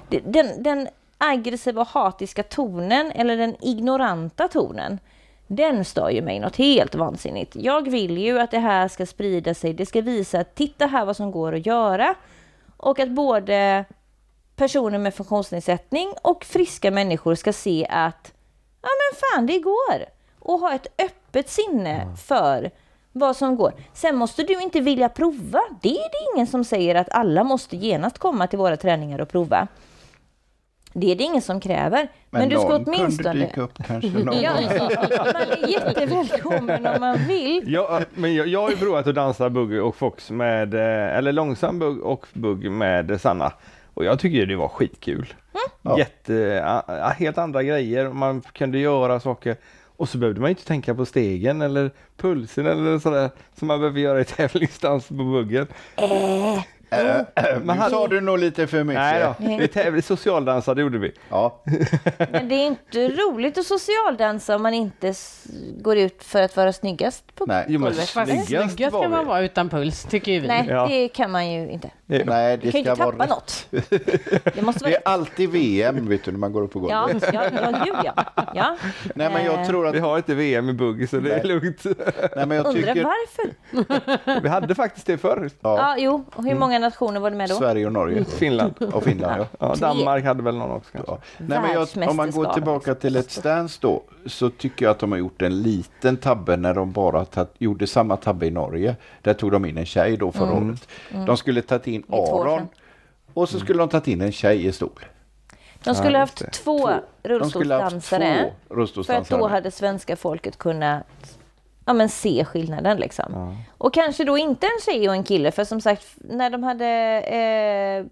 den, 0.08 0.62
den 0.62 0.88
aggressiva 1.18 1.80
och 1.80 1.88
hatiska 1.88 2.42
tonen 2.42 3.12
eller 3.12 3.36
den 3.36 3.56
ignoranta 3.61 4.48
tonen 4.48 4.98
den 5.46 5.84
stör 5.84 6.11
ju 6.11 6.22
mig 6.22 6.38
något 6.38 6.56
helt 6.56 6.94
vansinnigt. 6.94 7.56
Jag 7.56 7.90
vill 7.90 8.18
ju 8.18 8.38
att 8.38 8.50
det 8.50 8.58
här 8.58 8.88
ska 8.88 9.06
sprida 9.06 9.54
sig. 9.54 9.74
Det 9.74 9.86
ska 9.86 10.00
visa 10.00 10.40
att 10.40 10.54
titta 10.54 10.86
här 10.86 11.04
vad 11.04 11.16
som 11.16 11.30
går 11.30 11.54
att 11.54 11.66
göra. 11.66 12.14
Och 12.83 12.99
att 12.99 13.11
både 13.11 13.85
personer 14.57 14.99
med 14.99 15.14
funktionsnedsättning 15.14 16.12
och 16.22 16.45
friska 16.45 16.91
människor 16.91 17.35
ska 17.35 17.53
se 17.53 17.87
att 17.91 18.33
ja 18.83 18.89
men 18.89 19.20
fan 19.20 19.47
det 19.47 19.59
går. 19.59 20.05
Och 20.39 20.59
ha 20.59 20.74
ett 20.74 20.87
öppet 21.03 21.49
sinne 21.51 22.16
för 22.26 22.70
vad 23.12 23.37
som 23.37 23.57
går. 23.57 23.72
Sen 23.93 24.16
måste 24.16 24.43
du 24.43 24.62
inte 24.62 24.81
vilja 24.81 25.09
prova. 25.09 25.61
Det 25.83 25.89
är 25.89 26.11
det 26.11 26.35
ingen 26.35 26.47
som 26.47 26.64
säger 26.64 26.95
att 26.95 27.11
alla 27.11 27.45
måste 27.45 27.76
genast 27.76 28.18
komma 28.18 28.47
till 28.47 28.59
våra 28.59 28.76
träningar 28.76 29.20
och 29.20 29.28
prova. 29.28 29.68
Det 30.93 31.12
är 31.12 31.16
det 31.16 31.24
ingen 31.24 31.43
som 31.43 31.61
kräver. 31.61 32.09
Men, 32.30 32.49
du 32.49 32.57
ska 32.57 32.68
någon 32.68 32.84
kunde 32.84 32.99
åtminstone... 33.01 33.34
dyka 33.47 33.61
upp 33.61 33.72
kanske 33.86 34.11
någon 34.11 34.41
Ja, 34.43 34.53
man 34.53 35.36
är 35.36 35.68
jättevälkommen 35.68 36.86
om 36.86 37.01
man 37.01 37.18
vill. 37.28 37.62
Ja, 37.66 38.01
men 38.14 38.34
jag, 38.34 38.47
jag 38.47 38.61
har 38.62 38.70
ju 38.70 38.76
provat 38.76 39.07
att 39.07 39.14
dansa 39.14 39.51
bugg 39.51 39.82
och 39.84 39.97
fox 39.97 40.30
med, 40.30 40.74
eh, 40.74 41.16
eller 41.18 41.32
långsam 41.32 41.78
bugg 41.78 42.03
och 42.03 42.26
bugg 42.32 42.70
med 42.70 43.20
Sanna. 43.20 43.53
Och 43.95 44.05
jag 44.05 44.18
tycker 44.18 44.47
det 44.47 44.57
var 44.57 44.68
skitkul. 44.68 45.34
Ja. 45.82 45.99
Jätte, 45.99 46.62
a- 46.66 46.82
a- 46.86 47.14
helt 47.18 47.38
andra 47.38 47.62
grejer, 47.62 48.09
man 48.09 48.41
kunde 48.53 48.78
göra 48.78 49.20
saker. 49.20 49.57
Och 49.97 50.09
så 50.09 50.18
behövde 50.18 50.41
man 50.41 50.51
inte 50.51 50.64
tänka 50.66 50.95
på 50.95 51.07
stegen 51.07 51.62
eller 51.62 51.91
pulsen 52.16 52.66
eller 52.66 52.99
sådär 52.99 53.30
som 53.59 53.68
man 53.68 53.80
behöver 53.80 54.01
göra 54.01 54.20
i 54.20 54.24
tävlingsdans 54.24 55.09
på 55.09 55.14
buggen. 55.14 55.66
Nu 56.91 57.72
hade- 57.72 57.91
sa 57.91 58.07
du 58.09 58.20
nog 58.20 58.38
lite 58.38 58.66
för 58.66 58.84
mycket. 58.84 59.01
Nej 59.03 59.22
då, 59.22 59.34
det 59.47 59.64
är 59.64 59.66
tävling, 59.66 60.03
socialdansade 60.03 60.80
gjorde 60.82 60.99
vi. 60.99 61.12
Ja, 61.28 61.62
Men 62.32 62.49
det 62.49 62.55
är 62.55 62.66
inte 62.66 63.09
roligt 63.09 63.59
att 63.59 63.64
socialdansa 63.66 64.57
om 64.57 64.62
man 64.62 64.74
inte 64.74 65.14
går 65.80 65.97
ut 65.97 66.24
för 66.24 66.43
att 66.43 66.57
vara 66.57 66.72
snyggast 66.72 67.34
på 67.34 67.45
Nej. 67.47 67.64
Jo, 67.68 67.80
men 67.80 67.88
golvet. 67.88 68.09
Fast 68.09 68.30
Snyggast 68.32 68.49
snyggast 68.49 68.93
var 68.93 69.01
ska 69.03 69.09
man 69.09 69.18
vi. 69.20 69.24
vara 69.26 69.41
utan 69.41 69.68
puls, 69.68 70.05
tycker 70.05 70.32
ju 70.32 70.41
vi. 70.41 70.49
Nej, 70.49 70.66
Ja. 70.68 70.86
det 70.88 71.09
kan 71.09 71.30
man 71.30 71.51
ju 71.53 71.70
inte. 71.70 71.91
nej 72.07 72.57
Du 72.57 72.62
det 72.66 72.72
kan 72.72 72.72
ju 72.72 72.78
inte 72.78 72.91
tappa 72.91 73.16
vara 73.16 73.26
något. 73.26 73.66
Det 74.55 74.62
måste 74.62 74.84
Det 74.84 74.91
vara 74.91 74.95
är 74.95 75.01
alltid 75.05 75.51
VM 75.51 76.09
vet 76.09 76.24
du 76.24 76.30
när 76.30 76.38
man 76.38 76.53
går 76.53 76.62
upp 76.62 76.72
på 76.72 76.86
Ja, 76.91 77.03
golvet. 77.07 77.30
ja, 77.32 77.43
ja, 77.62 77.82
gud 77.84 77.95
ja. 78.05 78.24
ja. 78.55 78.76
Nej 79.14 79.30
men 79.32 79.45
jag 79.45 79.61
Eh, 79.61 79.66
tror 79.66 79.86
att, 79.86 79.95
Vi 79.95 79.99
har 79.99 80.16
inte 80.16 80.34
VM 80.34 80.68
i 80.68 80.72
bugg 80.72 81.09
så 81.09 81.16
det 81.16 81.34
är 81.34 81.45
lugnt. 81.45 81.84
nej 82.36 82.47
men 82.47 82.51
jag 82.57 82.66
Undrar 82.66 82.95
tycker, 82.95 83.05
varför? 83.05 84.41
Vi 84.43 84.49
hade 84.49 84.74
faktiskt 84.74 85.07
det 85.07 85.18
förr. 85.18 85.51
Ja, 85.61 85.76
ja, 85.78 85.95
jo. 85.99 86.24
Och 86.34 86.45
hur 86.45 86.55
många 86.55 86.78
nationer 86.81 87.20
var 87.20 87.31
det 87.31 87.37
med 87.37 87.49
då? 87.49 87.55
Sverige 87.55 87.87
och 87.87 87.93
Norge 87.93 88.24
Finland. 88.24 88.74
och 88.95 89.03
Finland 89.03 89.41
ja. 89.41 89.47
Ja. 89.59 89.74
Danmark 89.74 90.24
hade 90.24 90.43
väl 90.43 90.57
någon 90.57 90.70
också 90.70 90.93
kanske. 90.93 91.12
Ja. 91.12 91.18
Nej, 91.39 91.61
men 91.61 91.72
jag, 91.72 92.09
om 92.11 92.16
man 92.16 92.31
går 92.31 92.53
tillbaka 92.53 92.95
till 92.95 93.16
Let's 93.16 93.43
Dance 93.43 93.78
då 93.81 94.03
så 94.26 94.51
tycker 94.51 94.85
jag 94.85 94.91
att 94.91 94.99
de 94.99 95.12
har 95.12 95.18
gjort 95.18 95.43
en 95.43 95.62
liten 95.62 96.16
tabbe 96.16 96.57
när 96.57 96.74
de 96.74 96.93
bara 96.93 97.24
tatt, 97.24 97.55
gjorde 97.59 97.87
samma 97.87 98.16
tabbe 98.16 98.47
i 98.47 98.51
Norge. 98.51 98.97
Där 99.22 99.35
tog 99.35 99.53
de 99.53 99.64
in 99.64 99.78
en 99.78 99.87
tjej 99.87 100.16
då 100.16 100.33
förra 100.33 100.53
året. 100.53 100.89
De 101.26 101.37
skulle 101.37 101.62
tagit 101.62 101.87
in 101.87 102.03
Aron 102.09 102.68
och 103.35 103.49
så 103.49 103.59
skulle 103.59 103.78
de 103.78 103.89
tagit 103.89 104.09
in 104.09 104.20
en 104.20 104.33
tjej 104.33 104.66
i 104.66 104.72
stol. 104.72 105.05
De 105.85 105.95
skulle 105.95 106.18
haft 106.18 106.53
två 106.53 106.91
rullstolsdansare. 107.22 108.53
För 109.05 109.14
att 109.14 109.28
då 109.28 109.49
hade 109.49 109.70
svenska 109.70 110.16
folket 110.16 110.59
kunnat 110.59 111.07
ja, 111.85 111.93
men 111.93 112.09
se 112.09 112.45
skillnaden. 112.45 112.97
Liksom. 112.97 113.24
Ja. 113.33 113.55
Och 113.78 113.95
kanske 113.95 114.24
då 114.24 114.39
inte 114.39 114.66
en 114.66 114.81
tjej 114.93 115.09
och 115.09 115.14
en 115.14 115.24
kille. 115.24 115.51
För 115.51 115.64
som 115.64 115.81
sagt, 115.81 116.07
när 116.16 116.51
de 116.51 116.62
hade 116.62 116.87
eh, 117.20 118.07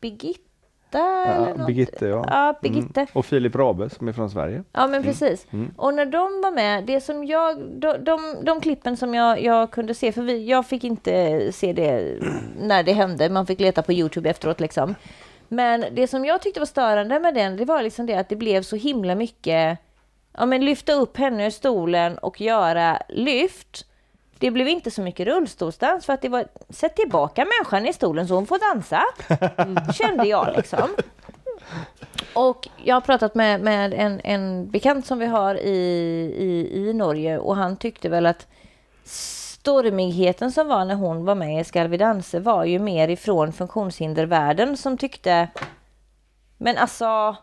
Birgitta 0.00 0.44
eller 1.26 1.48
Ja, 1.48 1.54
något. 1.54 1.66
Birgitte, 1.66 2.06
ja. 2.06 2.24
Ja, 2.28 2.58
Birgitte. 2.62 3.06
Och 3.12 3.26
Filip 3.26 3.54
Rabe 3.54 3.90
som 3.90 4.08
är 4.08 4.12
från 4.12 4.30
Sverige. 4.30 4.64
Ja 4.72 4.86
men 4.86 5.02
precis. 5.02 5.46
Mm. 5.50 5.70
Och 5.76 5.94
när 5.94 6.06
de 6.06 6.40
var 6.42 6.50
med, 6.50 6.84
det 6.84 7.00
som 7.00 7.24
jag, 7.24 7.58
de, 7.58 8.04
de, 8.04 8.20
de 8.42 8.60
klippen 8.60 8.96
som 8.96 9.14
jag, 9.14 9.42
jag 9.42 9.70
kunde 9.70 9.94
se, 9.94 10.12
för 10.12 10.22
vi, 10.22 10.46
jag 10.46 10.66
fick 10.66 10.84
inte 10.84 11.52
se 11.52 11.72
det 11.72 12.18
när 12.60 12.82
det 12.82 12.92
hände, 12.92 13.30
man 13.30 13.46
fick 13.46 13.60
leta 13.60 13.82
på 13.82 13.92
Youtube 13.92 14.30
efteråt 14.30 14.60
liksom. 14.60 14.94
Men 15.48 15.84
det 15.92 16.06
som 16.06 16.24
jag 16.24 16.42
tyckte 16.42 16.60
var 16.60 16.66
störande 16.66 17.20
med 17.20 17.34
den, 17.34 17.56
det 17.56 17.64
var 17.64 17.82
liksom 17.82 18.06
det 18.06 18.14
att 18.14 18.28
det 18.28 18.36
blev 18.36 18.62
så 18.62 18.76
himla 18.76 19.14
mycket, 19.14 19.78
ja 20.38 20.46
men 20.46 20.64
lyfta 20.64 20.92
upp 20.92 21.16
henne 21.16 21.46
ur 21.46 21.50
stolen 21.50 22.18
och 22.18 22.40
göra 22.40 23.02
lyft. 23.08 23.84
Det 24.38 24.50
blev 24.50 24.68
inte 24.68 24.90
så 24.90 25.02
mycket 25.02 25.26
rullstolsdans 25.26 26.06
för 26.06 26.12
att 26.12 26.22
det 26.22 26.28
var, 26.28 26.44
sätt 26.68 26.96
tillbaka 26.96 27.44
människan 27.44 27.86
i 27.86 27.92
stolen 27.92 28.28
så 28.28 28.34
hon 28.34 28.46
får 28.46 28.74
dansa. 28.74 29.02
Kände 29.94 30.24
jag 30.24 30.52
liksom. 30.56 30.88
Och 32.34 32.68
jag 32.84 32.96
har 32.96 33.00
pratat 33.00 33.34
med, 33.34 33.60
med 33.60 33.94
en, 33.94 34.20
en 34.24 34.70
bekant 34.70 35.06
som 35.06 35.18
vi 35.18 35.26
har 35.26 35.54
i, 35.54 35.78
i, 36.38 36.88
i 36.88 36.92
Norge 36.92 37.38
och 37.38 37.56
han 37.56 37.76
tyckte 37.76 38.08
väl 38.08 38.26
att 38.26 38.46
stormigheten 39.04 40.52
som 40.52 40.68
var 40.68 40.84
när 40.84 40.94
hon 40.94 41.24
var 41.24 41.34
med 41.34 41.60
i 41.60 41.64
Ska 41.64 41.86
vi 41.86 41.96
dansa 41.96 42.40
var 42.40 42.64
ju 42.64 42.78
mer 42.78 43.08
ifrån 43.08 43.52
funktionshindervärlden 43.52 44.76
som 44.76 44.98
tyckte 44.98 45.48
men 46.56 46.78
alltså 46.78 47.36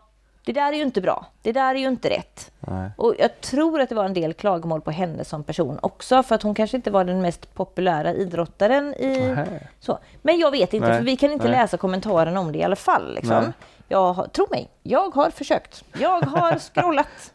det 0.46 0.52
där 0.52 0.72
är 0.72 0.76
ju 0.76 0.82
inte 0.82 1.00
bra. 1.00 1.26
Det 1.42 1.52
där 1.52 1.74
är 1.74 1.78
ju 1.78 1.86
inte 1.88 2.10
rätt. 2.10 2.50
Nej. 2.60 2.90
Och 2.96 3.14
jag 3.18 3.40
tror 3.40 3.80
att 3.80 3.88
det 3.88 3.94
var 3.94 4.04
en 4.04 4.14
del 4.14 4.34
klagomål 4.34 4.80
på 4.80 4.90
henne 4.90 5.24
som 5.24 5.44
person 5.44 5.78
också 5.82 6.22
för 6.22 6.34
att 6.34 6.42
hon 6.42 6.54
kanske 6.54 6.76
inte 6.76 6.90
var 6.90 7.04
den 7.04 7.22
mest 7.22 7.54
populära 7.54 8.12
idrottaren 8.14 8.94
i 8.94 9.36
så. 9.80 9.98
Men 10.22 10.38
jag 10.38 10.50
vet 10.50 10.74
inte 10.74 10.88
Nej, 10.88 10.96
för 10.98 11.04
vi 11.04 11.16
kan 11.16 11.32
inte 11.32 11.48
läsa 11.48 11.76
kommentaren 11.76 12.36
om 12.36 12.52
det 12.52 12.58
i 12.58 12.62
alla 12.62 12.76
fall. 12.76 13.14
Liksom. 13.14 13.52
Jag 13.88 14.12
har, 14.12 14.26
tro 14.26 14.46
mig, 14.50 14.68
jag 14.82 15.14
har 15.14 15.30
försökt. 15.30 15.84
Jag 15.98 16.20
har 16.20 16.58
scrollat. 16.74 17.32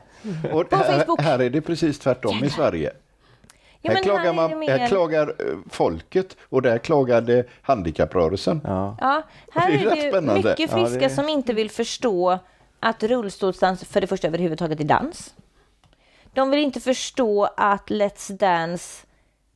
Och 0.53 0.69
På 0.69 0.75
här, 0.75 0.99
Facebook. 0.99 1.21
här 1.21 1.39
är 1.41 1.49
det 1.49 1.61
precis 1.61 1.99
tvärtom 1.99 2.43
i 2.43 2.49
Sverige. 2.49 2.91
Ja, 3.81 3.91
här, 3.91 4.03
klagar 4.03 4.33
man, 4.33 4.59
mer- 4.59 4.77
här 4.77 4.87
klagar 4.87 5.27
eh, 5.27 5.45
folket 5.69 6.37
och 6.49 6.61
där 6.61 6.77
klagade 6.77 7.43
handikapprörelsen. 7.61 8.61
Ja. 8.63 8.95
Ja, 8.99 9.21
här 9.53 9.71
Det 9.71 9.77
är 9.77 10.07
är, 10.07 10.21
det 10.21 10.33
mycket 10.33 10.59
Ja, 10.59 10.67
friska 10.67 10.99
det- 10.99 11.09
som 11.09 11.29
inte 11.29 11.53
vill 11.53 11.69
förstå 11.69 12.39
att 12.81 13.03
rullstolsdans 13.03 13.83
för 13.83 14.01
det 14.01 14.07
första 14.07 14.27
överhuvudtaget 14.27 14.79
är 14.79 14.83
dans. 14.83 15.33
De 16.33 16.49
vill 16.49 16.59
inte 16.59 16.79
förstå 16.79 17.49
att 17.57 17.89
Let's 17.89 18.31
Dance 18.31 19.07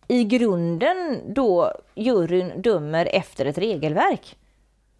i 0.07 0.23
grunden 0.23 1.21
då 1.33 1.71
juryn 1.95 2.61
dömer 2.61 3.09
efter 3.11 3.45
ett 3.45 3.57
regelverk. 3.57 4.35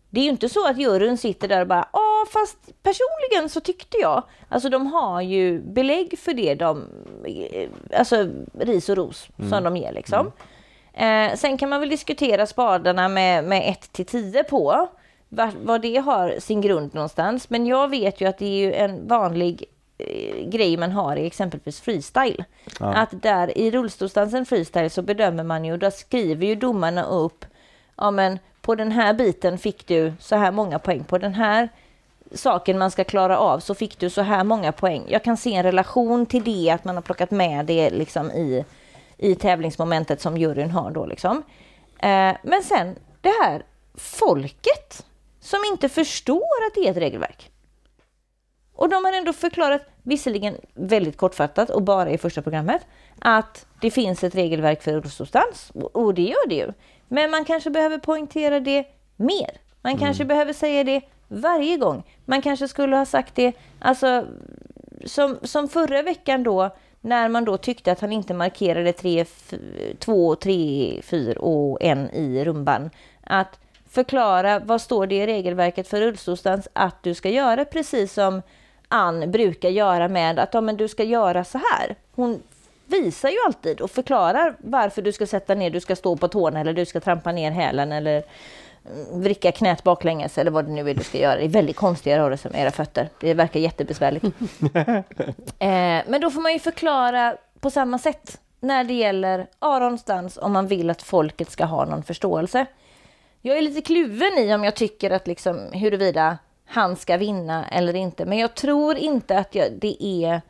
Det 0.10 0.20
är 0.20 0.24
ju 0.24 0.30
inte 0.30 0.50
så 0.50 0.68
att 0.68 0.78
juryn 0.78 1.18
sitter 1.18 1.48
där 1.48 1.62
och 1.62 1.68
bara 1.68 1.88
ja 1.94 2.26
fast 2.34 2.58
personligen 2.84 3.50
så 3.50 3.60
tyckte 3.60 3.98
jag. 3.98 4.24
Alltså 4.50 4.70
de 4.70 4.88
har 4.88 5.22
ju 5.22 5.62
belägg 5.62 6.20
för 6.20 6.34
det 6.34 6.56
de, 6.56 6.84
eh, 7.26 7.70
alltså 8.00 8.28
ris 8.60 8.90
och 8.90 8.98
ros 8.98 9.28
som 9.50 9.64
de 9.64 9.78
ger 9.78 9.92
liksom. 9.92 10.32
Eh, 10.94 11.36
sen 11.36 11.58
kan 11.58 11.70
man 11.70 11.80
väl 11.80 11.90
diskutera 11.90 12.46
spadarna 12.46 13.08
med, 13.08 13.44
med 13.44 13.70
1 13.70 13.92
till 13.92 14.06
10 14.06 14.44
på. 14.44 14.88
Var, 15.36 15.52
vad 15.64 15.82
det 15.82 15.98
har 15.98 16.36
sin 16.40 16.62
grund 16.62 16.94
någonstans. 16.94 17.50
Men 17.50 17.66
jag 17.66 17.88
vet 17.88 18.22
ju 18.22 18.26
att 18.26 18.38
det 18.38 18.46
är 18.46 18.58
ju 18.58 18.74
en 18.74 19.08
vanlig 19.08 19.66
eh, 19.98 20.48
grej 20.50 20.78
man 20.78 20.92
har 20.92 21.16
i 21.16 21.26
exempelvis 21.26 21.82
freestyle. 21.82 22.44
Att 22.80 23.22
där 23.22 23.58
i 23.58 23.72
rullstolsdansen 23.72 24.46
freestyle 24.46 24.90
så 24.90 25.02
bedömer 25.02 25.44
man 25.44 25.66
ju, 25.66 25.78
där 25.78 25.90
skriver 25.90 26.48
ju 26.48 26.56
domarna 26.56 27.04
upp, 27.04 27.46
ja 27.96 28.12
men 28.12 28.40
på 28.62 28.76
den 28.76 28.92
här 28.92 29.14
biten 29.14 29.58
fick 29.58 29.88
du 29.88 30.14
så 30.20 30.36
här 30.36 30.52
många 30.52 30.80
poäng, 30.80 31.04
på 31.04 31.18
den 31.18 31.34
här 31.34 31.70
saken 32.34 32.78
man 32.78 32.92
ska 32.92 33.04
klara 33.04 33.38
av 33.38 33.60
så 33.60 33.76
fick 33.76 34.00
du 34.00 34.10
så 34.10 34.22
här 34.22 34.44
många 34.44 34.72
poäng. 34.72 35.04
Jag 35.08 35.24
kan 35.24 35.38
se 35.38 35.56
en 35.56 35.64
relation 35.64 36.26
till 36.26 36.44
det, 36.44 36.70
att 36.70 36.86
man 36.86 36.96
har 36.96 37.02
plockat 37.02 37.32
med 37.32 37.66
det 37.66 37.90
liksom 37.90 38.32
i, 38.32 38.66
i 39.18 39.36
tävlingsmomentet 39.36 40.22
som 40.22 40.38
juryn 40.38 40.72
har 40.72 40.92
då 40.92 41.06
liksom. 41.06 41.44
Eh, 42.00 42.36
men 42.44 42.64
sen 42.64 42.96
det 43.22 43.34
här 43.44 43.64
folket 43.96 45.06
som 45.46 45.60
inte 45.72 45.90
förstår 45.90 46.38
att 46.68 46.76
det 46.76 46.88
är 46.88 46.92
ett 46.92 46.98
regelverk. 46.98 47.52
Och 48.76 48.90
de 48.90 49.06
har 49.06 49.14
ändå 49.14 49.34
förklarat, 49.34 49.82
visserligen 50.04 50.56
väldigt 50.74 51.18
kortfattat 51.18 51.70
och 51.70 51.82
bara 51.82 52.10
i 52.10 52.18
första 52.18 52.42
programmet, 52.42 52.82
att 53.20 53.66
det 53.82 53.92
finns 53.92 54.24
ett 54.24 54.36
regelverk 54.36 54.82
för 54.84 54.92
rullstolsdans. 54.94 55.72
Och- 55.94 56.14
det 56.14 56.22
gör 56.22 56.48
det 56.50 56.56
ju. 56.56 56.72
Men 57.08 57.32
man 57.32 57.46
kanske 57.46 57.70
behöver 57.70 57.98
poängtera 57.98 58.60
det 58.60 58.86
mer. 59.16 59.50
Man 59.82 59.98
kanske 59.98 60.26
behöver 60.26 60.54
säga 60.54 60.84
det 60.84 61.02
varje 61.28 61.78
gång. 61.78 62.04
Man 62.26 62.42
kanske 62.42 62.68
skulle 62.68 62.96
ha 62.96 63.06
sagt 63.06 63.36
det, 63.36 63.54
alltså 63.80 64.26
som, 65.06 65.38
som 65.44 65.68
förra 65.70 66.02
veckan 66.02 66.44
då, 66.44 66.76
när 67.02 67.30
man 67.30 67.46
då 67.46 67.58
tyckte 67.58 67.92
att 67.92 68.00
han 68.02 68.12
inte 68.12 68.34
markerade 68.34 68.94
tre, 68.94 69.20
f- 69.20 69.54
två, 70.00 70.36
tre, 70.36 71.00
fyra 71.04 71.40
och 71.40 71.82
en 71.84 72.10
i 72.12 72.46
rumban. 72.46 72.90
Att 73.24 73.60
förklara 73.96 74.60
vad 74.60 74.82
står 74.82 75.08
det 75.08 75.16
i 75.16 75.28
regelverket 75.28 75.88
för 75.88 76.02
rullstolsdans 76.02 76.68
att 76.74 77.04
du 77.04 77.14
ska 77.14 77.30
göra 77.30 77.66
precis 77.66 78.14
som 78.14 78.42
Ann 78.88 79.32
brukar 79.32 79.70
göra 79.70 80.08
med 80.08 80.40
att 80.40 80.54
ja, 80.54 80.62
men 80.62 80.78
du 80.78 80.88
ska 80.88 81.04
göra 81.04 81.44
så 81.44 81.58
här. 81.58 81.96
Hon 82.16 82.42
visar 82.86 83.30
ju 83.30 83.36
alltid 83.46 83.82
och 83.82 83.92
förklarar 83.92 84.56
varför 84.58 85.02
du 85.02 85.12
ska 85.12 85.28
sätta 85.28 85.56
ner, 85.56 85.70
du 85.70 85.80
ska 85.80 85.96
stå 85.96 86.18
på 86.18 86.28
tårna 86.28 86.60
eller 86.60 86.74
du 86.74 86.86
ska 86.86 87.00
trampa 87.00 87.32
ner 87.32 87.52
hälen 87.52 87.92
eller 87.92 88.24
mm, 88.86 89.22
vricka 89.22 89.52
knät 89.52 89.84
baklänges 89.84 90.38
eller 90.38 90.52
vad 90.52 90.66
det 90.66 90.72
nu 90.72 90.90
är 90.90 90.94
du 90.94 91.04
ska 91.04 91.18
göra. 91.18 91.36
Det 91.36 91.46
är 91.46 91.50
väldigt 91.50 91.76
konstiga 91.76 92.20
rörelser 92.20 92.50
med 92.50 92.62
era 92.62 92.72
fötter. 92.72 93.10
Det 93.20 93.34
verkar 93.34 93.60
jättebesvärligt. 93.60 94.26
eh, 95.60 96.02
men 96.08 96.22
då 96.22 96.32
får 96.32 96.42
man 96.42 96.54
ju 96.54 96.60
förklara 96.60 97.36
på 97.60 97.70
samma 97.70 98.00
sätt 98.00 98.40
när 98.60 98.84
det 98.84 98.94
gäller 98.94 99.48
Arons 99.60 100.04
dans 100.04 100.38
om 100.38 100.52
man 100.52 100.68
vill 100.68 100.90
att 100.90 101.02
folket 101.02 101.52
ska 101.52 101.66
ha 101.66 101.86
någon 101.86 102.04
förståelse. 102.04 102.66
Jag 103.48 103.58
är 103.58 103.62
lite 103.62 103.82
kluven 103.82 104.38
i 104.38 104.54
om 104.54 104.64
jag 104.64 104.76
tycker 104.76 105.12
att 105.12 105.28
liksom 105.28 105.72
huruvida 105.72 106.38
han 106.66 106.96
ska 106.96 107.18
vinna 107.18 107.68
eller 107.68 107.96
inte. 107.96 108.26
Men 108.26 108.38
jag 108.38 108.56
tror 108.56 108.98
inte 108.98 109.38
att 109.38 109.56
jag, 109.56 109.72
det 109.72 110.04
är 110.04 110.42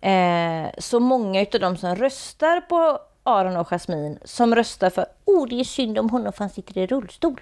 eh, 0.00 0.70
så 0.78 1.00
många 1.00 1.42
utav 1.42 1.60
de 1.60 1.76
som 1.76 1.96
röstar 1.96 2.60
på 2.60 2.98
Aron 3.22 3.56
och 3.56 3.68
Jasmine 3.68 4.18
som 4.24 4.54
röstar 4.54 4.90
för 4.90 5.06
oh 5.24 5.48
det 5.48 5.60
är 5.60 5.64
synd 5.64 5.98
om 5.98 6.10
honom 6.10 6.32
för 6.32 6.40
han 6.40 6.50
sitter 6.50 6.78
i 6.78 6.86
rullstol. 6.86 7.40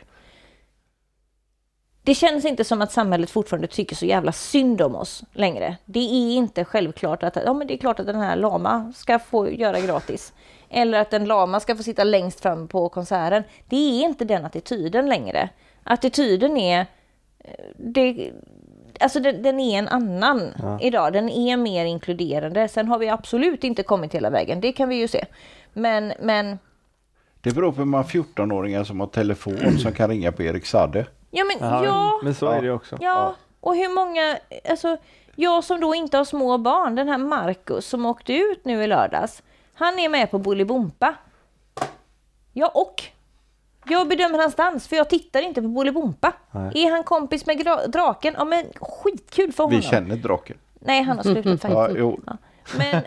Det 2.03 2.14
känns 2.14 2.45
inte 2.45 2.64
som 2.64 2.83
att 2.83 2.93
samhället 2.93 3.31
fortfarande 3.31 3.69
tycker 3.69 3.97
så 3.97 4.07
jävla 4.07 4.33
synd 4.33 4.83
om 4.83 4.97
oss 4.97 5.25
längre. 5.33 5.77
Det 5.85 6.01
är 6.01 6.37
inte 6.37 6.64
självklart 6.64 7.23
att 7.23 7.37
ja, 7.45 7.53
men 7.53 7.67
det 7.67 7.75
är 7.75 7.79
klart 7.79 8.01
att 8.01 8.07
den 8.07 8.21
här 8.21 8.37
lama 8.37 8.93
ska 8.97 9.19
få 9.19 9.51
göra 9.51 9.81
gratis. 9.81 10.33
Eller 10.71 11.01
att 11.01 11.12
en 11.12 11.25
lama 11.25 11.61
ska 11.61 11.77
få 11.77 11.83
sitta 11.83 12.05
längst 12.05 12.41
fram 12.41 12.69
på 12.69 12.89
konserten. 12.89 13.43
Det 13.69 13.77
är 13.77 14.05
inte 14.05 14.25
den 14.25 14.45
attityden 14.45 15.09
längre. 15.09 15.49
Attityden 15.83 16.57
är 16.57 16.81
eh, 17.39 17.51
det, 17.77 18.33
alltså 19.01 19.21
den, 19.21 19.43
den 19.43 19.61
är 19.61 19.79
en 19.79 19.89
annan 19.89 20.53
idag. 20.81 21.12
Den 21.12 21.29
är 21.29 21.57
mer 21.57 21.85
inkluderande. 21.85 22.69
Sen 22.69 22.89
har 22.89 22.99
vi 22.99 23.09
absolut 23.09 23.64
inte 23.64 23.83
kommit 23.83 24.14
hela 24.14 24.31
vägen. 24.31 24.61
Det 24.61 24.73
kan 24.73 24.89
vi 24.89 24.97
ju 24.97 25.09
se. 25.09 25.25
Men, 25.73 26.12
men 26.21 26.59
Det 27.41 27.55
beror 27.55 27.73
på 27.73 27.79
hur 27.79 27.85
många 27.85 28.03
14-åringar 28.05 28.85
som 28.85 29.01
har 29.01 29.07
telefon 29.07 29.79
som 29.79 29.93
kan 29.93 30.11
ringa 30.11 30.33
på 30.33 30.43
Erik 30.43 30.67
Sadde. 30.67 31.07
ja, 31.31 31.45
men 31.45 31.68
Ja, 31.68 31.84
ja, 31.84 32.21
Men 32.22 32.34
så 32.34 32.47
är 32.47 32.63
det 32.63 32.71
också. 32.71 32.97
Ja, 33.01 33.34
och 33.61 33.76
hur 33.76 33.95
många, 33.95 34.38
alltså 34.71 34.97
jag 35.37 35.64
som 35.64 35.80
då 35.80 35.95
inte 35.95 36.17
har 36.17 36.25
små 36.25 36.59
barn, 36.59 36.95
den 36.95 37.09
här 37.09 37.18
Marcus 37.18 37.87
som 37.87 38.07
åkte 38.07 38.33
ut 38.33 38.64
nu 38.64 38.84
i 38.84 38.87
lördags, 38.87 39.43
han 39.77 39.99
är 39.99 40.09
med 40.09 40.31
på 40.31 40.39
Bolibompa. 40.39 41.15
Ja, 42.53 42.69
och 42.75 43.03
jag 43.89 44.09
bedömer 44.09 44.39
hans 44.39 44.55
dans 44.55 44.89
för 44.89 44.97
jag 44.97 45.11
tittar 45.11 45.43
inte 45.43 45.63
på 45.63 45.69
Bolibompa. 45.69 46.33
Är 46.75 46.91
han 46.91 47.05
kompis 47.05 47.47
med 47.47 47.67
draken? 47.89 48.35
Ja 48.39 48.45
men 48.45 48.65
skitkul 48.81 49.53
för 49.53 49.65
honom. 49.65 49.81
Vi 49.81 49.87
känner 49.87 50.17
draken. 50.17 50.57
Nej, 50.81 51.03
han 51.03 51.17
har 51.17 51.23
slutat 51.25 51.45
Ja, 51.65 51.69
faktiskt. 51.71 51.99
jo. 51.99 52.21
Ja. 52.27 52.37
Men 52.79 53.03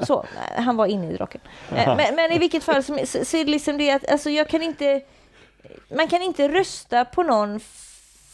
så, 0.06 0.24
han 0.56 0.76
var 0.76 0.86
inne 0.86 1.10
i 1.10 1.16
draken. 1.16 1.40
Eh, 1.74 1.96
Men, 1.96 2.14
men 2.16 2.32
i 2.32 2.38
vilket 2.38 2.64
fall 2.64 2.82
som, 2.82 2.98
så, 3.06 3.24
så 3.24 3.36
är 3.36 3.44
det 3.44 3.50
liksom 3.50 3.78
det 3.78 3.90
att 3.90 4.10
alltså 4.10 4.30
jag 4.30 4.48
kan 4.48 4.62
inte, 4.62 5.00
man 5.96 6.08
kan 6.08 6.22
inte 6.22 6.48
rösta 6.48 7.04
på 7.04 7.22
någon 7.22 7.60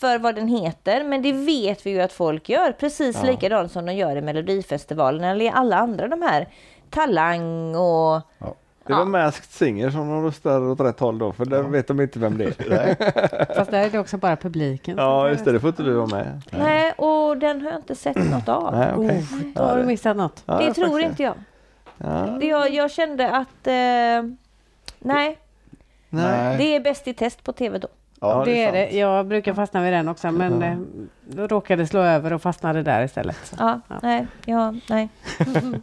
för 0.00 0.18
vad 0.18 0.34
den 0.34 0.48
heter, 0.48 1.04
men 1.04 1.22
det 1.22 1.32
vet 1.32 1.86
vi 1.86 1.90
ju 1.90 2.00
att 2.00 2.12
folk 2.12 2.48
gör. 2.48 2.72
Precis 2.72 3.22
likadant 3.22 3.72
som 3.72 3.86
de 3.86 3.92
gör 3.94 4.16
i 4.16 4.20
Melodifestivalen 4.20 5.24
eller 5.24 5.44
i 5.44 5.48
alla 5.48 5.76
andra 5.76 6.08
de 6.08 6.22
här 6.22 6.48
Talang 6.90 7.74
och 7.76 8.20
Det 8.86 8.92
var 8.92 8.98
Ja. 9.00 9.04
Masked 9.04 9.50
Singer 9.50 9.90
som 9.90 10.08
de 10.10 10.24
röstar 10.24 10.60
åt 10.60 10.80
rätt 10.80 11.00
håll 11.00 11.18
då, 11.18 11.32
för 11.32 11.44
där 11.44 11.62
vet 11.62 11.88
de 11.88 12.00
inte 12.00 12.18
vem 12.18 12.38
det 12.38 12.44
är. 12.44 13.54
Fast 13.56 13.70
där 13.70 13.86
är 13.86 13.90
det 13.90 13.98
också 13.98 14.16
bara 14.16 14.36
publiken. 14.36 14.94
Ja, 14.98 15.28
just 15.28 15.44
det. 15.44 15.52
Det 15.52 15.60
får 15.60 15.68
inte 15.68 15.82
du 15.82 15.92
vara 15.94 16.06
med. 16.06 16.42
nej, 16.50 16.92
och 16.92 17.36
den 17.36 17.60
har 17.60 17.70
jag 17.70 17.78
inte 17.78 17.94
sett 17.94 18.16
något 18.30 18.48
av. 18.48 18.74
Nej, 18.76 18.92
okej. 18.96 19.26
Då 19.54 19.62
har 19.62 19.76
du 19.76 19.84
missat 19.84 20.16
något. 20.16 20.42
Ja, 20.46 20.58
det 20.58 20.74
tror 20.74 20.86
faktiskt 20.86 21.10
inte 21.10 21.22
jag. 21.22 21.34
Ja. 21.98 22.36
Det 22.40 22.46
Jag, 22.46 22.74
jag 22.74 22.90
kände 22.90 23.30
att 23.30 23.66
eh, 23.66 23.72
nej, 24.98 25.38
Nej. 26.08 26.58
det 26.58 26.76
är 26.76 26.80
bäst 26.80 27.08
i 27.08 27.14
test 27.14 27.44
på 27.44 27.52
tv 27.52 27.78
då. 27.78 27.88
Ja, 28.20 28.42
det 28.44 28.62
är 28.62 28.66
sant. 28.66 28.74
det. 28.92 28.98
Jag 28.98 29.26
brukar 29.26 29.54
fastna 29.54 29.82
vid 29.82 29.92
den 29.92 30.08
också, 30.08 30.30
men 30.32 30.62
eh, 30.62 30.78
då 31.26 31.46
råkade 31.46 31.82
det 31.82 31.86
slå 31.86 32.00
över 32.00 32.32
och 32.32 32.42
fastnade 32.42 32.82
där 32.82 33.04
istället. 33.04 33.36
Så. 33.44 33.56
Ja, 33.58 33.80
nej, 34.02 34.26
ja, 34.44 34.74
nej. 34.88 35.08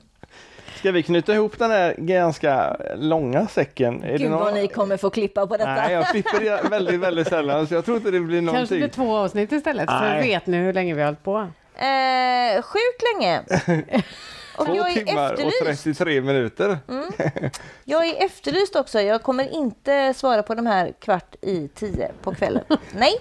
Ska 0.77 0.91
vi 0.91 1.03
knyta 1.03 1.33
ihop 1.33 1.59
den 1.59 1.71
här 1.71 1.95
ganska 1.97 2.77
långa 2.95 3.47
säcken? 3.47 4.03
Är 4.03 4.17
Gud 4.17 4.31
vad 4.31 4.53
ni 4.53 4.67
kommer 4.67 4.97
få 4.97 5.09
klippa 5.09 5.47
på 5.47 5.57
detta. 5.57 5.75
Nej, 5.75 5.93
jag 5.93 6.07
klipper 6.07 6.39
det 6.39 6.69
väldigt, 6.69 6.99
väldigt 6.99 7.27
sällan 7.27 7.67
så 7.67 7.73
jag 7.73 7.85
tror 7.85 7.97
inte 7.97 8.11
det 8.11 8.19
blir 8.19 8.37
Kanske 8.39 8.53
någonting. 8.53 8.77
blir 8.79 8.87
två 8.89 9.15
avsnitt 9.17 9.51
istället, 9.51 9.89
för 9.89 9.99
Nej. 9.99 10.21
vet 10.27 10.47
ni 10.47 10.57
hur 10.57 10.73
länge 10.73 10.93
vi 10.93 11.01
har 11.01 11.07
hållit 11.07 11.23
på? 11.23 11.37
Eh, 11.75 12.61
sjukt 12.61 13.03
länge. 13.13 13.41
Och 14.57 14.65
Två 14.65 14.75
jag 14.75 14.91
är 14.91 15.05
timmar 15.05 15.33
och 15.33 15.39
efterlyst. 15.39 15.83
33 15.83 16.21
minuter. 16.21 16.77
Jag 17.83 18.07
är 18.07 18.25
efterlyst 18.25 18.75
också. 18.75 19.01
Jag 19.01 19.23
kommer 19.23 19.53
inte 19.53 20.13
svara 20.13 20.43
på 20.43 20.55
de 20.55 20.65
här 20.65 20.91
kvart 21.01 21.35
i 21.41 21.67
tio 21.67 22.11
på 22.21 22.35
kvällen. 22.35 22.63
Nej, 22.95 23.13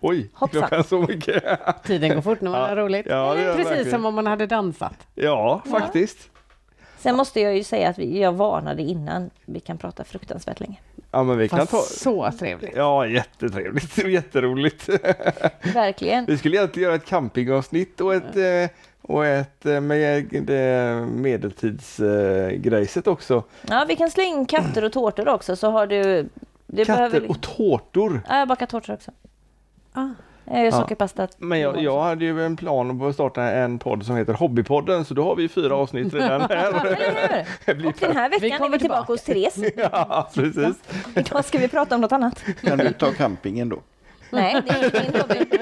Oj, 0.00 0.30
Hoppsan. 0.34 0.60
klockan 0.60 0.84
så 0.84 0.98
mycket. 1.00 1.44
Tiden 1.84 2.14
går 2.14 2.20
fort 2.22 2.40
när 2.40 2.50
man 2.50 2.60
Ja. 2.60 2.66
har 2.66 2.76
roligt. 2.76 3.06
Ja, 3.10 3.32
Precis 3.34 3.66
verkligen. 3.66 3.90
som 3.90 4.06
om 4.06 4.14
man 4.14 4.26
hade 4.26 4.46
dansat. 4.46 4.94
Ja, 5.14 5.62
faktiskt. 5.70 6.18
Sen 6.98 7.16
måste 7.16 7.40
jag 7.40 7.56
ju 7.56 7.64
säga 7.64 7.88
att 7.88 7.98
vi, 7.98 8.20
jag 8.20 8.32
varnade 8.32 8.82
innan. 8.82 9.30
Vi 9.44 9.60
kan 9.60 9.78
prata 9.78 10.04
fruktansvärt 10.04 10.60
länge. 10.60 10.76
Ja, 11.10 11.22
men 11.22 11.38
vi 11.38 11.48
kan 11.48 11.66
Fast 11.66 11.70
ta... 11.70 11.80
så 12.04 12.32
trevligt. 12.38 12.76
Ja, 12.76 13.06
jättetrevligt 13.06 13.98
och 13.98 14.10
jätteroligt. 14.10 14.88
Verkligen. 15.74 16.24
Vi 16.24 16.38
skulle 16.38 16.56
egentligen 16.56 16.88
göra 16.88 16.96
ett 16.96 17.06
campingavsnitt 17.06 18.00
och 18.00 18.14
ett, 18.14 18.36
eh, 18.36 18.70
och 19.02 19.26
ett 19.26 19.66
eh, 19.66 19.80
med 19.80 20.34
medeltidsgrejset 21.08 23.06
också. 23.06 23.42
Ja, 23.68 23.84
vi 23.88 23.96
kan 23.96 24.10
slänga 24.10 24.36
in 24.36 24.46
katter 24.46 24.84
och 24.84 24.92
tårtor 24.92 25.28
också 25.28 25.56
så 25.56 25.70
har 25.70 25.86
du... 25.86 26.28
Behöver... 26.66 27.10
Katter 27.10 27.30
och 27.30 27.40
tårtor. 27.40 28.20
Ja, 28.28 28.38
jag 28.38 28.48
bakar 28.48 28.66
tårtor 28.66 28.94
också. 28.94 29.10
Ah. 29.92 30.08
Jag 30.50 30.64
gör 30.64 30.70
sockerpasta. 30.70 31.28
Men 31.38 31.60
jag, 31.60 31.82
jag 31.82 32.02
hade 32.02 32.24
ju 32.24 32.44
en 32.46 32.56
plan 32.56 32.98
på 32.98 33.06
att 33.06 33.14
starta 33.14 33.42
en 33.42 33.78
podd 33.78 34.06
som 34.06 34.16
heter 34.16 34.32
Hobbypodden 34.32 35.04
så 35.04 35.14
då 35.14 35.24
har 35.24 35.36
vi 35.36 35.48
fyra 35.48 35.74
avsnitt 35.76 36.14
redan 36.14 36.40
Ja, 36.50 36.56
här. 36.56 36.68
Och 37.86 37.94
den 38.00 38.16
här 38.16 38.30
Vi 38.30 38.38
veckan 38.38 38.52
är 38.52 38.58
kommer 38.58 38.70
vi 38.70 38.78
tillbaka 38.78 39.12
hos 39.12 39.22
Therese. 39.22 39.72
Ja, 39.76 40.30
precis. 40.34 40.76
Idag 41.16 41.44
ska 41.44 41.58
vi 41.58 41.68
prata 41.68 41.94
om 41.94 42.00
något 42.00 42.12
annat. 42.12 42.44
Kan 42.62 42.78
du 42.78 42.92
ta 42.92 43.12
campingen 43.12 43.68
då? 43.68 43.80
Nej, 44.30 44.62
det 44.66 44.72
är 44.72 44.84
inte 44.84 45.02
min 45.12 45.20
hobby. 45.20 45.58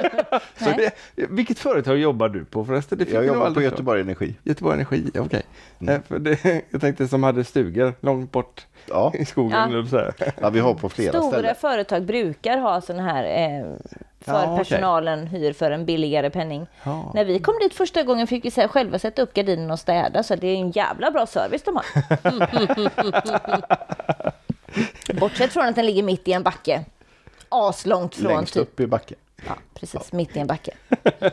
Så 0.59 0.65
det, 0.77 0.91
vilket 1.31 1.59
företag 1.59 1.99
jobbar 1.99 2.29
du 2.29 2.45
på 2.45 2.65
förresten? 2.65 2.99
Det 2.99 3.05
fick 3.05 3.15
Jag 3.15 3.21
vi 3.21 3.27
jobbar 3.27 3.51
på 3.51 3.63
Göteborg 3.63 4.01
Energi. 4.01 4.35
Göteborg 4.43 4.75
Energi, 4.75 5.11
okej. 5.19 5.43
Mm. 5.81 6.03
Eh, 6.27 6.57
Jag 6.71 6.81
tänkte 6.81 7.09
som 7.09 7.23
hade 7.23 7.45
stugor 7.45 7.93
långt 8.01 8.33
bort 8.33 8.67
Ja, 8.89 9.13
i 9.19 9.25
skogen. 9.25 9.59
Ja. 9.59 9.65
eller 9.79 9.85
Så 9.85 9.99
här. 9.99 10.15
ja, 10.41 10.51
vi 10.51 10.61
har 10.61 10.75
på 10.75 10.89
flera 10.89 11.13
Stora 11.13 11.29
ställen. 11.33 11.55
företag 11.55 12.03
brukar 12.05 12.59
ha 12.59 12.81
sådana 12.81 13.03
här 13.13 13.25
eh, 13.25 13.65
för 14.21 14.33
Ja, 14.45 14.57
personalen 14.59 15.27
hyr 15.27 15.53
för 15.53 15.71
en 15.71 15.87
billigare 15.87 16.31
penning. 16.31 16.67
Ja. 16.83 17.11
När 17.15 17.25
vi 17.25 17.39
kom 17.39 17.55
dit 17.61 17.75
första 17.75 18.03
gången 18.03 18.27
fick 18.27 18.45
vi 18.45 18.51
så 18.51 18.61
här 18.61 18.69
själva 18.69 18.99
sätta 18.99 19.23
upp 19.23 19.35
gardinen 19.35 19.71
och 19.71 19.79
städa 19.79 20.23
så 20.23 20.37
det 20.37 20.47
är 20.47 20.57
en 20.57 20.71
jävla 20.71 21.11
bra 21.11 21.27
service 21.27 21.63
de 21.63 21.77
har. 21.77 21.85
Bortsett 25.21 25.53
från 25.53 25.67
att 25.67 25.75
den 25.77 25.87
ligger 25.87 26.03
mitt 26.03 26.29
i 26.29 26.33
en 26.33 26.43
backe. 26.43 26.85
Aslångt 27.49 28.15
från 28.15 28.33
Längst 28.33 28.55
typ. 28.55 28.63
upp 28.63 28.81
i 28.81 28.87
backen. 28.87 29.17
Ja, 29.47 29.55
precis, 29.75 30.13
mitt 30.13 30.37
i 30.37 30.39
en 30.39 30.47
backe. 30.47 30.71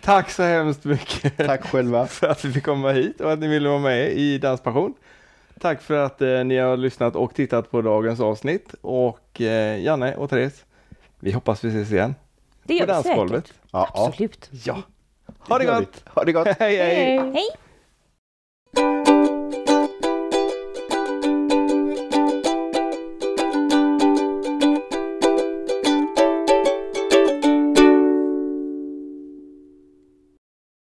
Tack 0.00 0.30
så 0.30 0.42
hemskt 0.42 0.84
mycket 0.84 1.36
Tack 1.36 1.66
själva. 1.70 2.06
för 2.06 2.26
att 2.28 2.44
vi 2.44 2.52
fick 2.52 2.64
komma 2.64 2.92
hit 2.92 3.20
och 3.20 3.32
att 3.32 3.38
ni 3.38 3.48
ville 3.48 3.68
vara 3.68 3.78
med 3.78 4.10
i 4.12 4.38
Danspassion. 4.38 4.94
Tack 5.60 5.82
för 5.82 5.94
att 5.94 6.22
eh, 6.22 6.44
ni 6.44 6.56
har 6.56 6.76
lyssnat 6.76 7.16
och 7.16 7.34
tittat 7.34 7.70
på 7.70 7.82
dagens 7.82 8.20
avsnitt. 8.20 8.74
Och 8.80 9.40
eh, 9.40 9.82
Janne 9.82 10.16
och 10.16 10.30
Therese, 10.30 10.64
vi 11.18 11.32
hoppas 11.32 11.64
vi 11.64 11.68
ses 11.68 11.92
igen. 11.92 12.14
Det 12.62 12.74
gör 12.74 12.80
på 12.80 12.86
vi 12.86 12.92
dansgolvet. 12.92 13.46
säkert. 13.46 13.60
Ja, 13.70 13.88
ja. 13.94 14.06
Absolut. 14.06 14.50
Ja. 14.64 14.82
Ha 15.38 15.58
det 15.58 15.64
gott! 15.64 16.04
Ha 16.06 16.24
det 16.24 16.32
gott! 16.32 16.46
hej! 16.46 16.76
hej. 16.76 16.94
Hej! 16.94 17.18
Hej! 17.34 17.48